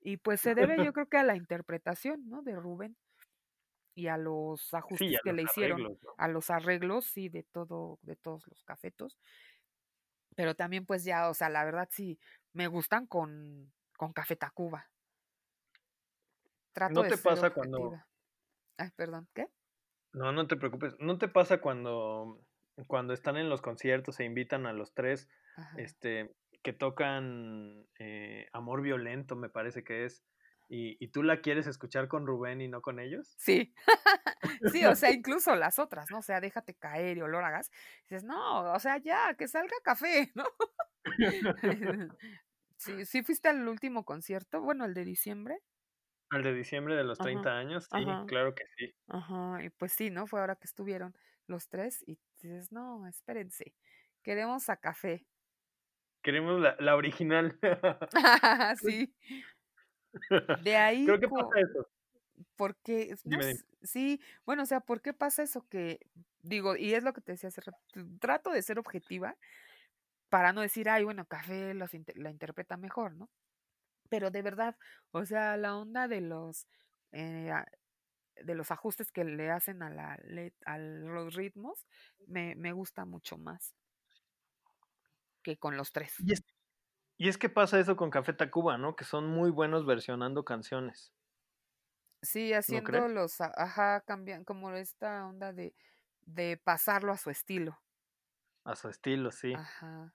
Y 0.00 0.18
pues 0.18 0.40
se 0.40 0.54
debe, 0.54 0.80
yo 0.82 0.92
creo 0.94 1.08
que 1.08 1.16
a 1.18 1.24
la 1.24 1.34
interpretación, 1.36 2.28
¿no?, 2.28 2.42
de 2.42 2.54
Rubén 2.56 2.96
y 3.94 4.08
a 4.08 4.16
los 4.18 4.74
Sí, 4.94 5.14
a 5.14 5.18
ajustes 5.18 5.20
que 5.20 5.32
los 5.32 5.34
le 5.34 5.42
hicieron, 5.42 5.82
arreglos, 5.84 5.96
¿no? 6.02 6.18
a 6.18 6.28
los 6.28 6.50
arreglos, 6.50 7.06
sí, 7.06 7.28
de 7.28 7.42
todo 7.44 7.98
de 8.02 8.16
todos 8.16 8.46
los 8.48 8.62
Cafetos. 8.64 9.18
Pero 10.36 10.54
también, 10.54 10.86
pues, 10.86 11.04
ya, 11.04 11.28
o 11.28 11.34
sea, 11.34 11.48
la 11.50 11.64
verdad 11.64 11.88
sí 11.90 12.20
me 12.52 12.68
gustan 12.68 13.06
con 13.06 13.72
con 13.96 14.12
Café 14.12 14.36
Tacuba. 14.36 14.90
Trato 16.72 17.00
¿No 17.00 17.08
te 17.08 17.16
pasa 17.18 17.50
cuando. 17.50 17.92
Ay, 18.78 18.90
perdón, 18.96 19.28
¿qué? 19.34 19.48
no, 20.12 20.32
no 20.32 20.46
te 20.46 20.56
preocupes, 20.56 20.94
¿no 20.98 21.18
te 21.18 21.28
pasa 21.28 21.60
cuando 21.60 22.40
cuando 22.86 23.14
están 23.14 23.36
en 23.38 23.48
los 23.48 23.62
conciertos 23.62 24.20
e 24.20 24.24
invitan 24.24 24.66
a 24.66 24.72
los 24.74 24.92
3, 24.92 25.28
Ajá. 25.56 25.76
este, 25.78 26.34
que 26.62 26.74
tocan, 26.74 27.86
eh, 27.98 28.48
Amor 28.52 28.82
Violento, 28.82 29.34
me 29.34 29.48
parece 29.48 29.82
que 29.82 30.04
es, 30.04 30.22
y 30.68 30.96
y 31.04 31.08
tú 31.08 31.22
la 31.22 31.40
quieres 31.42 31.66
escuchar 31.66 32.08
con 32.08 32.26
Rubén 32.26 32.60
y 32.60 32.68
no 32.68 32.82
con 32.82 33.00
ellos? 33.00 33.38
Sí. 33.38 33.74
Sí, 34.64 34.84
o 34.86 34.94
sea, 34.94 35.10
incluso 35.12 35.54
las 35.56 35.78
otras, 35.78 36.10
¿no? 36.10 36.18
O 36.18 36.22
sea, 36.22 36.40
Déjate 36.40 36.74
caer 36.74 37.18
y 37.18 37.22
Olor 37.22 37.44
a 37.44 37.50
gas, 37.50 37.70
dices: 38.02 38.24
"No, 38.24 38.72
o 38.72 38.78
sea, 38.80 38.98
ya, 38.98 39.34
que 39.34 39.48
salga 39.48 39.74
Café", 39.84 40.32
¿no? 40.34 40.44
Sí, 42.78 43.04
¿sí 43.06 43.22
fuiste 43.22 43.48
al 43.48 43.66
último 43.68 44.04
concierto? 44.04 44.60
Bueno, 44.62 44.84
el 44.86 44.94
de 44.94 45.04
diciembre. 45.04 45.60
¿Al 46.30 46.44
de 46.44 46.54
diciembre 46.54 46.94
de 46.94 47.02
los 47.02 47.18
Ajá, 47.18 47.18
30 47.20 47.58
años? 47.58 47.88
Sí, 47.92 48.04
ajá, 48.06 48.26
claro 48.26 48.54
que 48.54 48.62
sí. 48.78 48.94
ajá, 49.08 49.64
y 49.64 49.70
pues 49.70 49.92
sí, 49.94 50.10
¿no? 50.10 50.26
Fue 50.26 50.40
ahora 50.40 50.56
que 50.56 50.66
estuvieron 50.66 51.14
los 51.46 51.68
3 51.68 52.02
y 52.06 52.20
dices: 52.40 52.72
"No, 52.72 53.06
espérense, 53.08 53.76
queremos 54.22 54.68
a 54.70 54.78
Café". 54.78 55.28
Queremos 56.22 56.60
la 56.60 56.76
la 56.78 56.94
original. 56.96 57.58
Sí. 58.74 59.14
De 60.54 60.76
ahí 60.76 61.04
Creo 61.04 61.20
que 61.20 61.28
pasa 61.28 61.60
eso. 61.60 61.86
porque, 62.56 63.10
es 63.12 63.26
no 63.26 63.34
Dime, 63.34 63.44
dime. 63.46 63.60
s 63.60 63.64
sí, 63.82 64.20
bueno, 64.46 64.62
o 64.62 64.66
sea, 64.66 64.80
¿por 64.80 65.02
qué 65.02 65.12
pasa 65.14 65.42
eso? 65.42 65.68
Que 65.68 66.00
digo, 66.42 66.76
y 66.76 66.94
es 66.94 67.02
lo 67.04 67.12
que 67.12 67.20
te 67.20 67.32
decía 67.32 67.48
hace 67.48 67.60
rato, 67.60 67.78
trato 68.20 68.50
de 68.50 68.62
ser 68.62 68.78
objetiva 68.78 69.36
para 70.30 70.52
no 70.54 70.62
decir: 70.62 70.88
"Ay, 70.90 71.04
bueno, 71.04 71.26
Café 71.26 71.74
los 71.74 71.92
la 72.16 72.30
interpreta 72.30 72.76
mejor", 72.78 73.16
¿no? 73.16 73.30
Pero 74.10 74.30
de 74.32 74.42
verdad, 74.42 74.76
o 75.12 75.24
sea, 75.26 75.56
la 75.58 75.76
onda 75.76 76.08
de 76.08 76.20
los, 76.22 76.68
eh, 77.12 77.52
de 78.36 78.54
los 78.56 78.70
ajustes 78.72 79.12
que 79.12 79.24
le 79.24 79.50
hacen 79.50 79.82
a 79.82 79.90
la 79.90 80.18
a 80.66 80.78
los 80.78 81.34
ritmos, 81.34 81.86
me 82.28 82.54
me 82.56 82.72
gusta 82.72 83.04
mucho 83.06 83.38
más 83.38 83.74
que 85.44 85.56
con 85.58 85.76
los 85.76 85.92
3. 85.92 86.12
Y 86.18 86.32
es 86.32 86.42
y 87.18 87.28
es 87.28 87.38
que 87.38 87.48
pasa 87.48 87.78
eso 87.80 87.96
con 87.96 88.10
Café 88.10 88.32
Tacuba, 88.32 88.78
¿no? 88.78 88.96
Que 88.96 89.04
son 89.04 89.26
muy 89.28 89.50
buenos 89.50 89.86
versionando 89.86 90.44
canciones, 90.44 91.14
Sí, 92.22 92.52
¿no 92.66 92.82
haciendo 92.82 93.08
los 93.08 93.40
ajá, 93.40 94.00
cambian 94.02 94.44
como 94.44 94.70
esta 94.72 95.26
onda 95.26 95.52
de 95.52 95.74
de 96.22 96.56
pasarlo 96.56 97.12
a 97.12 97.16
su 97.18 97.30
estilo. 97.30 97.78
A 98.64 98.76
su 98.76 98.90
estilo, 98.90 99.30
sí. 99.32 99.58
Ajá. 99.60 100.14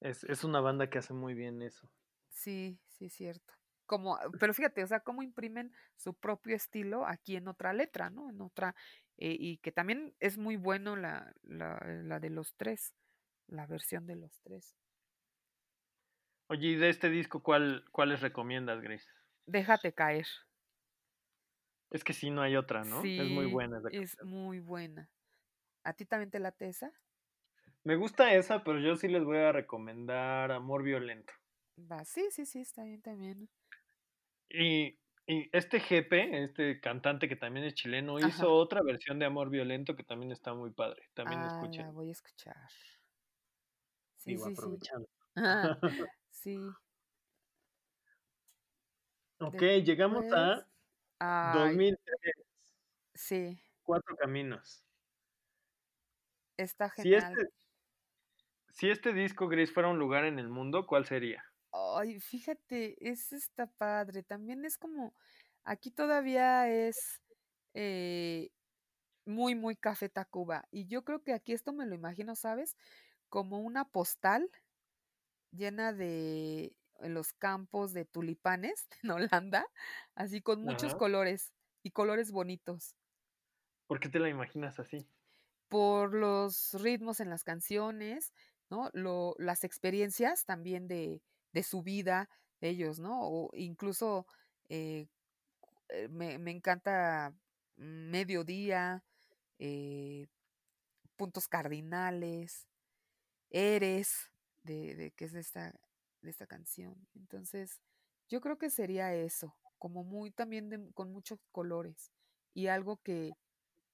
Es 0.00 0.22
es 0.24 0.44
una 0.44 0.60
banda 0.60 0.90
que 0.90 0.98
hace 0.98 1.14
muy 1.14 1.32
bien 1.32 1.62
eso. 1.62 1.88
Sí, 2.30 2.80
sí 2.88 3.06
es 3.06 3.12
cierto. 3.14 3.54
Como 3.86 4.18
pero 4.40 4.54
fíjate, 4.54 4.82
o 4.82 4.86
sea, 4.86 5.00
cómo 5.00 5.22
imprimen 5.22 5.72
su 5.96 6.14
propio 6.14 6.56
estilo 6.56 7.06
aquí 7.06 7.36
en 7.36 7.48
otra 7.48 7.72
letra, 7.72 8.10
¿no? 8.10 8.30
En 8.30 8.40
otra, 8.40 8.74
eh, 9.18 9.36
y 9.38 9.58
que 9.58 9.72
también 9.72 10.14
es 10.20 10.38
muy 10.38 10.56
bueno 10.56 10.96
la 10.96 11.34
la 11.42 11.78
la 12.04 12.20
de 12.20 12.30
los 12.30 12.54
3, 12.56 12.94
la 13.46 13.66
versión 13.66 14.06
de 14.06 14.16
los 14.16 14.40
3. 14.42 14.76
Oye, 16.52 16.68
y 16.68 16.74
de 16.76 16.90
este 16.90 17.08
disco, 17.08 17.42
¿cuál 17.42 17.86
cuáles 17.92 18.20
recomiendas, 18.20 18.82
Grace? 18.82 19.08
Déjate 19.46 19.92
caer. 19.94 20.26
Es 21.90 22.02
que 22.02 22.12
sí, 22.12 22.30
no 22.30 22.42
hay 22.42 22.56
otra, 22.56 22.84
¿no? 22.84 23.02
Es 23.04 23.28
muy 23.28 23.46
buena 23.46 23.78
esa 23.78 23.88
es 23.90 24.16
muy 24.22 24.60
buena. 24.60 25.10
¿A 25.84 25.94
ti 25.94 26.06
también 26.06 26.30
te 26.30 26.40
late 26.40 26.68
esa? 26.68 26.92
Me 27.84 27.94
gusta 27.94 28.34
esa, 28.34 28.64
pero 28.64 28.80
yo 28.80 28.96
sí 28.96 29.06
les 29.06 29.22
voy 29.22 29.38
a 29.38 29.52
recomendar 29.52 30.50
Amor 30.50 30.82
Violento. 30.82 31.32
Va, 31.90 31.98
sí, 32.06 32.30
sí, 32.30 32.46
sí, 32.46 32.60
está 32.62 32.82
bien 32.84 33.02
también. 33.02 33.50
Y 34.48 34.98
y 35.24 35.48
este 35.56 35.78
Jepe, 35.80 36.42
este 36.44 36.80
cantante 36.80 37.28
que 37.28 37.36
también 37.36 37.64
es 37.64 37.74
chileno, 37.74 38.18
hizo 38.20 38.52
otra 38.52 38.82
versión 38.82 39.18
de 39.20 39.26
Amor 39.26 39.50
Violento 39.50 39.94
que 39.94 40.02
también 40.02 40.32
está 40.32 40.52
muy 40.52 40.72
padre, 40.72 41.10
también 41.14 41.42
Ah, 41.44 41.70
la 41.76 41.90
voy 41.90 42.08
a 42.08 42.12
escuchar. 42.12 42.70
Sí, 44.16 44.36
Digo, 44.36 44.38
sí, 44.38 44.56
sí. 44.56 44.70
aprovechando. 44.70 45.08
Sí. 45.60 45.82
Okey, 49.40 49.82
llegamos 49.84 50.24
Después 50.24 50.32
a 50.32 50.66
ay, 51.20 51.84
2003, 52.10 52.34
sí, 53.14 53.62
Cuatro 53.84 54.16
Caminos. 54.16 54.82
está 56.56 56.88
Si 56.94 57.12
genial. 57.12 57.12
este 57.14 57.48
si 58.70 58.90
este 58.90 59.12
disco, 59.12 59.48
Gris, 59.48 59.72
fuera 59.72 59.88
un 59.88 59.98
lugar 59.98 60.24
en 60.24 60.38
el 60.38 60.48
mundo, 60.48 60.86
¿cuál 60.86 61.04
sería? 61.06 61.44
Ay, 61.70 62.20
fíjate, 62.20 62.96
ese 63.10 63.36
está 63.36 63.66
padre. 63.66 64.22
También 64.22 64.64
es 64.64 64.76
como, 64.78 65.14
aquí 65.64 65.90
todavía 65.90 66.68
es, 66.68 67.22
eh, 67.74 68.50
muy, 69.26 69.54
muy 69.56 69.76
Café 69.76 70.08
Tacuba. 70.10 70.66
Y 70.70 70.86
yo 70.86 71.04
creo 71.04 71.22
que 71.24 71.32
aquí 71.34 71.52
esto 71.54 71.72
me 71.72 71.86
lo 71.86 71.94
imagino, 71.94 72.36
¿sabes? 72.36 72.76
Como 73.30 73.60
una 73.60 73.90
postal 73.92 74.50
llena 75.52 75.92
de 75.92 76.76
en 77.00 77.14
los 77.14 77.32
campos 77.32 77.92
de 77.94 78.04
tulipanes 78.06 78.88
en 79.02 79.10
Holanda, 79.12 79.66
así 80.14 80.42
con 80.42 80.62
muchos 80.64 80.94
Ajá. 80.94 80.96
colores 80.96 81.52
y 81.82 81.90
colores 81.92 82.32
bonitos. 82.32 82.96
¿Por 83.86 84.00
qué 84.00 84.08
te 84.08 84.18
la 84.18 84.28
imaginas 84.28 84.80
así? 84.80 85.08
Por 85.68 86.14
los 86.14 86.74
ritmos 86.74 87.20
en 87.20 87.30
las 87.30 87.44
canciones, 87.44 88.32
¿no? 88.68 88.90
Lo 88.92 89.34
las 89.38 89.64
experiencias 89.64 90.44
también 90.44 90.86
de 90.88 91.22
de 91.52 91.62
su 91.62 91.82
vida, 91.82 92.28
de 92.60 92.70
ellos, 92.70 92.98
¿no? 92.98 93.20
O 93.22 93.50
incluso, 93.54 94.26
eh, 94.68 95.06
eh, 95.90 96.08
me 96.10 96.38
me 96.38 96.52
encanta 96.52 97.34
Mediodía, 97.76 99.04
eh, 99.58 100.28
Puntos 101.16 101.48
Cardinales, 101.48 102.68
Eres, 103.50 104.31
de 104.64 104.94
de 104.96 105.12
que 105.12 105.26
es 105.26 105.32
de 105.32 105.40
esta 105.40 105.80
de 106.22 106.30
esta 106.30 106.46
canción. 106.46 107.08
Entonces, 107.14 107.82
yo 108.28 108.40
creo 108.40 108.58
que 108.58 108.70
sería 108.70 109.14
eso, 109.14 109.56
como 109.78 110.04
muy 110.04 110.30
también 110.32 110.68
de 110.70 110.92
con 110.94 111.12
muchos 111.12 111.40
colores 111.52 112.12
y 112.54 112.68
algo 112.68 113.02
que 113.02 113.32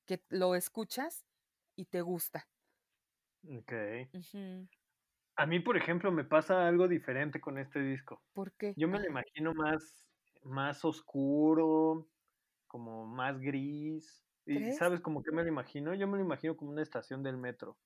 que 0.06 0.24
lo 0.30 0.54
escuchas 0.56 1.26
y 1.76 1.86
te 1.86 2.02
gusta. 2.02 2.48
Ujú. 4.12 4.68
A 5.36 5.46
mí, 5.46 5.60
por 5.60 5.76
ejemplo, 5.76 6.10
me 6.12 6.24
pasa 6.24 6.66
algo 6.66 6.88
diferente 6.88 7.40
con 7.40 7.58
este 7.58 7.80
disco. 7.80 8.24
¿Por 8.36 8.52
qué? 8.56 8.76
Yo 8.76 8.88
me 8.88 8.98
lo 8.98 9.06
imagino 9.06 9.54
más, 9.54 10.08
más 10.42 10.84
oscuro, 10.84 12.08
como 12.66 13.06
más 13.06 13.40
gris. 13.40 14.24
¿Y 14.46 14.72
sabes 14.72 15.00
como 15.00 15.22
qué 15.22 15.32
me 15.32 15.42
lo 15.44 15.48
imagino? 15.48 15.94
Yo 15.94 16.08
me 16.08 16.18
lo 16.18 16.24
imagino 16.24 16.56
como 16.56 16.72
una 16.72 16.82
estación 16.82 17.22
del 17.22 17.38
metro. 17.38 17.78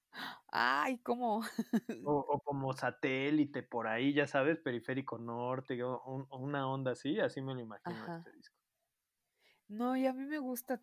Ay, 0.53 0.99
¿cómo? 1.03 1.43
O, 2.05 2.15
o 2.35 2.41
como 2.47 2.73
satélite 2.75 3.63
por 3.65 3.87
ahí, 3.89 4.13
ya 4.15 4.27
sabes, 4.29 4.59
periférico 4.61 5.19
norte, 5.19 5.83
un- 5.85 6.27
una 6.31 6.69
onda 6.69 6.93
así, 6.93 7.19
así 7.21 7.41
me 7.43 7.55
lo 7.55 7.61
imagino 7.61 8.07
Ajá. 8.07 8.17
este 8.17 8.31
disco. 8.33 8.57
No, 9.69 9.97
y 9.97 10.07
a 10.07 10.13
mí 10.13 10.25
me 10.27 10.39
gusta 10.39 10.83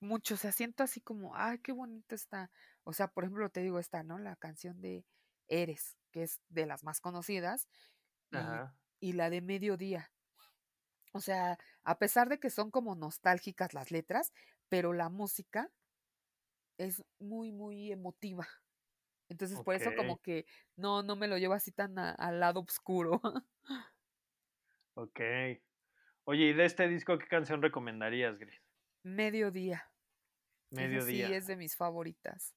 mucho, 0.00 0.34
o 0.34 0.36
sea, 0.36 0.52
siento 0.52 0.82
así 0.84 1.00
como, 1.00 1.34
ay, 1.36 1.58
qué 1.60 1.72
bonito 1.72 2.14
está. 2.14 2.50
O 2.84 2.92
sea, 2.92 3.08
por 3.08 3.24
ejemplo, 3.24 3.50
te 3.50 3.62
digo 3.62 3.78
esta, 3.78 4.02
¿no? 4.02 4.18
La 4.18 4.36
canción 4.36 4.80
de 4.80 5.06
Eres, 5.48 5.98
que 6.12 6.22
es 6.24 6.40
de 6.48 6.66
las 6.66 6.84
más 6.84 7.00
conocidas, 7.00 7.68
y, 8.30 8.62
Ajá, 8.62 8.76
y 9.00 9.12
la 9.14 9.30
de 9.30 9.42
Mediodía. 9.42 10.12
O 11.14 11.20
sea, 11.20 11.58
a 11.84 11.98
pesar 11.98 12.28
de 12.28 12.38
que 12.40 12.50
son 12.50 12.70
como 12.70 12.94
nostálgicas 12.94 13.72
las 13.74 13.90
letras, 13.90 14.32
pero 14.68 14.92
la 14.92 15.08
música 15.08 15.70
es 16.78 17.02
muy, 17.18 17.50
muy 17.52 17.90
emotiva. 17.92 18.46
Entonces, 19.32 19.60
por 19.62 19.74
eso 19.74 19.90
como 19.96 20.20
que 20.20 20.46
no, 20.76 21.02
no 21.02 21.16
me 21.16 21.26
lo 21.28 21.36
llevo 21.38 21.54
así 21.54 21.72
tan 21.72 21.98
a- 21.98 22.12
al 22.12 22.38
lado 22.40 22.60
oscuro. 22.60 23.20
ok. 24.94 25.20
Oye, 26.24 26.44
¿y 26.46 26.52
de 26.52 26.64
este 26.64 26.86
disco 26.88 27.18
qué 27.18 27.26
canción 27.26 27.60
recomendarías, 27.62 28.38
Gris? 28.38 28.60
Mediodía. 29.02 29.90
Esa 30.70 30.80
sí 30.80 30.88
Mediodía. 30.88 31.36
es 31.36 31.46
de 31.46 31.56
mis 31.56 31.76
favoritas. 31.76 32.54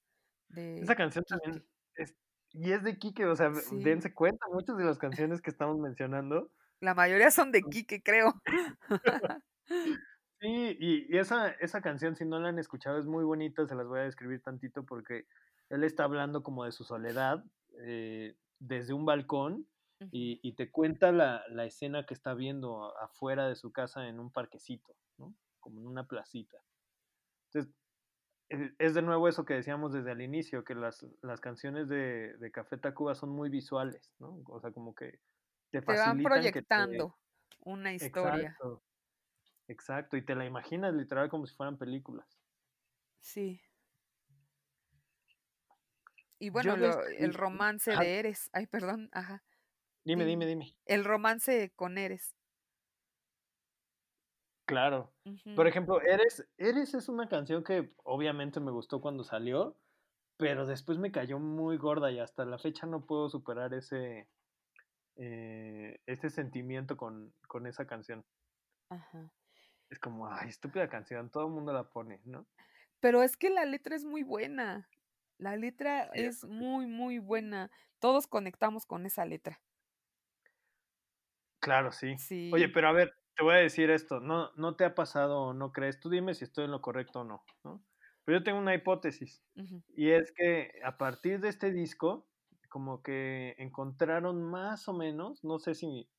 Esa 0.56 0.96
canción 0.96 1.26
también 1.26 1.66
es, 1.96 2.16
y 2.52 2.72
es 2.72 2.84
de 2.84 2.98
Quique, 3.00 3.26
o 3.26 3.36
sea, 3.36 3.54
Sí. 3.56 3.84
dense 3.84 4.14
cuenta, 4.14 4.46
muchas 4.52 4.78
de 4.78 4.84
las 4.86 4.98
canciones 5.00 5.42
que 5.42 5.50
estamos 5.50 5.78
mencionando. 5.80 6.52
La 6.82 6.94
mayoría 6.94 7.32
son 7.32 7.52
de 7.52 7.62
Quique, 7.64 8.04
creo. 8.04 8.34
Sí, 10.42 10.78
y, 10.80 11.16
y 11.16 11.18
esa, 11.18 11.50
esa 11.50 11.82
canción, 11.82 12.16
si 12.16 12.26
no 12.26 12.40
la 12.40 12.50
han 12.50 12.60
escuchado, 12.60 13.00
es 13.00 13.06
muy 13.06 13.24
bonita, 13.24 13.66
se 13.68 13.76
las 13.76 13.88
voy 13.88 14.00
a 14.00 14.04
describir 14.04 14.42
tantito 14.42 14.86
porque 14.86 15.28
él 15.70 15.84
está 15.84 16.04
hablando 16.04 16.44
como 16.44 16.66
de 16.66 16.72
su 16.72 16.84
soledad 16.84 17.44
eh, 17.80 18.36
desde 18.60 18.94
un 18.94 19.06
balcón 19.06 19.68
y, 20.12 20.40
y 20.44 20.56
te 20.56 20.72
cuenta 20.72 21.12
la, 21.12 21.44
la 21.50 21.66
escena 21.66 22.06
que 22.06 22.14
está 22.14 22.34
viendo 22.34 22.96
afuera 23.00 23.48
de 23.48 23.56
su 23.56 23.72
casa 23.72 24.08
en 24.08 24.20
un 24.20 24.32
parquecito, 24.32 24.96
¿no? 25.18 25.36
Como 25.60 25.80
en 25.80 25.88
una 25.88 26.06
placita. 26.06 26.58
Entonces, 27.54 27.74
eh, 28.50 28.74
es 28.80 28.94
de 28.96 29.02
nuevo 29.02 29.28
eso 29.28 29.46
que 29.46 29.56
decíamos 29.56 29.94
desde 29.94 30.12
el 30.14 30.22
inicio, 30.22 30.64
que 30.64 30.76
las, 30.76 31.06
las 31.22 31.42
canciones 31.42 31.90
de, 31.90 32.38
de 32.38 32.52
Café 32.52 32.78
Tacuba 32.78 33.16
son 33.16 33.32
muy 33.32 33.50
visuales, 33.50 34.14
¿no? 34.20 34.42
O 34.48 34.60
sea, 34.62 34.72
como 34.72 34.96
que 34.96 35.20
te 35.72 35.82
Te 35.88 35.98
van 35.98 36.22
facilitan 36.22 36.52
que 36.52 36.64
te... 36.64 36.68
proyectando 36.68 37.18
una 37.60 37.94
historia. 37.94 38.60
Exacto, 38.60 38.85
exacto, 39.68 40.18
y 40.18 40.26
te 40.26 40.36
la 40.36 40.46
imaginas 40.46 40.94
literal 40.94 41.30
como 41.30 41.46
si 41.46 41.56
fueran 41.56 41.78
películas. 41.78 42.40
Sí. 43.20 43.62
Y 46.40 46.50
bueno, 46.50 46.76
lo, 46.78 47.06
el 47.06 47.34
romance 47.34 47.92
Ajá, 47.92 48.04
de 48.04 48.20
Eres. 48.20 48.50
Ay, 48.54 48.68
perdón. 48.68 49.10
Ajá. 49.12 49.44
dime, 50.06 50.26
dime, 50.26 50.46
Dime. 50.46 50.46
dime. 50.46 50.78
El 50.86 51.04
romance 51.04 51.72
con 51.76 51.98
Eres. 51.98 52.36
Claro. 54.68 55.14
Por 55.56 55.68
ejemplo, 55.68 56.02
Eres, 56.02 56.48
Eres 56.58 56.94
es 56.96 57.08
una 57.08 57.28
canción 57.30 57.64
que 57.64 57.94
obviamente 58.04 58.60
me 58.60 58.72
gustó 58.72 59.00
cuando 59.00 59.24
salió, 59.24 59.78
pero 60.38 60.66
después 60.66 60.98
me 61.00 61.12
cayó 61.12 61.40
muy 61.40 61.78
gorda 61.78 62.12
y 62.12 62.20
hasta 62.20 62.46
la 62.46 62.60
fecha 62.60 62.88
no 62.88 63.06
puedo 63.06 63.30
superar 63.30 63.74
ese, 63.76 64.30
eh, 65.18 66.00
ese 66.08 66.30
sentimiento 66.32 66.98
con, 66.98 67.34
con 67.48 67.68
esa 67.68 67.88
canción. 67.88 68.26
Ajá. 68.90 69.32
Es 69.96 70.00
como, 70.00 70.28
ay, 70.28 70.50
estúpida 70.50 70.90
canción, 70.90 71.32
todo 71.32 71.48
el 71.48 71.54
mundo 71.54 71.72
la 71.72 71.90
pone, 71.90 72.20
¿no? 72.26 72.50
Pero 73.04 73.24
es 73.24 73.38
que 73.38 73.50
la 73.50 73.66
letra 73.66 73.96
es 73.96 74.06
muy 74.06 74.24
buena. 74.24 74.90
La 75.38 75.56
letra 75.58 76.10
Sí, 76.14 76.22
es 76.22 76.44
sí. 76.46 76.46
muy, 76.46 76.88
muy 76.88 77.20
buena. 77.20 77.72
Todos 78.00 78.28
conectamos 78.28 78.86
con 78.86 79.06
esa 79.06 79.26
letra. 79.26 79.62
Claro, 81.62 81.92
sí. 81.92 82.22
Oye, 82.50 82.70
Sí. 82.70 82.74
pero 82.74 82.88
a 82.90 82.92
ver, 82.92 83.14
te 83.36 83.44
voy 83.44 83.56
a 83.56 83.58
decir 83.58 83.90
esto, 83.90 84.20
no, 84.20 84.52
no 84.56 84.76
te 84.76 84.86
ha 84.86 84.94
pasado 84.96 85.42
o 85.42 85.54
no 85.54 85.72
crees, 85.72 86.00
tú 86.00 86.10
dime 86.10 86.34
si 86.34 86.44
estoy 86.44 86.66
en 86.66 86.72
lo 86.72 86.82
correcto 86.82 87.22
o 87.22 87.24
no, 87.24 87.44
¿no? 87.64 87.84
Pero 88.24 88.40
yo 88.40 88.44
tengo 88.44 88.60
una 88.60 88.76
hipótesis, 88.76 89.44
y 89.94 90.12
es 90.12 90.32
que 90.36 90.72
a 90.84 90.98
partir 90.98 91.40
de 91.40 91.50
este 91.50 91.72
disco, 91.72 92.30
como 92.70 93.02
que 93.04 93.56
encontraron 93.58 94.44
más 94.44 94.88
o 94.88 94.94
menos, 94.94 95.44
no 95.44 95.60
sé 95.60 95.74
si, 95.76 96.10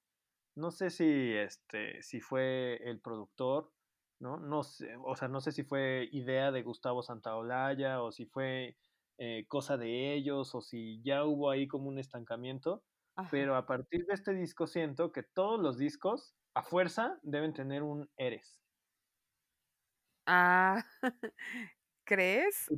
no 0.56 0.70
sé 0.70 0.90
si, 0.90 1.34
este, 1.34 2.02
si 2.02 2.20
fue 2.20 2.80
el 2.82 3.00
productor, 3.00 3.72
¿no? 4.18 4.38
No 4.38 4.62
sé, 4.62 4.96
o 5.04 5.14
sea, 5.14 5.28
no 5.28 5.40
sé 5.40 5.52
si 5.52 5.62
fue 5.62 6.08
idea 6.12 6.50
de 6.50 6.62
Gustavo 6.62 7.02
Santaolalla 7.02 8.02
o 8.02 8.10
si 8.10 8.24
fue 8.26 8.76
eh, 9.18 9.44
cosa 9.48 9.76
de 9.76 10.14
ellos 10.14 10.54
o 10.54 10.62
si 10.62 11.02
ya 11.02 11.24
hubo 11.24 11.50
ahí 11.50 11.68
como 11.68 11.88
un 11.88 11.98
estancamiento, 11.98 12.82
Ajá. 13.16 13.28
pero 13.30 13.54
a 13.56 13.66
partir 13.66 14.06
de 14.06 14.14
este 14.14 14.32
disco 14.32 14.66
siento 14.66 15.12
que 15.12 15.22
todos 15.22 15.60
los 15.60 15.76
discos 15.78 16.34
a 16.54 16.62
fuerza 16.62 17.18
deben 17.22 17.52
tener 17.52 17.82
un 17.82 18.10
Eres. 18.16 18.62
Ah, 20.26 20.82
¿crees? 22.04 22.70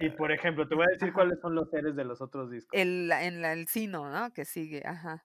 Y, 0.00 0.06
y, 0.06 0.10
por 0.10 0.32
ejemplo, 0.32 0.66
te 0.68 0.74
voy 0.74 0.84
a 0.84 0.92
decir 0.92 1.08
Ajá. 1.08 1.14
cuáles 1.14 1.40
son 1.40 1.54
los 1.54 1.72
Eres 1.72 1.94
de 1.94 2.04
los 2.04 2.20
otros 2.20 2.50
discos. 2.50 2.70
El, 2.72 3.10
en 3.12 3.40
la, 3.40 3.52
el 3.52 3.68
sino, 3.68 4.10
¿no? 4.10 4.32
Que 4.32 4.44
sigue, 4.44 4.82
ajá. 4.84 5.24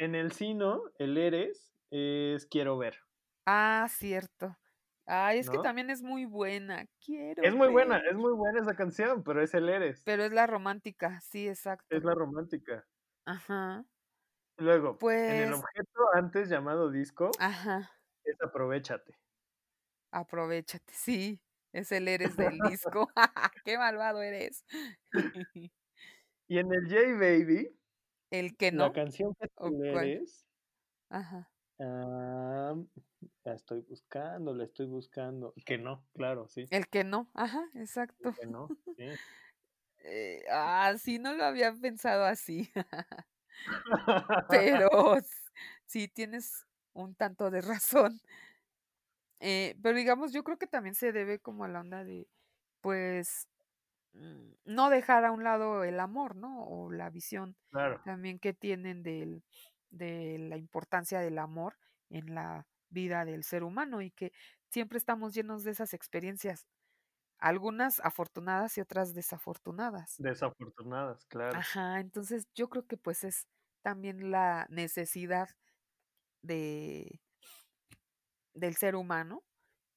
En 0.00 0.14
el 0.16 0.32
Sino, 0.32 0.82
el 0.98 1.16
Eres 1.16 1.76
es 1.90 2.46
Quiero 2.46 2.76
ver, 2.76 2.96
Ah, 3.46 3.86
cierto. 3.90 4.56
Ay, 5.06 5.38
es 5.40 5.50
que 5.50 5.58
también 5.58 5.90
es 5.90 6.02
muy 6.02 6.24
buena. 6.24 6.86
Es 7.42 7.52
Quiero 7.52 7.54
muy 7.54 7.68
buena, 7.68 7.98
es 7.98 8.14
muy 8.16 8.32
buena 8.32 8.60
esa 8.60 8.74
canción, 8.74 9.22
pero 9.22 9.42
es 9.42 9.52
el 9.54 9.68
Eres, 9.68 10.06
Pero 10.06 10.24
es 10.24 10.32
la 10.32 10.46
romántica, 10.46 11.20
sí, 11.20 11.48
es 11.88 12.02
exacto. 12.04 12.04
la 12.04 12.14
romántica. 12.14 12.84
Ajá. 13.26 13.84
Luego, 14.58 15.08
en 15.26 15.40
el 15.40 15.52
Pues, 15.52 15.54
objeto 15.54 16.00
antes 16.14 16.48
llamado 16.48 16.90
disco, 16.90 17.38
ajá, 17.38 17.90
es 18.24 18.36
Aprovechate. 18.42 19.18
aprovéchate, 20.12 20.92
sí. 20.94 21.40
Es 21.72 21.92
el 21.92 22.08
eres 22.08 22.36
del 22.36 22.58
disco. 22.60 23.08
Qué 23.64 23.78
malvado 23.78 24.22
eres. 24.22 24.64
Y 26.48 26.58
en 26.58 26.72
el 26.74 26.86
J 26.88 27.16
Baby, 27.18 27.79
El 28.32 28.56
que 28.56 28.72
la 28.72 28.90
no, 28.90 28.92
canción 28.92 29.34
que 29.34 29.48
el 29.58 29.84
cuál. 29.86 30.16
Eres, 30.16 30.46
Ajá. 31.10 31.52
ah, 31.78 32.74
la 33.44 33.54
estoy 33.54 33.80
buscando, 33.82 34.54
la 34.54 34.64
estoy 34.64 34.86
buscando. 34.86 35.54
Que 35.66 35.78
no, 35.78 36.08
claro, 36.14 36.48
sí, 36.48 36.70
El 36.70 36.88
que 36.88 37.04
no, 37.04 37.30
ajá, 37.34 37.68
exacto. 37.74 38.34
que 38.34 38.46
no, 38.46 38.76
sí. 38.96 39.20
Eh, 39.98 40.44
ah, 40.50 40.94
sí, 40.98 41.18
no 41.18 41.34
lo 41.34 41.44
había 41.44 41.72
pensado 41.74 42.24
así. 42.24 42.70
Pero 44.48 44.88
sí 45.86 46.08
tienes 46.08 46.66
un 46.92 47.14
tanto 47.14 47.50
de 47.50 47.60
razón. 47.62 48.20
Eh, 49.40 49.74
pero 49.82 49.96
digamos, 49.96 50.32
yo 50.32 50.44
creo 50.44 50.58
que 50.58 50.66
también 50.66 50.94
se 50.94 51.12
debe 51.12 51.40
como 51.40 51.64
a 51.64 51.68
la 51.68 51.80
onda 51.80 52.04
de, 52.04 52.28
pues, 52.82 53.48
no 54.12 54.90
dejar 54.90 55.24
a 55.24 55.32
un 55.32 55.44
lado 55.44 55.84
el 55.84 56.00
amor, 56.00 56.36
¿no? 56.36 56.64
O 56.64 56.90
la 56.90 57.10
visión 57.10 57.56
Claro, 57.70 58.00
también 58.04 58.38
que 58.40 58.52
tienen 58.54 59.02
del, 59.02 59.44
de 59.90 60.38
la 60.38 60.56
importancia 60.56 61.20
del 61.20 61.38
amor 61.38 61.76
en 62.10 62.34
la 62.34 62.66
vida 62.88 63.24
del 63.24 63.44
ser 63.44 63.62
humano 63.62 64.02
y 64.02 64.10
que 64.10 64.32
siempre 64.70 64.98
estamos 64.98 65.34
llenos 65.34 65.64
de 65.64 65.72
esas 65.72 65.94
experiencias, 65.94 66.66
algunas 67.38 68.00
afortunadas 68.00 68.78
y 68.78 68.82
otras 68.82 69.14
desafortunadas. 69.14 70.22
desafortunadas, 70.26 71.24
claro. 71.26 71.66
Ajá, 71.66 72.00
entonces 72.00 72.48
yo 72.54 72.68
creo 72.68 72.86
que 72.86 72.96
pues 72.96 73.24
es 73.24 73.46
también 73.82 74.30
la 74.30 74.66
necesidad 74.70 75.48
de, 76.42 77.20
del 78.54 78.76
ser 78.76 78.96
humano 78.96 79.44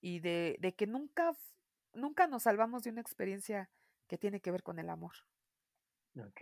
y 0.01 0.19
de, 0.19 0.57
de 0.59 0.75
que 0.75 0.87
nunca, 0.87 1.33
nunca 1.93 2.27
nos 2.27 2.43
salvamos 2.43 2.83
de 2.83 2.91
una 2.91 3.01
experiencia 3.01 3.69
que 4.07 4.17
tiene 4.17 4.39
que 4.41 4.51
ver 4.51 4.63
con 4.63 4.79
el 4.79 4.89
amor. 4.89 5.13
Ok, 6.17 6.41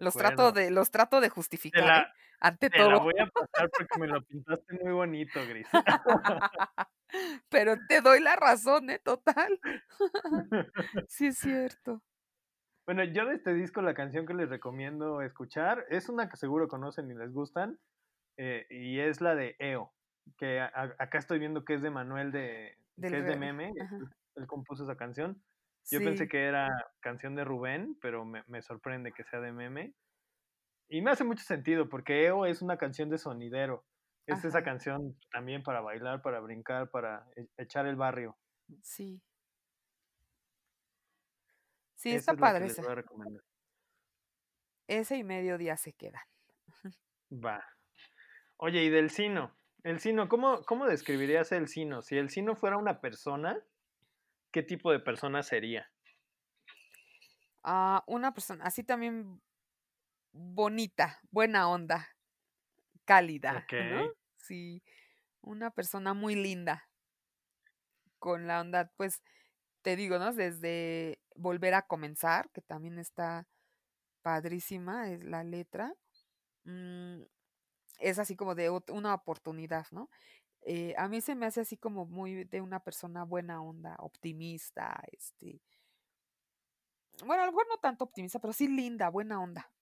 Los 0.00 0.14
trato 0.16 0.52
de, 0.52 0.70
los 0.70 0.90
trato 0.90 1.20
de 1.20 1.28
justificar, 1.30 1.84
la, 1.84 2.00
¿eh? 2.00 2.06
Ante 2.40 2.70
te 2.70 2.78
la 2.78 2.84
todo. 2.94 3.00
voy 3.04 3.14
a 3.18 3.26
pasar 3.26 3.70
porque 3.70 3.98
me 4.00 4.06
lo 4.06 4.22
pintaste 4.22 4.74
muy 4.82 4.92
bonito, 4.92 5.40
Gris. 5.46 5.66
Pero 7.48 7.74
te 7.88 8.00
doy 8.00 8.20
la 8.20 8.36
razón, 8.36 8.90
¿eh? 8.90 8.98
Total. 8.98 9.58
Sí 11.08 11.26
es 11.28 11.38
cierto. 11.38 12.02
Bueno, 12.86 13.04
yo 13.04 13.26
de 13.26 13.34
este 13.34 13.54
disco 13.54 13.82
la 13.82 13.94
canción 13.94 14.26
que 14.26 14.34
les 14.34 14.48
recomiendo 14.48 15.22
escuchar 15.22 15.84
es 15.90 16.08
una 16.08 16.28
que 16.28 16.36
seguro 16.36 16.66
conocen 16.68 17.10
y 17.10 17.14
les 17.14 17.32
gustan, 17.32 17.78
eh, 18.36 18.66
y 18.70 18.98
es 19.00 19.20
la 19.20 19.34
de 19.34 19.54
EO, 19.58 19.92
que 20.36 20.60
a- 20.60 20.94
acá 20.98 21.18
estoy 21.18 21.38
viendo 21.38 21.64
que 21.64 21.74
es 21.74 21.82
de 21.82 21.90
Manuel 21.90 22.32
de, 22.32 22.78
Del 22.96 23.12
que 23.12 23.18
es 23.18 23.26
de 23.26 23.36
Meme, 23.36 23.72
Ajá. 23.80 23.98
él 24.36 24.46
compuso 24.46 24.82
esa 24.84 24.96
canción. 24.96 25.40
Yo 25.90 25.98
pensé 25.98 26.28
que 26.28 26.44
era 26.44 26.68
canción 27.00 27.34
de 27.34 27.44
Rubén, 27.44 27.98
pero 28.00 28.24
me, 28.24 28.44
me 28.46 28.62
sorprende 28.62 29.12
que 29.12 29.24
sea 29.24 29.40
de 29.40 29.52
Meme. 29.52 29.94
Y 30.88 31.02
me 31.02 31.10
hace 31.10 31.24
mucho 31.24 31.44
sentido 31.44 31.88
porque 31.88 32.24
EO 32.26 32.46
es 32.46 32.62
una 32.62 32.76
canción 32.76 33.10
de 33.10 33.18
sonidero. 33.18 33.84
Es 34.26 34.44
esa 34.44 34.62
canción 34.62 35.16
también 35.32 35.62
para 35.62 35.80
bailar, 35.80 36.22
para 36.22 36.40
brincar, 36.40 36.90
para 36.90 37.26
e- 37.36 37.48
echar 37.56 37.86
el 37.86 37.96
barrio. 37.96 38.36
Sí. 38.82 39.20
Sí, 41.96 42.12
está 42.12 42.32
es 42.32 42.38
padre 42.38 42.66
esa. 42.66 42.82
Ese 44.86 45.16
y 45.16 45.24
mediodía 45.24 45.76
se 45.76 45.92
queda. 45.92 46.26
Va. 47.30 47.64
Oye, 48.56 48.84
y 48.84 48.90
del 48.90 49.10
Sino. 49.10 49.56
El 49.82 50.00
Sino, 50.00 50.28
¿cómo, 50.28 50.62
¿cómo 50.64 50.86
describirías 50.86 51.52
el 51.52 51.68
Sino? 51.68 52.02
Si 52.02 52.16
el 52.16 52.30
Sino 52.30 52.56
fuera 52.56 52.76
una 52.76 53.00
persona, 53.00 53.62
¿qué 54.52 54.62
tipo 54.62 54.92
de 54.92 55.00
persona 55.00 55.42
sería? 55.42 55.90
Ah, 57.62 58.02
una 58.06 58.32
persona 58.32 58.64
así 58.64 58.84
también 58.84 59.42
bonita, 60.32 61.20
buena 61.30 61.68
onda, 61.70 62.08
cálida, 63.04 63.56
Ok. 63.56 63.72
¿no? 63.78 64.14
Sí, 64.38 64.82
una 65.42 65.70
persona 65.72 66.14
muy 66.14 66.36
linda, 66.36 66.90
con 68.18 68.46
la 68.46 68.60
onda, 68.60 68.92
pues, 68.96 69.22
te 69.82 69.96
digo, 69.96 70.18
¿no? 70.18 70.32
Desde 70.34 71.20
Volver 71.36 71.74
a 71.74 71.82
comenzar, 71.82 72.50
que 72.52 72.60
también 72.62 72.98
está 72.98 73.48
padrísima, 74.22 75.10
es 75.10 75.24
la 75.24 75.44
letra. 75.44 75.94
mm, 76.64 77.22
es 78.00 78.18
así 78.20 78.36
como 78.36 78.54
de 78.56 78.70
una 78.70 79.14
oportunidad, 79.14 79.86
¿no? 79.92 80.10
Eh, 80.62 80.94
a 80.98 81.08
mí 81.08 81.20
se 81.20 81.34
me 81.34 81.46
hace 81.46 81.60
así 81.62 81.76
como 81.76 82.06
muy 82.06 82.44
de 82.44 82.60
una 82.60 82.80
persona 82.84 83.24
buena 83.24 83.62
onda, 83.62 83.96
optimista, 84.00 85.02
este, 85.12 85.62
bueno, 87.24 87.42
a 87.42 87.46
lo 87.46 87.52
mejor 87.52 87.66
no 87.68 87.78
tanto 87.78 88.04
optimista, 88.04 88.38
pero 88.40 88.52
sí 88.52 88.68
linda, 88.68 89.08
buena 89.10 89.40
onda. 89.40 89.72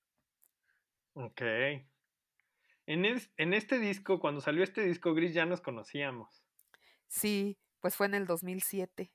Ok. 1.14 1.42
En, 2.86 3.04
es- 3.04 3.32
en 3.36 3.54
este 3.54 3.78
disco, 3.78 4.18
cuando 4.18 4.40
salió 4.40 4.64
este 4.64 4.82
disco 4.82 5.14
gris, 5.14 5.32
ya 5.32 5.46
nos 5.46 5.60
conocíamos. 5.60 6.42
Sí, 7.08 7.58
pues 7.80 7.96
fue 7.96 8.06
en 8.06 8.14
el 8.14 8.26
2007. 8.26 9.12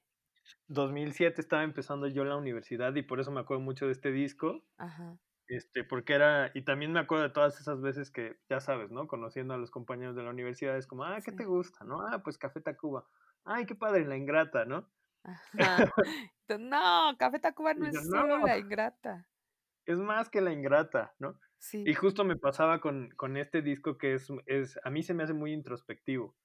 2007 0.67 1.41
estaba 1.41 1.63
empezando 1.63 2.05
yo 2.07 2.23
la 2.23 2.37
universidad 2.37 2.93
y 2.95 3.01
por 3.01 3.19
eso 3.19 3.31
me 3.31 3.39
acuerdo 3.39 3.63
mucho 3.63 3.87
de 3.87 3.93
este 3.93 4.11
disco. 4.11 4.63
Ajá, 4.77 5.17
Este, 5.47 5.83
porque 5.83 6.13
era, 6.13 6.51
y 6.53 6.63
también 6.63 6.93
me 6.93 6.99
acuerdo 6.99 7.25
de 7.25 7.29
todas 7.33 7.59
esas 7.59 7.81
veces 7.81 8.11
que, 8.11 8.39
ya 8.49 8.59
sabes, 8.59 8.91
¿no? 8.91 9.07
Conociendo 9.07 9.53
a 9.53 9.57
los 9.57 9.71
compañeros 9.71 10.15
de 10.15 10.23
la 10.23 10.29
universidad, 10.31 10.77
es 10.77 10.87
como, 10.87 11.03
ah, 11.03 11.21
¿qué 11.21 11.31
te 11.31 11.45
gusta? 11.45 11.83
¿No? 11.85 12.01
Ah, 12.07 12.23
pues 12.23 12.37
Café 12.37 12.61
Tacuba. 12.61 13.07
Ay, 13.45 13.65
qué 13.65 13.75
padre, 13.75 14.05
la 14.05 14.17
ingrata, 14.17 14.65
¿no? 14.65 14.89
Ajá. 15.23 15.93
No, 16.59 17.15
Café 17.17 17.39
Tacuba 17.39 17.73
no 17.77 17.87
yo, 17.91 17.99
es 17.99 18.03
no, 18.03 18.21
solo 18.21 18.37
la 18.39 18.57
ingrata. 18.57 19.27
es 19.85 19.97
más 19.99 20.29
que 20.29 20.41
la 20.41 20.51
ingrata, 20.51 21.13
¿no? 21.19 21.39
Sí, 21.59 21.83
Y 21.85 21.93
justo 21.93 22.23
me 22.25 22.37
pasaba 22.37 22.81
con, 22.81 23.09
con 23.11 23.37
este 23.37 23.61
disco 23.61 23.97
que 23.97 24.13
es, 24.15 24.27
es, 24.45 24.79
a 24.83 24.89
mí 24.89 25.03
se 25.03 25.13
me 25.13 25.23
hace 25.23 25.33
muy 25.33 25.53
introspectivo, 25.53 26.35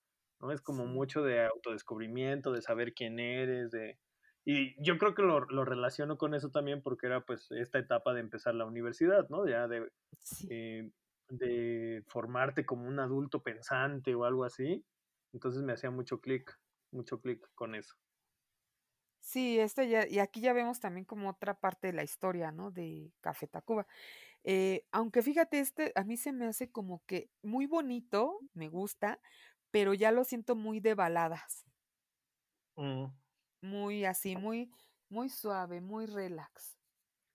¿no? 0.40 0.52
Es 0.52 0.60
como 0.60 0.86
sí, 0.86 0.88
mucho 0.88 1.22
de 1.22 1.44
autodescubrimiento, 1.46 2.52
de 2.52 2.62
saber 2.62 2.94
quién 2.94 3.18
eres, 3.20 3.70
de... 3.70 3.98
Y 4.50 4.82
yo 4.82 4.96
creo 4.98 5.14
que 5.14 5.20
lo, 5.22 5.40
lo 5.40 5.64
relaciono 5.66 6.16
con 6.16 6.32
eso 6.34 6.50
también 6.50 6.82
porque 6.82 7.06
era 7.06 7.20
pues 7.26 7.50
esta 7.50 7.78
etapa 7.78 8.14
de 8.14 8.20
empezar 8.20 8.54
la 8.54 8.64
universidad, 8.64 9.28
¿no? 9.28 9.46
Ya 9.46 9.68
de, 9.68 9.92
sí. 10.18 10.48
eh, 10.48 10.90
de 11.28 12.04
formarte 12.08 12.66
como 12.66 12.88
un 12.88 13.00
adulto 13.00 13.42
pensante 13.42 14.14
o 14.14 14.24
algo 14.24 14.44
así. 14.44 14.86
Entonces 15.34 15.62
me 15.62 15.74
hacía 15.74 15.90
mucho 15.90 16.20
clic, 16.20 16.58
mucho 16.92 17.20
clic 17.20 17.46
con 17.54 17.74
eso. 17.74 17.96
Sí, 19.20 19.58
este 19.58 19.88
ya, 19.88 20.06
y 20.08 20.20
aquí 20.20 20.40
ya 20.40 20.52
vemos 20.52 20.80
también 20.80 21.04
como 21.04 21.28
otra 21.30 21.60
parte 21.60 21.88
de 21.88 21.92
la 21.92 22.04
historia, 22.04 22.50
¿no? 22.52 22.70
De 22.70 23.12
Café 23.20 23.46
Tacuba. 23.46 23.86
Eh, 24.44 24.86
aunque 24.92 25.22
fíjate, 25.22 25.60
este 25.60 25.92
a 25.96 26.04
mí 26.04 26.16
se 26.16 26.32
me 26.32 26.46
hace 26.46 26.70
como 26.72 27.04
que 27.06 27.30
muy 27.42 27.66
bonito, 27.66 28.40
me 28.54 28.68
gusta, 28.68 29.20
pero 29.72 29.94
ya 29.94 30.12
lo 30.12 30.24
siento 30.24 30.56
muy 30.56 30.80
de 30.80 30.94
baladas, 30.94 31.66
Mm, 32.76 33.12
muy 33.60 34.04
así, 34.04 34.36
muy, 34.36 34.70
muy 35.08 35.28
suave, 35.28 35.80
muy 35.80 36.06
relax. 36.06 36.78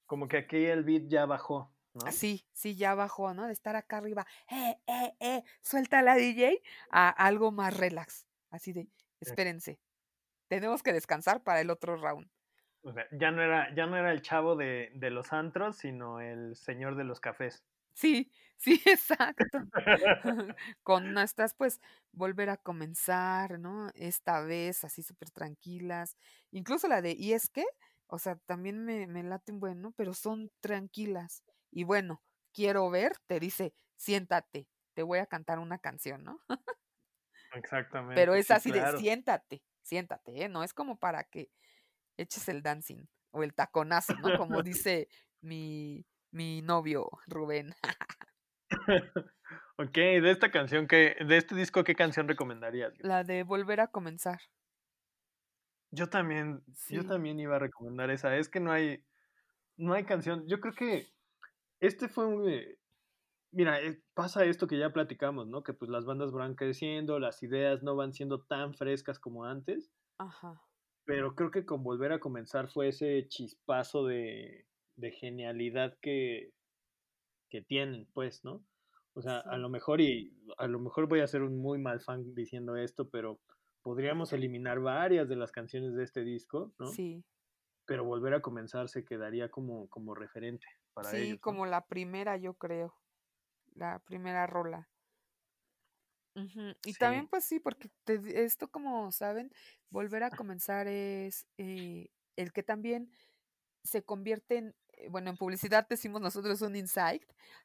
Como 0.06 0.28
que 0.28 0.38
aquí 0.38 0.66
el 0.66 0.84
beat 0.84 1.08
ya 1.08 1.26
bajó, 1.26 1.74
¿no? 1.94 2.12
Sí, 2.12 2.46
sí, 2.54 2.76
ya 2.76 2.96
bajó, 2.96 3.34
¿no? 3.34 3.48
De 3.48 3.54
estar 3.54 3.76
acá 3.76 3.98
arriba, 3.98 4.26
eh, 4.50 4.78
eh, 4.88 5.16
eh, 5.20 5.44
suelta 5.62 6.02
la 6.02 6.16
DJ, 6.16 6.62
a 6.90 7.10
algo 7.10 7.52
más 7.52 7.78
relax, 7.78 8.28
así 8.50 8.74
de, 8.74 8.88
espérense, 9.20 9.80
tenemos 10.48 10.84
que 10.84 10.94
descansar 10.94 11.44
para 11.44 11.62
el 11.62 11.70
otro 11.70 11.96
round. 11.96 12.30
O 12.84 12.92
sea, 12.92 13.08
ya 13.12 13.32
no 13.32 13.42
era, 13.42 13.74
ya 13.74 13.86
no 13.86 13.98
era 13.98 14.12
el 14.12 14.22
chavo 14.22 14.56
de, 14.56 14.92
de 14.96 15.10
los 15.10 15.32
antros, 15.32 15.78
sino 15.78 16.20
el 16.20 16.56
señor 16.56 16.96
de 16.96 17.06
los 17.06 17.22
cafés. 17.22 17.64
Sí, 17.94 18.32
sí, 18.58 18.82
exacto. 18.86 19.60
Con 20.84 21.18
estas, 21.18 21.54
pues, 21.56 21.80
volver 22.12 22.50
a 22.50 22.58
comenzar, 22.58 23.60
¿no? 23.60 23.90
Esta 23.96 24.42
vez, 24.42 24.84
así 24.84 25.04
súper 25.04 25.32
tranquilas. 25.32 26.18
Incluso 26.52 26.88
la 26.88 27.02
de, 27.02 27.14
¿y 27.18 27.34
es 27.34 27.50
que? 27.50 27.66
O 28.08 28.20
sea, 28.20 28.36
también 28.46 28.84
me, 28.86 29.08
me 29.08 29.24
late 29.24 29.52
un 29.52 29.60
buen, 29.60 29.82
¿no? 29.82 29.92
Pero 29.94 30.14
son 30.14 30.52
tranquilas. 30.60 31.44
Y 31.72 31.84
bueno, 31.84 32.24
quiero 32.54 32.90
ver, 32.90 33.14
te 33.28 33.40
dice, 33.40 33.74
siéntate, 33.98 34.68
te 34.94 35.04
voy 35.04 35.20
a 35.20 35.26
cantar 35.26 35.60
una 35.60 35.80
canción, 35.80 36.24
¿no? 36.24 36.40
Pero 38.14 38.36
Exactamente, 38.36 38.36
es 38.36 38.52
sí, 38.52 38.52
así 38.52 38.72
de, 38.72 38.86
siéntate, 38.88 39.64
siéntate, 39.82 40.44
¿eh? 40.44 40.50
No 40.50 40.64
es 40.64 40.74
como 40.74 40.98
para 41.00 41.24
que 41.24 41.52
eches 42.18 42.50
el 42.50 42.64
dancing 42.64 43.08
o 43.32 43.44
el 43.44 43.54
taconazo, 43.56 44.18
¿no? 44.18 44.34
Como 44.34 44.64
dice 44.64 45.10
mi, 45.42 46.06
mi 46.34 46.62
novio 46.62 47.10
Rubén. 47.28 47.74
ok, 49.78 49.96
de 49.96 50.32
esta 50.32 50.52
canción 50.52 50.88
que, 50.88 51.16
de 51.26 51.38
este 51.38 51.56
disco, 51.56 51.84
¿qué 51.84 51.96
canción 51.96 52.28
recomendarías? 52.28 52.94
La 53.00 53.24
de 53.24 53.44
volver 53.44 53.80
a 53.80 53.88
comenzar. 53.88 54.40
Yo 55.92 56.10
también, 56.10 56.64
yo 56.90 57.06
también 57.06 57.40
iba 57.40 57.56
a 57.56 57.60
recomendar 57.60 58.10
esa. 58.10 58.36
Es 58.36 58.50
que 58.50 58.60
no 58.60 58.72
hay, 58.72 59.06
no 59.78 59.94
hay 59.94 60.06
canción. 60.06 60.48
Yo 60.48 60.60
creo 60.60 60.74
que 60.74 61.08
este 61.80 62.10
fue 62.10 62.26
un, 62.26 62.50
eh, 62.50 62.80
mira, 63.52 63.80
eh, 63.80 64.02
pasa 64.16 64.44
esto 64.44 64.66
que 64.66 64.80
ya 64.80 64.92
platicamos, 64.92 65.48
¿no? 65.48 65.62
Que 65.62 65.74
pues 65.74 65.92
las 65.92 66.06
bandas 66.06 66.32
van 66.32 66.56
creciendo, 66.56 67.20
las 67.20 67.44
ideas 67.44 67.84
no 67.84 67.96
van 67.96 68.14
siendo 68.14 68.42
tan 68.42 68.74
frescas 68.74 69.20
como 69.20 69.46
antes, 69.46 69.92
ajá, 70.18 70.60
pero 71.06 71.36
creo 71.36 71.52
que 71.52 71.66
con 71.66 71.84
volver 71.84 72.12
a 72.12 72.20
comenzar 72.20 72.70
fue 72.70 72.88
ese 72.88 73.28
chispazo 73.28 74.06
de, 74.06 74.66
de 74.96 75.12
genialidad 75.12 75.98
que, 76.02 76.54
que 77.50 77.62
tienen, 77.62 78.08
pues, 78.14 78.44
¿no? 78.44 78.66
O 79.14 79.22
sea, 79.22 79.40
a 79.40 79.58
sí, 79.58 79.60
lo 79.60 79.70
mejor, 79.70 80.02
y 80.02 80.36
a 80.58 80.68
lo 80.68 80.80
mejor 80.80 81.08
voy 81.08 81.20
a 81.22 81.28
ser 81.28 81.44
un 81.44 81.58
muy 81.58 81.80
mal 81.80 82.02
fan 82.02 82.34
diciendo 82.36 82.76
esto, 82.76 83.10
pero 83.10 83.42
podríamos 83.84 84.34
eliminar 84.34 84.80
varias 84.80 85.30
de 85.30 85.36
las 85.36 85.52
canciones 85.52 85.96
de 85.96 86.04
este 86.04 86.24
disco, 86.24 86.74
¿no? 86.80 87.00
sí. 87.00 87.24
Pero 87.86 88.06
volver 88.06 88.34
a 88.36 88.42
comenzar 88.42 88.90
se 88.90 89.06
quedaría 89.06 89.50
como, 89.52 89.90
como 89.90 90.16
referente 90.16 90.68
para 90.94 91.18
Sí, 91.18 91.20
ellos, 91.20 91.42
¿no? 91.46 91.60
como 91.60 91.68
la 91.68 91.86
primera, 91.86 92.36
yo 92.38 92.56
creo, 92.56 92.96
la 93.74 94.00
primera 94.00 94.48
rola. 94.48 94.90
Ujú, 96.36 96.74
Y 96.84 96.96
también, 96.96 97.28
Sí, 97.28 97.30
pues 97.30 97.46
sí, 97.46 97.60
porque 97.60 97.90
te 98.06 98.44
esto, 98.44 98.68
como 98.72 99.12
saben, 99.12 99.52
volver 99.90 100.24
a 100.24 100.32
comenzar 100.32 100.88
es 100.88 101.46
eh, 101.58 102.10
el 102.36 102.52
que 102.54 102.64
también 102.64 103.12
se 103.84 104.04
convierte 104.04 104.58
en, 104.58 104.76
bueno, 105.10 105.30
en 105.30 105.38
publicidad 105.38 105.88
decimos 105.90 106.22
nosotros 106.22 106.62
un 106.62 106.76
insight, 106.76 107.24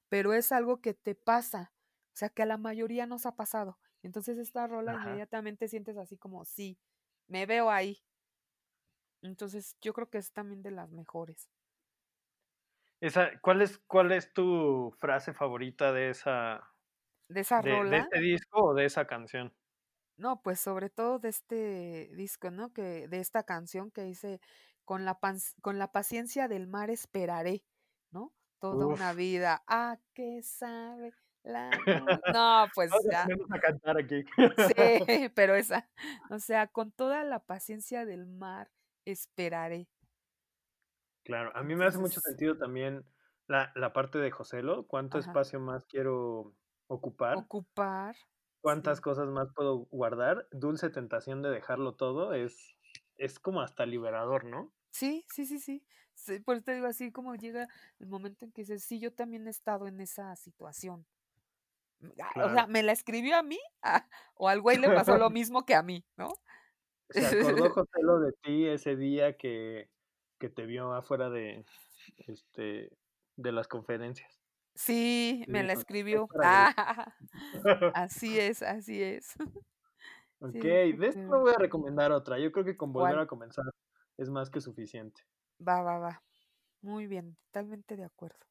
pero 0.09 0.33
es 0.33 0.53
algo 0.53 0.81
que 0.81 0.95
te 0.95 1.15
pasa, 1.15 1.73
o 2.15 2.17
sea, 2.17 2.29
que 2.31 2.43
a 2.43 2.47
la 2.47 2.59
mayoría 2.59 3.07
nos 3.07 3.27
ha 3.27 3.37
pasado. 3.37 3.79
Entonces 4.03 4.39
esta 4.39 4.67
rola 4.67 4.95
ajá. 4.95 4.95
inmediatamente 4.95 5.69
sientes 5.69 5.97
así 5.97 6.17
como, 6.19 6.45
sí, 6.45 6.79
me 7.27 7.47
veo 7.47 7.71
ahí. 7.71 8.05
Entonces 9.23 9.77
yo 9.81 9.93
creo 9.93 10.11
que 10.11 10.19
es 10.19 10.33
también 10.33 10.61
de 10.61 10.73
las 10.73 10.91
mejores. 10.91 11.49
Esa, 13.01 13.39
¿cuál 13.41 13.63
es, 13.63 13.79
cuál 13.87 14.13
es 14.13 14.33
tu 14.33 14.93
frase 15.01 15.33
favorita 15.33 15.93
de 15.93 16.11
esa, 16.11 16.75
De 17.29 17.41
esa 17.41 17.63
de, 17.63 17.85
de 17.87 17.99
rola, 17.99 17.99
este 17.99 18.21
disco 18.21 18.65
o 18.71 18.75
de 18.75 18.87
esa 18.87 19.07
canción? 19.07 19.55
no, 20.17 20.43
pues 20.43 20.59
sobre 20.61 20.91
todo 20.91 21.19
de 21.21 21.29
este 21.29 22.11
disco, 22.15 22.51
¿no? 22.51 22.73
Que 22.73 23.07
de 23.09 23.21
esta 23.21 23.45
canción 23.45 23.91
que 23.93 24.03
dice, 24.05 24.41
con 24.89 25.05
la, 25.05 25.19
con 25.61 25.79
la 25.79 25.93
paciencia 25.93 26.49
del 26.49 26.67
mar 26.67 26.89
esperaré, 26.89 27.63
¿no? 28.11 28.33
Toda 28.59 28.87
una 28.87 29.13
vida. 29.13 29.63
¿A 29.67 29.99
qué 30.15 30.43
sabe 30.43 31.13
la? 31.43 31.69
No, 32.35 32.67
pues 32.75 32.91
ya, 33.13 33.27
a 33.51 33.61
cantar 33.61 33.99
aquí. 33.99 34.25
sí, 34.25 34.25
pero 35.35 35.57
esa, 35.57 35.91
o 36.31 36.39
sea, 36.39 36.69
con 36.69 36.91
toda 36.91 37.23
la 37.25 37.41
paciencia 37.41 38.07
del 38.07 38.25
mar 38.25 38.71
esperaré. 39.05 39.91
Claro, 41.23 41.53
a 41.55 41.63
mí 41.63 41.77
me 41.77 41.85
hace 41.85 41.99
mucho 41.99 42.21
sentido 42.21 42.57
también 42.57 43.05
la, 43.47 43.73
la 43.75 43.93
parte 43.93 44.17
de 44.17 44.31
Joselo, 44.31 44.87
cuánto 44.87 45.19
ajá, 45.19 45.29
espacio 45.29 45.61
más 45.61 45.85
quiero 45.85 46.55
ocupar, 46.87 47.37
ocupar, 47.37 48.17
cuántas 48.63 48.97
sí, 48.97 49.03
cosas 49.03 49.29
más 49.29 49.53
puedo 49.55 49.81
guardar, 49.91 50.49
dulce 50.51 50.89
tentación 50.89 51.43
de 51.43 51.51
dejarlo 51.51 51.95
todo, 51.95 52.33
es, 52.33 52.75
es 53.19 53.39
como 53.39 53.61
hasta 53.61 53.85
liberador, 53.85 54.45
¿no? 54.45 54.73
Sí, 54.93 55.25
sí, 55.29 55.47
sí, 55.47 55.59
sí. 55.61 55.85
Sí, 56.15 56.41
por 56.41 56.57
eso 56.57 56.65
te 56.65 56.75
digo 56.75 56.87
así 56.87 57.13
como 57.13 57.35
llega 57.37 57.69
el 58.01 58.07
momento 58.09 58.45
en 58.45 58.53
que 58.53 58.63
dices, 58.63 58.83
sí, 58.85 58.99
yo 58.99 59.13
también 59.13 59.47
he 59.47 59.51
estado 59.51 59.87
en 59.87 60.01
esa 60.01 60.35
situación. 60.37 61.07
Mm, 62.03 62.11
ah, 62.23 62.45
o 62.45 62.49
sea. 62.51 62.69
¿me 62.69 62.83
la 62.83 62.93
escribió 62.93 63.37
a 63.37 63.43
mí? 63.43 63.59
Ah, 63.83 64.09
o 64.35 64.49
al 64.49 64.61
güey 64.61 64.79
le 64.79 64.91
pasó 64.91 65.17
lo 65.17 65.31
mismo 65.31 65.65
que 65.65 65.75
a 65.75 65.83
mí, 65.83 66.05
¿no? 66.17 66.31
Se 67.11 67.27
acordó 67.27 67.69
Joselo 67.71 68.19
de 68.21 68.33
ti 68.43 68.67
ese 68.67 68.97
día 68.97 69.37
que 69.37 69.91
que 70.39 70.49
te 70.49 70.67
vio 70.67 70.93
afuera 70.93 71.31
de, 71.31 71.65
este, 72.19 72.97
de 73.37 73.53
las 73.53 73.67
conferencias. 73.69 74.41
Sí, 74.75 75.45
me 75.49 75.63
la 75.63 75.73
dijo: 75.73 75.85
"Es 76.13 76.23
escribió. 76.23 76.29
para 76.29 76.49
Gris". 76.49 76.69
Ah, 76.83 77.15
así 77.93 78.39
es, 78.41 78.63
así 78.63 79.03
es. 79.03 79.35
Sí, 80.53 80.81
Okey, 80.81 80.93
de 80.93 81.09
esto 81.09 81.23
no 81.29 81.41
voy 81.41 81.53
a 81.57 81.59
recomendar 81.59 82.13
otra. 82.13 82.39
Yo 82.39 82.53
creo 82.53 82.65
que 82.65 82.77
con 82.77 82.93
volver 82.93 83.19
¿Cuál? 83.19 83.19
a 83.19 83.27
comenzar 83.27 83.65
es 84.19 84.29
más 84.31 84.51
que 84.51 84.61
suficiente. 84.61 85.23
Va, 85.67 85.75
va, 85.89 85.93
va. 86.05 86.11
Muy 86.83 87.07
bien, 87.07 87.37
totalmente 87.47 87.97
de 87.97 88.05
acuerdo. 88.05 88.47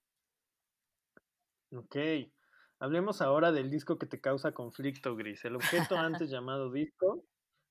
Okey. 1.72 2.34
Hablemos 2.80 3.22
ahora 3.22 3.52
del 3.54 3.70
disco 3.72 3.98
que 3.98 4.06
te 4.06 4.20
causa 4.22 4.54
conflicto, 4.54 5.16
Gris. 5.16 5.46
El 5.46 5.56
objeto 5.56 5.98
antes 6.00 6.30
llamado 6.30 6.72
disco, 6.72 7.26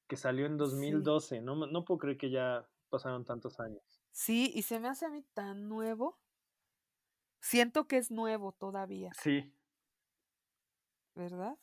que 0.08 0.16
salió 0.16 0.46
en 0.46 0.56
dos 0.58 0.74
mil 0.74 1.02
Sí. 1.02 1.04
doce. 1.04 1.40
No 1.42 1.56
no 1.66 1.84
puedo 1.84 1.98
creer 1.98 2.18
que 2.18 2.30
ya 2.30 2.68
pasaron 2.90 3.24
tantos 3.24 3.60
años. 3.60 4.02
Sí, 4.10 4.50
y 4.54 4.62
se 4.62 4.80
me 4.80 4.88
hace 4.88 5.06
a 5.06 5.10
mí 5.10 5.22
tan 5.22 5.68
nuevo. 5.68 6.20
Siento 7.40 7.88
que 7.88 7.96
es 7.96 8.10
nuevo 8.10 8.52
todavía, 8.52 9.18
Sí. 9.22 9.52
¿verdad? 11.16 11.58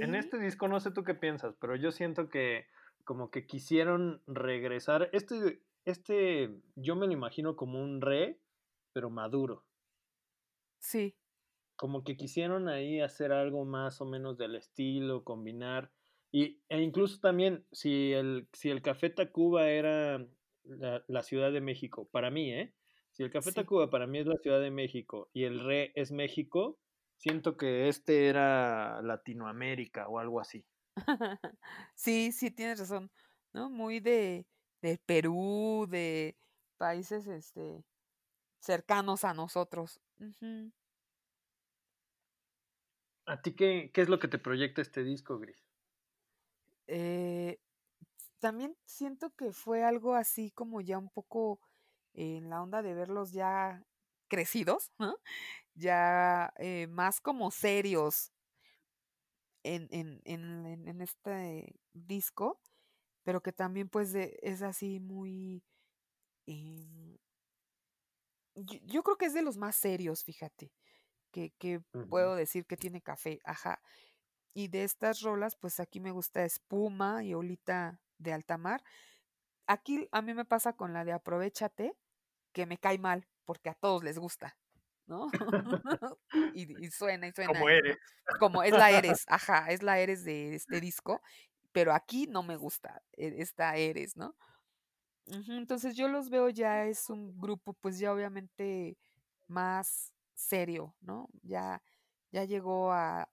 En 0.00 0.14
este 0.14 0.38
disco, 0.38 0.68
no 0.68 0.80
sé 0.80 0.90
tú 0.90 1.04
qué 1.04 1.14
piensas, 1.14 1.54
pero 1.60 1.76
yo 1.76 1.92
siento 1.92 2.28
que 2.28 2.66
como 3.04 3.30
que 3.30 3.46
quisieron 3.46 4.22
regresar. 4.26 5.08
Este 5.12 5.62
este 5.84 6.50
yo 6.76 6.96
me 6.96 7.06
lo 7.06 7.12
imagino 7.12 7.56
como 7.56 7.82
un 7.82 8.00
Re, 8.00 8.40
pero 8.92 9.10
maduro. 9.10 9.64
sí. 10.78 11.14
Como 11.76 12.04
que 12.04 12.16
quisieron 12.16 12.68
ahí 12.68 13.00
hacer 13.00 13.32
algo 13.32 13.64
más 13.64 14.00
o 14.00 14.04
menos 14.06 14.38
del 14.38 14.54
estilo, 14.54 15.24
combinar. 15.24 15.90
Y, 16.30 16.62
e 16.68 16.80
incluso 16.80 17.18
también, 17.20 17.66
si 17.72 18.12
el, 18.12 18.48
si 18.52 18.70
el 18.70 18.82
Café 18.82 19.10
Tacuba 19.10 19.68
era 19.68 20.24
la, 20.64 21.04
la 21.08 21.22
Ciudad 21.22 21.52
de 21.52 21.60
México, 21.60 22.08
para 22.10 22.30
mí, 22.30 22.52
¿eh? 22.52 22.74
Si 23.10 23.22
el 23.22 23.30
Café 23.30 23.52
Sí. 23.52 23.52
Tacuba 23.52 23.90
para 23.90 24.06
mí 24.06 24.18
es 24.18 24.26
la 24.26 24.36
Ciudad 24.38 24.60
de 24.60 24.70
México 24.70 25.28
y 25.34 25.44
el 25.44 25.60
Re 25.60 25.92
es 25.96 26.12
México, 26.12 26.78
siento 27.16 27.56
que 27.56 27.88
este 27.88 28.28
era 28.28 29.02
Latinoamérica 29.02 30.08
o 30.08 30.18
algo 30.18 30.40
así. 30.40 30.64
Sí, 31.94 32.32
sí, 32.32 32.50
tienes 32.50 32.78
razón, 32.78 33.10
¿no? 33.52 33.70
Muy 33.70 34.00
de 34.00 34.46
de 34.82 34.98
Perú, 34.98 35.86
de 35.88 36.36
países, 36.76 37.28
este, 37.28 37.84
cercanos 38.60 39.24
a 39.24 39.34
nosotros. 39.34 40.00
Ujú. 40.20 40.72
¿A 43.26 43.42
ti 43.42 43.54
qué, 43.56 43.90
qué 43.92 44.00
es 44.02 44.08
lo 44.08 44.20
que 44.20 44.28
te 44.28 44.38
proyecta 44.38 44.80
este 44.80 45.02
disco, 45.02 45.38
Gris? 45.40 45.66
Eh, 46.86 47.58
también 48.40 48.76
siento 48.86 49.30
que 49.36 49.52
fue 49.52 49.84
algo 49.84 50.14
así 50.14 50.50
como 50.52 50.80
ya 50.80 50.98
un 50.98 51.10
poco 51.10 51.60
en 52.14 52.50
la 52.50 52.62
onda 52.62 52.82
de 52.82 52.94
verlos 52.94 53.32
ya 53.32 53.84
crecidos, 54.28 54.92
¿no? 54.98 55.16
Ya, 55.74 56.52
eh, 56.58 56.88
más 56.88 57.20
como 57.20 57.50
serios 57.52 58.31
en 59.64 59.88
en 59.92 60.20
en 60.24 60.88
en 60.88 61.00
este 61.00 61.76
disco, 61.92 62.60
pero 63.24 63.42
que 63.42 63.52
también, 63.52 63.88
pues, 63.90 64.12
de 64.12 64.38
es 64.42 64.62
así 64.62 65.00
muy, 65.00 65.64
em 66.46 67.18
Yo 68.56 68.78
yo 68.82 69.02
creo 69.02 69.16
que 69.16 69.26
es 69.26 69.34
de 69.34 69.42
los 69.42 69.56
más 69.56 69.76
serios, 69.76 70.24
fíjate, 70.24 70.72
que 71.32 71.52
que 71.58 71.82
puedo 72.08 72.36
decir 72.36 72.66
que 72.66 72.76
tiene 72.76 73.02
café, 73.02 73.40
ajá. 73.44 73.82
Y 74.54 74.68
de 74.68 74.84
estas 74.84 75.22
rolas, 75.22 75.56
pues, 75.56 75.80
aquí 75.80 76.00
me 76.00 76.12
gusta 76.12 76.44
Espuma 76.44 77.24
y 77.24 77.34
Olita 77.34 78.00
de 78.18 78.32
alta 78.34 78.58
mar. 78.58 78.82
Aquí 79.68 80.08
a 80.12 80.22
mí 80.22 80.34
me 80.34 80.44
pasa 80.46 80.74
con 80.74 80.92
la 80.94 81.04
de 81.06 81.12
Aprovéchate, 81.12 81.94
que 82.54 82.66
me 82.66 82.78
cae 82.78 82.98
mal, 82.98 83.28
porque 83.46 83.70
a 83.70 83.74
todos 83.74 84.04
les 84.04 84.18
gusta, 84.18 84.58
¿no? 85.12 85.28
Y 86.52 86.86
y 86.86 86.90
suena, 86.92 87.28
y 87.28 87.32
suena, 87.32 87.60
Como 87.60 87.68
eres. 87.68 87.96
Como 88.38 88.62
es 88.64 88.76
la 88.76 88.90
Eres, 88.92 89.24
ajá, 89.28 89.70
es 89.72 89.82
la 89.84 90.00
Eres 90.00 90.24
de 90.24 90.54
este 90.56 90.80
disco, 90.82 91.22
pero 91.72 91.92
aquí 91.94 92.26
no 92.28 92.42
me 92.44 92.56
gusta, 92.58 93.02
e 93.12 93.36
esta 93.42 93.76
Eres, 93.78 94.16
¿no? 94.16 94.36
Entonces 95.28 95.96
yo 95.96 96.08
los 96.08 96.30
veo 96.30 96.48
ya 96.50 96.86
es 96.86 97.10
un 97.10 97.38
grupo, 97.40 97.74
pues, 97.74 97.98
ya 98.00 98.12
obviamente 98.14 98.98
más 99.48 100.12
serio, 100.34 100.96
¿no? 101.00 101.28
Ya 101.42 101.82
ya 102.32 102.44
llegó 102.46 102.92
a 102.92 103.30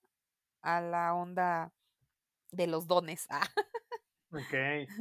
a 0.63 0.81
la 0.81 1.13
onda 1.15 1.73
de 2.51 2.67
los 2.67 2.87
dones. 2.87 3.27
Ah. 3.31 3.47
Okey. 4.31 4.93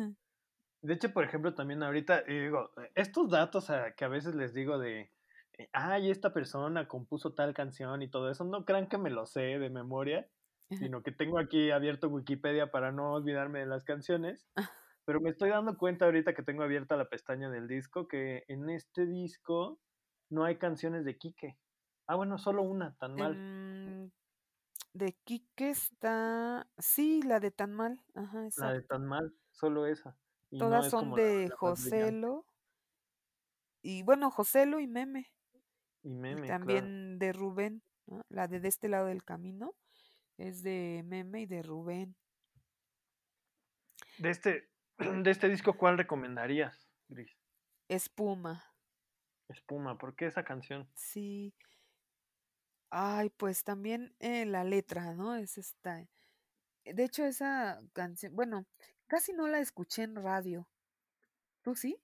De 0.83 0.95
hecho, 0.95 1.13
por 1.13 1.25
ejemplo, 1.25 1.55
también 1.55 1.83
ahorita, 1.83 2.25
y 2.29 2.39
digo, 2.41 2.73
eh, 2.79 2.93
estos 2.97 3.31
datos, 3.31 3.69
que 3.97 4.05
a 4.05 4.09
veces 4.09 4.35
les 4.35 4.55
digo 4.55 4.79
de, 4.79 5.13
eh, 5.59 5.68
ay, 5.72 6.10
esta 6.10 6.32
persona 6.32 6.89
compuso 6.89 7.35
tal 7.35 7.52
canción 7.52 8.01
y 8.02 8.09
todo 8.09 8.30
eso, 8.30 8.44
no 8.44 8.64
crean 8.64 8.89
que 8.89 8.97
me 8.97 9.10
lo 9.10 9.26
sé 9.26 9.59
de 9.59 9.70
memoria, 9.70 10.28
sino 10.70 11.02
que 11.02 11.12
tengo 11.12 11.39
aquí 11.39 11.70
abierto 11.70 12.09
Wikipedia 12.09 12.70
para 12.70 12.93
no 12.93 13.14
olvidarme 13.14 13.60
de 13.60 13.66
las 13.66 13.85
canciones, 13.85 14.47
pero 15.05 15.20
me 15.20 15.30
estoy 15.30 15.51
dando 15.51 15.76
cuenta 15.76 16.05
ahorita 16.05 16.35
que 16.35 16.43
tengo 16.43 16.62
abierta 16.62 16.97
la 16.97 17.09
pestaña 17.09 17.51
del 17.51 17.66
disco, 17.66 18.06
que 18.06 18.44
en 18.48 18.70
este 18.70 19.06
disco 19.06 19.80
no 20.30 20.44
hay 20.44 20.56
canciones 20.56 21.05
de 21.05 21.16
Quique. 21.16 21.59
Ah, 22.06 22.14
bueno, 22.14 22.39
solo 22.39 22.62
una, 22.62 22.94
Tan 22.97 23.14
Mal, 23.16 23.35
Em, 23.35 24.10
de 24.93 25.16
Quique 25.24 25.70
está 25.70 26.68
sí, 26.78 27.22
la 27.22 27.40
de 27.40 27.51
Tan 27.51 27.72
Mal, 27.72 28.01
ajá, 28.14 28.48
la 28.56 28.72
de. 28.74 28.82
Tan 28.82 29.06
Mal, 29.06 29.35
solo 29.51 29.86
esa, 29.86 30.16
y 30.51 30.59
no 30.59 30.66
Todas 30.66 30.86
es 30.86 30.90
son 30.90 31.14
de. 31.14 31.51
Joselo 31.51 32.47
y 33.82 34.02
bueno, 34.02 34.30
Joselo 34.30 34.80
y 34.80 34.86
Meme, 34.86 35.32
Y 36.09 36.14
y 36.32 36.44
Meme, 36.44 36.48
claro. 36.59 36.59
también 36.60 37.18
de 37.18 37.32
Rubén, 37.32 37.82
¿no? 38.06 38.22
La 38.30 38.48
de 38.48 38.60
De 38.60 38.68
este 38.68 38.89
lado 38.89 39.06
del 39.06 39.24
camino 39.24 39.74
es 40.39 40.62
de 40.62 41.02
Meme 41.05 41.43
y 41.43 41.47
de 41.47 41.62
Rubén. 41.62 42.16
De 44.18 44.30
este 44.30 44.70
de 44.98 45.30
este 45.30 45.48
disco, 45.48 45.76
¿cuál 45.76 45.98
recomendarías, 45.98 46.89
Gris? 47.09 47.36
Espuma, 47.89 48.64
Espuma, 49.48 49.98
¿por 49.98 50.14
qué 50.16 50.26
esa 50.26 50.44
canción? 50.44 50.89
sí. 50.94 51.55
Ay, 52.90 53.28
pues 53.30 53.64
también, 53.64 54.14
eh, 54.18 54.47
la 54.47 54.64
letra, 54.64 55.14
¿no? 55.14 55.36
Es 55.36 55.59
esta 55.59 56.09
de 56.85 57.05
hecho, 57.05 57.24
esa 57.24 57.78
canción 57.93 58.35
bueno, 58.35 58.66
casi 59.06 59.32
no 59.32 59.47
la 59.48 59.60
escuché 59.60 60.05
en 60.05 60.16
radio, 60.16 60.68
¿tú 61.62 61.74
sí? 61.74 62.01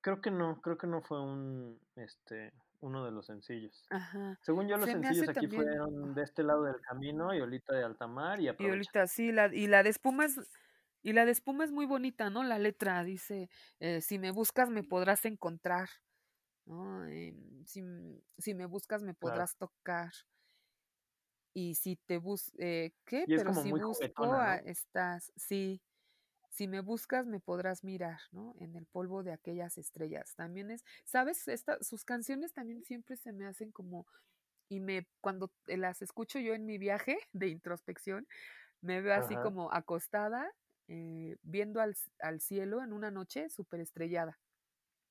Creo 0.00 0.20
que 0.20 0.30
no, 0.30 0.60
creo 0.60 0.76
que 0.76 0.86
no 0.86 1.02
fue 1.02 1.20
un, 1.22 1.80
este, 1.96 2.52
uno 2.84 3.04
de 3.04 3.10
los 3.12 3.26
sencillos. 3.26 3.86
Ajá. 3.90 4.38
Según 4.42 4.68
yo, 4.68 4.76
los 4.78 4.90
Se 4.90 4.92
sencillos 4.92 5.28
aquí 5.28 5.48
también 5.48 5.48
fueron 5.48 6.14
De 6.14 6.22
este 6.22 6.42
lado 6.44 6.64
del 6.64 6.80
camino 6.82 7.34
y 7.34 7.40
Olita 7.40 7.74
de 7.74 7.84
alta 7.84 8.06
mar 8.08 8.40
y 8.40 8.48
y 8.58 8.68
Aprovéchate. 8.68 8.68
ahorita 8.68 9.06
sí, 9.06 9.32
la 9.32 9.54
y 9.54 9.66
la 9.66 9.82
de 9.82 9.90
Espuma 9.90 10.26
es 10.26 10.40
y 11.02 11.12
la 11.12 11.24
de 11.26 11.32
Espuma 11.32 11.64
es 11.64 11.72
muy 11.72 11.86
bonita, 11.86 12.30
¿no? 12.30 12.42
La 12.44 12.58
letra 12.58 13.02
dice, 13.04 13.50
eh: 13.80 14.00
"Si 14.00 14.18
me 14.18 14.30
buscas, 14.30 14.70
me 14.70 14.84
podrás 14.84 15.24
encontrar", 15.26 15.88
¿no? 16.66 17.06
Em, 17.06 17.64
si 17.66 17.82
si 18.38 18.54
me 18.54 18.66
buscas, 18.66 19.02
me 19.02 19.14
Claro. 19.20 19.44
podrás 19.44 19.56
tocar. 19.58 20.12
Y 21.56 21.76
si 21.76 21.94
te 21.96 22.18
bus 22.18 22.50
eh, 22.58 22.94
¿qué? 23.04 23.26
Y 23.26 23.34
es 23.34 23.42
Pero 23.42 23.44
como 23.44 23.62
si 23.62 23.72
muy 23.72 23.82
busco, 23.84 24.26
ah, 24.34 24.56
¿no? 24.56 24.64
estás. 24.64 25.32
Sí. 25.36 25.80
Si 26.54 26.68
me 26.68 26.80
buscas, 26.80 27.26
me 27.26 27.40
podrás 27.40 27.82
mirar, 27.84 28.20
¿no? 28.32 28.54
En 28.60 28.76
el 28.76 28.86
polvo 28.86 29.24
de 29.24 29.32
aquellas 29.32 29.76
estrellas. 29.78 30.36
También 30.36 30.70
es, 30.70 30.84
¿sabes? 31.04 31.48
Esta 31.48 31.82
sus 31.82 32.04
canciones 32.04 32.52
también 32.52 32.84
siempre 32.84 33.16
se 33.16 33.32
me 33.32 33.46
hacen 33.46 33.72
como 33.72 34.06
y 34.68 34.80
me 34.80 35.08
cuando 35.20 35.52
las 35.66 36.02
escucho 36.02 36.38
yo 36.40 36.54
en 36.54 36.66
mi 36.66 36.78
viaje 36.78 37.18
de 37.32 37.48
introspección, 37.48 38.28
me 38.82 39.00
veo 39.02 39.14
así 39.14 39.38
como 39.38 39.72
acostada, 39.72 40.52
eh, 40.88 41.36
viendo 41.42 41.80
al 41.82 41.96
al 42.20 42.40
cielo 42.40 42.82
en 42.84 42.92
una 42.94 43.10
noche 43.12 43.50
superestrellada. 43.50 44.40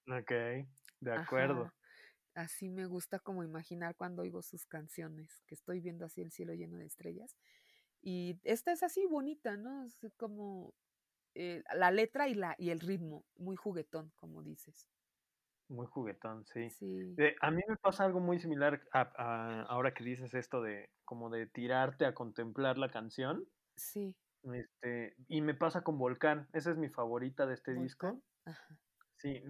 Okey, 0.07 0.65
de 1.01 1.11
acuerdo. 1.11 1.69
Ajá. 1.69 1.75
Así 2.35 2.69
me 2.69 2.85
gusta 2.87 3.19
como 3.19 3.43
imaginar 3.43 3.95
cuando 3.95 4.23
oigo 4.23 4.41
sus 4.43 4.65
canciones, 4.65 5.43
que 5.47 5.55
estoy 5.55 5.81
viendo 5.81 6.05
así 6.05 6.21
el 6.21 6.31
cielo 6.31 6.53
lleno 6.53 6.77
de 6.77 6.85
estrellas. 6.87 7.37
Y 8.01 8.39
esta 8.43 8.73
es 8.73 8.83
así 8.83 9.05
bonita, 9.07 9.57
¿no? 9.57 9.85
Es 9.85 9.97
como, 10.17 10.75
eh, 11.35 11.63
la 11.75 11.91
letra 11.91 12.27
y 12.29 12.35
la 12.35 12.55
y 12.57 12.69
el 12.71 12.79
ritmo, 12.79 13.25
muy 13.35 13.55
juguetón, 13.55 14.11
como 14.15 14.43
dices. 14.43 14.89
Muy 15.69 15.87
juguetón, 15.87 16.45
sí. 16.45 16.69
Sí, 16.69 17.17
Eh, 17.17 17.35
a 17.41 17.51
mí 17.51 17.61
me 17.67 17.77
pasa 17.77 18.05
algo 18.05 18.19
muy 18.19 18.39
similar 18.39 18.81
a 18.93 19.01
a 19.17 19.61
ahora 19.63 19.93
que 19.93 20.03
dices 20.03 20.33
esto 20.33 20.61
de 20.61 20.89
como 21.05 21.29
de 21.29 21.47
tirarte 21.47 22.05
a 22.05 22.13
contemplar 22.13 22.77
la 22.77 22.89
canción. 22.91 23.47
sí. 23.75 24.15
Este, 24.43 25.15
y 25.27 25.41
me 25.41 25.53
pasa 25.55 25.83
con 25.83 25.97
Volcán, 25.97 26.49
esa 26.53 26.71
es 26.71 26.77
mi 26.77 26.89
favorita 26.89 27.45
de 27.45 27.53
este 27.53 27.73
disco. 27.73 28.21
Ajá. 28.45 28.79
Sí, 29.17 29.41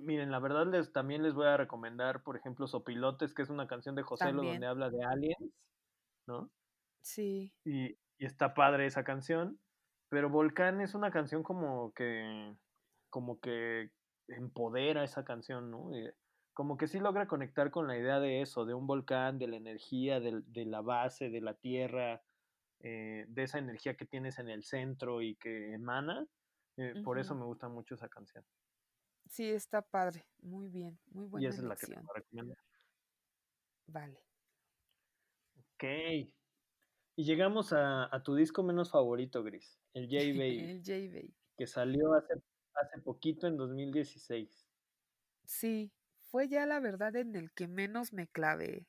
miren, 0.00 0.30
la 0.30 0.38
verdad 0.40 0.66
les 0.66 0.92
también 0.92 1.22
les 1.22 1.34
voy 1.34 1.46
a 1.46 1.56
recomendar, 1.56 2.22
por 2.22 2.36
ejemplo, 2.36 2.66
Sopilotes, 2.66 3.34
que 3.34 3.42
es 3.42 3.50
una 3.50 3.66
canción 3.66 3.94
de 3.96 4.02
José 4.02 4.32
Lo 4.32 4.42
donde 4.44 4.66
habla 4.66 4.90
de 4.90 5.04
aliens, 5.04 5.52
¿no? 6.26 6.52
Sí. 7.02 7.52
Y, 7.64 7.92
y 8.18 8.26
está 8.26 8.54
padre 8.54 8.86
esa 8.86 9.04
canción, 9.04 9.60
pero 10.12 10.28
Volcán 10.28 10.82
es 10.82 10.94
una 10.94 11.10
canción 11.10 11.42
como 11.42 11.94
que, 11.94 12.54
como 13.08 13.40
que 13.40 13.92
empodera 14.28 15.04
esa 15.04 15.24
canción, 15.24 15.70
¿no? 15.70 15.96
Y 15.96 16.10
como 16.52 16.76
que 16.76 16.86
sí 16.86 16.98
logra 17.00 17.26
conectar 17.26 17.70
con 17.70 17.86
la 17.88 17.96
idea 17.96 18.20
de 18.20 18.42
eso, 18.42 18.66
de 18.66 18.74
un 18.74 18.86
volcán, 18.86 19.38
de 19.38 19.46
la 19.46 19.56
energía, 19.56 20.20
del- 20.20 20.44
de, 20.52 20.66
la 20.66 20.82
base, 20.82 21.30
de 21.30 21.40
la 21.40 21.54
tierra, 21.54 22.20
eh, 22.80 23.24
de 23.26 23.42
esa 23.42 23.58
energía 23.58 23.96
que 23.96 24.04
tienes 24.04 24.38
en 24.38 24.50
el 24.50 24.64
centro 24.64 25.22
y 25.22 25.34
que 25.36 25.72
emana. 25.72 26.26
eh, 26.76 26.94
por 27.02 27.18
eso 27.18 27.34
me 27.34 27.46
gusta 27.46 27.68
mucho 27.70 27.94
esa 27.94 28.10
canción. 28.10 28.44
Sí, 29.30 29.48
está 29.50 29.80
padre. 29.80 30.26
Muy 30.42 30.68
bien. 30.68 30.98
Muy 31.06 31.24
Y 31.24 31.28
buena 31.30 31.48
esa 31.48 31.62
es 31.62 31.64
la 31.68 31.74
que 31.76 31.86
te 31.86 31.94
elección. 31.94 32.06
recomendar. 32.14 32.58
Vale. 33.86 34.18
Ok. 35.56 36.32
Y 37.16 37.24
llegamos 37.24 37.72
a, 37.72 38.14
a 38.14 38.22
tu 38.22 38.34
disco 38.34 38.62
menos 38.62 38.90
favorito, 38.90 39.42
Gris, 39.42 39.78
el 39.94 40.06
J 40.06 40.16
Baby, 40.38 40.70
El 40.70 40.78
J 40.78 40.92
Baby. 41.12 41.34
que 41.56 41.66
salió 41.66 42.14
hace, 42.14 42.34
hace 42.74 43.00
poquito 43.02 43.46
en 43.46 43.56
2016. 43.56 44.66
Sí, 45.44 45.92
fue 46.30 46.48
ya 46.48 46.66
la 46.66 46.80
verdad 46.80 47.14
en 47.16 47.36
el 47.36 47.52
que 47.52 47.68
menos 47.68 48.12
me 48.12 48.28
clavé. 48.28 48.86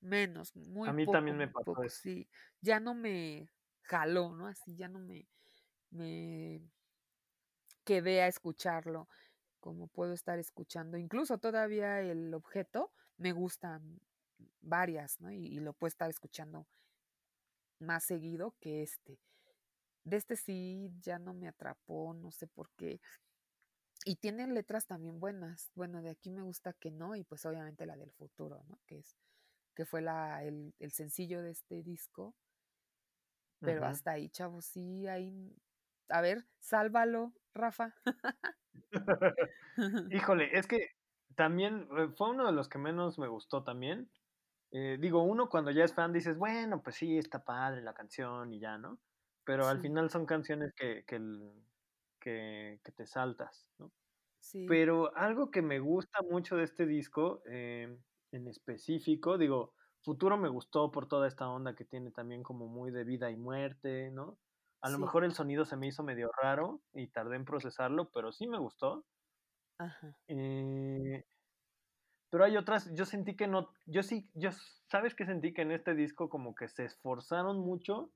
Menos, 0.00 0.56
muy 0.56 0.88
A 0.88 0.92
mí 0.92 1.04
poco, 1.04 1.12
también 1.18 1.36
me 1.36 1.46
pasó 1.46 1.64
poco, 1.64 1.84
eso. 1.84 1.96
sí. 2.02 2.28
Ya 2.60 2.80
no 2.80 2.94
me 2.94 3.48
jaló, 3.82 4.32
¿no? 4.34 4.48
Así 4.48 4.74
ya 4.76 4.88
no 4.88 4.98
me, 4.98 5.28
me 5.90 6.60
quedé 7.84 8.22
a 8.22 8.26
escucharlo 8.26 9.08
como 9.60 9.86
puedo 9.86 10.12
estar 10.12 10.40
escuchando. 10.40 10.96
Incluso 10.96 11.38
todavía 11.38 12.00
el 12.00 12.34
objeto 12.34 12.92
me 13.16 13.30
gustan 13.30 14.00
varias, 14.60 15.20
¿no? 15.20 15.30
Y, 15.30 15.46
y 15.46 15.60
lo 15.60 15.72
puedo 15.72 15.88
estar 15.88 16.10
escuchando 16.10 16.66
más 17.82 18.04
seguido 18.04 18.54
que 18.60 18.82
este. 18.82 19.18
De 20.04 20.16
este 20.16 20.36
sí 20.36 20.90
ya 21.00 21.18
no 21.18 21.34
me 21.34 21.48
atrapó, 21.48 22.14
no 22.14 22.32
sé 22.32 22.46
por 22.46 22.70
qué. 22.70 23.00
Y 24.04 24.16
tiene 24.16 24.46
letras 24.48 24.86
también 24.86 25.20
buenas. 25.20 25.70
Bueno, 25.74 26.02
de 26.02 26.10
aquí 26.10 26.30
me 26.30 26.42
gusta 26.42 26.72
que 26.72 26.90
no, 26.90 27.14
y 27.14 27.22
pues 27.24 27.46
obviamente 27.46 27.86
la 27.86 27.96
del 27.96 28.10
futuro, 28.12 28.64
¿no? 28.68 28.80
Que 28.86 28.98
es, 28.98 29.16
que 29.74 29.84
fue 29.84 30.02
la, 30.02 30.42
el, 30.42 30.74
el 30.80 30.90
sencillo 30.90 31.42
de 31.42 31.50
este 31.50 31.82
disco. 31.82 32.34
Pero 33.60 33.84
hasta 33.84 34.12
ahí, 34.12 34.28
chavos, 34.28 34.64
sí, 34.64 35.06
ahí. 35.06 35.56
A 36.08 36.20
ver, 36.20 36.44
sálvalo, 36.58 37.32
Rafa. 37.54 37.94
Híjole, 40.10 40.58
es 40.58 40.66
que 40.66 40.88
también 41.36 41.88
eh, 41.96 42.08
fue 42.16 42.30
uno 42.30 42.46
de 42.46 42.52
los 42.52 42.68
que 42.68 42.78
menos 42.78 43.18
me 43.18 43.28
gustó 43.28 43.62
también. 43.62 44.10
Eh, 44.72 44.98
digo, 45.00 45.22
uno 45.22 45.48
cuando 45.50 45.70
ya 45.70 45.84
es 45.84 45.94
fan 45.94 46.12
dices, 46.12 46.38
bueno, 46.38 46.82
pues 46.82 46.96
sí, 46.96 47.18
está 47.18 47.44
padre 47.44 47.82
la 47.82 47.94
canción 47.94 48.52
y 48.52 48.60
ya, 48.60 48.78
¿no? 48.78 49.00
Pero 49.44 49.68
al 49.68 49.80
final 49.80 50.10
son 50.10 50.26
canciones 50.26 50.72
que, 50.74 51.04
que, 51.06 51.18
que, 52.20 52.80
que 52.84 52.92
te 52.92 53.06
saltas, 53.06 53.70
¿no? 53.78 53.92
sí, 54.38 54.66
Pero 54.66 55.16
algo 55.16 55.50
que 55.50 55.62
me 55.62 55.80
gusta 55.80 56.20
mucho 56.22 56.56
de 56.56 56.64
este 56.64 56.86
disco, 56.86 57.42
eh, 57.50 57.98
en 58.32 58.48
específico, 58.48 59.38
digo, 59.38 59.74
Futuro 60.02 60.36
me 60.38 60.48
gustó 60.48 60.90
por 60.92 61.08
toda 61.08 61.28
esta 61.28 61.48
onda 61.48 61.74
que 61.76 61.84
tiene 61.84 62.10
también 62.12 62.42
como 62.42 62.66
muy 62.68 62.90
de 62.92 63.04
vida 63.04 63.30
y 63.30 63.36
muerte, 63.36 64.10
¿no? 64.12 64.38
A 64.82 64.90
lo 64.90 64.98
mejor 64.98 65.24
el 65.24 65.32
sonido 65.34 65.64
se 65.64 65.76
me 65.76 65.88
hizo 65.88 66.02
medio 66.04 66.30
raro 66.42 66.82
y 66.92 67.08
tardé 67.08 67.36
en 67.36 67.44
procesarlo, 67.44 68.10
pero 68.12 68.32
sí 68.32 68.48
me 68.48 68.58
gustó. 68.58 69.06
ajá, 69.78 70.16
Eh, 70.28 71.24
pero 72.32 72.44
hay 72.44 72.56
otras, 72.56 72.90
yo 72.94 73.04
sentí 73.04 73.36
que 73.36 73.46
no, 73.46 73.68
yo 73.84 74.02
sí, 74.02 74.30
yo, 74.32 74.48
¿sabes 74.90 75.14
qué 75.14 75.26
sentí? 75.26 75.52
Que 75.52 75.60
en 75.62 75.72
este 75.72 75.94
disco 75.94 76.30
como 76.30 76.54
que 76.54 76.66
se 76.66 76.86
esforzaron 76.86 77.58
mucho 77.60 78.14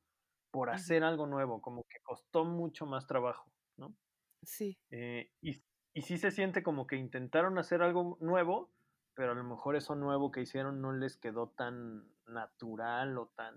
por 0.50 0.70
hacer 0.70 1.04
algo 1.04 1.26
nuevo, 1.26 1.60
como 1.60 1.84
que 1.84 1.98
costó 2.02 2.46
mucho 2.46 2.86
más 2.86 3.06
trabajo, 3.06 3.52
¿no? 3.76 3.94
sí, 4.42 4.78
Eh, 4.90 5.32
y, 5.42 5.62
y 5.92 6.02
sí 6.02 6.16
se 6.16 6.30
siente 6.30 6.62
como 6.62 6.86
que 6.86 6.96
intentaron 6.96 7.58
hacer 7.58 7.82
algo 7.82 8.16
nuevo, 8.22 8.72
pero 9.14 9.32
a 9.32 9.34
lo 9.34 9.44
mejor 9.44 9.76
eso 9.76 9.94
nuevo 9.96 10.30
que 10.30 10.40
hicieron 10.40 10.80
no 10.80 10.94
les 10.94 11.18
quedó 11.18 11.50
tan 11.50 12.10
natural 12.26 13.18
o 13.18 13.28
tan, 13.36 13.54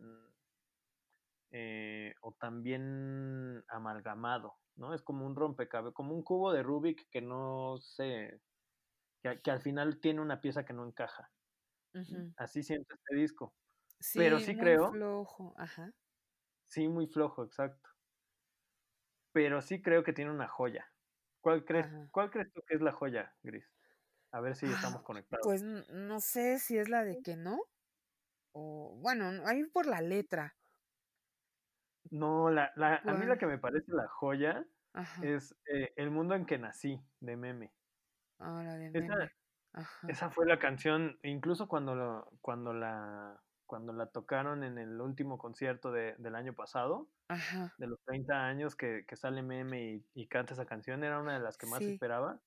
eh, 1.52 2.14
o 2.22 2.34
tan 2.34 2.62
bien 2.64 3.64
amalgamado, 3.70 4.58
¿no? 4.76 4.94
Es 4.94 5.02
como 5.02 5.26
un 5.26 5.36
rompecabezas, 5.36 5.94
como 5.94 6.14
un 6.14 6.24
cubo 6.24 6.52
de 6.52 6.64
Rubik 6.64 7.10
que 7.10 7.22
no 7.22 7.78
se, 7.80 8.42
que, 9.22 9.42
que 9.42 9.52
al 9.52 9.62
final 9.62 10.00
tiene 10.00 10.22
una 10.22 10.42
pieza 10.42 10.66
que 10.66 10.74
no 10.74 10.86
encaja. 10.86 11.32
Así 12.38 12.64
siento 12.64 12.96
este 12.96 13.16
disco. 13.16 13.54
Pero 14.16 14.38
Sí, 14.38 14.46
sí 14.46 14.56
muy 14.56 14.62
creo, 14.62 14.92
flojo, 14.92 15.54
ajá, 15.58 15.94
sí, 16.68 16.88
muy 16.88 17.08
flojo, 17.08 17.44
exacto. 17.44 17.90
Pero 19.32 19.62
sí 19.62 19.82
creo 19.82 20.04
que 20.04 20.14
tiene 20.14 20.30
una 20.32 20.48
joya. 20.48 20.86
¿Cuál 21.42 21.66
crees, 21.66 21.88
ajá. 21.88 22.10
cuál 22.12 22.30
crees 22.32 22.52
tú 22.54 22.62
que 22.68 22.76
es 22.76 22.82
la 22.82 22.92
joya, 22.92 23.36
Gris? 23.44 23.66
A 24.32 24.42
ver 24.42 24.56
si 24.56 24.66
estamos 24.68 25.02
Ah, 25.02 25.06
conectados. 25.06 25.46
pues 25.46 25.64
no 25.64 26.20
sé 26.20 26.60
si 26.60 26.78
es 26.78 26.90
la 26.90 27.04
de 27.04 27.22
que 27.22 27.36
no, 27.36 27.60
o 28.54 28.96
bueno, 29.02 29.32
no, 29.32 29.48
ahí 29.48 29.66
por 29.66 29.88
la 29.88 30.02
letra. 30.02 30.56
No, 32.12 32.50
la, 32.52 32.72
la, 32.76 32.96
a 33.06 33.14
mí 33.14 33.26
la 33.26 33.38
que 33.38 33.46
me 33.48 33.58
parece 33.60 33.92
la 33.92 34.08
joya 34.08 34.66
Ajá, 34.94 35.24
es 35.24 35.56
eh, 35.74 35.94
El 35.96 36.12
mundo 36.12 36.36
en 36.36 36.46
que 36.46 36.58
nací, 36.58 37.02
de 37.20 37.36
Meme. 37.38 37.74
Ah, 38.40 38.64
la 38.64 38.78
de 38.78 38.90
Esa, 38.94 39.14
meme. 39.14 39.32
Ajá, 39.74 40.08
esa 40.08 40.32
fue 40.32 40.46
la 40.48 40.60
canción, 40.60 41.20
incluso 41.24 41.68
cuando, 41.68 41.96
lo- 41.96 42.32
cuando, 42.42 42.74
la, 42.74 43.44
cuando 43.66 43.94
la 43.94 44.08
tocaron 44.12 44.64
en 44.64 44.78
el 44.78 45.00
último 45.02 45.38
concierto 45.38 45.92
de- 45.92 46.16
del 46.20 46.36
año 46.36 46.54
pasado, 46.56 47.10
ajá, 47.28 47.74
de 47.78 47.88
los 47.88 48.00
30 48.06 48.46
años 48.48 48.76
que, 48.76 49.06
que 49.08 49.16
sale 49.18 49.44
Meme 49.44 49.84
y, 49.96 50.08
y 50.24 50.28
canta 50.30 50.54
esa 50.54 50.66
canción, 50.68 51.04
era 51.04 51.20
una 51.20 51.36
de 51.36 51.42
las 51.42 51.58
que 51.58 51.68
más 51.68 51.88
sí. 51.88 51.90
esperaba, 51.90 52.42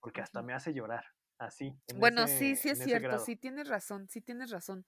porque 0.00 0.22
hasta 0.22 0.42
me 0.42 0.54
hace 0.54 0.74
llorar, 0.74 1.04
así, 1.38 1.80
en 1.88 2.02
Bueno, 2.02 2.28
sí, 2.28 2.56
ese, 2.56 2.56
sí 2.56 2.68
es 2.70 2.80
cierto, 2.80 3.18
sí 3.18 3.36
tienes 3.36 3.68
razón, 3.68 4.08
sí 4.08 4.20
tienes 4.20 4.50
razón, 4.50 4.86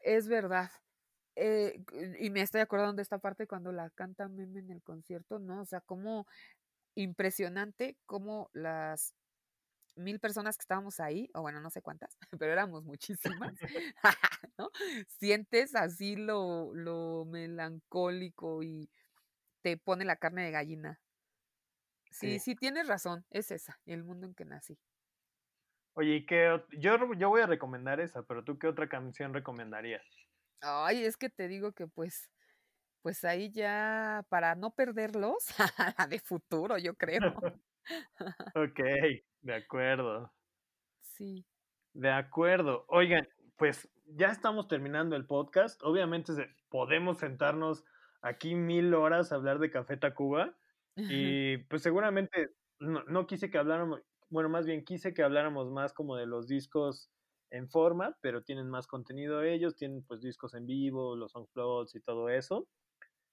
es 0.00 0.28
verdad. 0.28 0.70
Eh, 1.36 1.84
y 2.20 2.30
me 2.30 2.42
estoy 2.42 2.60
acordando 2.62 2.94
de 2.96 3.02
esta 3.02 3.18
parte 3.20 3.46
cuando 3.48 3.72
la 3.72 3.90
canta 3.90 4.28
Meme 4.28 4.60
en 4.60 4.70
el 4.70 4.82
concierto, 4.82 5.38
¿no? 5.40 5.62
O 5.62 5.66
sea, 5.66 5.80
como 5.82 6.26
impresionante 6.96 7.98
cómo 8.06 8.50
las 8.54 9.14
mil 9.96 10.20
personas 10.20 10.56
que 10.56 10.62
estábamos 10.62 11.00
ahí, 11.00 11.30
o 11.34 11.42
bueno, 11.42 11.60
no 11.60 11.70
sé 11.70 11.82
cuántas, 11.82 12.16
pero 12.38 12.52
éramos 12.52 12.84
muchísimas, 12.84 13.54
¿no? 14.58 14.70
Sientes 15.08 15.74
así 15.74 16.16
lo, 16.16 16.74
lo 16.74 17.24
melancólico 17.26 18.62
y 18.62 18.90
te 19.62 19.76
pone 19.78 20.04
la 20.06 20.16
carne 20.16 20.44
de 20.44 20.52
gallina. 20.52 21.00
Sí, 22.10 22.38
Sí. 22.38 22.40
sí, 22.40 22.54
tienes 22.54 22.86
razón, 22.86 23.26
es 23.30 23.50
esa, 23.50 23.80
el 23.84 24.04
mundo 24.04 24.26
en 24.28 24.34
que 24.34 24.44
nací. 24.44 24.78
Oye, 25.92 26.16
¿y 26.16 26.26
qué 26.26 26.60
yo, 26.78 27.12
yo 27.14 27.28
voy 27.28 27.42
a 27.42 27.46
recomendar 27.46 28.00
esa, 28.00 28.24
pero 28.24 28.42
tú 28.42 28.58
qué 28.58 28.66
otra 28.66 28.88
canción 28.88 29.32
recomendarías? 29.32 30.02
Ay, 30.60 31.04
es 31.04 31.16
que 31.16 31.30
te 31.30 31.48
digo 31.48 31.72
que 31.72 31.86
pues, 31.86 32.30
pues 33.02 33.24
ahí 33.24 33.50
ya, 33.52 34.24
para 34.30 34.54
no 34.56 34.72
perderlos, 34.74 35.46
la 35.98 36.06
de 36.08 36.20
futuro, 36.20 36.78
yo 36.78 36.96
creo. 36.96 37.22
Ok, 38.54 38.80
de 39.42 39.54
acuerdo. 39.54 40.32
Sí. 41.00 41.46
De 41.94 42.10
acuerdo. 42.10 42.84
Oigan, 42.88 43.28
pues 43.56 43.88
ya 44.06 44.28
estamos 44.28 44.68
terminando 44.68 45.16
el 45.16 45.26
podcast. 45.26 45.82
Obviamente 45.82 46.32
podemos 46.68 47.18
sentarnos 47.18 47.84
aquí 48.22 48.54
mil 48.54 48.94
horas 48.94 49.32
a 49.32 49.36
hablar 49.36 49.58
de 49.58 49.70
Café 49.70 49.96
Tacuba 49.96 50.56
y 50.96 51.58
pues 51.68 51.82
seguramente 51.82 52.50
no, 52.78 53.02
no 53.04 53.26
quise 53.26 53.50
que 53.50 53.58
habláramos, 53.58 54.00
bueno, 54.28 54.48
más 54.48 54.66
bien 54.66 54.84
quise 54.84 55.14
que 55.14 55.22
habláramos 55.22 55.70
más 55.70 55.92
como 55.92 56.16
de 56.16 56.26
los 56.26 56.46
discos 56.46 57.10
en 57.50 57.68
forma, 57.68 58.16
pero 58.20 58.42
tienen 58.42 58.68
más 58.70 58.86
contenido 58.86 59.42
ellos, 59.42 59.76
tienen 59.76 60.04
pues 60.04 60.20
discos 60.20 60.54
en 60.54 60.66
vivo, 60.66 61.16
los 61.16 61.34
unplugs 61.34 61.94
y 61.94 62.00
todo 62.00 62.28
eso. 62.28 62.68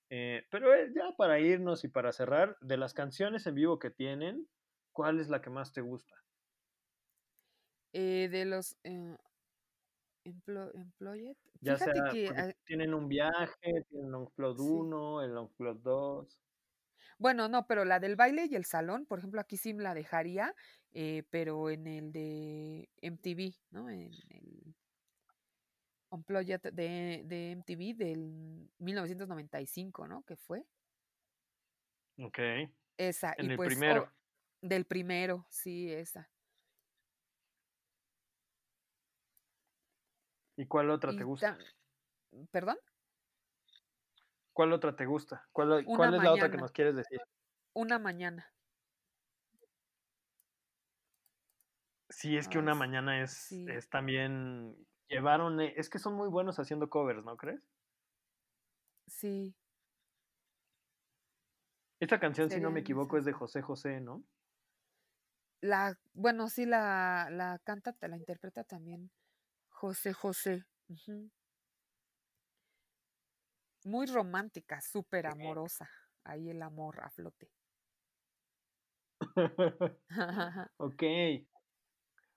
Eh, 0.10 0.44
pero 0.52 0.74
eh, 0.74 0.92
ya 0.96 1.16
para 1.18 1.40
irnos 1.40 1.84
y 1.84 1.90
para 1.90 2.12
cerrar, 2.12 2.58
de 2.62 2.78
las 2.78 2.94
canciones 2.94 3.46
en 3.48 3.56
vivo 3.56 3.80
que 3.80 3.90
tienen, 3.92 4.50
¿cuál 4.92 5.20
es 5.20 5.30
la 5.30 5.42
que 5.42 5.50
más 5.50 5.74
te 5.74 5.82
gusta? 5.82 6.16
Eh, 7.94 8.30
de 8.32 8.46
los 8.46 8.78
eh, 8.84 9.18
emplo- 10.26 10.72
employed, 10.76 11.36
Ya 11.62 11.78
sea, 11.78 11.94
fíjate 11.94 12.04
que 12.04 12.54
tienen 12.66 12.94
un 12.96 13.08
viaje, 13.08 13.84
tienen 13.90 14.12
Longplot 14.12 14.58
sí. 14.58 14.88
1, 14.88 15.22
el 15.22 15.34
Longplot 15.36 15.82
2. 15.84 16.40
Bueno, 17.20 17.48
no, 17.50 17.68
pero 17.68 17.86
la 17.86 18.00
del 18.00 18.16
baile 18.16 18.46
y 18.50 18.56
el 18.56 18.66
salón, 18.66 19.06
por 19.06 19.20
ejemplo, 19.20 19.42
aquí 19.42 19.58
sí 19.58 19.74
me 19.74 19.84
la 19.84 19.94
dejaría, 19.94 20.56
eh, 20.92 21.24
pero 21.30 21.70
en 21.70 21.88
el 21.88 22.12
de 22.12 22.90
MTV, 23.02 23.54
¿no? 23.72 23.90
En 23.90 24.24
el, 24.30 24.76
Unplugged 26.10 26.62
de, 26.74 27.24
de 27.26 27.52
MTV 27.52 27.96
del 27.96 28.70
1995, 28.80 30.08
¿no? 30.08 30.24
Que 30.24 30.36
fue. 30.38 30.66
Ok. 32.20 32.40
Esa. 32.98 33.34
En 33.38 33.46
y 33.46 33.50
el 33.52 33.58
pues 33.58 33.68
primero. 33.68 34.12
del 34.62 34.86
primero, 34.86 35.46
sí, 35.50 35.92
esa. 35.92 36.30
¿Y 40.56 40.66
cuál 40.66 40.90
otra 40.90 41.16
te 41.16 41.24
gusta? 41.24 41.58
¿Perdón? 42.52 42.78
¿Cuál 44.54 44.74
otra 44.74 44.96
te 44.96 45.06
gusta? 45.06 45.48
¿Cuál, 45.52 45.86
cuál 45.86 46.16
es 46.16 46.24
la 46.24 46.34
otra 46.34 46.50
que 46.50 46.58
nos 46.58 46.72
quieres 46.72 46.96
decir? 46.96 47.22
Una 47.74 48.00
mañana. 48.00 48.52
Sí, 52.10 52.36
es 52.38 52.48
que 52.48 52.58
Ay, 52.58 52.64
una 52.64 52.74
mañana 52.74 53.22
es, 53.22 53.34
sí, 53.34 53.68
es 53.70 53.88
también. 53.88 54.76
Llevaron. 55.10 55.60
eh, 55.60 55.74
Es 55.76 55.90
que 55.90 56.00
son 56.00 56.14
muy 56.16 56.30
buenos 56.30 56.60
haciendo 56.60 56.90
covers, 56.90 57.24
¿no 57.26 57.36
crees? 57.36 57.62
sí, 59.08 59.56
Esta 62.00 62.20
canción, 62.20 62.50
si 62.50 62.60
no 62.60 62.72
me 62.72 62.80
equivoco, 62.80 63.18
es 63.20 63.26
de. 63.26 63.34
José 63.34 63.62
José, 63.62 64.02
¿no? 64.02 64.24
La, 65.62 65.98
bueno, 66.14 66.50
sí, 66.50 66.66
la, 66.66 67.28
la 67.32 67.60
canta, 67.64 67.96
la 68.08 68.18
interpreta 68.18 68.64
también 68.64 69.12
José 69.70 70.14
José. 70.14 70.66
Muy 73.86 74.06
romántica, 74.06 74.82
súper 74.82 75.26
amorosa. 75.26 75.90
Ahí 76.24 76.52
el 76.52 76.62
amor 76.62 77.00
a 77.02 77.10
flote. 77.10 77.50
ok. 80.78 81.04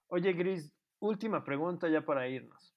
Oye, 0.08 0.32
Gris, 0.34 0.72
última 1.00 1.44
pregunta 1.44 1.88
ya 1.88 2.04
para 2.04 2.28
irnos. 2.28 2.74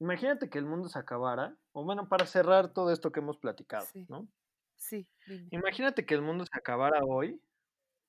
Imagínate 0.00 0.50
que 0.50 0.58
el 0.58 0.66
mundo 0.66 0.88
se 0.88 0.98
acabara, 0.98 1.56
o 1.72 1.84
bueno, 1.84 2.08
para 2.08 2.26
cerrar 2.26 2.72
todo 2.72 2.92
esto 2.92 3.12
que 3.12 3.20
hemos 3.20 3.38
platicado, 3.38 3.86
Sí, 3.86 4.06
¿no? 4.08 4.28
sí, 4.76 5.08
dime. 5.26 5.48
Imagínate 5.50 6.06
que 6.06 6.14
el 6.14 6.22
mundo 6.22 6.44
se 6.44 6.58
acabara 6.58 7.04
hoy 7.04 7.40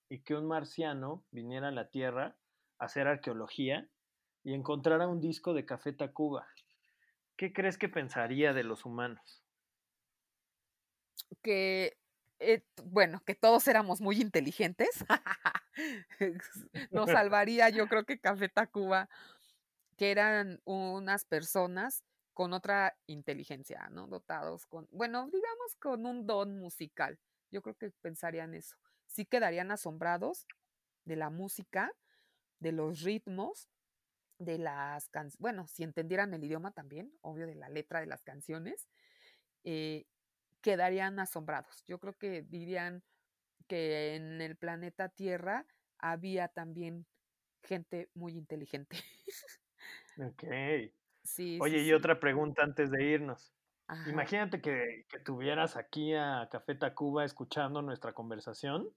y 0.10 0.19
que 0.23 0.35
un 0.35 0.48
marciano 0.48 1.26
viniera 1.31 1.69
a 1.69 1.72
la 1.72 1.90
Tierra 1.90 2.38
a 2.80 2.85
hacer 2.85 3.07
arqueología 3.07 3.90
y 4.44 4.53
encontrara 4.53 5.07
un 5.07 5.22
disco 5.22 5.53
de 5.53 5.65
Café 5.65 5.94
Tacuba. 5.94 6.48
¿Qué 7.38 7.53
crees 7.53 7.77
que 7.77 7.90
pensaría 7.90 8.53
de 8.53 8.64
los 8.64 8.85
humanos? 8.85 9.44
Que, 11.41 11.98
eh, 12.40 12.64
bueno, 12.84 13.22
que 13.26 13.35
todos 13.35 13.68
éramos 13.68 14.02
muy 14.02 14.22
inteligentes. 14.22 15.06
Nos 16.91 17.10
salvaría, 17.10 17.69
yo 17.69 17.88
creo 17.88 18.06
que 18.06 18.19
Café 18.19 18.49
Tacuba, 18.49 19.10
que 19.98 20.11
eran 20.11 20.61
unas 20.65 21.26
personas 21.26 22.03
con 22.34 22.53
otra 22.53 22.98
inteligencia, 23.07 23.90
¿no? 23.91 24.07
Dotados 24.07 24.65
con, 24.65 24.88
bueno, 24.91 25.28
digamos 25.28 25.76
con 25.80 26.06
un 26.06 26.26
don 26.26 26.57
musical. 26.60 27.20
Yo 27.52 27.61
creo 27.61 27.76
que 27.76 27.91
pensarían 28.02 28.53
eso. 28.56 28.76
Sí 29.06 29.26
quedarían 29.26 29.72
asombrados 29.72 30.48
de 31.06 31.15
la 31.15 31.30
música, 31.30 31.91
de 32.60 32.72
los 32.72 33.02
ritmos, 33.02 33.70
de 34.40 34.57
las 34.57 35.10
canciones, 35.10 35.38
bueno, 35.40 35.68
si 35.68 35.84
entendieran 35.84 36.34
el 36.34 36.44
idioma 36.44 36.72
también, 36.72 37.14
obvio, 37.22 37.45
de 37.45 37.56
la 37.56 37.70
letra 37.70 37.99
de 37.99 38.07
las 38.07 38.24
canciones, 38.24 38.88
eh, 39.64 40.06
quedarían 40.61 41.20
asombrados. 41.20 41.84
Yo 41.86 41.99
creo 41.99 42.18
que 42.18 42.41
dirían 42.41 43.03
que 43.68 44.15
en 44.15 44.41
el 44.41 44.56
planeta 44.57 45.10
Tierra 45.10 45.68
había 45.99 46.48
también 46.48 47.06
gente 47.64 48.10
muy 48.14 48.38
inteligente. 48.38 48.98
Ok. 50.18 50.44
sí, 51.23 51.60
sí, 51.60 51.60
Oye, 51.60 51.80
y 51.80 51.85
sí. 51.85 51.94
otra 51.94 52.19
pregunta 52.19 52.64
antes 52.64 52.91
de 52.91 53.03
irnos. 53.03 53.53
Ajá. 53.88 54.10
Imagínate 54.11 54.61
que, 54.61 55.06
que 55.10 55.19
tuvieras 55.19 55.76
aquí 55.77 56.14
a 56.15 56.48
Café 56.52 56.76
Tacuba 56.76 57.26
escuchando 57.26 57.81
nuestra 57.81 58.14
conversación 58.14 58.90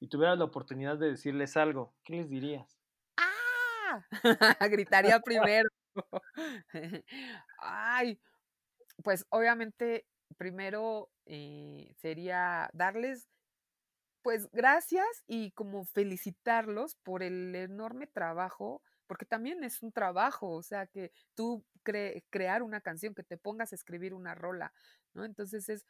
y 0.00 0.08
tuvieras 0.08 0.38
la 0.38 0.44
oportunidad 0.46 0.98
de 0.98 1.10
decirles 1.12 1.56
algo. 1.56 1.94
¿Qué 2.04 2.14
les 2.14 2.28
dirías? 2.30 2.78
¡Ah! 3.16 4.04
Gritaría 4.70 5.20
primero. 5.20 5.68
Ay, 7.58 8.20
pues 9.04 9.26
obviamente 9.30 10.06
primero 10.38 11.10
eh, 11.26 11.94
sería 11.98 12.70
darles 12.72 13.28
pues 14.22 14.48
gracias 14.52 15.06
y 15.26 15.50
como 15.52 15.84
felicitarlos 15.84 16.96
por 17.02 17.22
el 17.22 17.54
enorme 17.56 18.06
trabajo, 18.06 18.82
porque 19.12 19.26
también 19.26 19.62
es 19.62 19.82
un 19.82 19.92
trabajo, 19.92 20.48
o 20.50 20.62
sea, 20.62 20.86
que 20.86 21.12
tú 21.34 21.66
cre- 21.84 22.24
crear 22.30 22.62
una 22.62 22.80
canción, 22.80 23.14
que 23.14 23.22
te 23.22 23.36
pongas 23.36 23.72
a 23.72 23.76
escribir 23.76 24.14
una 24.14 24.34
rola, 24.34 24.72
¿no? 25.12 25.26
Entonces 25.26 25.68
es 25.68 25.84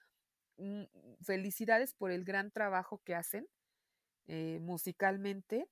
mm, 0.58 0.84
felicidades 1.24 1.94
por 1.94 2.10
el 2.12 2.24
gran 2.24 2.50
trabajo 2.50 3.00
que 3.04 3.14
hacen 3.14 3.48
eh, 4.26 4.58
musicalmente, 4.62 5.68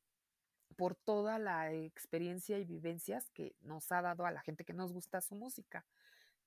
por 0.76 0.96
toda 0.96 1.38
la 1.38 1.72
experiencia 1.72 2.58
y 2.58 2.64
vivencias 2.64 3.30
que 3.30 3.54
nos 3.60 3.90
ha 3.92 4.02
dado 4.02 4.26
a 4.26 4.30
la 4.32 4.42
gente 4.42 4.64
que 4.64 4.72
nos 4.74 4.92
gusta 4.92 5.20
su 5.20 5.34
música. 5.34 5.86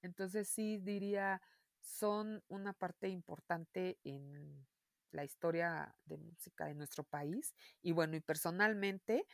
Entonces 0.02 0.50
sí 0.50 0.78
diría, 0.80 1.42
son 1.82 2.44
una 2.48 2.74
parte 2.74 3.10
importante 3.10 4.00
en 4.04 4.66
la 5.12 5.24
historia 5.24 5.96
de 6.06 6.18
música 6.18 6.66
de 6.66 6.76
nuestro 6.76 7.04
país 7.04 7.54
y 7.82 7.92
bueno, 7.94 8.16
y 8.16 8.22
personalmente 8.22 9.26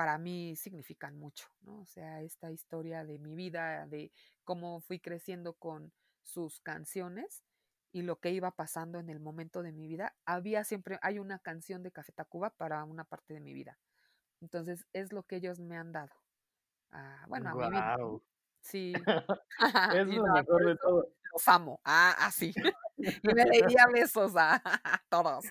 para 0.00 0.16
mí 0.16 0.56
significan 0.56 1.18
mucho, 1.18 1.46
¿no? 1.60 1.80
O 1.80 1.84
sea, 1.84 2.22
esta 2.22 2.50
historia 2.50 3.04
de 3.04 3.18
mi 3.18 3.34
vida, 3.34 3.86
de 3.86 4.10
cómo 4.44 4.80
fui 4.80 4.98
creciendo 4.98 5.52
con 5.52 5.92
sus 6.22 6.58
canciones 6.60 7.44
y 7.92 8.00
lo 8.00 8.18
que 8.18 8.30
iba 8.30 8.50
pasando 8.50 8.98
en 8.98 9.10
el 9.10 9.20
momento 9.20 9.62
de 9.62 9.72
mi 9.72 9.86
vida, 9.86 10.16
había 10.24 10.64
siempre, 10.64 10.98
hay 11.02 11.18
una 11.18 11.38
canción 11.38 11.82
de 11.82 11.92
Café 11.92 12.12
Tacuba 12.12 12.48
para 12.48 12.82
una 12.84 13.04
parte 13.04 13.34
de 13.34 13.40
mi 13.40 13.52
vida. 13.52 13.78
Entonces 14.40 14.86
es 14.94 15.12
lo 15.12 15.24
que 15.24 15.36
ellos 15.36 15.60
me 15.60 15.76
han 15.76 15.92
dado, 15.92 16.16
a, 16.92 17.26
bueno, 17.28 17.50
a 17.50 17.54
mi 17.56 17.68
vida. 17.68 17.96
Sí. 18.62 18.94
Es 20.00 20.06
lo 20.06 20.32
mejor 20.32 20.64
de 20.64 20.76
todo. 20.76 21.08
los 21.30 21.46
amo. 21.46 21.78
Ah, 21.84 22.16
así. 22.20 22.54
y 22.96 23.34
me 23.34 23.44
leía 23.44 23.86
besos 23.92 24.32
a, 24.34 24.62
todos. 25.10 25.44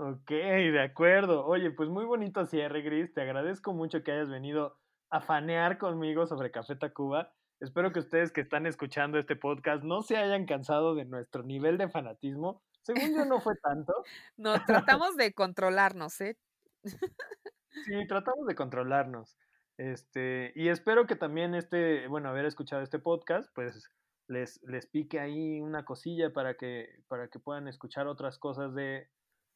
Ok, 0.00 0.30
de 0.30 0.80
acuerdo. 0.80 1.44
Oye, 1.44 1.72
pues 1.72 1.88
muy 1.88 2.04
bonito 2.04 2.46
cierre, 2.46 2.82
Gris. 2.82 3.12
Te 3.12 3.20
agradezco 3.20 3.72
mucho 3.72 4.04
que 4.04 4.12
hayas 4.12 4.30
venido 4.30 4.78
a 5.10 5.20
fanear 5.20 5.76
conmigo 5.76 6.24
sobre 6.28 6.52
Café 6.52 6.76
Tacuba. 6.76 7.32
Espero 7.58 7.92
que 7.92 7.98
ustedes 7.98 8.30
que 8.30 8.40
están 8.40 8.66
escuchando 8.66 9.18
este 9.18 9.34
podcast 9.34 9.82
no 9.82 10.02
se 10.02 10.16
hayan 10.16 10.46
cansado 10.46 10.94
de 10.94 11.04
nuestro 11.04 11.42
nivel 11.42 11.78
de 11.78 11.88
fanatismo. 11.88 12.62
Según 12.82 13.12
yo 13.16 13.24
no 13.24 13.40
fue 13.40 13.54
tanto. 13.62 13.92
No, 14.36 14.64
tratamos 14.64 15.16
de 15.16 15.34
controlarnos, 15.34 16.20
¿eh? 16.20 16.38
Sí, 16.84 18.06
tratamos 18.06 18.46
de 18.46 18.54
controlarnos. 18.54 19.36
Este, 19.78 20.52
y 20.54 20.68
espero 20.68 21.08
que 21.08 21.16
también 21.16 21.56
este, 21.56 22.06
bueno, 22.06 22.28
haber 22.28 22.44
escuchado 22.44 22.82
este 22.82 23.00
podcast, 23.00 23.50
pues 23.52 23.90
les, 24.28 24.62
les 24.62 24.86
pique 24.86 25.18
ahí 25.18 25.60
una 25.60 25.84
cosilla 25.84 26.32
para 26.32 26.54
que, 26.54 27.02
para 27.08 27.26
que 27.26 27.40
puedan 27.40 27.66
escuchar 27.66 28.06
otras 28.06 28.38
cosas 28.38 28.74
de, 28.74 29.08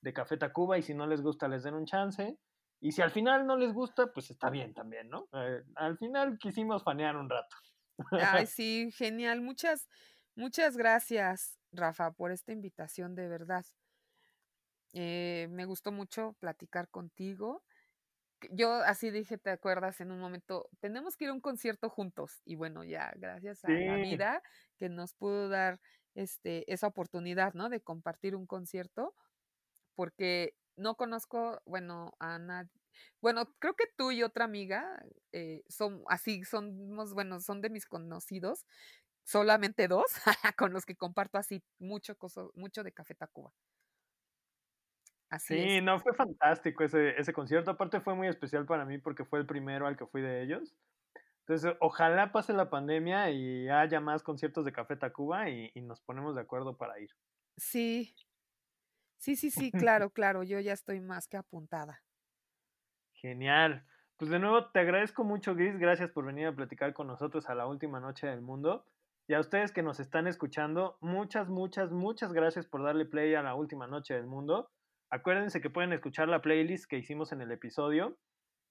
de 0.03 0.13
Café 0.13 0.37
Tacuba 0.37 0.77
y 0.77 0.83
si 0.83 0.95
no 0.95 1.07
les 1.07 1.23
gusta 1.23 1.49
les 1.49 1.63
den 1.63 1.75
un 1.75 1.87
chance. 1.87 2.39
Y 2.81 2.93
si 2.93 3.01
al 3.01 3.13
final 3.13 3.47
no 3.47 3.57
les 3.57 3.73
gusta, 3.73 4.13
pues 4.13 4.31
está 4.31 4.51
bien 4.51 4.75
también, 4.75 5.09
¿no? 5.09 5.29
Eh, 5.33 5.63
al 5.77 5.97
final 5.97 6.37
quisimos 6.39 6.83
fanear 6.83 7.17
un 7.17 7.31
rato. 7.31 7.57
Ay, 8.11 8.47
sí, 8.47 8.91
genial. 8.93 9.41
Muchas, 9.41 9.89
muchas 10.35 10.77
gracias, 10.77 11.61
Rafa, 11.71 12.11
por 12.11 12.33
esta 12.33 12.51
invitación, 12.51 13.15
de 13.15 13.29
verdad. 13.29 13.65
Eh, 14.95 15.47
me 15.51 15.65
gustó 15.65 15.93
mucho 15.93 16.35
platicar 16.41 16.89
contigo. 16.89 17.63
Yo 18.51 18.73
así 18.73 19.13
dije, 19.13 19.39
¿te 19.39 19.51
acuerdas? 19.51 20.01
En 20.01 20.11
un 20.11 20.19
momento, 20.19 20.69
tenemos 20.81 21.17
que 21.17 21.27
ir 21.27 21.31
a 21.31 21.35
un 21.35 21.41
concierto 21.41 21.89
juntos. 21.89 22.43
Y 22.45 22.57
bueno, 22.57 22.83
ya, 22.83 23.13
gracias 23.15 23.65
a 23.65 23.71
la 23.71 23.95
vida 23.95 24.43
que 24.77 24.89
nos 24.89 25.15
pudo 25.15 25.49
dar 25.49 25.81
este, 26.15 26.71
esa 26.73 26.89
oportunidad, 26.89 27.55
¿no? 27.55 27.69
De 27.69 27.81
compartir 27.81 28.35
un 28.35 28.47
concierto, 28.47 29.15
porque 29.95 30.57
no 30.77 30.97
conozco, 30.97 31.61
bueno, 31.67 32.13
a 32.19 32.39
nadie. 32.39 32.71
Bueno, 33.21 33.55
creo 33.59 33.75
que 33.75 33.85
tú 33.97 34.11
y 34.13 34.23
otra 34.23 34.45
amiga 34.45 35.03
eh, 35.33 35.63
son 35.69 36.03
así, 36.09 36.45
somos, 36.45 37.15
bueno, 37.15 37.41
son 37.41 37.61
de 37.63 37.71
mis 37.71 37.87
conocidos, 37.87 38.67
solamente 39.25 39.89
dos, 39.89 40.07
con 40.59 40.73
los 40.73 40.87
que 40.87 40.97
comparto 40.97 41.39
así 41.39 41.65
mucho, 41.79 42.17
coso- 42.19 42.53
mucho 42.55 42.85
de 42.85 42.93
Café 42.93 43.15
Tacuba. 43.15 43.55
Así 45.31 45.59
es. 45.59 45.73
sí, 45.73 45.81
no, 45.83 46.01
fue 46.01 46.15
fantástico 46.15 46.85
ese, 46.85 47.19
ese 47.21 47.33
concierto. 47.33 47.71
Aparte 47.71 48.01
fue 48.01 48.15
muy 48.15 48.29
especial 48.29 48.67
para 48.67 48.85
mí 48.85 48.99
porque 48.99 49.25
fue 49.25 49.39
el 49.41 49.47
primero 49.47 49.87
al 49.87 49.97
que 49.97 50.07
fui 50.07 50.23
de 50.23 50.43
ellos. 50.43 50.77
Entonces, 51.41 51.77
ojalá 51.81 52.33
pase 52.33 52.55
la 52.55 52.71
pandemia 52.71 53.31
y 53.31 53.69
haya 53.71 54.01
más 54.01 54.23
conciertos 54.25 54.65
de 54.67 54.73
Café 54.73 54.97
Tacuba 54.97 55.51
y, 55.51 55.73
y 55.75 55.83
nos 55.83 56.01
ponemos 56.03 56.37
de 56.37 56.43
acuerdo 56.43 56.77
para 56.79 57.01
ir. 57.01 57.11
Sí, 57.57 58.15
sí, 59.23 59.37
sí, 59.37 59.51
sí, 59.51 59.71
claro, 59.89 60.11
claro, 60.11 60.43
yo 60.43 60.59
ya 60.61 60.73
estoy 60.73 61.01
más 61.01 61.29
que 61.29 61.37
apuntada. 61.37 62.03
Genial. 63.15 63.87
Pues 64.17 64.31
de 64.31 64.39
nuevo 64.39 64.71
te 64.71 64.81
agradezco 64.81 65.25
mucho, 65.25 65.55
Gris. 65.55 65.79
Gracias 65.79 66.11
por 66.11 66.27
venir 66.27 66.47
a 66.47 66.55
platicar 66.55 66.93
con 66.93 67.07
nosotros 67.07 67.49
a 67.49 67.55
la 67.55 67.67
última 67.67 68.01
noche 68.01 68.27
del 68.27 68.41
mundo. 68.41 68.85
Y 69.29 69.35
a 69.35 69.41
ustedes 69.41 69.73
que 69.73 69.83
nos 69.83 70.01
están 70.01 70.27
escuchando, 70.27 70.99
muchas, 71.01 71.49
muchas, 71.49 71.91
muchas 71.93 72.33
gracias 72.33 72.67
por 72.67 72.83
darle 72.83 73.05
play 73.07 73.35
a 73.35 73.43
la 73.43 73.55
última 73.55 73.87
noche 73.87 74.15
del 74.15 74.27
mundo. 74.27 74.71
Acuérdense 75.11 75.61
que 75.61 75.71
pueden 75.71 75.93
escuchar 75.93 76.29
la 76.29 76.43
playlist 76.43 76.87
que 76.87 76.99
hicimos 76.99 77.33
en 77.33 77.41
el 77.41 77.53
episodio, 77.53 78.19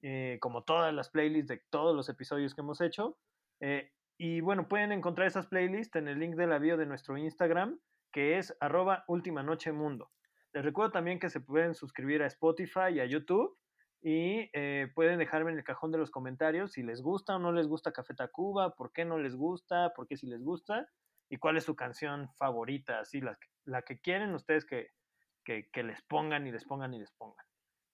eh, 0.02 0.38
como 0.42 0.64
todas 0.64 0.94
las 0.94 1.10
playlists 1.10 1.48
de 1.48 1.64
todos 1.70 1.96
los 1.96 2.10
episodios 2.10 2.54
que 2.54 2.62
hemos 2.62 2.82
hecho. 2.82 3.18
Eh, 3.62 3.92
y 4.18 4.42
bueno, 4.42 4.68
pueden 4.68 4.92
encontrar 4.92 5.28
esas 5.28 5.48
playlists 5.48 5.96
en 5.96 6.08
el 6.08 6.20
link 6.20 6.36
de 6.36 6.48
la 6.48 6.60
bio 6.60 6.78
de 6.78 6.86
nuestro 6.86 7.18
Instagram, 7.18 7.80
que 8.12 8.38
es 8.38 8.56
arroba 8.60 9.06
última 9.08 9.44
noche 9.44 9.72
mundo. 9.72 10.12
Les 10.54 10.64
recuerdo 10.64 10.92
también 10.92 11.20
que 11.20 11.30
se 11.30 11.40
pueden 11.40 11.74
suscribir 11.76 12.24
a 12.24 12.28
Spotify 12.28 12.90
y 12.94 13.00
a 13.00 13.06
YouTube 13.06 13.58
y 14.02 14.50
eh, 14.54 14.92
pueden 14.96 15.20
dejarme 15.20 15.52
en 15.52 15.58
el 15.58 15.64
cajón 15.64 15.92
de 15.92 15.98
los 15.98 16.12
comentarios 16.12 16.74
si 16.74 16.84
les 16.84 17.02
gusta 17.02 17.36
o 17.36 17.40
no 17.40 17.52
les 17.52 17.68
gusta 17.68 17.92
Café 17.94 18.14
Tacuba, 18.16 18.76
por 18.76 18.92
qué 18.92 19.06
no 19.06 19.18
les 19.20 19.36
gusta, 19.36 19.94
por 19.96 20.08
qué 20.08 20.18
sí 20.18 20.28
les 20.28 20.44
gusta 20.44 20.88
y 21.30 21.38
cuál 21.38 21.58
es 21.58 21.64
su 21.64 21.76
canción 21.76 22.30
favorita, 22.38 23.00
así 23.00 23.22
la, 23.22 23.38
la 23.66 23.84
que 23.84 24.00
quieren 24.00 24.34
ustedes 24.34 24.66
que, 24.66 24.90
que, 25.46 25.70
que 25.72 25.84
les 25.84 26.02
pongan 26.02 26.46
y 26.48 26.52
les 26.52 26.66
pongan 26.66 26.94
y 26.94 27.00
les 27.00 27.12
pongan. 27.14 27.46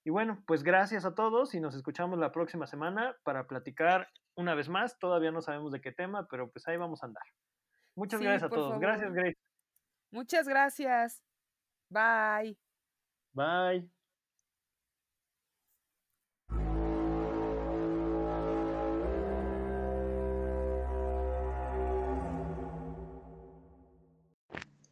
Y 0.04 0.10
bueno, 0.10 0.42
pues 0.48 0.64
gracias 0.64 1.04
a 1.04 1.14
todos 1.14 1.54
y 1.54 1.60
nos 1.60 1.76
escuchamos 1.76 2.18
la 2.18 2.32
próxima 2.32 2.66
semana 2.66 3.18
para 3.24 3.46
platicar 3.46 4.08
una 4.36 4.56
vez 4.56 4.70
más. 4.70 4.98
Todavía 5.00 5.32
no 5.32 5.42
sabemos 5.42 5.74
de 5.74 5.82
qué 5.82 5.92
tema, 5.92 6.28
pero 6.30 6.50
pues 6.50 6.66
ahí 6.68 6.78
vamos 6.78 7.04
a 7.04 7.08
andar. 7.08 7.24
Muchas 7.94 8.20
Sí, 8.20 8.26
gracias 8.26 8.44
a 8.44 8.50
todos. 8.50 8.70
favor. 8.70 8.82
Gracias, 8.82 9.14
Grace. 9.14 9.38
Muchas 10.12 10.48
gracias. 10.48 11.27
Bye. 11.90 12.58
Bye. 13.34 13.90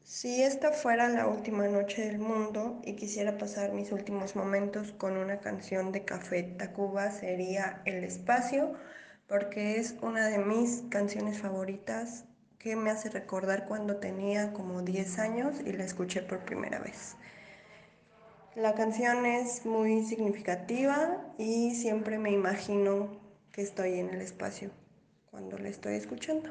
Si 0.03 0.41
esta 0.41 0.71
fuera 0.71 1.09
la 1.09 1.27
última 1.27 1.67
noche 1.67 2.05
del 2.05 2.19
mundo 2.19 2.79
y 2.85 2.95
quisiera 2.95 3.37
pasar 3.37 3.73
mis 3.73 3.91
últimos 3.91 4.35
momentos 4.35 4.91
con 4.93 5.17
una 5.17 5.39
canción 5.39 5.91
de 5.91 6.05
Café 6.05 6.43
Tacuba 6.43 7.11
sería 7.11 7.81
El 7.85 8.03
Espacio, 8.03 8.73
porque 9.27 9.77
es 9.77 9.95
una 10.01 10.27
de 10.27 10.37
mis 10.37 10.83
canciones 10.89 11.39
favoritas 11.39 12.25
que 12.65 12.75
me 12.75 12.89
hace 12.89 13.11
recordar 13.11 13.67
cuando 13.67 13.97
tenía 13.97 14.51
como 14.51 14.81
10 14.81 15.19
años 15.19 15.57
y 15.63 15.71
la 15.71 15.83
escuché 15.83 16.23
por 16.23 16.39
primera 16.45 16.79
vez. 16.79 17.15
La 18.55 18.73
canción 18.73 19.23
es 19.27 19.67
muy 19.67 20.03
significativa 20.03 21.21
y 21.37 21.75
siempre 21.75 22.17
me 22.17 22.31
imagino 22.31 23.21
que 23.51 23.61
estoy 23.61 23.99
en 23.99 24.09
el 24.09 24.21
espacio 24.21 24.71
cuando 25.29 25.59
la 25.59 25.69
estoy 25.69 25.93
escuchando. 25.93 26.49